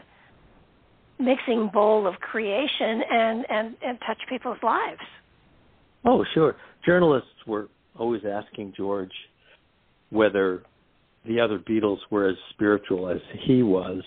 mixing 1.19 1.71
bowl 1.73 2.07
of 2.07 2.15
creation 2.17 3.03
and, 3.11 3.47
and, 3.49 3.77
and 3.85 3.99
touch 4.07 4.19
people's 4.29 4.59
lives. 4.63 5.01
Oh, 6.05 6.25
sure. 6.35 6.57
Journalists 6.85 7.29
were 7.47 7.69
always 7.99 8.23
asking 8.25 8.75
George 8.77 9.13
whether 10.11 10.63
the 11.27 11.41
other 11.41 11.59
Beatles 11.59 11.99
were 12.11 12.29
as 12.29 12.37
spiritual 12.51 13.09
as 13.09 13.19
he 13.47 13.63
was. 13.63 14.03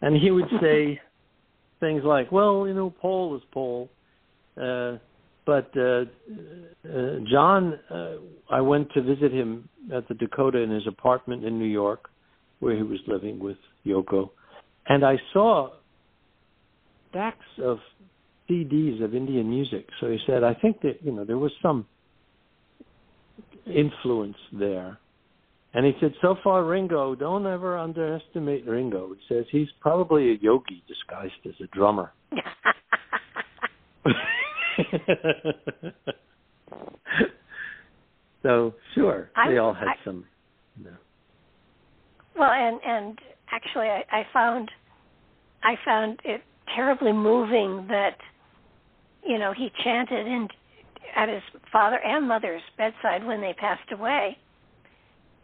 And 0.00 0.16
he 0.16 0.30
would 0.30 0.48
say 0.60 1.00
things 1.80 2.02
like, 2.04 2.30
well, 2.30 2.66
you 2.66 2.74
know, 2.74 2.90
Paul 2.90 3.36
is 3.36 3.42
Paul. 3.52 3.88
Uh, 4.60 4.98
but 5.46 5.70
uh, 5.76 6.04
uh, 6.88 7.16
John, 7.30 7.78
uh, 7.90 8.12
I 8.50 8.60
went 8.60 8.92
to 8.92 9.02
visit 9.02 9.32
him 9.32 9.68
at 9.92 10.06
the 10.06 10.14
Dakota 10.14 10.58
in 10.58 10.70
his 10.70 10.86
apartment 10.86 11.44
in 11.44 11.58
New 11.58 11.64
York, 11.64 12.08
where 12.60 12.76
he 12.76 12.82
was 12.82 13.00
living 13.06 13.38
with 13.38 13.56
Yoko, 13.84 14.30
and 14.86 15.04
I 15.04 15.16
saw 15.32 15.70
stacks 17.10 17.44
of 17.62 17.78
CDs 18.48 19.02
of 19.02 19.14
Indian 19.14 19.48
music. 19.48 19.86
So 20.00 20.08
he 20.10 20.18
said, 20.26 20.42
I 20.42 20.54
think 20.54 20.80
that 20.82 21.02
you 21.02 21.12
know 21.12 21.24
there 21.24 21.38
was 21.38 21.52
some 21.62 21.86
influence 23.66 24.36
there. 24.52 24.98
And 25.72 25.86
he 25.86 25.92
said, 26.00 26.12
so 26.20 26.34
far, 26.42 26.64
Ringo, 26.64 27.14
don't 27.14 27.46
ever 27.46 27.78
underestimate 27.78 28.66
Ringo. 28.66 29.14
He 29.14 29.20
says 29.32 29.44
he's 29.52 29.68
probably 29.80 30.32
a 30.32 30.34
yogi 30.40 30.82
disguised 30.88 31.34
as 31.46 31.54
a 31.62 31.68
drummer. 31.68 32.12
so 38.42 38.74
sure, 38.96 39.30
they 39.48 39.58
all 39.58 39.74
had 39.74 39.86
I, 39.88 39.94
some. 40.04 40.24
You 40.76 40.86
know. 40.86 40.96
Well, 42.36 42.50
and 42.50 42.80
and 42.84 43.16
actually, 43.52 43.86
I, 43.86 44.02
I 44.10 44.26
found 44.32 44.70
I 45.62 45.76
found 45.84 46.18
it 46.24 46.42
terribly 46.74 47.12
moving 47.12 47.86
that 47.88 48.16
you 49.26 49.38
know 49.38 49.52
he 49.52 49.70
chanted 49.84 50.26
in 50.26 50.48
at 51.16 51.28
his 51.28 51.42
father 51.72 51.98
and 51.98 52.26
mother's 52.26 52.62
bedside 52.78 53.24
when 53.26 53.40
they 53.40 53.52
passed 53.54 53.90
away. 53.92 54.36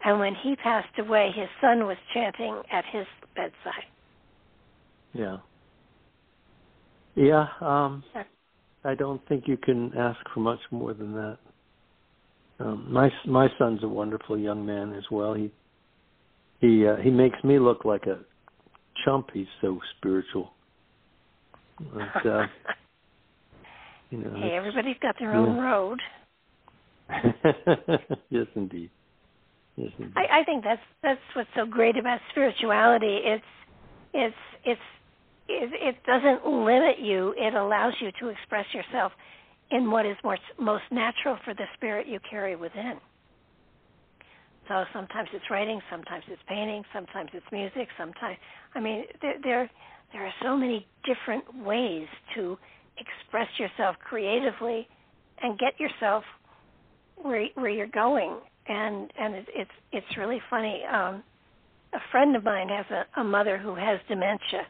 And 0.03 0.19
when 0.19 0.35
he 0.35 0.55
passed 0.55 0.97
away, 0.99 1.31
his 1.35 1.49
son 1.59 1.85
was 1.85 1.97
chanting 2.13 2.61
at 2.71 2.85
his 2.91 3.05
bedside. 3.35 3.87
Yeah. 5.13 5.37
Yeah, 7.15 7.47
um 7.61 8.03
I 8.83 8.95
don't 8.95 9.25
think 9.27 9.47
you 9.47 9.57
can 9.57 9.91
ask 9.97 10.19
for 10.33 10.39
much 10.39 10.59
more 10.71 10.93
than 10.93 11.13
that. 11.13 11.37
Um 12.59 12.87
my 12.91 13.09
my 13.25 13.47
son's 13.57 13.83
a 13.83 13.87
wonderful 13.87 14.37
young 14.37 14.65
man 14.65 14.93
as 14.93 15.03
well. 15.11 15.33
He 15.33 15.51
he 16.61 16.87
uh, 16.87 16.97
he 16.97 17.09
makes 17.09 17.43
me 17.43 17.59
look 17.59 17.85
like 17.85 18.05
a 18.05 18.19
chump. 19.03 19.29
He's 19.33 19.47
so 19.61 19.79
spiritual. 19.97 20.51
But, 21.79 22.25
uh, 22.25 22.47
you 24.09 24.17
know, 24.19 24.35
hey, 24.39 24.55
everybody's 24.55 24.97
got 25.01 25.15
their 25.19 25.33
yeah. 25.33 25.39
own 25.39 25.57
road. 25.57 25.99
yes, 28.29 28.47
indeed. 28.55 28.89
Yes, 29.75 29.91
indeed. 29.97 30.13
I, 30.15 30.41
I 30.41 30.43
think 30.43 30.63
that's 30.63 30.81
that's 31.03 31.21
what's 31.35 31.49
so 31.55 31.65
great 31.65 31.97
about 31.97 32.19
spirituality. 32.31 33.19
It's 33.23 33.43
it's 34.13 34.35
it's 34.65 34.81
it, 35.47 35.71
it 35.73 35.95
doesn't 36.05 36.45
limit 36.45 36.99
you. 36.99 37.33
It 37.37 37.53
allows 37.53 37.93
you 38.01 38.11
to 38.19 38.29
express 38.29 38.65
yourself 38.73 39.11
in 39.71 39.91
what 39.91 40.05
is 40.05 40.17
more, 40.23 40.37
most 40.59 40.83
natural 40.91 41.37
for 41.45 41.53
the 41.53 41.65
spirit 41.75 42.07
you 42.07 42.19
carry 42.29 42.55
within. 42.55 42.95
So 44.67 44.83
sometimes 44.93 45.29
it's 45.33 45.45
writing, 45.49 45.79
sometimes 45.89 46.23
it's 46.27 46.41
painting, 46.47 46.83
sometimes 46.93 47.29
it's 47.33 47.45
music, 47.51 47.87
sometimes 47.97 48.37
I 48.75 48.79
mean 48.81 49.05
there 49.21 49.35
there 49.43 49.71
there 50.13 50.25
are 50.25 50.33
so 50.41 50.55
many 50.55 50.87
different 51.05 51.43
ways 51.63 52.07
to 52.35 52.57
express 52.97 53.47
yourself 53.59 53.95
creatively 54.03 54.87
and 55.41 55.59
get 55.59 55.79
yourself 55.79 56.23
where 57.15 57.47
where 57.55 57.69
you're 57.69 57.87
going. 57.87 58.37
And 58.67 59.11
and 59.19 59.35
it, 59.35 59.47
it's 59.53 59.71
it's 59.91 60.17
really 60.17 60.41
funny. 60.49 60.83
Um 60.91 61.23
a 61.93 61.99
friend 62.11 62.35
of 62.35 62.43
mine 62.43 62.69
has 62.69 62.85
a, 62.91 63.21
a 63.21 63.23
mother 63.23 63.57
who 63.57 63.75
has 63.75 63.99
dementia. 64.07 64.67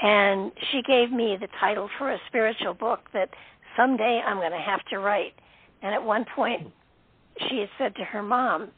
And 0.00 0.50
she 0.70 0.82
gave 0.82 1.12
me 1.12 1.36
the 1.40 1.46
title 1.60 1.88
for 1.98 2.10
a 2.10 2.18
spiritual 2.26 2.74
book 2.74 3.00
that 3.14 3.28
someday 3.76 4.20
I'm 4.26 4.38
going 4.38 4.50
to 4.50 4.58
have 4.58 4.84
to 4.90 4.98
write. 4.98 5.34
And 5.82 5.94
at 5.94 6.02
one 6.02 6.24
point 6.34 6.72
she 7.48 7.58
had 7.58 7.68
said 7.78 7.94
to 7.96 8.04
her 8.04 8.22
mom 8.22 8.70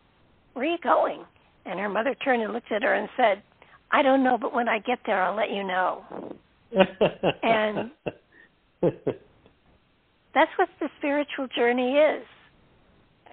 where 0.52 0.66
are 0.66 0.70
you 0.70 0.78
going? 0.82 1.24
And 1.66 1.80
her 1.80 1.88
mother 1.88 2.14
turned 2.24 2.42
and 2.42 2.52
looked 2.52 2.70
at 2.70 2.82
her 2.82 2.94
and 2.94 3.08
said 3.16 3.42
I 3.94 4.02
don't 4.02 4.24
know 4.24 4.36
but 4.38 4.54
when 4.54 4.68
I 4.68 4.78
get 4.78 4.98
there 5.06 5.22
I'll 5.22 5.36
let 5.36 5.50
you 5.50 5.64
know 5.64 6.04
and 7.42 7.90
that's 10.34 10.50
what 10.58 10.68
the 10.80 10.88
spiritual 10.98 11.46
journey 11.56 11.92
is. 11.92 12.22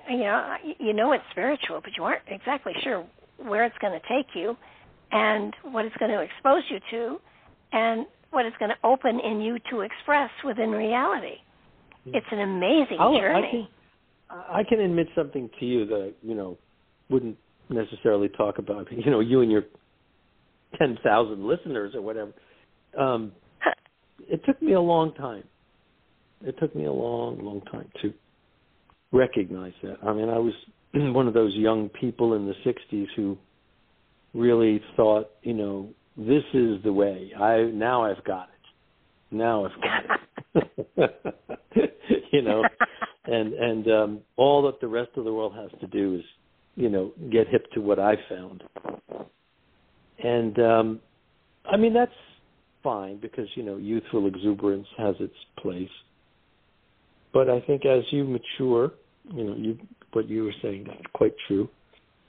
You 0.10 0.20
know, 0.20 0.56
you 0.80 0.94
know 0.94 1.12
it's 1.14 1.24
spiritual, 1.32 1.82
but 1.84 1.92
you 1.98 2.04
aren't 2.04 2.22
exactly 2.28 2.74
sure 2.84 3.06
where 3.38 3.66
it's 3.66 3.78
going 3.80 4.00
to 4.00 4.08
take 4.08 4.28
you, 4.36 4.56
and 5.12 5.54
what 5.64 5.86
it's 5.86 5.96
going 5.98 6.12
to 6.12 6.22
expose 6.22 6.64
you 6.70 6.80
to, 6.92 7.18
and 7.74 8.06
what 8.30 8.46
it's 8.46 8.56
going 8.58 8.70
to 8.70 8.88
open 8.88 9.20
in 9.20 9.42
you 9.42 9.58
to 9.72 9.82
express 9.82 10.30
within 10.46 10.70
reality. 10.72 11.38
Hmm. 12.06 12.16
It's 12.16 12.26
an 12.32 12.40
amazing 12.40 12.98
I'll, 13.00 13.18
journey. 13.18 13.70
I 14.30 14.34
can, 14.34 14.56
I 14.56 14.64
can 14.64 14.80
admit 14.80 15.08
something 15.16 15.50
to 15.60 15.66
you 15.66 15.86
that 15.88 16.14
you 16.22 16.36
know 16.36 16.58
wouldn't 17.10 17.38
necessarily 17.70 18.30
talk 18.30 18.58
about. 18.60 18.88
You 18.92 19.10
know, 19.10 19.20
you 19.20 19.42
and 19.42 19.52
your 19.52 19.64
ten 20.78 20.98
thousand 21.04 21.46
listeners 21.46 21.94
or 21.96 22.02
whatever. 22.02 22.32
Um, 22.98 23.32
it 24.20 24.42
took 24.46 24.62
me 24.62 24.74
a 24.74 24.82
long 24.82 25.14
time. 25.14 25.44
It 26.44 26.56
took 26.60 26.76
me 26.76 26.86
a 26.86 26.92
long, 26.92 27.44
long 27.44 27.62
time 27.72 27.90
to 28.02 28.14
recognize 29.12 29.74
that. 29.84 29.98
I 30.04 30.14
mean, 30.14 30.30
I 30.30 30.38
was 30.38 30.54
one 30.94 31.28
of 31.28 31.34
those 31.34 31.54
young 31.56 31.90
people 31.90 32.34
in 32.34 32.46
the 32.48 32.56
'60s 32.66 33.08
who 33.16 33.38
really 34.34 34.82
thought, 34.96 35.30
you 35.44 35.54
know, 35.54 35.90
this 36.18 36.44
is 36.54 36.82
the 36.84 36.94
way. 36.94 37.32
I 37.40 37.64
now 37.74 38.04
I've 38.04 38.24
got 38.24 38.50
it. 38.50 39.36
Now 39.36 39.66
I've 39.66 39.82
got 39.82 40.04
it. 40.04 40.18
you 42.32 42.42
know, 42.42 42.64
and 43.26 43.54
and 43.54 43.88
um 43.88 44.20
all 44.38 44.64
that 44.64 44.80
the 44.82 44.88
rest 44.88 45.12
of 45.16 45.26
the 45.26 45.34
world 45.34 45.54
has 45.56 45.72
to 45.80 45.88
do 45.88 46.16
is, 46.16 46.24
you 46.76 46.90
know, 46.90 47.12
get 47.32 47.48
hip 47.48 47.66
to 47.74 47.82
what 47.82 48.00
I 48.00 48.16
found. 48.30 48.64
And 50.24 50.60
um 50.60 51.00
I 51.66 51.78
mean 51.78 51.94
that's 51.94 52.12
fine 52.84 53.18
because 53.18 53.48
you 53.56 53.64
know 53.64 53.78
youthful 53.78 54.28
exuberance 54.28 54.88
has 54.98 55.16
its 55.20 55.36
place. 55.58 55.90
But 57.34 57.50
I 57.50 57.62
think 57.62 57.86
as 57.86 58.04
you 58.12 58.26
mature, 58.26 58.92
you 59.34 59.44
know, 59.44 59.56
you 59.56 59.78
what 60.14 60.28
you 60.28 60.44
were 60.44 60.54
saying 60.62 60.86
that's 60.88 61.02
quite 61.14 61.34
true. 61.48 61.70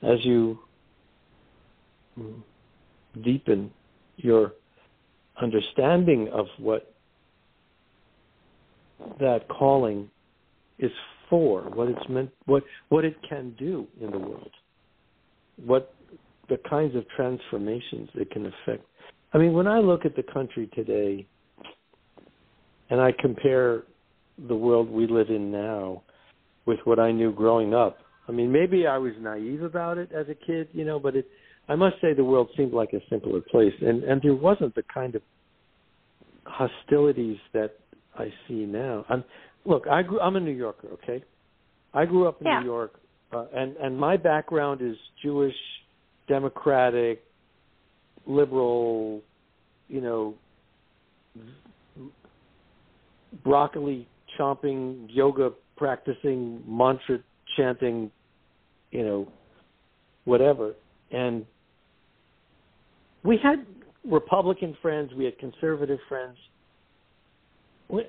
As 0.02 0.24
you 0.24 0.58
mm, 2.18 2.42
deepen 3.22 3.70
your 4.16 4.52
understanding 5.40 6.28
of 6.28 6.46
what 6.58 6.94
that 9.18 9.48
calling 9.48 10.08
is 10.78 10.92
for, 11.28 11.62
what 11.62 11.88
it's 11.88 12.08
meant, 12.08 12.30
what 12.46 12.62
what 12.88 13.04
it 13.04 13.16
can 13.28 13.54
do 13.58 13.86
in 14.00 14.10
the 14.10 14.18
world, 14.18 14.50
what 15.64 15.94
the 16.52 16.68
kinds 16.68 16.94
of 16.94 17.04
transformations 17.16 18.08
it 18.14 18.30
can 18.30 18.46
affect 18.46 18.84
I 19.32 19.38
mean, 19.38 19.52
when 19.54 19.66
I 19.66 19.78
look 19.78 20.04
at 20.04 20.14
the 20.14 20.22
country 20.22 20.68
today 20.74 21.26
and 22.90 23.00
I 23.00 23.12
compare 23.18 23.84
the 24.48 24.54
world 24.54 24.90
we 24.90 25.06
live 25.06 25.30
in 25.30 25.50
now 25.50 26.02
with 26.66 26.78
what 26.84 26.98
I 26.98 27.12
knew 27.12 27.32
growing 27.32 27.74
up. 27.74 27.98
I 28.28 28.32
mean, 28.32 28.52
maybe 28.52 28.86
I 28.86 28.98
was 28.98 29.12
naive 29.20 29.62
about 29.62 29.98
it 29.98 30.10
as 30.12 30.26
a 30.28 30.34
kid, 30.34 30.68
you 30.72 30.84
know, 30.84 30.98
but 30.98 31.16
it 31.16 31.26
I 31.68 31.76
must 31.76 31.96
say 32.00 32.12
the 32.12 32.24
world 32.24 32.48
seemed 32.56 32.72
like 32.72 32.92
a 32.92 33.00
simpler 33.08 33.40
place 33.40 33.72
and 33.80 34.04
and 34.04 34.20
there 34.22 34.34
wasn't 34.34 34.74
the 34.74 34.84
kind 34.92 35.14
of 35.14 35.22
hostilities 36.44 37.38
that 37.54 37.76
I 38.16 38.32
see 38.46 38.66
now. 38.66 39.04
I'm 39.08 39.24
look, 39.64 39.86
I 39.90 40.02
grew 40.02 40.20
I'm 40.20 40.36
a 40.36 40.40
New 40.40 40.52
Yorker, 40.52 40.88
okay? 40.94 41.24
I 41.94 42.04
grew 42.04 42.28
up 42.28 42.40
in 42.40 42.46
yeah. 42.46 42.60
New 42.60 42.66
York 42.66 43.00
uh, 43.32 43.46
and 43.54 43.76
and 43.76 43.98
my 43.98 44.16
background 44.16 44.82
is 44.82 44.96
Jewish, 45.22 45.54
democratic, 46.32 47.22
liberal, 48.26 49.20
you 49.88 50.00
know, 50.00 50.34
broccoli 53.44 54.08
chomping, 54.38 55.06
yoga 55.10 55.50
practicing, 55.76 56.62
mantra 56.66 57.18
chanting, 57.54 58.10
you 58.92 59.04
know, 59.04 59.28
whatever. 60.24 60.72
And 61.10 61.44
we 63.24 63.38
had 63.42 63.66
Republican 64.02 64.74
friends, 64.80 65.10
we 65.14 65.26
had 65.26 65.38
conservative 65.38 65.98
friends. 66.08 66.38
We, 67.90 68.04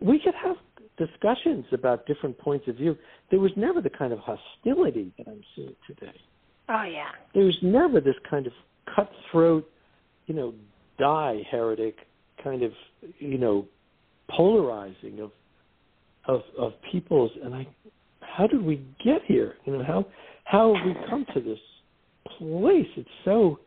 we 0.00 0.20
could 0.20 0.34
have 0.40 0.56
discussions 0.96 1.64
about 1.72 2.06
different 2.06 2.38
points 2.38 2.68
of 2.68 2.76
view. 2.76 2.96
There 3.32 3.40
was 3.40 3.50
never 3.56 3.80
the 3.80 3.90
kind 3.90 4.12
of 4.12 4.20
hostility 4.20 5.12
that 5.18 5.26
I'm 5.26 5.42
seeing 5.56 5.74
today. 5.88 6.14
Oh 6.68 6.82
yeah. 6.82 7.10
There 7.34 7.44
was 7.44 7.56
never 7.62 8.00
this 8.00 8.16
kind 8.28 8.46
of 8.46 8.52
cutthroat, 8.94 9.68
you 10.26 10.34
know, 10.34 10.54
die 10.98 11.42
heretic 11.50 11.96
kind 12.42 12.62
of, 12.62 12.72
you 13.18 13.38
know, 13.38 13.66
polarizing 14.28 15.20
of 15.20 15.30
of 16.26 16.42
of 16.58 16.72
peoples 16.90 17.30
and 17.42 17.54
I 17.54 17.66
how 18.20 18.46
did 18.46 18.62
we 18.62 18.84
get 19.04 19.22
here? 19.26 19.54
You 19.64 19.74
know, 19.74 19.84
how 19.84 20.06
how 20.44 20.74
have 20.74 20.84
we 20.84 20.94
come 21.08 21.24
to 21.34 21.40
this 21.40 21.58
place? 22.38 22.88
It's 22.96 23.08
so 23.24 23.58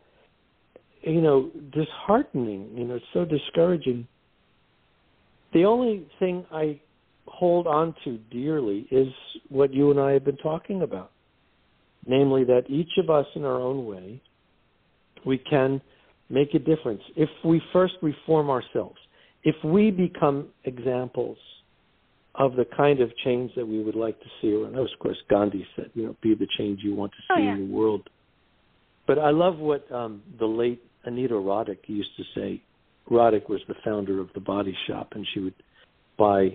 you 1.02 1.20
know, 1.22 1.50
disheartening, 1.72 2.70
you 2.74 2.84
know, 2.84 2.96
it's 2.96 3.04
so 3.14 3.24
discouraging. 3.24 4.06
The 5.54 5.64
only 5.64 6.06
thing 6.18 6.44
I 6.52 6.78
hold 7.26 7.66
on 7.66 7.94
to 8.04 8.18
dearly 8.30 8.86
is 8.90 9.08
what 9.48 9.72
you 9.72 9.90
and 9.90 9.98
I 9.98 10.12
have 10.12 10.24
been 10.24 10.36
talking 10.36 10.82
about. 10.82 11.10
Namely 12.06 12.44
that 12.44 12.62
each 12.68 12.92
of 12.98 13.10
us 13.10 13.26
in 13.34 13.44
our 13.44 13.60
own 13.60 13.86
way 13.86 14.20
we 15.26 15.38
can 15.38 15.80
make 16.28 16.54
a 16.54 16.58
difference 16.58 17.02
if 17.16 17.28
we 17.44 17.60
first 17.72 17.94
reform 18.02 18.48
ourselves 18.48 18.98
if 19.42 19.56
we 19.64 19.90
become 19.90 20.48
examples 20.64 21.38
of 22.34 22.54
the 22.56 22.64
kind 22.76 23.00
of 23.00 23.10
change 23.24 23.50
that 23.56 23.66
we 23.66 23.82
would 23.82 23.94
like 23.94 24.18
to 24.20 24.26
see, 24.40 24.48
and 24.48 24.76
of 24.76 24.86
course 24.98 25.16
Gandhi 25.28 25.66
said, 25.76 25.90
you 25.94 26.04
know, 26.04 26.16
be 26.22 26.34
the 26.34 26.46
change 26.58 26.80
you 26.82 26.94
want 26.94 27.12
to 27.12 27.18
oh, 27.30 27.36
see 27.36 27.42
oh, 27.42 27.44
yeah. 27.44 27.54
in 27.54 27.68
the 27.68 27.74
world. 27.74 28.08
But 29.06 29.18
I 29.18 29.30
love 29.30 29.58
what 29.58 29.90
um, 29.90 30.22
the 30.38 30.46
late 30.46 30.82
Anita 31.04 31.34
Roddick 31.34 31.78
used 31.86 32.10
to 32.16 32.22
say. 32.34 32.62
Roddick 33.10 33.48
was 33.48 33.60
the 33.66 33.74
founder 33.84 34.20
of 34.20 34.28
the 34.34 34.40
Body 34.40 34.76
Shop, 34.86 35.08
and 35.14 35.26
she 35.34 35.40
would 35.40 35.54
buy 36.16 36.50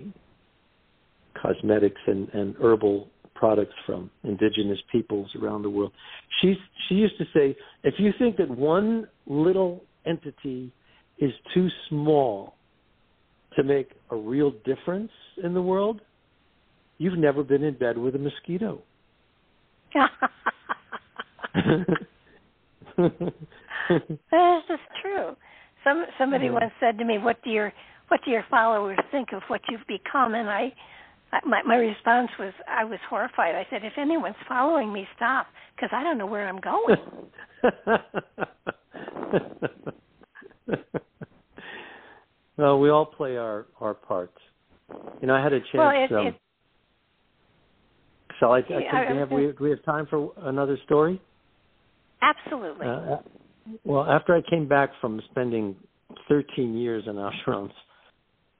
cosmetics 1.40 2.00
and, 2.06 2.28
and 2.30 2.56
herbal 2.56 3.08
products 3.38 3.74
from 3.84 4.10
indigenous 4.24 4.78
peoples 4.90 5.28
around 5.40 5.62
the 5.62 5.70
world. 5.70 5.92
She 6.40 6.54
she 6.88 6.96
used 6.96 7.18
to 7.18 7.24
say, 7.34 7.56
if 7.84 7.94
you 7.98 8.12
think 8.18 8.36
that 8.38 8.50
one 8.50 9.06
little 9.26 9.84
entity 10.06 10.72
is 11.18 11.30
too 11.54 11.68
small 11.88 12.54
to 13.56 13.62
make 13.62 13.90
a 14.10 14.16
real 14.16 14.52
difference 14.64 15.10
in 15.42 15.54
the 15.54 15.62
world, 15.62 16.00
you've 16.98 17.18
never 17.18 17.42
been 17.42 17.62
in 17.62 17.74
bed 17.74 17.96
with 17.96 18.14
a 18.14 18.18
mosquito. 18.18 18.82
this 22.96 23.12
is 24.70 24.80
true. 25.02 25.36
Some 25.84 26.04
somebody 26.18 26.50
once 26.50 26.72
said 26.80 26.98
to 26.98 27.04
me, 27.04 27.18
"What 27.18 27.42
do 27.44 27.50
your 27.50 27.72
what 28.08 28.20
do 28.24 28.30
your 28.30 28.44
followers 28.50 28.98
think 29.10 29.28
of 29.32 29.42
what 29.48 29.60
you've 29.70 29.86
become?" 29.86 30.34
And 30.34 30.50
I, 30.50 30.72
my 31.44 31.62
my 31.62 31.76
response 31.76 32.30
was, 32.38 32.52
I 32.68 32.84
was 32.84 32.98
horrified. 33.08 33.54
I 33.54 33.66
said, 33.70 33.82
"If 33.84 33.94
anyone's 33.98 34.36
following 34.48 34.92
me, 34.92 35.06
stop, 35.16 35.46
because 35.74 35.90
I 35.92 36.02
don't 36.02 36.18
know 36.18 36.26
where 36.26 36.46
I'm 36.48 36.60
going." 36.60 36.96
well, 42.56 42.80
we 42.80 42.90
all 42.90 43.06
play 43.06 43.36
our 43.36 43.66
our 43.80 43.94
parts. 43.94 44.38
You 45.20 45.28
know, 45.28 45.34
I 45.34 45.42
had 45.42 45.52
a 45.52 45.60
chance. 45.60 45.70
Well, 45.74 45.90
it, 45.90 46.12
um, 46.12 46.26
it, 46.28 46.34
shall 48.38 48.52
I? 48.52 48.58
I, 48.58 48.62
think 48.62 48.84
I- 48.92 49.12
we 49.12 49.18
have 49.18 49.30
we, 49.30 49.46
do 49.46 49.56
we 49.60 49.70
have 49.70 49.82
time 49.84 50.06
for 50.08 50.32
another 50.38 50.78
story? 50.84 51.20
absolutely. 52.22 52.86
Uh, 52.86 53.16
well, 53.84 54.04
after 54.04 54.34
I 54.34 54.42
came 54.48 54.68
back 54.68 54.90
from 55.00 55.20
spending 55.30 55.76
13 56.28 56.76
years 56.76 57.04
in 57.06 57.14
ashrams, 57.14 57.72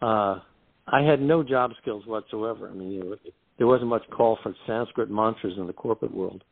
uh, 0.03 0.41
I 0.89 1.03
had 1.03 1.21
no 1.21 1.43
job 1.43 1.73
skills 1.83 2.05
whatsoever. 2.07 2.69
I 2.69 2.73
mean, 2.73 3.17
there 3.59 3.67
wasn't 3.67 3.91
much 3.91 4.03
call 4.11 4.39
for 4.43 4.55
Sanskrit 4.67 5.11
mantras 5.11 5.55
in 5.59 5.67
the 5.67 5.73
corporate 5.73 6.15
world, 6.15 6.45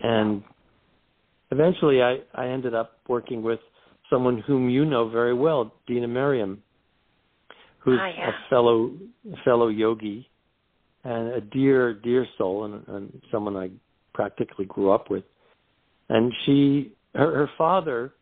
and 0.00 0.42
eventually, 1.50 2.02
I 2.02 2.18
I 2.34 2.48
ended 2.48 2.74
up 2.74 2.98
working 3.08 3.42
with 3.42 3.60
someone 4.10 4.38
whom 4.38 4.70
you 4.70 4.84
know 4.84 5.08
very 5.08 5.34
well, 5.34 5.72
Dena 5.86 6.08
Merriam, 6.08 6.62
who's 7.78 7.98
Ah, 8.00 8.08
yeah. 8.08 8.28
a 8.30 8.48
fellow 8.50 8.92
fellow 9.44 9.68
yogi 9.68 10.28
and 11.04 11.28
a 11.28 11.40
dear 11.40 11.94
dear 11.94 12.26
soul, 12.38 12.64
and, 12.64 12.88
and 12.88 13.22
someone 13.30 13.56
I 13.56 13.70
practically 14.14 14.64
grew 14.64 14.90
up 14.90 15.10
with. 15.10 15.24
And 16.08 16.32
she, 16.44 16.92
her, 17.14 17.34
her 17.34 17.50
father, 17.58 18.14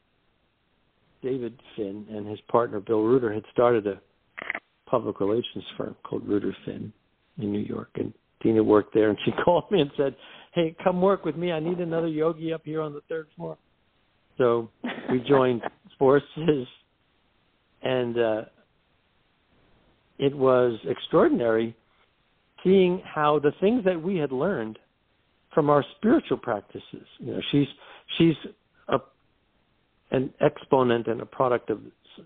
David 1.23 1.59
Finn, 1.77 2.07
and 2.11 2.27
his 2.27 2.41
partner 2.49 2.81
Bill 2.81 3.03
Ruder 3.03 3.32
had 3.32 3.45
started 3.53 3.86
a 3.86 4.01
public 4.95 5.19
relations 5.19 5.65
firm 5.77 5.97
called 6.05 6.25
Ruder 6.25 6.55
Finn 6.65 6.93
in 7.39 7.51
New 7.51 7.59
York, 7.59 7.89
and 7.97 8.12
Dena 8.41 8.62
worked 8.62 8.95
there. 8.95 9.11
And 9.11 9.19
she 9.25 9.33
called 9.45 9.65
me 9.73 9.81
and 9.81 9.91
said, 9.97 10.15
"Hey, 10.53 10.77
come 10.85 11.03
work 11.03 11.25
with 11.25 11.37
me. 11.37 11.51
I 11.51 11.59
need 11.59 11.79
another 11.79 12.07
yogi 12.07 12.53
up 12.53 12.62
here 12.65 12.81
on 12.81 12.93
the 12.93 13.01
third 13.09 13.27
floor." 13.35 13.59
So 14.39 14.71
we 15.11 15.19
joined 15.29 15.62
forces, 15.99 16.69
and 17.83 18.16
uh, 18.16 18.43
it 20.21 20.37
was 20.37 20.79
extraordinary 20.89 21.75
seeing 22.62 23.03
how 23.05 23.41
the 23.41 23.53
things 23.61 23.85
that 23.85 24.01
we 24.01 24.16
had 24.16 24.31
learned 24.31 24.79
from 25.53 25.71
our 25.71 25.85
spiritual 25.97 26.37
practices. 26.37 27.09
You 27.19 27.33
know, 27.33 27.41
she's 27.51 27.66
she's 28.16 28.37
a 28.91 28.99
an 30.12 30.33
exponent 30.41 31.09
and 31.09 31.21
a 31.21 31.27
product 31.27 31.69
of, 31.71 31.81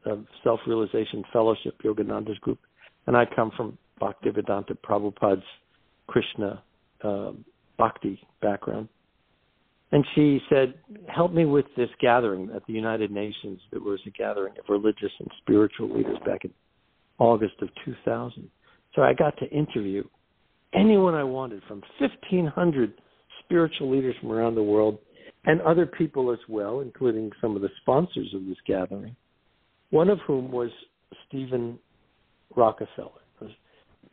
of 0.04 0.24
self-realization 0.44 1.24
fellowship, 1.32 1.80
Yogananda's 1.84 2.38
group, 2.38 2.58
and 3.06 3.16
I 3.16 3.24
come 3.24 3.50
from 3.56 3.78
Bhaktivedanta 4.00 4.76
Prabhupada's 4.84 5.42
Krishna 6.06 6.62
uh, 7.02 7.32
Bhakti 7.76 8.20
background. 8.40 8.88
And 9.90 10.04
she 10.14 10.40
said, 10.50 10.74
"Help 11.08 11.32
me 11.32 11.46
with 11.46 11.64
this 11.76 11.88
gathering 12.00 12.50
at 12.54 12.66
the 12.66 12.74
United 12.74 13.10
Nations. 13.10 13.60
There 13.70 13.80
was 13.80 14.00
a 14.06 14.10
gathering 14.10 14.54
of 14.58 14.64
religious 14.68 15.12
and 15.18 15.30
spiritual 15.40 15.88
leaders 15.94 16.18
back 16.26 16.44
in 16.44 16.52
August 17.18 17.54
of 17.62 17.68
2000. 17.84 18.50
So 18.94 19.02
I 19.02 19.14
got 19.14 19.36
to 19.38 19.48
interview 19.50 20.04
anyone 20.74 21.14
I 21.14 21.24
wanted, 21.24 21.62
from 21.66 21.82
1,500 21.98 22.92
spiritual 23.44 23.90
leaders 23.90 24.14
from 24.20 24.30
around 24.30 24.54
the 24.54 24.62
world, 24.62 24.98
and 25.44 25.60
other 25.62 25.86
people 25.86 26.30
as 26.32 26.38
well, 26.48 26.80
including 26.80 27.30
some 27.40 27.56
of 27.56 27.62
the 27.62 27.70
sponsors 27.80 28.32
of 28.34 28.44
this 28.46 28.58
gathering. 28.66 29.16
One 29.90 30.10
of 30.10 30.18
whom 30.26 30.50
was 30.50 30.70
Stephen 31.26 31.78
Rockefeller. 32.54 33.10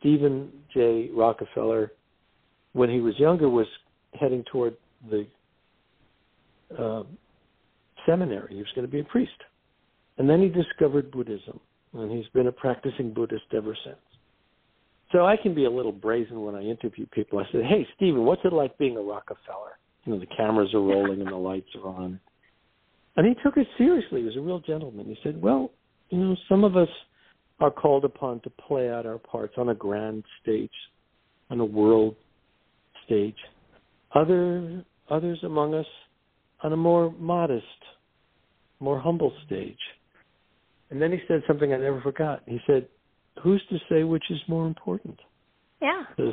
Stephen 0.00 0.52
J. 0.72 1.10
Rockefeller, 1.14 1.92
when 2.72 2.90
he 2.90 3.00
was 3.00 3.18
younger, 3.18 3.48
was 3.48 3.66
heading 4.18 4.44
toward 4.50 4.76
the 5.10 5.26
uh, 6.78 7.02
seminary. 8.06 8.54
He 8.54 8.58
was 8.58 8.70
going 8.74 8.86
to 8.86 8.90
be 8.90 9.00
a 9.00 9.04
priest. 9.04 9.32
And 10.18 10.28
then 10.28 10.40
he 10.40 10.48
discovered 10.48 11.10
Buddhism, 11.10 11.60
and 11.92 12.10
he's 12.10 12.28
been 12.32 12.46
a 12.46 12.52
practicing 12.52 13.12
Buddhist 13.12 13.44
ever 13.54 13.76
since. 13.84 13.96
So 15.12 15.24
I 15.24 15.36
can 15.36 15.54
be 15.54 15.66
a 15.66 15.70
little 15.70 15.92
brazen 15.92 16.42
when 16.42 16.54
I 16.54 16.62
interview 16.62 17.06
people. 17.06 17.38
I 17.38 17.44
say, 17.52 17.62
"Hey, 17.62 17.86
Stephen, 17.96 18.24
what's 18.24 18.44
it 18.44 18.52
like 18.52 18.76
being 18.78 18.96
a 18.96 19.02
Rockefeller?" 19.02 19.78
You 20.04 20.14
know, 20.14 20.18
the 20.18 20.26
cameras 20.26 20.72
are 20.74 20.80
rolling 20.80 21.20
and 21.20 21.30
the 21.30 21.36
lights 21.36 21.68
are 21.76 21.88
on. 21.88 22.20
And 23.16 23.26
he 23.26 23.34
took 23.42 23.56
it 23.56 23.66
seriously. 23.78 24.20
He 24.20 24.26
was 24.26 24.36
a 24.36 24.40
real 24.40 24.60
gentleman. 24.60 25.06
He 25.06 25.18
said, 25.22 25.40
"Well, 25.40 25.70
you 26.10 26.18
know, 26.18 26.36
some 26.48 26.64
of 26.64 26.76
us 26.76 26.88
are 27.60 27.70
called 27.70 28.04
upon 28.04 28.40
to 28.40 28.50
play 28.50 28.90
out 28.90 29.06
our 29.06 29.18
parts 29.18 29.54
on 29.56 29.70
a 29.70 29.74
grand 29.74 30.24
stage, 30.42 30.70
on 31.50 31.60
a 31.60 31.64
world 31.64 32.14
stage. 33.04 33.36
Other 34.14 34.84
others 35.08 35.38
among 35.42 35.74
us 35.74 35.86
on 36.62 36.72
a 36.72 36.76
more 36.76 37.12
modest, 37.18 37.64
more 38.80 38.98
humble 39.00 39.32
stage." 39.46 39.78
And 40.90 41.02
then 41.02 41.10
he 41.10 41.18
said 41.26 41.42
something 41.48 41.72
I 41.72 41.78
never 41.78 42.00
forgot. 42.00 42.42
He 42.46 42.60
said, 42.66 42.86
who's 43.42 43.62
to 43.70 43.78
say 43.88 44.04
which 44.04 44.24
is 44.30 44.38
more 44.48 44.66
important? 44.66 45.18
Yeah. 45.82 46.04
Because 46.16 46.32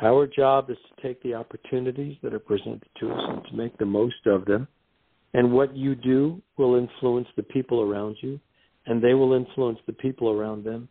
our 0.00 0.26
job 0.26 0.70
is 0.70 0.76
to 0.76 1.02
take 1.02 1.22
the 1.22 1.34
opportunities 1.34 2.16
that 2.22 2.32
are 2.32 2.38
presented 2.38 2.88
to 3.00 3.10
us 3.10 3.20
and 3.28 3.44
to 3.46 3.56
make 3.56 3.76
the 3.78 3.86
most 3.86 4.26
of 4.26 4.44
them. 4.44 4.68
And 5.34 5.52
what 5.52 5.76
you 5.76 5.94
do 5.94 6.42
will 6.58 6.74
influence 6.74 7.28
the 7.36 7.42
people 7.42 7.80
around 7.80 8.16
you, 8.20 8.38
and 8.86 9.02
they 9.02 9.14
will 9.14 9.32
influence 9.32 9.78
the 9.86 9.92
people 9.92 10.30
around 10.30 10.64
them. 10.64 10.88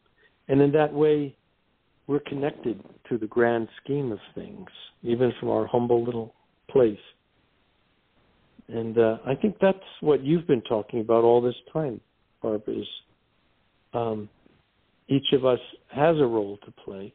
And 0.48 0.62
in 0.62 0.72
that 0.72 0.94
way, 0.94 1.36
we're 2.08 2.20
connected 2.22 2.84
to 3.10 3.18
the 3.18 3.28
grand 3.28 3.68
scheme 3.84 4.12
of 4.12 4.20
things, 4.34 4.68
even 5.04 5.32
from 5.40 5.50
our 5.50 5.68
humble 5.68 6.04
little 6.04 6.34
place. 6.70 6.98
And 8.68 8.98
uh, 8.98 9.18
I 9.26 9.36
think 9.36 9.58
that's 9.62 9.78
what 10.00 10.24
you've 10.24 10.48
been 10.48 10.62
talking 10.62 11.02
about 11.02 11.24
all 11.24 11.42
this 11.42 11.56
time, 11.72 12.00
Barb, 12.42 12.64
is 12.68 12.86
um, 13.94 14.30
each 15.08 15.34
of 15.34 15.46
us 15.46 15.60
has 15.94 16.16
a 16.18 16.26
role 16.26 16.58
to 16.66 16.72
play. 16.72 17.14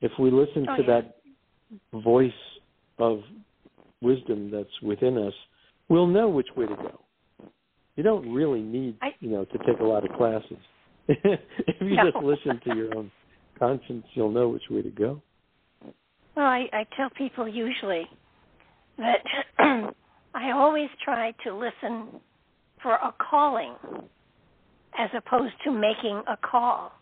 If 0.00 0.12
we 0.18 0.30
listen 0.30 0.66
oh, 0.68 0.76
to 0.76 0.82
yeah. 0.82 1.00
that 1.00 2.02
voice 2.02 2.30
of 2.98 3.20
wisdom 4.00 4.50
that's 4.50 4.80
within 4.82 5.16
us, 5.16 5.32
we'll 5.92 6.06
know 6.06 6.30
which 6.30 6.48
way 6.56 6.66
to 6.66 6.74
go. 6.74 7.00
You 7.96 8.02
don't 8.02 8.32
really 8.32 8.62
need, 8.62 8.96
I, 9.02 9.08
you 9.20 9.28
know, 9.28 9.44
to 9.44 9.58
take 9.58 9.78
a 9.78 9.84
lot 9.84 10.08
of 10.08 10.16
classes. 10.16 10.56
if 11.08 11.40
you 11.80 11.96
no. 11.96 12.10
just 12.10 12.24
listen 12.24 12.58
to 12.64 12.74
your 12.74 12.96
own 12.96 13.10
conscience, 13.58 14.06
you'll 14.14 14.30
know 14.30 14.48
which 14.48 14.62
way 14.70 14.80
to 14.80 14.88
go. 14.88 15.20
Well, 16.34 16.46
I, 16.46 16.64
I 16.72 16.86
tell 16.96 17.10
people 17.10 17.46
usually 17.46 18.06
that 18.96 19.18
I 20.34 20.52
always 20.52 20.88
try 21.04 21.34
to 21.44 21.54
listen 21.54 22.20
for 22.82 22.94
a 22.94 23.14
calling 23.30 23.74
as 24.98 25.10
opposed 25.14 25.52
to 25.64 25.70
making 25.70 26.22
a 26.26 26.38
call. 26.38 26.92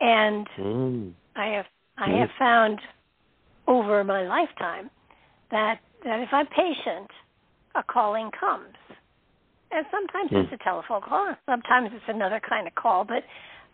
And 0.00 0.48
mm. 0.58 1.12
I 1.36 1.46
have 1.48 1.66
I 1.98 2.08
have 2.18 2.30
found 2.38 2.78
over 3.68 4.02
my 4.04 4.22
lifetime 4.22 4.88
that 5.50 5.80
that 6.04 6.20
if 6.20 6.30
I'm 6.32 6.46
patient, 6.46 7.10
a 7.74 7.82
calling 7.82 8.30
comes. 8.38 8.74
And 9.70 9.86
sometimes 9.90 10.30
mm. 10.30 10.44
it's 10.44 10.60
a 10.60 10.64
telephone 10.64 11.02
call, 11.02 11.34
sometimes 11.46 11.90
it's 11.92 12.04
another 12.08 12.40
kind 12.46 12.66
of 12.66 12.74
call, 12.74 13.04
but 13.04 13.22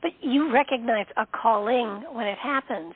but 0.03 0.11
you 0.21 0.53
recognize 0.53 1.07
a 1.17 1.27
calling 1.27 2.05
when 2.13 2.27
it 2.27 2.39
happens. 2.39 2.93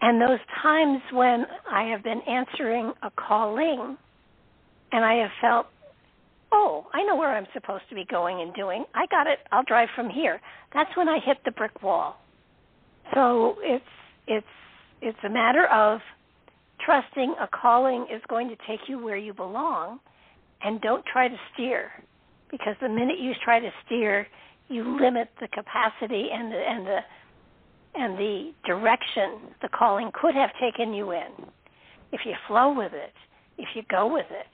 And 0.00 0.20
those 0.20 0.38
times 0.62 1.02
when 1.12 1.44
I 1.70 1.84
have 1.90 2.02
been 2.02 2.20
answering 2.22 2.92
a 3.02 3.10
calling 3.10 3.96
and 4.92 5.04
I 5.04 5.14
have 5.14 5.30
felt, 5.40 5.66
oh, 6.52 6.86
I 6.94 7.02
know 7.02 7.16
where 7.16 7.36
I'm 7.36 7.46
supposed 7.52 7.84
to 7.90 7.94
be 7.94 8.04
going 8.04 8.40
and 8.40 8.54
doing. 8.54 8.84
I 8.94 9.06
got 9.10 9.26
it. 9.26 9.40
I'll 9.52 9.64
drive 9.64 9.88
from 9.94 10.08
here. 10.08 10.40
That's 10.72 10.96
when 10.96 11.08
I 11.08 11.18
hit 11.18 11.38
the 11.44 11.50
brick 11.50 11.82
wall. 11.82 12.20
So 13.14 13.56
it's 13.60 13.84
it's 14.26 14.46
it's 15.02 15.18
a 15.24 15.28
matter 15.28 15.66
of 15.66 16.00
trusting 16.84 17.34
a 17.40 17.48
calling 17.48 18.06
is 18.12 18.22
going 18.28 18.48
to 18.48 18.56
take 18.66 18.80
you 18.88 18.98
where 18.98 19.16
you 19.16 19.32
belong 19.32 20.00
and 20.62 20.80
don't 20.80 21.04
try 21.06 21.28
to 21.28 21.36
steer 21.52 21.90
because 22.50 22.74
the 22.80 22.88
minute 22.88 23.18
you 23.18 23.32
try 23.44 23.60
to 23.60 23.70
steer 23.86 24.26
you 24.68 24.98
limit 25.00 25.28
the 25.40 25.48
capacity 25.48 26.28
and 26.32 26.52
the 26.52 26.58
and 26.58 26.86
the 26.86 26.98
and 27.94 28.18
the 28.18 28.52
direction 28.64 29.52
the 29.62 29.68
calling 29.68 30.10
could 30.14 30.34
have 30.34 30.50
taken 30.60 30.94
you 30.94 31.10
in. 31.10 31.46
If 32.12 32.20
you 32.24 32.34
flow 32.46 32.72
with 32.72 32.92
it, 32.92 33.12
if 33.58 33.68
you 33.74 33.82
go 33.90 34.12
with 34.12 34.26
it, 34.30 34.46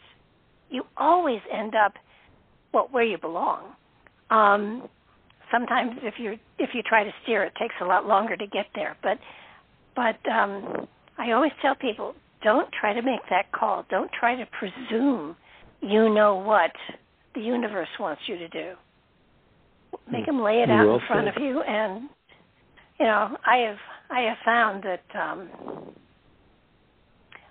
you 0.70 0.84
always 0.96 1.40
end 1.52 1.74
up 1.74 1.92
well 2.72 2.88
where 2.90 3.04
you 3.04 3.18
belong. 3.18 3.74
Um, 4.30 4.88
sometimes 5.52 5.92
if 6.02 6.14
you 6.18 6.38
if 6.58 6.70
you 6.72 6.82
try 6.82 7.04
to 7.04 7.12
steer, 7.22 7.44
it 7.44 7.52
takes 7.58 7.74
a 7.80 7.84
lot 7.84 8.06
longer 8.06 8.36
to 8.36 8.46
get 8.46 8.66
there. 8.74 8.96
But 9.02 9.18
but 9.94 10.30
um, 10.30 10.88
I 11.18 11.32
always 11.32 11.52
tell 11.62 11.74
people 11.74 12.14
don't 12.42 12.68
try 12.78 12.92
to 12.92 13.02
make 13.02 13.20
that 13.30 13.50
call. 13.52 13.84
Don't 13.90 14.10
try 14.18 14.36
to 14.36 14.44
presume 14.58 15.36
you 15.80 16.12
know 16.12 16.36
what 16.36 16.72
the 17.34 17.40
universe 17.40 17.88
wants 17.98 18.22
you 18.26 18.38
to 18.38 18.48
do. 18.48 18.72
Make 20.10 20.26
them 20.26 20.42
lay 20.42 20.62
it 20.62 20.70
out 20.70 20.86
in 20.94 21.00
front 21.06 21.28
of 21.28 21.34
you, 21.40 21.62
and 21.62 22.08
you 23.00 23.06
know 23.06 23.36
I 23.46 23.56
have 23.58 23.76
I 24.10 24.20
have 24.20 24.36
found 24.44 24.84
that 24.84 25.02
um, 25.18 25.48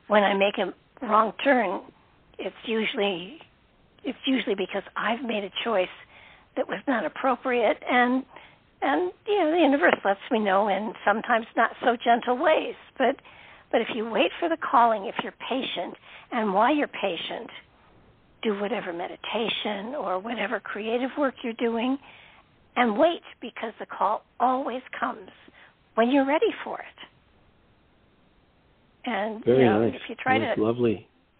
when 0.07 0.23
I 0.23 0.33
make 0.33 0.57
a 0.57 1.05
wrong 1.05 1.33
turn, 1.43 1.81
it's 2.37 2.55
usually 2.65 3.39
it's 4.03 4.17
usually 4.25 4.55
because 4.55 4.83
I've 4.95 5.23
made 5.23 5.43
a 5.43 5.51
choice 5.63 5.87
that 6.55 6.67
was 6.67 6.79
not 6.87 7.05
appropriate 7.05 7.77
and 7.89 8.23
and 8.81 9.11
you 9.27 9.37
know 9.39 9.51
the 9.51 9.59
universe 9.59 9.95
lets 10.03 10.19
me 10.31 10.39
know 10.39 10.67
in 10.67 10.93
sometimes 11.05 11.45
not 11.57 11.71
so 11.83 11.97
gentle 12.03 12.37
ways 12.37 12.75
but 12.97 13.15
but 13.71 13.81
if 13.81 13.87
you 13.95 14.09
wait 14.09 14.31
for 14.39 14.49
the 14.49 14.57
calling 14.57 15.05
if 15.05 15.15
you're 15.23 15.33
patient 15.49 15.95
and 16.31 16.53
while 16.53 16.73
you're 16.75 16.87
patient 16.87 17.49
do 18.43 18.59
whatever 18.59 18.93
meditation 18.93 19.95
or 19.95 20.19
whatever 20.19 20.59
creative 20.59 21.09
work 21.17 21.35
you're 21.43 21.53
doing 21.53 21.97
and 22.75 22.97
wait 22.97 23.21
because 23.41 23.73
the 23.79 23.85
call 23.85 24.23
always 24.39 24.81
comes 24.99 25.29
when 25.95 26.09
you're 26.09 26.27
ready 26.27 26.51
for 26.63 26.79
it 26.79 26.85
and 29.09 29.43
Very 29.45 29.59
you 29.59 29.65
know 29.65 29.85
nice. 29.85 29.95
if 29.95 30.01
you 30.09 30.15
try 30.15 30.39
That's 30.39 30.57
to 30.57 30.63
lovely 30.63 31.07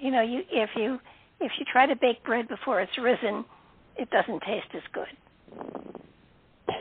you 0.00 0.10
know 0.10 0.22
you 0.22 0.42
if 0.50 0.70
you 0.76 0.98
if 1.40 1.52
you 1.58 1.64
try 1.70 1.86
to 1.86 1.96
bake 1.96 2.22
bread 2.24 2.48
before 2.48 2.80
it's 2.80 2.96
risen 2.98 3.44
it 3.96 4.08
doesn't 4.10 4.42
taste 4.42 4.66
as 4.74 4.82
good. 4.92 5.06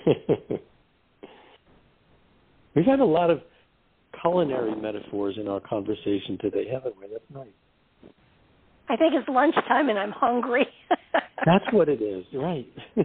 We've 2.75 2.85
had 2.85 2.99
a 2.99 3.05
lot 3.05 3.29
of 3.29 3.41
culinary 4.23 4.75
metaphors 4.75 5.37
in 5.39 5.47
our 5.47 5.59
conversation 5.59 6.37
today, 6.41 6.65
haven't 6.71 6.95
we? 6.99 7.07
That's 7.11 7.23
nice. 7.33 7.47
I 8.89 8.95
think 8.95 9.13
it's 9.13 9.27
lunchtime 9.29 9.89
and 9.89 9.99
I'm 9.99 10.11
hungry. 10.11 10.65
That's 11.45 11.65
what 11.71 11.89
it 11.89 12.01
is, 12.01 12.25
right? 12.33 12.67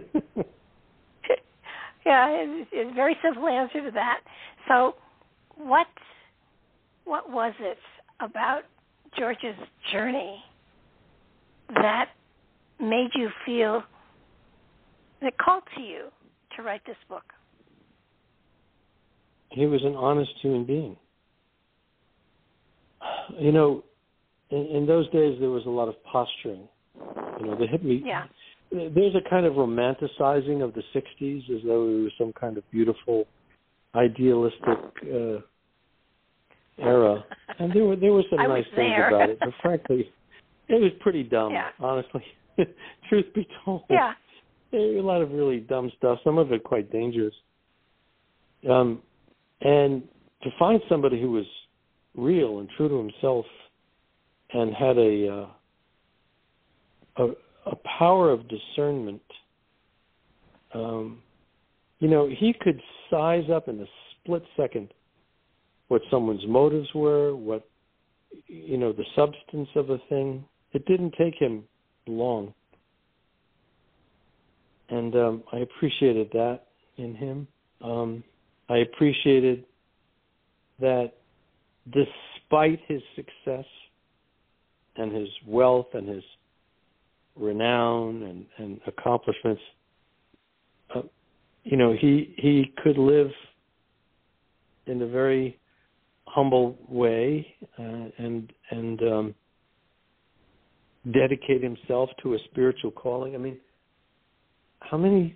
yeah, 2.05 2.27
it's, 2.31 2.69
it's 2.71 2.91
a 2.91 2.95
very 2.95 3.15
simple 3.23 3.47
answer 3.47 3.83
to 3.83 3.91
that. 3.91 4.19
So, 4.67 4.95
what 5.57 5.87
what 7.05 7.29
was 7.29 7.53
it 7.59 7.77
about 8.19 8.61
George's 9.17 9.55
journey 9.91 10.43
that 11.69 12.09
made 12.79 13.09
you 13.15 13.29
feel 13.45 13.83
that 15.21 15.37
called 15.37 15.63
to 15.75 15.81
you 15.81 16.05
to 16.55 16.63
write 16.63 16.81
this 16.85 16.95
book? 17.09 17.23
He 19.51 19.65
was 19.65 19.81
an 19.83 19.95
honest 19.95 20.31
human 20.41 20.65
being. 20.65 20.95
You 23.39 23.51
know, 23.51 23.83
in, 24.49 24.65
in 24.67 24.85
those 24.85 25.09
days 25.11 25.37
there 25.39 25.49
was 25.49 25.65
a 25.65 25.69
lot 25.69 25.87
of 25.87 25.95
posturing. 26.03 26.67
You 27.39 27.45
know, 27.45 27.55
the 27.57 27.65
hippie. 27.65 28.01
Yeah. 28.05 28.25
There's 28.71 29.15
a 29.15 29.29
kind 29.29 29.45
of 29.45 29.53
romanticizing 29.53 30.63
of 30.63 30.73
the 30.73 30.83
'60s, 30.93 31.49
as 31.49 31.61
though 31.65 31.87
it 31.87 32.03
was 32.03 32.11
some 32.17 32.33
kind 32.33 32.57
of 32.57 32.69
beautiful, 32.71 33.25
idealistic 33.95 34.77
uh, 35.03 35.39
era, 36.77 37.23
and 37.59 37.73
there 37.73 37.85
were 37.85 37.95
there 37.95 38.13
were 38.13 38.23
some 38.29 38.37
nice 38.37 38.65
things 38.75 38.93
about 39.07 39.29
it. 39.29 39.39
But 39.39 39.49
frankly, 39.61 40.11
it 40.67 40.79
was 40.79 40.91
pretty 40.99 41.23
dumb. 41.23 41.53
Yeah. 41.53 41.69
Honestly, 41.79 42.23
truth 43.09 43.25
be 43.33 43.47
told. 43.65 43.83
Yeah. 43.89 44.13
There 44.71 44.81
were 44.81 44.97
a 44.97 45.01
lot 45.01 45.21
of 45.21 45.31
really 45.31 45.61
dumb 45.61 45.91
stuff. 45.97 46.19
Some 46.23 46.37
of 46.37 46.51
it 46.51 46.63
quite 46.63 46.91
dangerous. 46.91 47.33
Um, 48.69 49.01
and 49.61 50.03
to 50.43 50.49
find 50.59 50.81
somebody 50.87 51.19
who 51.19 51.31
was 51.31 51.45
real 52.15 52.59
and 52.59 52.69
true 52.75 52.89
to 52.89 52.97
himself 52.97 53.45
and 54.53 54.73
had 54.73 54.97
a 54.97 55.27
uh, 55.27 55.47
a, 57.17 57.27
a 57.71 57.75
power 57.97 58.31
of 58.31 58.47
discernment. 58.47 59.21
Um, 60.73 61.21
you 61.99 62.07
know, 62.07 62.29
he 62.29 62.53
could 62.53 62.81
size 63.09 63.49
up 63.53 63.67
in 63.67 63.79
a 63.81 63.85
split 64.13 64.43
second 64.55 64.89
what 65.89 66.01
someone's 66.09 66.45
motives 66.47 66.87
were, 66.93 67.35
what 67.35 67.67
you 68.47 68.77
know, 68.77 68.93
the 68.93 69.05
substance 69.15 69.69
of 69.75 69.89
a 69.89 69.97
thing. 70.09 70.45
It 70.73 70.85
didn't 70.85 71.15
take 71.17 71.35
him 71.35 71.63
long, 72.07 72.53
and 74.89 75.15
um, 75.15 75.43
I 75.51 75.57
appreciated 75.57 76.29
that 76.33 76.61
in 76.97 77.15
him. 77.15 77.47
Um, 77.81 78.23
I 78.69 78.77
appreciated 78.77 79.65
that 80.79 81.13
despite 81.91 82.79
his 82.87 83.01
success 83.15 83.65
and 84.95 85.15
his 85.15 85.29
wealth 85.47 85.87
and 85.93 86.07
his 86.07 86.23
renown 87.35 88.23
and, 88.23 88.45
and 88.57 88.79
accomplishments, 88.87 89.61
uh, 90.95 91.01
you 91.63 91.77
know, 91.77 91.93
he 91.93 92.33
he 92.37 92.73
could 92.83 92.97
live 92.97 93.29
in 94.87 95.01
a 95.01 95.07
very 95.07 95.59
humble 96.25 96.77
way 96.87 97.45
uh, 97.77 98.05
and 98.17 98.51
and 98.71 99.01
um, 99.01 99.35
dedicate 101.11 101.61
himself 101.61 102.09
to 102.23 102.33
a 102.33 102.37
spiritual 102.51 102.91
calling. 102.91 103.35
I 103.35 103.37
mean, 103.37 103.57
how 104.79 104.97
many 104.97 105.35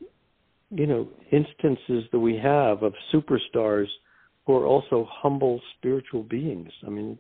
you 0.71 0.87
know 0.87 1.07
instances 1.31 2.05
that 2.11 2.19
we 2.19 2.37
have 2.37 2.83
of 2.83 2.93
superstars 3.13 3.87
who 4.45 4.53
are 4.55 4.65
also 4.65 5.07
humble 5.09 5.61
spiritual 5.77 6.23
beings. 6.23 6.69
I 6.85 6.89
mean, 6.89 7.17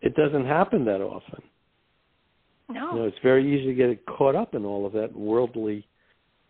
it 0.00 0.14
doesn't 0.14 0.46
happen 0.46 0.84
that 0.84 1.00
often. 1.00 1.42
No. 2.68 2.92
You 2.92 2.98
know, 2.98 3.04
it's 3.06 3.16
very 3.22 3.46
easy 3.46 3.66
to 3.66 3.74
get 3.74 4.06
caught 4.06 4.36
up 4.36 4.54
in 4.54 4.64
all 4.64 4.86
of 4.86 4.92
that 4.92 5.14
worldly 5.14 5.86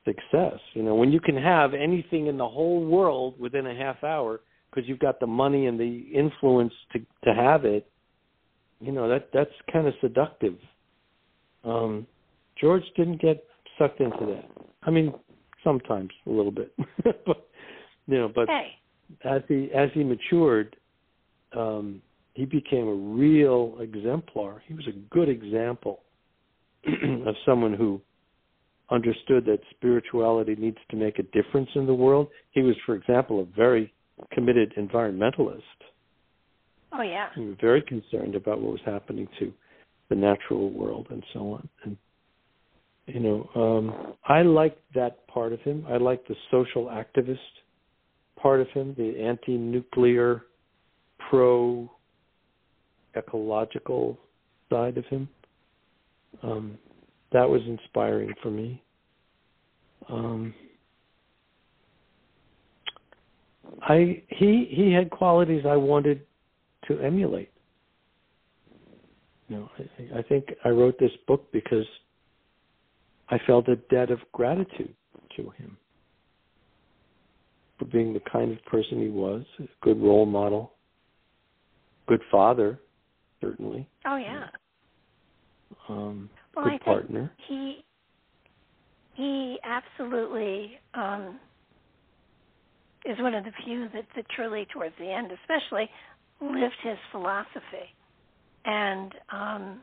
success. 0.05 0.59
You 0.75 0.83
know, 0.83 0.95
when 0.95 1.13
you 1.13 1.21
can 1.21 1.37
have 1.37 1.75
anything 1.75 2.27
in 2.27 2.37
the 2.37 2.49
whole 2.49 2.85
world 2.85 3.39
within 3.39 3.67
a 3.67 3.75
half 3.75 4.03
hour 4.03 4.41
because 4.71 4.89
you've 4.89 4.99
got 4.99 5.21
the 5.21 5.27
money 5.27 5.67
and 5.67 5.79
the 5.79 6.07
influence 6.13 6.73
to 6.93 6.99
to 7.25 7.35
have 7.35 7.65
it, 7.65 7.89
you 8.81 8.93
know 8.93 9.09
that 9.09 9.31
that's 9.33 9.51
kind 9.73 9.87
of 9.87 9.95
seductive. 10.01 10.57
Um, 11.65 12.07
George 12.61 12.85
didn't 12.97 13.21
get 13.21 13.45
sucked 13.79 14.01
into 14.01 14.27
that. 14.27 14.45
I 14.83 14.91
mean, 14.91 15.15
sometimes 15.63 16.11
a 16.27 16.31
little 16.31 16.53
bit, 16.53 16.73
but 17.05 17.49
you 18.07 18.19
know, 18.19 18.31
but 18.35 18.49
hey. 18.49 18.78
As 19.25 19.43
he 19.49 19.71
as 19.75 19.91
he 19.95 20.05
matured, 20.05 20.77
um, 21.57 22.03
he 22.35 22.45
became 22.45 22.87
a 22.87 22.95
real 22.95 23.77
exemplar. 23.81 24.63
He 24.67 24.75
was 24.75 24.87
a 24.87 24.99
good 25.11 25.29
example 25.29 26.01
of 26.87 27.35
someone 27.45 27.75
who 27.75 28.01
understood 28.91 29.45
that 29.47 29.59
spirituality 29.71 30.55
needs 30.57 30.79
to 30.91 30.97
make 30.97 31.19
a 31.19 31.23
difference 31.25 31.69
in 31.75 31.87
the 31.87 31.95
world. 31.95 32.29
He 32.53 32.63
was, 32.63 32.75
for 32.87 32.95
example, 32.95 33.41
a 33.41 33.57
very 33.57 33.93
committed 34.33 34.75
environmentalist. 34.79 35.63
Oh 36.93 37.03
yeah. 37.03 37.29
He 37.35 37.43
was 37.43 37.57
very 37.61 37.83
concerned 37.83 38.35
about 38.35 38.61
what 38.61 38.73
was 38.73 38.81
happening 38.85 39.29
to 39.39 39.53
the 40.09 40.15
natural 40.15 40.71
world 40.71 41.09
and 41.11 41.23
so 41.33 41.53
on. 41.53 41.69
And 41.85 41.97
you 43.07 43.21
know, 43.21 43.49
um, 43.55 44.15
I 44.27 44.43
liked 44.43 44.81
that 44.95 45.27
part 45.29 45.53
of 45.53 45.61
him. 45.61 45.85
I 45.89 45.97
liked 45.97 46.29
the 46.29 46.37
social 46.51 46.87
activist 46.87 47.37
part 48.41 48.61
of 48.61 48.69
him, 48.69 48.95
the 48.97 49.21
anti-nuclear, 49.21 50.45
pro-ecological 51.29 54.17
side 54.71 54.97
of 54.99 55.05
him. 55.07 55.29
Um, 56.43 56.79
that 57.33 57.49
was 57.49 57.63
inspiring 57.67 58.33
for 58.43 58.51
me. 58.51 58.83
Um, 60.09 60.55
I 63.83 64.23
he 64.29 64.69
he 64.71 64.93
had 64.93 65.11
qualities 65.11 65.65
I 65.67 65.77
wanted 65.77 66.23
to 66.87 66.99
emulate. 67.01 67.51
You 69.49 69.57
know, 69.57 69.71
I, 69.79 70.19
I 70.19 70.23
think 70.23 70.55
I 70.65 70.71
wrote 70.71 70.99
this 70.99 71.13
book 71.27 71.51
because 71.53 71.87
I 73.29 73.39
felt 73.47 73.69
a 73.69 73.77
debt 73.77 74.11
of 74.11 74.21
gratitude 74.33 74.95
to 75.37 75.51
him 75.51 75.77
for 77.79 77.85
being 77.87 78.13
the 78.13 78.23
kind 78.31 78.53
of 78.53 78.65
person 78.65 79.01
he 79.01 79.09
was, 79.09 79.45
a 79.61 79.69
good 79.83 80.01
role 80.01 80.27
model, 80.27 80.73
good 82.07 82.23
father, 82.31 82.81
certainly. 83.41 83.89
Oh 84.07 84.17
yeah. 84.17 84.47
Um, 85.89 86.29
well, 86.55 86.65
good 86.65 86.75
I 86.75 86.79
partner. 86.79 87.33
He 87.49 87.85
he 89.15 89.59
absolutely 89.65 90.79
um, 90.95 91.39
is 93.05 93.19
one 93.19 93.35
of 93.35 93.45
the 93.45 93.53
few 93.65 93.89
that, 93.95 94.07
that 94.17 94.25
truly, 94.35 94.67
towards 94.73 94.95
the 94.99 95.11
end, 95.11 95.31
especially, 95.43 95.89
lived 96.41 96.77
his 96.83 96.97
philosophy, 97.11 97.95
and 98.65 99.13
um, 99.33 99.81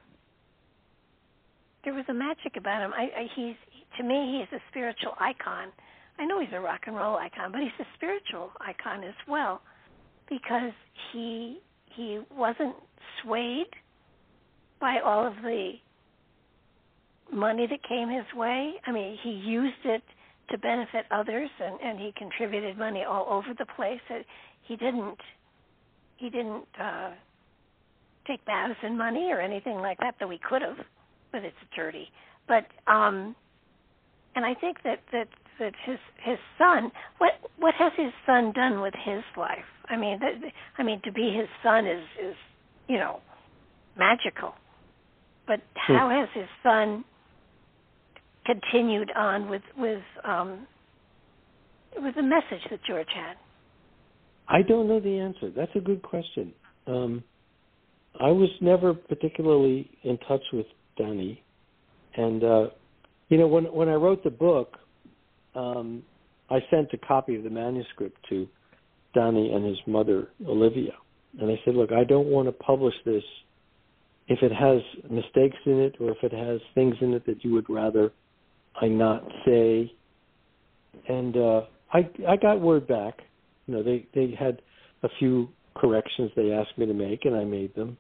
there 1.83 1.93
was 1.93 2.05
a 2.09 2.13
magic 2.13 2.57
about 2.57 2.81
him. 2.81 2.91
I, 2.93 3.03
I, 3.03 3.27
he's 3.35 3.55
to 3.97 4.03
me, 4.03 4.39
he's 4.39 4.59
a 4.59 4.61
spiritual 4.69 5.13
icon. 5.19 5.69
I 6.17 6.25
know 6.25 6.39
he's 6.39 6.49
a 6.53 6.59
rock 6.59 6.81
and 6.87 6.95
roll 6.95 7.17
icon, 7.17 7.51
but 7.51 7.61
he's 7.61 7.71
a 7.79 7.87
spiritual 7.95 8.51
icon 8.61 9.03
as 9.03 9.15
well, 9.27 9.61
because 10.29 10.73
he 11.11 11.59
he 11.95 12.19
wasn't 12.35 12.75
swayed 13.21 13.67
by 14.79 14.99
all 15.03 15.25
of 15.25 15.33
the 15.41 15.73
money 17.31 17.67
that 17.67 17.79
came 17.87 18.09
his 18.09 18.25
way. 18.35 18.73
I 18.85 18.91
mean, 18.91 19.17
he 19.23 19.29
used 19.29 19.85
it 19.85 20.03
to 20.51 20.57
benefit 20.57 21.05
others, 21.11 21.49
and 21.59 21.79
and 21.81 21.99
he 21.99 22.13
contributed 22.17 22.77
money 22.77 23.03
all 23.03 23.25
over 23.29 23.53
the 23.57 23.65
place. 23.75 24.01
He 24.63 24.75
didn't 24.75 25.19
he 26.17 26.29
didn't 26.29 26.65
uh, 26.79 27.11
take 28.27 28.43
baths 28.45 28.79
in 28.83 28.97
money 28.97 29.31
or 29.31 29.41
anything 29.41 29.77
like 29.77 29.97
that, 29.99 30.15
though 30.19 30.29
he 30.29 30.39
could 30.39 30.61
have, 30.61 30.77
but 31.31 31.43
it's 31.43 31.55
dirty. 31.75 32.09
But 32.47 32.65
um, 32.87 33.35
and 34.35 34.45
I 34.45 34.53
think 34.53 34.77
that 34.83 34.99
that 35.11 35.27
that 35.59 35.73
his 35.85 35.97
his 36.23 36.37
son 36.57 36.91
what 37.17 37.33
what 37.57 37.73
has 37.75 37.91
his 37.97 38.11
son 38.25 38.51
done 38.53 38.81
with 38.81 38.93
his 39.05 39.23
life? 39.37 39.65
I 39.87 39.97
mean, 39.97 40.19
that, 40.19 40.51
I 40.77 40.83
mean 40.83 41.01
to 41.03 41.11
be 41.11 41.33
his 41.35 41.47
son 41.63 41.85
is 41.85 42.03
is 42.21 42.35
you 42.87 42.97
know 42.97 43.19
magical. 43.97 44.53
But 45.47 45.61
how 45.75 46.09
has 46.09 46.29
his 46.33 46.49
son 46.63 47.05
continued 48.45 49.11
on 49.15 49.49
with 49.49 49.61
with 49.77 50.03
um, 50.23 50.67
with 51.97 52.15
the 52.15 52.23
message 52.23 52.65
that 52.69 52.79
George 52.87 53.07
had? 53.13 53.35
I 54.47 54.61
don't 54.61 54.87
know 54.87 54.99
the 54.99 55.17
answer. 55.19 55.51
That's 55.55 55.71
a 55.75 55.79
good 55.79 56.03
question. 56.03 56.53
Um, 56.87 57.23
I 58.19 58.29
was 58.29 58.49
never 58.61 58.93
particularly 58.93 59.89
in 60.03 60.17
touch 60.27 60.43
with 60.53 60.67
Danny, 60.97 61.43
and 62.15 62.43
uh, 62.43 62.67
you 63.29 63.37
know 63.37 63.47
when 63.47 63.65
when 63.65 63.89
I 63.89 63.95
wrote 63.95 64.23
the 64.23 64.29
book, 64.29 64.77
um, 65.55 66.03
I 66.49 66.59
sent 66.69 66.89
a 66.93 66.97
copy 66.97 67.35
of 67.35 67.43
the 67.43 67.49
manuscript 67.49 68.17
to 68.29 68.47
Danny 69.13 69.51
and 69.51 69.65
his 69.65 69.77
mother 69.87 70.29
Olivia, 70.47 70.93
and 71.39 71.49
I 71.49 71.59
said, 71.65 71.75
"Look, 71.75 71.91
I 71.91 72.03
don't 72.03 72.27
want 72.27 72.47
to 72.47 72.51
publish 72.51 72.95
this 73.05 73.23
if 74.27 74.41
it 74.41 74.51
has 74.51 74.81
mistakes 75.09 75.57
in 75.65 75.79
it 75.79 75.95
or 75.99 76.11
if 76.11 76.17
it 76.23 76.33
has 76.33 76.59
things 76.73 76.95
in 77.01 77.13
it 77.13 77.25
that 77.25 77.43
you 77.43 77.53
would 77.53 77.69
rather 77.69 78.11
I 78.81 78.87
not 78.87 79.23
say. 79.45 79.91
And 81.07 81.37
uh, 81.37 81.61
I 81.93 82.09
I 82.27 82.35
got 82.37 82.59
word 82.59 82.87
back. 82.87 83.19
You 83.67 83.75
know, 83.75 83.83
they 83.83 84.07
they 84.13 84.35
had 84.37 84.61
a 85.03 85.09
few 85.19 85.49
corrections 85.75 86.31
they 86.35 86.51
asked 86.51 86.77
me 86.77 86.85
to 86.85 86.93
make, 86.93 87.25
and 87.25 87.35
I 87.35 87.43
made 87.43 87.73
them. 87.75 87.97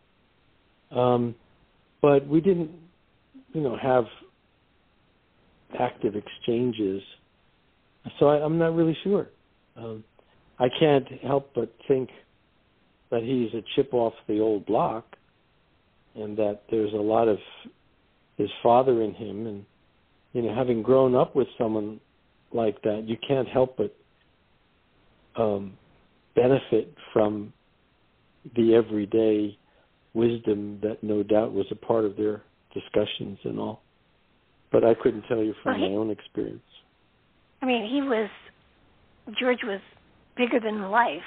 Um, 0.91 1.35
but 2.01 2.27
we 2.27 2.39
didn't, 2.39 2.71
you 3.53 3.61
know, 3.61 3.77
have 3.81 4.05
active 5.79 6.15
exchanges. 6.15 7.01
So 8.19 8.27
I, 8.27 8.43
I'm 8.43 8.57
not 8.57 8.75
really 8.75 8.97
sure. 9.03 9.27
Um, 9.75 10.03
I 10.59 10.67
can't 10.79 11.07
help 11.23 11.51
but 11.53 11.73
think 11.87 12.09
that 13.11 13.23
he's 13.23 13.53
a 13.53 13.63
chip 13.75 13.93
off 13.93 14.13
the 14.27 14.39
old 14.39 14.65
block, 14.65 15.05
and 16.15 16.37
that 16.37 16.61
there's 16.71 16.93
a 16.93 16.97
lot 16.97 17.27
of 17.27 17.37
his 18.37 18.49
father 18.63 19.01
in 19.01 19.13
him, 19.13 19.47
and 19.47 19.65
you 20.33 20.41
know, 20.41 20.53
having 20.53 20.81
grown 20.81 21.15
up 21.15 21.35
with 21.35 21.47
someone 21.57 21.99
like 22.51 22.81
that, 22.83 23.03
you 23.05 23.17
can't 23.25 23.47
help 23.47 23.77
but 23.77 23.95
um, 25.41 25.77
benefit 26.35 26.93
from 27.13 27.53
the 28.55 28.75
everyday 28.75 29.57
wisdom 30.13 30.79
that 30.81 31.03
no 31.03 31.23
doubt 31.23 31.53
was 31.53 31.65
a 31.71 31.75
part 31.75 32.05
of 32.05 32.15
their 32.15 32.41
discussions 32.73 33.37
and 33.43 33.59
all. 33.59 33.81
But 34.71 34.83
I 34.83 34.93
couldn't 34.93 35.23
tell 35.23 35.43
you 35.43 35.53
from 35.63 35.75
he, 35.75 35.89
my 35.89 35.95
own 35.95 36.09
experience. 36.09 36.61
I 37.61 37.65
mean, 37.65 37.89
he 37.89 38.01
was 38.01 38.29
George 39.39 39.63
was 39.63 39.79
bigger 40.37 40.59
than 40.59 40.89
life, 40.89 41.21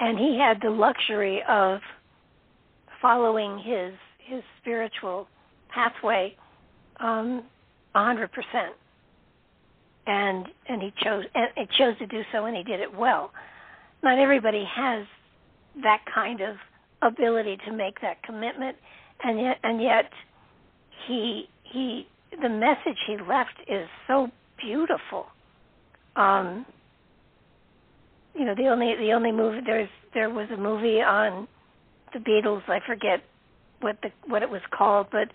and 0.00 0.18
he 0.18 0.38
had 0.38 0.60
the 0.62 0.70
luxury 0.70 1.42
of 1.48 1.80
following 3.00 3.58
his 3.58 3.92
his 4.18 4.42
spiritual 4.60 5.26
pathway 5.68 6.34
um, 7.00 7.42
a 7.94 8.04
hundred 8.04 8.30
percent. 8.32 8.74
And 10.06 10.46
and 10.68 10.82
he 10.82 10.92
chose 11.02 11.24
and 11.34 11.48
it 11.56 11.68
chose 11.78 11.98
to 11.98 12.06
do 12.06 12.22
so, 12.32 12.44
and 12.44 12.56
he 12.56 12.62
did 12.62 12.80
it 12.80 12.94
well. 12.94 13.32
Not 14.02 14.18
everybody 14.18 14.64
has 14.76 15.06
that 15.82 16.02
kind 16.14 16.40
of 16.40 16.56
ability 17.02 17.58
to 17.66 17.72
make 17.72 18.00
that 18.02 18.22
commitment, 18.22 18.76
and 19.22 19.40
yet 19.40 19.58
and 19.62 19.82
yet 19.82 20.10
he 21.06 21.48
he 21.62 22.06
the 22.40 22.48
message 22.48 22.98
he 23.06 23.16
left 23.28 23.54
is 23.66 23.88
so 24.06 24.30
beautiful. 24.64 25.26
Um, 26.16 26.64
you 28.34 28.44
know, 28.44 28.54
the 28.54 28.68
only 28.68 28.94
the 28.96 29.12
only 29.12 29.32
movie 29.32 29.60
there's 29.64 29.88
there 30.12 30.30
was 30.30 30.48
a 30.52 30.56
movie 30.56 31.00
on 31.00 31.46
the 32.12 32.18
Beatles. 32.18 32.62
I 32.68 32.80
forget 32.86 33.22
what 33.80 33.98
the 34.02 34.10
what 34.26 34.42
it 34.42 34.50
was 34.50 34.62
called, 34.76 35.08
but 35.12 35.28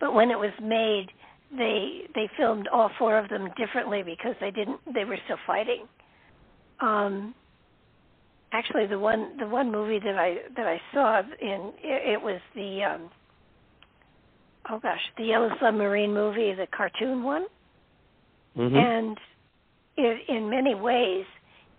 but 0.00 0.14
when 0.14 0.30
it 0.30 0.38
was 0.38 0.52
made, 0.62 1.06
they 1.56 2.02
they 2.14 2.28
filmed 2.36 2.68
all 2.68 2.90
four 2.98 3.18
of 3.18 3.28
them 3.28 3.48
differently 3.56 4.02
because 4.02 4.34
they 4.40 4.50
didn't 4.50 4.80
they 4.92 5.04
were 5.04 5.18
still 5.24 5.38
fighting. 5.46 5.86
Um, 6.80 7.34
actually, 8.52 8.86
the 8.86 8.98
one 8.98 9.36
the 9.38 9.46
one 9.46 9.72
movie 9.72 9.98
that 9.98 10.16
I 10.16 10.36
that 10.56 10.66
I 10.66 10.80
saw 10.92 11.20
in 11.20 11.72
it, 11.82 12.12
it 12.14 12.22
was 12.22 12.40
the 12.54 12.82
um, 12.84 13.10
oh 14.70 14.78
gosh 14.78 15.00
the 15.16 15.24
Yellow 15.24 15.50
Submarine 15.60 16.12
movie, 16.12 16.52
the 16.54 16.66
cartoon 16.76 17.22
one, 17.22 17.46
mm-hmm. 18.56 18.76
and 18.76 19.18
it, 19.96 20.28
in 20.28 20.50
many 20.50 20.74
ways, 20.74 21.24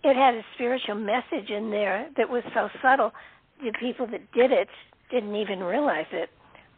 it 0.04 0.16
had 0.16 0.34
a 0.34 0.42
spiritual 0.54 0.94
message 0.94 1.50
in 1.50 1.70
there 1.70 2.08
that 2.16 2.28
was 2.28 2.42
so 2.54 2.68
subtle. 2.82 3.12
The 3.60 3.72
people 3.80 4.06
that 4.08 4.32
did 4.32 4.52
it 4.52 4.68
didn't 5.10 5.34
even 5.34 5.60
realize 5.60 6.06
it. 6.12 6.30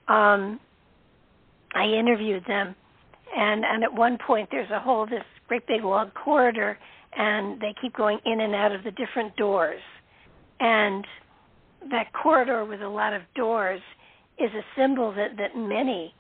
Um, 0.09 0.59
I 1.75 1.85
interviewed 1.85 2.45
them, 2.47 2.75
and 3.37 3.65
and 3.65 3.85
at 3.85 3.93
one 3.93 4.19
point 4.27 4.49
there's 4.51 4.71
a 4.71 4.81
whole 4.81 5.07
this 5.07 5.23
great 5.49 5.67
big 5.67 5.85
long 5.85 6.11
corridor, 6.11 6.79
and 7.17 7.61
they 7.61 7.75
keep 7.81 7.95
going 7.95 8.19
in 8.25 8.41
and 8.41 8.55
out 8.55 8.73
of 8.73 8.83
the 8.83 8.91
different 8.93 9.37
doors, 9.37 9.81
and 10.59 11.05
that 11.91 12.13
corridor 12.13 12.65
with 12.65 12.83
a 12.83 12.89
lot 12.89 13.13
of 13.13 13.23
doors 13.35 13.81
is 14.39 14.51
a 14.53 14.81
symbol 14.81 15.13
that 15.13 15.37
that 15.37 15.57
many 15.57 16.15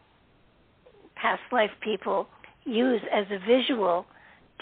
past 1.16 1.42
life 1.52 1.70
people 1.80 2.26
use 2.64 3.00
as 3.12 3.26
a 3.30 3.38
visual 3.46 4.06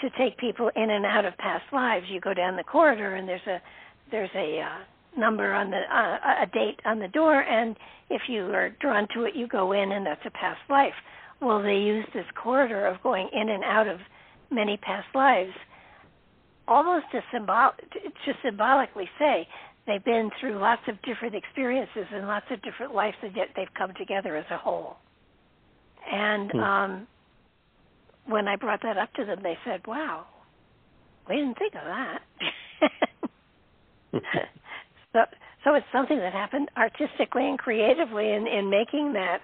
to 0.00 0.10
take 0.18 0.38
people 0.38 0.70
in 0.76 0.90
and 0.90 1.04
out 1.04 1.24
of 1.24 1.36
past 1.38 1.64
lives. 1.72 2.06
You 2.08 2.20
go 2.20 2.34
down 2.34 2.56
the 2.56 2.64
corridor 2.64 3.14
and 3.14 3.28
there's 3.28 3.46
a 3.46 3.60
there's 4.10 4.30
a 4.34 4.60
uh, 4.60 5.18
number 5.18 5.52
on 5.52 5.70
the 5.70 5.76
uh, 5.76 6.42
a 6.42 6.46
date 6.46 6.80
on 6.84 6.98
the 6.98 7.08
door, 7.08 7.40
and 7.40 7.76
if 8.10 8.22
you 8.28 8.44
are 8.54 8.70
drawn 8.80 9.06
to 9.14 9.24
it, 9.24 9.34
you 9.34 9.46
go 9.46 9.72
in, 9.72 9.92
and 9.92 10.06
that's 10.06 10.24
a 10.24 10.30
past 10.30 10.60
life. 10.70 10.94
Well, 11.40 11.62
they 11.62 11.76
use 11.76 12.06
this 12.14 12.24
corridor 12.42 12.86
of 12.86 13.02
going 13.02 13.28
in 13.32 13.48
and 13.48 13.62
out 13.64 13.86
of 13.86 13.98
many 14.50 14.76
past 14.78 15.06
lives, 15.14 15.52
almost 16.66 17.06
to 17.12 17.20
symbol 17.32 17.70
to 17.92 18.32
symbolically 18.42 19.08
say 19.18 19.46
they've 19.86 20.04
been 20.04 20.30
through 20.40 20.58
lots 20.58 20.82
of 20.88 21.00
different 21.02 21.34
experiences 21.34 22.06
and 22.12 22.26
lots 22.26 22.46
of 22.50 22.62
different 22.62 22.94
lives, 22.94 23.16
and 23.22 23.34
yet 23.36 23.48
they've 23.56 23.72
come 23.76 23.92
together 23.98 24.36
as 24.36 24.46
a 24.50 24.56
whole. 24.56 24.96
And 26.10 26.50
hmm. 26.50 26.60
um, 26.60 27.06
when 28.28 28.46
I 28.48 28.56
brought 28.56 28.82
that 28.82 28.96
up 28.96 29.12
to 29.14 29.24
them, 29.24 29.40
they 29.42 29.58
said, 29.64 29.86
"Wow, 29.86 30.26
we 31.28 31.36
didn't 31.36 31.58
think 31.58 31.74
of 31.74 31.84
that." 31.84 32.22
so, 35.12 35.20
so 35.64 35.74
it's 35.74 35.86
something 35.92 36.18
that 36.18 36.32
happened 36.32 36.68
artistically 36.76 37.48
and 37.48 37.58
creatively 37.58 38.30
in 38.32 38.46
in 38.46 38.70
making 38.70 39.14
that 39.14 39.40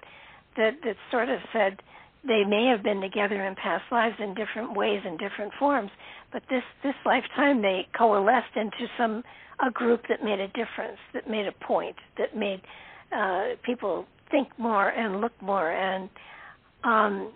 that 0.57 0.73
that 0.83 0.95
sort 1.11 1.29
of 1.29 1.39
said 1.51 1.81
they 2.27 2.43
may 2.43 2.67
have 2.67 2.83
been 2.83 3.01
together 3.01 3.45
in 3.45 3.55
past 3.55 3.83
lives 3.91 4.15
in 4.19 4.33
different 4.33 4.75
ways 4.75 5.01
and 5.05 5.19
different 5.19 5.53
forms, 5.59 5.91
but 6.31 6.43
this 6.49 6.63
this 6.83 6.95
lifetime 7.05 7.61
they 7.61 7.87
coalesced 7.97 8.55
into 8.55 8.87
some 8.97 9.23
a 9.65 9.71
group 9.71 10.01
that 10.09 10.23
made 10.23 10.39
a 10.39 10.47
difference, 10.47 10.97
that 11.13 11.29
made 11.29 11.47
a 11.47 11.65
point, 11.65 11.95
that 12.17 12.35
made 12.35 12.61
uh, 13.15 13.55
people 13.63 14.05
think 14.29 14.47
more 14.57 14.89
and 14.89 15.21
look 15.21 15.31
more 15.41 15.71
and 15.71 16.09
um, 16.83 17.31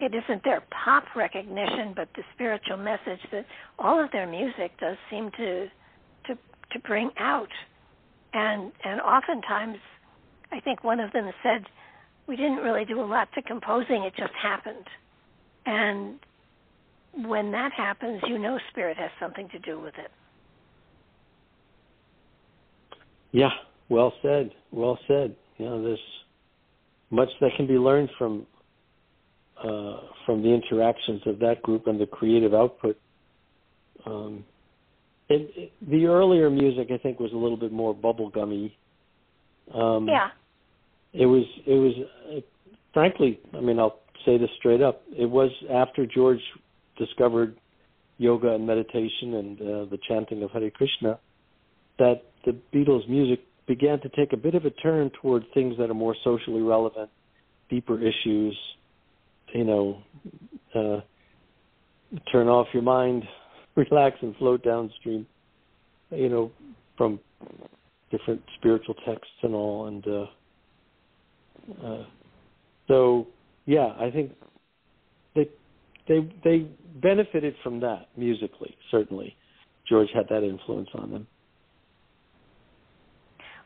it 0.00 0.12
isn't 0.14 0.42
their 0.44 0.62
pop 0.84 1.04
recognition, 1.14 1.92
but 1.94 2.08
the 2.16 2.22
spiritual 2.34 2.76
message 2.76 3.20
that 3.30 3.46
all 3.78 4.02
of 4.02 4.10
their 4.10 4.26
music 4.26 4.72
does 4.80 4.96
seem 5.10 5.30
to 5.36 5.68
to 6.26 6.34
to 6.72 6.78
bring 6.80 7.10
out. 7.18 7.50
And 8.32 8.72
and 8.84 9.00
oftentimes, 9.00 9.78
I 10.50 10.60
think 10.60 10.82
one 10.82 10.98
of 10.98 11.12
them 11.12 11.30
said, 11.42 11.66
"We 12.26 12.36
didn't 12.36 12.58
really 12.58 12.84
do 12.84 13.00
a 13.00 13.06
lot 13.06 13.28
to 13.34 13.42
composing; 13.42 14.02
it 14.02 14.14
just 14.16 14.34
happened." 14.34 14.86
And 15.66 16.18
when 17.26 17.52
that 17.52 17.72
happens, 17.72 18.20
you 18.26 18.38
know 18.38 18.58
spirit 18.70 18.96
has 18.96 19.10
something 19.20 19.48
to 19.50 19.58
do 19.60 19.78
with 19.78 19.94
it. 19.98 20.10
Yeah, 23.30 23.50
well 23.88 24.12
said. 24.22 24.50
Well 24.72 24.98
said. 25.06 25.36
You 25.58 25.66
know, 25.66 25.82
there's 25.82 25.98
much 27.10 27.28
that 27.40 27.50
can 27.56 27.66
be 27.66 27.74
learned 27.74 28.10
from 28.18 28.46
uh, 29.62 30.00
from 30.26 30.42
the 30.42 30.48
interactions 30.48 31.22
of 31.26 31.38
that 31.40 31.62
group 31.62 31.86
and 31.86 32.00
the 32.00 32.06
creative 32.06 32.54
output. 32.54 32.96
Um, 34.04 34.44
it, 35.28 35.50
it, 35.56 35.72
the 35.88 36.06
earlier 36.06 36.50
music, 36.50 36.88
I 36.92 36.98
think, 36.98 37.18
was 37.18 37.32
a 37.32 37.36
little 37.36 37.56
bit 37.56 37.72
more 37.72 37.94
bubblegummy. 37.94 38.72
Um, 39.72 40.06
yeah. 40.08 40.28
It 41.12 41.26
was. 41.26 41.44
It 41.66 41.74
was. 41.74 41.92
Uh, 42.28 42.40
frankly, 42.92 43.40
I 43.56 43.60
mean, 43.60 43.78
I'll 43.78 44.00
say 44.26 44.36
this 44.36 44.50
straight 44.58 44.82
up. 44.82 45.02
It 45.16 45.30
was 45.30 45.50
after 45.70 46.06
George 46.06 46.40
discovered 46.98 47.56
yoga 48.18 48.54
and 48.54 48.66
meditation 48.66 49.34
and 49.34 49.60
uh, 49.60 49.64
the 49.90 49.98
chanting 50.08 50.42
of 50.42 50.50
Hare 50.50 50.70
Krishna 50.70 51.18
that 51.98 52.22
the 52.44 52.56
Beatles' 52.72 53.08
music 53.08 53.40
began 53.66 54.00
to 54.00 54.08
take 54.10 54.32
a 54.32 54.36
bit 54.36 54.54
of 54.54 54.64
a 54.64 54.70
turn 54.70 55.10
toward 55.20 55.44
things 55.54 55.76
that 55.78 55.90
are 55.90 55.94
more 55.94 56.14
socially 56.22 56.60
relevant, 56.60 57.10
deeper 57.70 57.98
issues, 58.00 58.56
you 59.52 59.64
know, 59.64 59.98
uh, 60.74 61.00
turn 62.30 62.48
off 62.48 62.66
your 62.72 62.82
mind, 62.82 63.24
relax, 63.76 64.16
and 64.22 64.34
float 64.36 64.62
downstream. 64.62 65.26
You 66.10 66.28
know, 66.28 66.52
from 66.96 67.18
different 68.10 68.42
spiritual 68.58 68.94
texts 69.06 69.34
and 69.42 69.54
all, 69.54 69.86
and 69.86 70.06
uh, 70.06 70.26
uh, 71.84 72.04
so 72.86 73.26
yeah, 73.66 73.94
I 73.98 74.10
think 74.10 74.32
they 75.34 75.48
they 76.08 76.30
they 76.44 76.68
benefited 77.02 77.54
from 77.62 77.80
that 77.80 78.08
musically. 78.16 78.76
Certainly, 78.90 79.36
George 79.88 80.08
had 80.14 80.26
that 80.28 80.42
influence 80.44 80.88
on 80.94 81.10
them. 81.10 81.26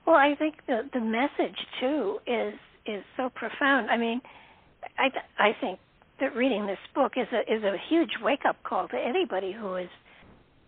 Well, 0.06 0.16
I 0.16 0.34
think 0.38 0.54
the 0.66 0.88
the 0.92 1.00
message 1.00 1.58
too 1.80 2.18
is 2.26 2.54
is 2.86 3.02
so 3.16 3.30
profound. 3.34 3.90
I 3.90 3.96
mean, 3.96 4.20
I 4.98 5.08
I 5.38 5.56
think 5.60 5.78
that 6.20 6.34
reading 6.36 6.66
this 6.66 6.78
book 6.94 7.12
is 7.16 7.26
a 7.32 7.40
is 7.52 7.62
a 7.62 7.76
huge 7.88 8.10
wake 8.22 8.44
up 8.48 8.62
call 8.64 8.88
to 8.88 8.96
anybody 8.96 9.52
who 9.52 9.76
is 9.76 9.88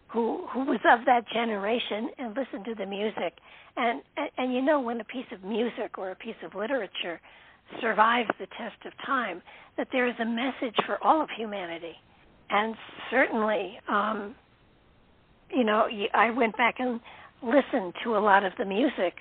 who 0.08 0.46
who 0.52 0.64
was 0.64 0.80
of 0.90 1.04
that 1.06 1.22
generation 1.32 2.10
and 2.18 2.36
listened 2.36 2.64
to 2.66 2.74
the 2.74 2.86
music. 2.86 3.34
And, 3.76 4.02
and 4.16 4.30
and 4.38 4.54
you 4.54 4.62
know 4.62 4.80
when 4.80 5.00
a 5.00 5.04
piece 5.04 5.26
of 5.32 5.44
music 5.44 5.98
or 5.98 6.10
a 6.10 6.16
piece 6.16 6.40
of 6.44 6.54
literature 6.54 7.20
survives 7.80 8.30
the 8.38 8.46
test 8.58 8.84
of 8.84 8.92
time 9.06 9.42
that 9.76 9.88
there 9.92 10.08
is 10.08 10.14
a 10.20 10.24
message 10.24 10.76
for 10.86 11.02
all 11.02 11.22
of 11.22 11.28
humanity. 11.36 11.94
And 12.50 12.74
certainly 13.10 13.78
um 13.88 14.34
you 15.50 15.64
know 15.64 15.88
I 16.14 16.30
went 16.30 16.56
back 16.56 16.76
and 16.78 17.00
listened 17.42 17.94
to 18.04 18.16
a 18.16 18.20
lot 18.20 18.44
of 18.44 18.52
the 18.58 18.64
music 18.64 19.14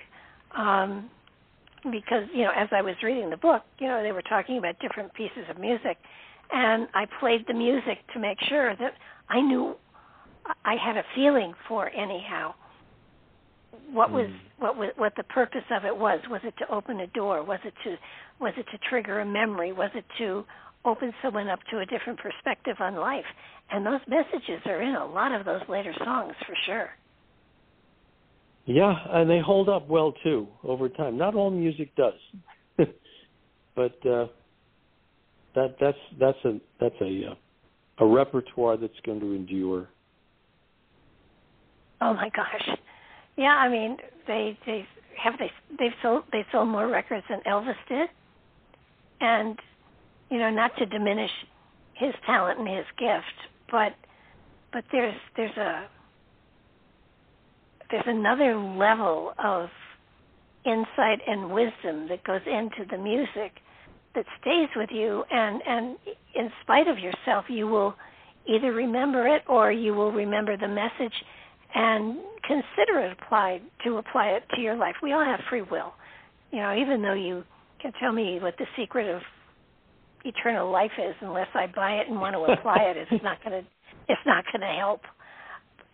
um 0.56 1.10
because 1.84 2.24
you 2.34 2.42
know 2.42 2.52
as 2.56 2.68
I 2.72 2.82
was 2.82 2.94
reading 3.02 3.30
the 3.30 3.36
book, 3.36 3.62
you 3.78 3.88
know 3.88 4.02
they 4.02 4.12
were 4.12 4.22
talking 4.22 4.58
about 4.58 4.78
different 4.80 5.12
pieces 5.14 5.44
of 5.48 5.58
music, 5.58 5.98
and 6.52 6.88
I 6.94 7.06
played 7.20 7.44
the 7.46 7.54
music 7.54 7.98
to 8.14 8.20
make 8.20 8.38
sure 8.48 8.74
that 8.76 8.94
I 9.28 9.40
knew 9.40 9.76
I 10.64 10.74
had 10.74 10.96
a 10.96 11.04
feeling 11.14 11.54
for 11.68 11.88
anyhow 11.90 12.54
what 13.92 14.10
was 14.10 14.26
mm. 14.26 14.38
what 14.58 14.76
was 14.76 14.90
what 14.96 15.12
the 15.16 15.24
purpose 15.24 15.64
of 15.70 15.84
it 15.84 15.96
was. 15.96 16.20
Was 16.30 16.40
it 16.44 16.54
to 16.58 16.72
open 16.72 17.00
a 17.00 17.06
door? 17.08 17.42
Was 17.42 17.60
it 17.64 17.74
to 17.84 17.96
was 18.40 18.52
it 18.56 18.66
to 18.72 18.78
trigger 18.88 19.20
a 19.20 19.26
memory? 19.26 19.72
Was 19.72 19.90
it 19.94 20.04
to 20.18 20.44
open 20.84 21.12
someone 21.22 21.48
up 21.48 21.60
to 21.70 21.78
a 21.78 21.86
different 21.86 22.18
perspective 22.18 22.76
on 22.80 22.96
life? 22.96 23.24
And 23.70 23.84
those 23.84 24.00
messages 24.08 24.62
are 24.66 24.82
in 24.82 24.94
a 24.94 25.06
lot 25.06 25.32
of 25.32 25.44
those 25.44 25.60
later 25.68 25.94
songs 26.04 26.34
for 26.46 26.54
sure 26.66 26.90
yeah, 28.74 28.94
and 29.10 29.28
they 29.28 29.40
hold 29.40 29.68
up 29.68 29.88
well 29.88 30.12
too 30.22 30.46
over 30.64 30.88
time. 30.88 31.16
Not 31.16 31.34
all 31.34 31.50
music 31.50 31.94
does, 31.96 32.14
but 33.74 34.06
uh, 34.06 34.26
that 35.54 35.76
that's 35.80 35.98
that's 36.18 36.38
a 36.44 36.60
that's 36.80 36.94
a 37.00 37.30
uh, 37.30 38.04
a 38.04 38.06
repertoire 38.06 38.76
that's 38.76 38.92
going 39.04 39.20
to 39.20 39.32
endure. 39.32 39.88
Oh 42.00 42.14
my 42.14 42.30
gosh, 42.30 42.78
yeah. 43.36 43.56
I 43.56 43.68
mean, 43.68 43.96
they 44.26 44.56
they 44.66 44.86
have 45.22 45.34
they 45.38 45.50
they've 45.78 45.92
sold 46.02 46.24
they 46.32 46.46
sold 46.52 46.68
more 46.68 46.88
records 46.88 47.24
than 47.28 47.40
Elvis 47.40 47.74
did, 47.88 48.08
and 49.20 49.58
you 50.30 50.38
know, 50.38 50.50
not 50.50 50.76
to 50.78 50.86
diminish 50.86 51.30
his 51.94 52.14
talent 52.24 52.60
and 52.60 52.68
his 52.68 52.86
gift, 52.98 53.50
but 53.70 53.92
but 54.72 54.84
there's 54.92 55.16
there's 55.36 55.56
a 55.56 55.86
there's 57.90 58.04
another 58.06 58.56
level 58.56 59.32
of 59.42 59.68
insight 60.64 61.20
and 61.26 61.50
wisdom 61.50 62.08
that 62.08 62.22
goes 62.24 62.42
into 62.46 62.84
the 62.90 62.98
music 62.98 63.52
that 64.14 64.24
stays 64.40 64.68
with 64.76 64.90
you 64.92 65.24
and 65.30 65.62
and 65.66 65.96
in 66.34 66.50
spite 66.62 66.88
of 66.88 66.98
yourself 66.98 67.46
you 67.48 67.66
will 67.66 67.94
either 68.46 68.72
remember 68.72 69.26
it 69.26 69.42
or 69.48 69.72
you 69.72 69.94
will 69.94 70.12
remember 70.12 70.56
the 70.56 70.68
message 70.68 71.14
and 71.74 72.18
consider 72.46 73.00
it 73.00 73.16
applied 73.20 73.62
to 73.84 73.98
apply 73.98 74.26
it 74.26 74.42
to 74.54 74.60
your 74.60 74.74
life. 74.76 74.96
We 75.02 75.12
all 75.12 75.24
have 75.24 75.38
free 75.48 75.62
will. 75.62 75.92
You 76.50 76.58
know 76.58 76.74
even 76.76 77.02
though 77.02 77.14
you 77.14 77.44
can 77.80 77.92
tell 78.00 78.12
me 78.12 78.38
what 78.40 78.56
the 78.58 78.66
secret 78.76 79.08
of 79.14 79.22
eternal 80.24 80.70
life 80.70 80.90
is 80.98 81.14
unless 81.22 81.48
i 81.54 81.66
buy 81.66 81.92
it 81.92 82.08
and 82.08 82.20
want 82.20 82.34
to 82.34 82.52
apply 82.52 82.76
it 82.76 82.96
it's 82.96 83.22
not 83.24 83.42
going 83.42 83.62
to 83.62 83.68
it's 84.08 84.20
not 84.26 84.44
going 84.52 84.60
to 84.60 84.78
help 84.78 85.00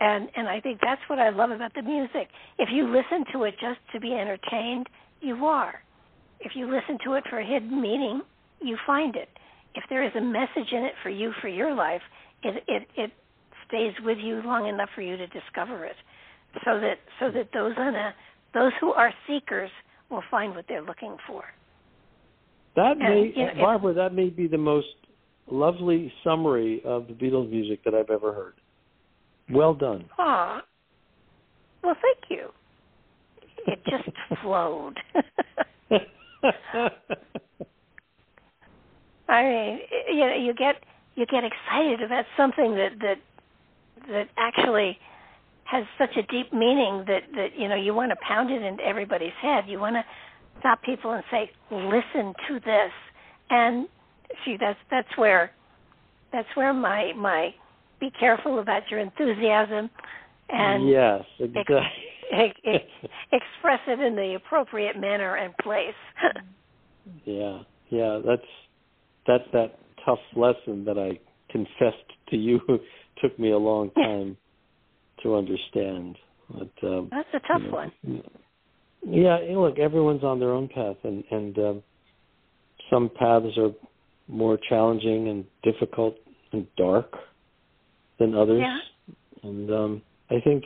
and 0.00 0.28
and 0.36 0.48
I 0.48 0.60
think 0.60 0.80
that's 0.82 1.00
what 1.08 1.18
I 1.18 1.30
love 1.30 1.50
about 1.50 1.74
the 1.74 1.82
music. 1.82 2.28
If 2.58 2.68
you 2.72 2.86
listen 2.86 3.24
to 3.32 3.44
it 3.44 3.54
just 3.60 3.80
to 3.92 4.00
be 4.00 4.12
entertained, 4.12 4.88
you 5.20 5.46
are. 5.46 5.82
If 6.40 6.52
you 6.54 6.66
listen 6.66 6.98
to 7.04 7.14
it 7.14 7.24
for 7.30 7.40
a 7.40 7.46
hidden 7.46 7.80
meaning, 7.80 8.20
you 8.60 8.76
find 8.86 9.16
it. 9.16 9.28
If 9.74 9.84
there 9.88 10.04
is 10.04 10.12
a 10.16 10.20
message 10.20 10.72
in 10.72 10.84
it 10.84 10.92
for 11.02 11.10
you 11.10 11.32
for 11.40 11.48
your 11.48 11.74
life, 11.74 12.02
it 12.42 12.62
it 12.68 12.88
it 12.96 13.10
stays 13.66 13.92
with 14.04 14.18
you 14.18 14.42
long 14.42 14.68
enough 14.68 14.90
for 14.94 15.02
you 15.02 15.16
to 15.16 15.26
discover 15.28 15.84
it, 15.84 15.96
so 16.64 16.78
that 16.80 16.98
so 17.18 17.30
that 17.30 17.48
those 17.52 17.74
on 17.78 17.94
a, 17.94 18.14
those 18.54 18.72
who 18.80 18.92
are 18.92 19.12
seekers 19.26 19.70
will 20.10 20.22
find 20.30 20.54
what 20.54 20.66
they're 20.68 20.82
looking 20.82 21.16
for. 21.26 21.44
That 22.76 22.92
and, 22.92 23.00
may, 23.00 23.32
you 23.34 23.46
know, 23.46 23.52
Barbara, 23.60 23.94
that 23.94 24.14
may 24.14 24.28
be 24.28 24.46
the 24.46 24.58
most 24.58 24.86
lovely 25.50 26.12
summary 26.22 26.82
of 26.84 27.06
the 27.06 27.14
Beatles 27.14 27.50
music 27.50 27.82
that 27.84 27.94
I've 27.94 28.10
ever 28.10 28.32
heard. 28.32 28.54
Well 29.50 29.74
done. 29.74 30.06
Ah, 30.18 30.62
well, 31.82 31.94
thank 32.02 32.30
you. 32.30 32.48
It 33.66 33.80
just 33.84 34.08
flowed. 34.42 34.98
I 39.28 39.42
mean, 39.42 39.80
you 40.12 40.20
know, 40.20 40.36
you 40.36 40.54
get 40.54 40.76
you 41.14 41.26
get 41.26 41.42
excited 41.44 42.02
about 42.02 42.24
something 42.36 42.74
that 42.74 42.90
that 43.00 43.16
that 44.08 44.28
actually 44.36 44.98
has 45.64 45.84
such 45.98 46.16
a 46.16 46.22
deep 46.30 46.52
meaning 46.52 47.04
that 47.06 47.22
that 47.34 47.48
you 47.56 47.68
know 47.68 47.74
you 47.74 47.94
want 47.94 48.10
to 48.10 48.16
pound 48.26 48.50
it 48.50 48.62
into 48.62 48.84
everybody's 48.84 49.32
head. 49.40 49.64
You 49.66 49.80
want 49.80 49.96
to 49.96 50.04
stop 50.60 50.82
people 50.82 51.12
and 51.12 51.24
say, 51.30 51.50
"Listen 51.70 52.34
to 52.48 52.60
this," 52.60 52.92
and 53.50 53.88
see 54.44 54.56
that's 54.58 54.78
that's 54.90 55.16
where 55.16 55.50
that's 56.32 56.48
where 56.54 56.72
my 56.72 57.12
my 57.16 57.54
be 58.00 58.10
careful 58.18 58.58
about 58.58 58.82
your 58.90 59.00
enthusiasm 59.00 59.90
and 60.48 60.88
yes, 60.88 61.22
exactly. 61.40 61.76
ex- 62.32 62.58
ex- 62.64 63.12
express 63.32 63.80
it 63.86 64.00
in 64.00 64.14
the 64.14 64.34
appropriate 64.34 64.98
manner 64.98 65.36
and 65.36 65.56
place. 65.58 65.94
yeah, 67.24 67.60
yeah, 67.90 68.20
that's 68.24 68.42
that's 69.26 69.44
that 69.52 69.78
tough 70.04 70.20
lesson 70.36 70.84
that 70.84 70.98
I 70.98 71.18
confessed 71.50 72.12
to 72.28 72.36
you 72.36 72.60
took 73.22 73.38
me 73.38 73.52
a 73.52 73.58
long 73.58 73.90
time 73.92 74.36
to 75.22 75.34
understand. 75.34 76.16
But 76.48 76.86
um, 76.86 77.08
that's 77.10 77.28
a 77.34 77.40
tough 77.40 77.62
you 77.62 77.70
know, 77.70 77.74
one. 77.74 78.22
Yeah, 79.08 79.38
look, 79.56 79.78
everyone's 79.78 80.22
on 80.22 80.38
their 80.38 80.52
own 80.52 80.68
path, 80.68 80.96
and 81.02 81.24
and 81.30 81.58
um, 81.58 81.82
some 82.90 83.10
paths 83.18 83.56
are 83.58 83.70
more 84.28 84.58
challenging 84.68 85.28
and 85.28 85.44
difficult 85.62 86.16
and 86.52 86.66
dark 86.76 87.12
than 88.18 88.34
others. 88.34 88.62
Yeah. 88.62 88.78
And 89.42 89.70
um, 89.70 90.02
I 90.30 90.40
think 90.42 90.64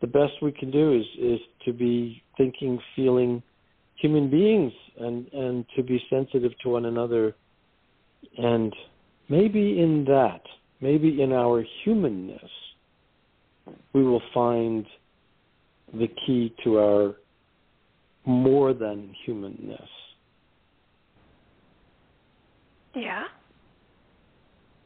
the 0.00 0.06
best 0.06 0.32
we 0.42 0.52
can 0.52 0.70
do 0.70 0.92
is 0.92 1.04
is 1.18 1.40
to 1.64 1.72
be 1.72 2.22
thinking, 2.36 2.78
feeling 2.94 3.42
human 3.96 4.30
beings, 4.30 4.72
and 4.98 5.26
and 5.32 5.64
to 5.76 5.82
be 5.82 6.02
sensitive 6.10 6.52
to 6.62 6.68
one 6.68 6.86
another 6.86 7.34
and 8.36 8.74
maybe 9.28 9.80
in 9.80 10.04
that, 10.08 10.42
maybe 10.80 11.22
in 11.22 11.32
our 11.32 11.64
humanness, 11.84 12.50
we 13.92 14.02
will 14.02 14.22
find 14.32 14.86
the 15.92 16.08
key 16.26 16.54
to 16.64 16.78
our 16.78 17.14
more 18.26 18.72
than 18.72 19.14
humanness. 19.24 19.88
Yeah. 22.94 23.24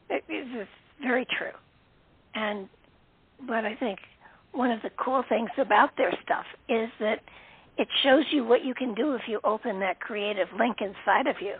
It 0.09 0.23
is 0.29 0.67
very 1.01 1.25
true. 1.37 1.51
And 2.35 2.69
but 3.45 3.65
I 3.65 3.75
think 3.75 3.99
one 4.51 4.71
of 4.71 4.81
the 4.81 4.89
cool 5.03 5.23
things 5.29 5.49
about 5.57 5.91
their 5.97 6.11
stuff 6.23 6.45
is 6.67 6.89
that 6.99 7.19
it 7.77 7.87
shows 8.03 8.25
you 8.31 8.43
what 8.43 8.65
you 8.65 8.73
can 8.73 8.93
do 8.93 9.13
if 9.13 9.21
you 9.27 9.39
open 9.43 9.79
that 9.79 9.99
creative 9.99 10.47
link 10.57 10.77
inside 10.81 11.27
of 11.27 11.37
you. 11.41 11.53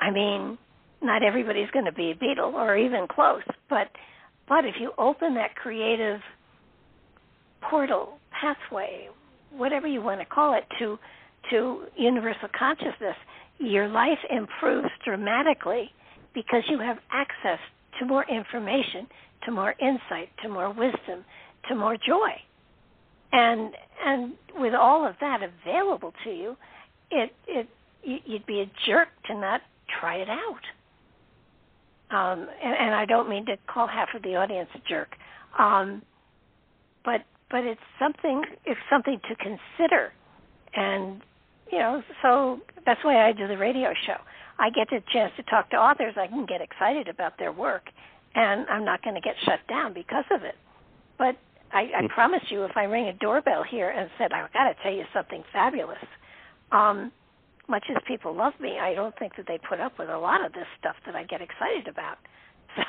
I 0.00 0.10
mean, 0.10 0.56
not 1.02 1.22
everybody's 1.22 1.70
going 1.70 1.84
to 1.84 1.92
be 1.92 2.10
a 2.10 2.14
Beatle 2.14 2.54
or 2.54 2.76
even 2.76 3.06
close, 3.08 3.42
but 3.68 3.88
but 4.48 4.64
if 4.64 4.74
you 4.80 4.92
open 4.98 5.34
that 5.34 5.54
creative 5.56 6.20
portal 7.70 8.18
pathway, 8.30 9.08
whatever 9.50 9.86
you 9.86 10.02
want 10.02 10.20
to 10.20 10.26
call 10.26 10.54
it, 10.54 10.64
to 10.78 10.98
to 11.50 11.84
universal 11.96 12.48
consciousness, 12.58 13.16
your 13.58 13.88
life 13.88 14.18
improves 14.30 14.88
dramatically 15.04 15.90
because 16.34 16.62
you 16.68 16.78
have 16.78 16.96
access 17.12 17.58
to 17.98 18.06
more 18.06 18.24
information, 18.28 19.06
to 19.44 19.50
more 19.50 19.74
insight, 19.80 20.30
to 20.42 20.48
more 20.48 20.70
wisdom, 20.70 21.24
to 21.68 21.74
more 21.74 21.96
joy. 21.96 22.30
And 23.32 23.74
and 24.04 24.34
with 24.56 24.74
all 24.74 25.06
of 25.06 25.16
that 25.20 25.40
available 25.42 26.12
to 26.24 26.30
you, 26.30 26.56
it 27.10 27.34
it 27.46 27.68
you'd 28.02 28.46
be 28.46 28.60
a 28.60 28.70
jerk 28.86 29.08
to 29.26 29.34
not 29.34 29.60
try 30.00 30.16
it 30.16 30.28
out. 30.28 30.60
Um, 32.10 32.48
and, 32.62 32.74
and 32.78 32.94
I 32.94 33.06
don't 33.06 33.28
mean 33.28 33.46
to 33.46 33.56
call 33.66 33.86
half 33.86 34.08
of 34.14 34.22
the 34.22 34.36
audience 34.36 34.68
a 34.74 34.88
jerk, 34.88 35.16
um, 35.58 36.02
but 37.04 37.22
but 37.50 37.64
it's 37.64 37.80
something 37.98 38.42
it's 38.64 38.80
something 38.90 39.20
to 39.28 39.34
consider, 39.36 40.12
and 40.74 41.22
you 41.72 41.78
know 41.78 42.02
so 42.22 42.60
that's 42.86 43.02
why 43.02 43.26
I 43.26 43.32
do 43.32 43.48
the 43.48 43.56
radio 43.56 43.92
show. 44.06 44.16
I 44.58 44.70
get 44.70 44.92
a 44.92 45.02
chance 45.12 45.32
to 45.36 45.42
talk 45.44 45.70
to 45.70 45.76
authors. 45.76 46.14
I 46.16 46.28
can 46.28 46.46
get 46.46 46.60
excited 46.60 47.08
about 47.08 47.38
their 47.38 47.52
work, 47.52 47.88
and 48.34 48.66
I'm 48.68 48.84
not 48.84 49.02
going 49.02 49.14
to 49.14 49.20
get 49.20 49.34
shut 49.44 49.60
down 49.68 49.92
because 49.94 50.24
of 50.30 50.42
it. 50.42 50.56
But 51.18 51.36
I, 51.72 51.80
I 51.80 51.84
mm-hmm. 51.84 52.06
promise 52.08 52.42
you, 52.50 52.64
if 52.64 52.76
I 52.76 52.84
ring 52.84 53.06
a 53.06 53.12
doorbell 53.14 53.64
here 53.68 53.90
and 53.90 54.08
said 54.18 54.32
I've 54.32 54.52
got 54.52 54.64
to 54.64 54.74
tell 54.82 54.92
you 54.92 55.04
something 55.12 55.42
fabulous, 55.52 55.98
um, 56.72 57.12
much 57.68 57.84
as 57.90 57.96
people 58.06 58.34
love 58.34 58.52
me, 58.60 58.78
I 58.80 58.94
don't 58.94 59.16
think 59.18 59.36
that 59.36 59.46
they 59.46 59.58
put 59.68 59.80
up 59.80 59.98
with 59.98 60.08
a 60.08 60.18
lot 60.18 60.44
of 60.44 60.52
this 60.52 60.66
stuff 60.78 60.96
that 61.06 61.14
I 61.14 61.24
get 61.24 61.40
excited 61.40 61.88
about. 61.88 62.18
So. 62.76 62.82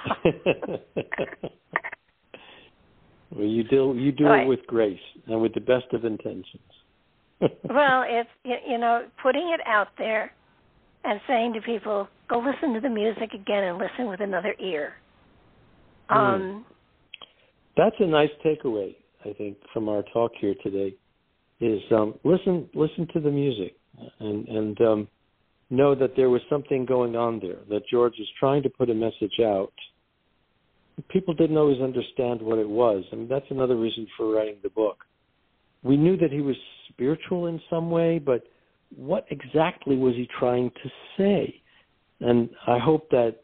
well, 3.32 3.46
you 3.46 3.64
do 3.64 3.96
you 3.98 4.12
do 4.12 4.28
it 4.28 4.48
with 4.48 4.66
grace 4.68 5.00
and 5.28 5.42
with 5.42 5.54
the 5.54 5.62
best 5.62 5.86
of 5.94 6.06
intentions. 6.06 6.46
well, 7.40 8.04
it's 8.08 8.30
you 8.44 8.78
know 8.78 9.06
putting 9.22 9.50
it 9.54 9.62
out 9.68 9.90
there 9.98 10.34
and 11.04 11.22
saying 11.28 11.54
to 11.54 11.62
people, 11.62 12.08
"Go 12.30 12.40
listen 12.40 12.74
to 12.74 12.80
the 12.80 12.90
music 12.90 13.34
again 13.34 13.64
and 13.64 13.78
listen 13.78 14.08
with 14.08 14.22
another 14.22 14.56
ear." 14.60 14.96
Hmm. 16.10 16.18
Um, 16.18 16.66
That's 17.78 17.96
a 18.00 18.06
nice 18.06 18.30
takeaway, 18.46 18.96
I 19.24 19.34
think, 19.34 19.58
from 19.74 19.90
our 19.90 20.04
talk 20.14 20.32
here 20.40 20.56
today. 20.64 20.96
Is 21.62 21.82
um, 21.92 22.16
listen 22.26 22.70
listen 22.74 23.08
to 23.14 23.20
the 23.22 23.32
music 23.32 23.78
and 24.20 24.48
and 24.48 24.82
um, 24.82 25.08
know 25.70 25.96
that 25.96 26.16
there 26.16 26.30
was 26.30 26.42
something 26.50 26.86
going 26.86 27.16
on 27.16 27.40
there. 27.40 27.60
That 27.70 27.88
George 27.90 28.14
was 28.20 28.28
trying 28.40 28.62
to 28.64 28.70
put 28.70 28.90
a 28.90 28.94
message 28.94 29.40
out. 29.42 29.74
People 31.10 31.34
didn't 31.34 31.58
always 31.58 31.82
understand 31.82 32.42
what 32.42 32.58
it 32.60 32.68
was. 32.68 33.04
I 33.12 33.16
mean, 33.16 33.28
that's 33.28 33.46
another 33.50 33.76
reason 33.76 34.08
for 34.18 34.34
writing 34.34 34.58
the 34.64 34.70
book. 34.70 35.06
We 35.84 35.98
knew 35.98 36.18
that 36.18 36.32
he 36.32 36.42
was 36.42 36.56
spiritual 36.90 37.48
in 37.48 37.62
some 37.70 37.90
way, 37.90 38.20
but 38.20 38.44
what 38.96 39.26
exactly 39.30 39.98
was 39.98 40.16
he 40.16 40.28
trying 40.40 40.72
to 40.72 40.90
say? 41.18 41.62
And 42.22 42.50
I 42.68 42.80
hope 42.80 43.10
that 43.12 43.38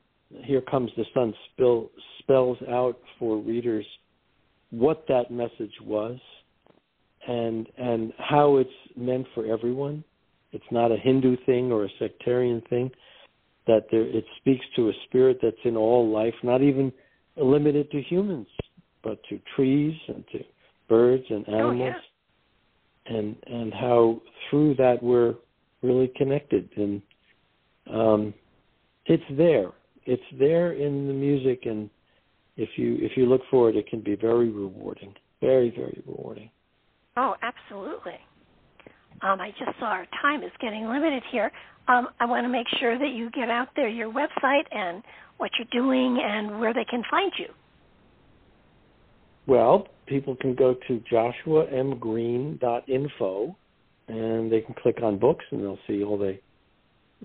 Here 0.43 0.61
Comes 0.61 0.91
the 0.95 1.05
Sun 1.13 1.33
spill, 1.51 1.91
spells 2.31 2.57
out 2.69 2.97
for 3.19 3.37
readers 3.37 3.85
what 4.69 5.05
that 5.07 5.29
message 5.31 5.73
was 5.83 6.17
and 7.27 7.67
and 7.77 8.13
how 8.17 8.57
it's 8.57 8.69
meant 8.95 9.27
for 9.35 9.45
everyone 9.45 10.03
it's 10.51 10.71
not 10.71 10.91
a 10.91 10.97
Hindu 10.97 11.37
thing 11.45 11.71
or 11.71 11.85
a 11.85 11.89
sectarian 11.99 12.61
thing. 12.69 12.91
That 13.67 13.85
there, 13.91 14.05
it 14.05 14.25
speaks 14.37 14.65
to 14.75 14.89
a 14.89 14.93
spirit 15.07 15.37
that's 15.41 15.55
in 15.63 15.77
all 15.77 16.11
life, 16.11 16.33
not 16.43 16.61
even 16.61 16.91
limited 17.37 17.89
to 17.91 18.01
humans, 18.01 18.47
but 19.03 19.19
to 19.29 19.39
trees 19.55 19.95
and 20.07 20.23
to 20.31 20.39
birds 20.89 21.23
and 21.29 21.47
animals, 21.47 21.93
oh, 21.93 23.11
yeah. 23.11 23.17
and 23.17 23.35
and 23.45 23.73
how 23.73 24.21
through 24.49 24.75
that 24.75 25.01
we're 25.01 25.35
really 25.83 26.11
connected. 26.17 26.69
And 26.75 27.01
um, 27.93 28.33
it's 29.05 29.23
there. 29.37 29.71
It's 30.05 30.23
there 30.39 30.73
in 30.73 31.07
the 31.07 31.13
music, 31.13 31.61
and 31.65 31.89
if 32.61 32.77
you 32.77 32.97
if 32.99 33.17
you 33.17 33.25
look 33.25 33.41
for 33.49 33.69
it, 33.69 33.75
it 33.75 33.87
can 33.87 34.01
be 34.01 34.15
very 34.15 34.49
rewarding. 34.49 35.13
Very 35.41 35.69
very 35.69 36.01
rewarding. 36.05 36.49
Oh, 37.17 37.35
absolutely. 37.41 38.19
Um, 39.21 39.41
I 39.41 39.51
just 39.59 39.77
saw 39.79 39.87
our 39.87 40.07
time 40.21 40.43
is 40.43 40.51
getting 40.59 40.87
limited 40.87 41.23
here. 41.31 41.51
Um, 41.87 42.09
I 42.19 42.25
want 42.25 42.43
to 42.45 42.49
make 42.49 42.67
sure 42.79 42.97
that 42.97 43.09
you 43.09 43.29
get 43.31 43.49
out 43.49 43.69
there 43.75 43.87
your 43.87 44.11
website 44.11 44.65
and 44.71 45.03
what 45.37 45.51
you're 45.57 45.67
doing 45.71 46.19
and 46.23 46.59
where 46.59 46.73
they 46.73 46.85
can 46.85 47.03
find 47.09 47.31
you. 47.37 47.47
Well, 49.47 49.87
people 50.05 50.35
can 50.35 50.53
go 50.55 50.75
to 50.87 51.01
joshuamgreene.info 51.11 53.55
and 54.07 54.51
they 54.51 54.61
can 54.61 54.75
click 54.75 55.01
on 55.01 55.17
books 55.17 55.43
and 55.51 55.61
they'll 55.61 55.79
see 55.87 56.03
all 56.03 56.17
they 56.17 56.39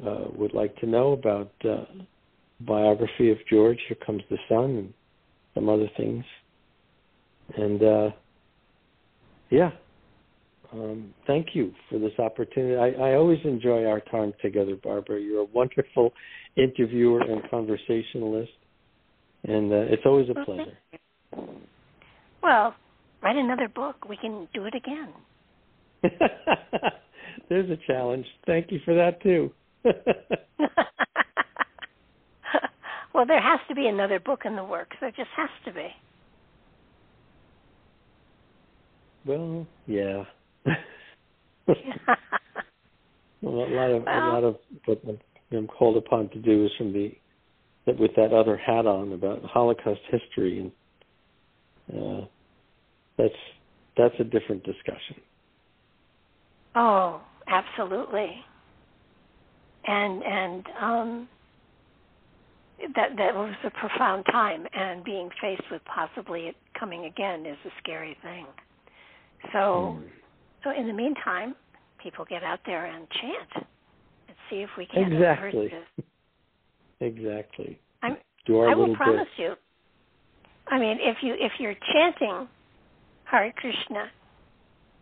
uh, 0.04 0.26
would 0.34 0.54
like 0.54 0.74
to 0.76 0.86
know 0.86 1.12
about 1.12 1.52
uh, 1.64 1.84
biography 2.60 3.30
of 3.30 3.38
George. 3.48 3.78
Here 3.88 3.96
comes 4.04 4.22
the 4.30 4.38
sun 4.48 4.76
and 4.76 4.94
some 5.56 5.68
other 5.68 5.88
things. 5.96 6.24
And 7.56 7.82
uh, 7.82 8.10
yeah, 9.50 9.70
um, 10.72 11.14
thank 11.26 11.48
you 11.54 11.72
for 11.88 11.98
this 11.98 12.12
opportunity. 12.18 12.76
I, 12.76 13.10
I 13.10 13.14
always 13.14 13.38
enjoy 13.44 13.84
our 13.86 14.00
time 14.00 14.32
together, 14.42 14.76
Barbara. 14.76 15.20
You're 15.20 15.40
a 15.40 15.44
wonderful 15.44 16.12
interviewer 16.56 17.20
and 17.20 17.42
conversationalist, 17.50 18.52
and 19.44 19.72
uh, 19.72 19.86
it's 19.88 20.02
always 20.04 20.28
a 20.28 20.44
pleasure. 20.44 20.78
Well, 22.42 22.74
write 23.22 23.36
another 23.36 23.68
book. 23.68 24.08
We 24.08 24.16
can 24.16 24.46
do 24.52 24.66
it 24.66 24.74
again. 24.74 25.12
There's 27.48 27.70
a 27.70 27.78
challenge. 27.86 28.26
Thank 28.46 28.70
you 28.70 28.80
for 28.84 28.94
that 28.94 29.22
too. 29.22 29.52
well, 33.16 33.24
there 33.24 33.40
has 33.40 33.60
to 33.68 33.74
be 33.74 33.86
another 33.86 34.20
book 34.20 34.42
in 34.44 34.56
the 34.56 34.62
works. 34.62 34.94
There 35.00 35.10
just 35.10 35.30
has 35.38 35.48
to 35.64 35.72
be. 35.72 35.88
Well, 39.24 39.66
yeah. 39.86 40.24
well, 41.66 41.76
a 43.42 43.72
lot 43.72 43.90
of 43.90 44.04
well, 44.04 44.18
a 44.18 44.32
lot 44.34 44.44
of 44.44 44.56
what 44.84 45.00
I'm 45.50 45.66
called 45.66 45.96
upon 45.96 46.28
to 46.28 46.38
do 46.38 46.66
is 46.66 46.70
from 46.76 46.92
the 46.92 47.12
that 47.86 47.98
with 47.98 48.10
that 48.16 48.34
other 48.34 48.58
hat 48.58 48.84
on 48.84 49.12
about 49.12 49.42
Holocaust 49.44 50.00
history, 50.10 50.70
and 51.88 51.98
uh, 51.98 52.26
that's 53.16 53.32
that's 53.96 54.14
a 54.20 54.24
different 54.24 54.62
discussion. 54.62 55.22
Oh, 56.74 57.22
absolutely. 57.48 58.44
And 59.86 60.22
and 60.22 60.66
um, 60.82 61.28
that 62.94 63.10
that 63.16 63.34
was 63.34 63.54
a 63.64 63.70
profound 63.70 64.24
time, 64.26 64.66
and 64.74 65.02
being 65.04 65.30
faced 65.40 65.62
with 65.70 65.82
possibly 65.84 66.42
it 66.42 66.56
coming 66.78 67.06
again 67.06 67.46
is 67.46 67.56
a 67.64 67.70
scary 67.82 68.16
thing. 68.22 68.46
So, 69.52 69.98
mm. 69.98 70.02
so 70.62 70.70
in 70.78 70.86
the 70.86 70.92
meantime, 70.92 71.54
people 72.02 72.24
get 72.28 72.42
out 72.42 72.60
there 72.66 72.86
and 72.86 73.06
chant 73.10 73.66
and 74.28 74.36
see 74.50 74.56
if 74.56 74.70
we 74.76 74.86
can 74.86 75.12
exactly. 75.12 75.72
exactly. 77.00 77.80
I'm, 78.02 78.16
I 78.48 78.74
will 78.74 78.94
promise 78.94 79.26
bit. 79.36 79.44
you. 79.44 79.54
I 80.68 80.78
mean, 80.78 80.98
if 81.00 81.18
you 81.22 81.34
if 81.38 81.52
you're 81.58 81.76
chanting 81.92 82.48
Hare 83.24 83.52
Krishna, 83.56 84.10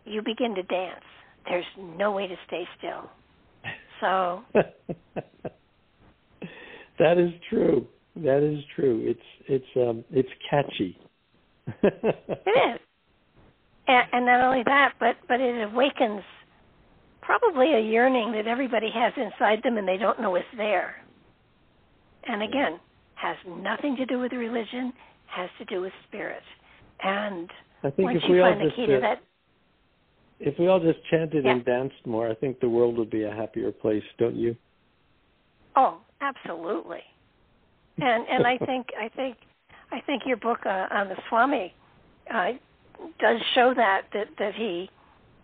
you 0.05 0.21
begin 0.21 0.55
to 0.55 0.63
dance. 0.63 1.03
There's 1.47 1.65
no 1.77 2.11
way 2.11 2.27
to 2.27 2.35
stay 2.47 2.63
still. 2.77 3.09
So 4.01 4.43
that 6.99 7.17
is 7.17 7.31
true. 7.49 7.87
That 8.17 8.43
is 8.43 8.63
true. 8.75 9.03
It's 9.05 9.19
it's 9.47 9.65
um 9.75 10.03
it's 10.11 10.29
catchy. 10.49 10.97
it 11.83 12.47
is, 12.47 12.79
and, 13.87 14.07
and 14.13 14.25
not 14.25 14.41
only 14.41 14.63
that, 14.63 14.93
but 14.99 15.15
but 15.27 15.39
it 15.39 15.63
awakens 15.63 16.21
probably 17.21 17.73
a 17.73 17.79
yearning 17.79 18.31
that 18.33 18.47
everybody 18.47 18.89
has 18.93 19.11
inside 19.17 19.59
them, 19.63 19.77
and 19.77 19.87
they 19.87 19.97
don't 19.97 20.21
know 20.21 20.35
it's 20.35 20.45
there. 20.55 20.95
And 22.27 22.43
again, 22.43 22.79
has 23.15 23.35
nothing 23.47 23.95
to 23.97 24.05
do 24.05 24.19
with 24.19 24.31
religion, 24.31 24.93
has 25.27 25.49
to 25.59 25.65
do 25.65 25.81
with 25.81 25.93
spirit. 26.07 26.43
And 27.03 27.49
I 27.83 27.89
think 27.89 28.05
once 28.05 28.19
if 28.23 28.29
you 28.29 28.35
we 28.35 28.41
find 28.41 28.55
all 28.55 28.59
the 28.59 28.65
just, 28.65 28.75
key 28.75 28.85
to 28.87 28.99
that, 29.01 29.21
if 30.39 30.59
we 30.59 30.67
all 30.67 30.79
just 30.79 30.99
chanted 31.09 31.45
yeah. 31.45 31.51
and 31.51 31.65
danced 31.65 32.05
more, 32.05 32.29
I 32.29 32.35
think 32.35 32.59
the 32.59 32.69
world 32.69 32.97
would 32.97 33.09
be 33.09 33.23
a 33.23 33.31
happier 33.31 33.71
place, 33.71 34.03
don't 34.17 34.35
you? 34.35 34.55
Oh, 35.75 35.99
absolutely. 36.21 37.03
And 37.97 38.25
and 38.27 38.45
I 38.45 38.57
think 38.57 38.87
I 38.99 39.09
think 39.09 39.37
I 39.91 40.01
think 40.01 40.23
your 40.25 40.37
book 40.37 40.59
uh, 40.65 40.87
on 40.91 41.09
the 41.09 41.15
Swami 41.29 41.73
uh, 42.33 42.51
does 43.19 43.39
show 43.53 43.73
that 43.75 44.03
that 44.13 44.27
that 44.37 44.53
he 44.55 44.89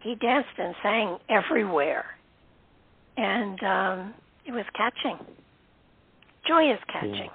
he 0.01 0.15
danced 0.15 0.49
and 0.57 0.75
sang 0.83 1.17
everywhere, 1.29 2.05
and 3.17 3.63
um, 3.63 4.13
it 4.45 4.51
was 4.51 4.65
catching. 4.75 5.17
Joy 6.47 6.71
is 6.71 6.79
catching, 6.91 7.29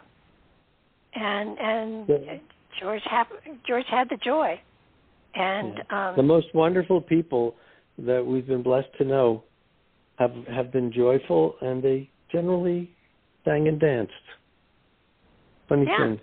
yeah. 1.17 1.41
and 1.41 1.59
and 1.59 2.09
yeah. 2.09 2.35
George 2.81 3.03
had 3.05 3.27
George 3.67 3.87
had 3.89 4.09
the 4.11 4.19
joy, 4.19 4.61
and 5.35 5.79
yeah. 5.91 6.09
um, 6.09 6.17
the 6.17 6.23
most 6.23 6.49
wonderful 6.55 7.01
people 7.01 7.55
that 7.99 8.25
we've 8.25 8.47
been 8.47 8.63
blessed 8.63 8.89
to 8.99 9.05
know 9.05 9.45
have 10.19 10.33
have 10.53 10.73
been 10.73 10.93
joyful, 10.93 11.55
and 11.63 11.83
they 11.83 12.11
generally 12.31 12.91
sang 13.47 13.69
and 13.69 13.81
danced. 13.81 14.13
Funny 15.69 15.87
yeah. 15.87 15.99
thing. 15.99 16.21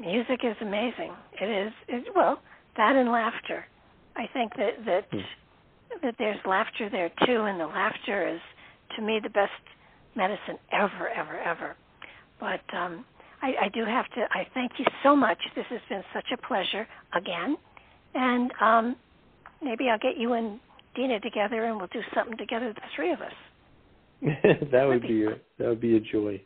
Music 0.00 0.40
is 0.44 0.56
amazing. 0.62 1.12
It 1.40 1.66
is. 1.66 1.72
It, 1.88 2.04
well, 2.14 2.40
that 2.76 2.96
and 2.96 3.10
laughter. 3.10 3.66
I 4.16 4.26
think 4.32 4.52
that 4.56 4.84
that 4.86 5.04
hmm. 5.10 5.18
that 6.02 6.14
there's 6.18 6.38
laughter 6.46 6.88
there 6.90 7.10
too, 7.26 7.42
and 7.42 7.60
the 7.60 7.66
laughter 7.66 8.28
is 8.28 8.40
to 8.96 9.02
me 9.02 9.20
the 9.22 9.28
best 9.30 9.50
medicine 10.14 10.58
ever, 10.72 11.08
ever, 11.08 11.38
ever. 11.38 11.76
But 12.40 12.62
um, 12.74 13.04
I, 13.42 13.54
I 13.62 13.68
do 13.74 13.84
have 13.84 14.06
to. 14.14 14.20
I 14.30 14.46
thank 14.54 14.72
you 14.78 14.86
so 15.02 15.16
much. 15.16 15.38
This 15.54 15.66
has 15.70 15.80
been 15.88 16.02
such 16.14 16.26
a 16.32 16.46
pleasure 16.46 16.86
again, 17.14 17.56
and 18.14 18.52
um, 18.60 18.96
maybe 19.62 19.88
I'll 19.90 19.98
get 19.98 20.16
you 20.16 20.32
and 20.34 20.60
Dena 20.94 21.20
together, 21.20 21.64
and 21.64 21.76
we'll 21.76 21.88
do 21.88 22.02
something 22.14 22.36
together, 22.36 22.72
the 22.72 22.80
three 22.94 23.12
of 23.12 23.20
us. 23.20 23.32
that 24.72 24.84
would 24.84 25.02
be, 25.02 25.24
a 25.24 25.30
that 25.58 25.68
would 25.68 25.80
be 25.80 25.96
a 25.96 26.00
joy. 26.00 26.40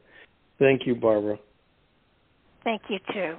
Thank 0.59 0.87
you, 0.87 0.95
Barbara. 0.95 1.39
Thank 2.65 2.83
you 2.89 2.99
too, 3.13 3.37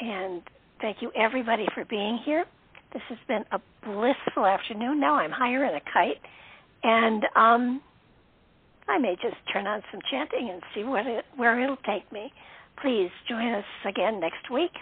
and 0.00 0.42
thank 0.80 0.98
you 1.02 1.10
everybody 1.16 1.66
for 1.74 1.84
being 1.84 2.18
here. 2.24 2.44
This 2.92 3.02
has 3.08 3.18
been 3.26 3.44
a 3.50 3.60
blissful 3.84 4.46
afternoon. 4.46 5.00
Now 5.00 5.16
I'm 5.16 5.32
higher 5.32 5.66
than 5.66 5.74
a 5.74 5.80
kite, 5.92 6.20
and 6.84 7.24
um, 7.34 7.82
I 8.88 8.98
may 8.98 9.16
just 9.20 9.36
turn 9.52 9.66
on 9.66 9.82
some 9.90 10.00
chanting 10.10 10.50
and 10.50 10.62
see 10.74 10.84
what 10.84 11.06
it, 11.06 11.24
where 11.36 11.60
it'll 11.60 11.76
take 11.78 12.10
me. 12.12 12.32
Please 12.80 13.10
join 13.28 13.52
us 13.52 13.64
again 13.84 14.20
next 14.20 14.50
week, 14.52 14.72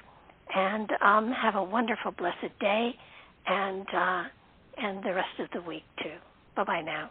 and 0.54 0.90
um, 1.00 1.32
have 1.32 1.54
a 1.54 1.62
wonderful, 1.62 2.12
blessed 2.12 2.58
day, 2.60 2.94
and 3.46 3.86
uh, 3.94 4.24
and 4.76 5.02
the 5.04 5.14
rest 5.14 5.38
of 5.38 5.48
the 5.52 5.66
week 5.66 5.84
too. 6.02 6.16
Bye 6.54 6.64
bye 6.64 6.82
now. 6.82 7.10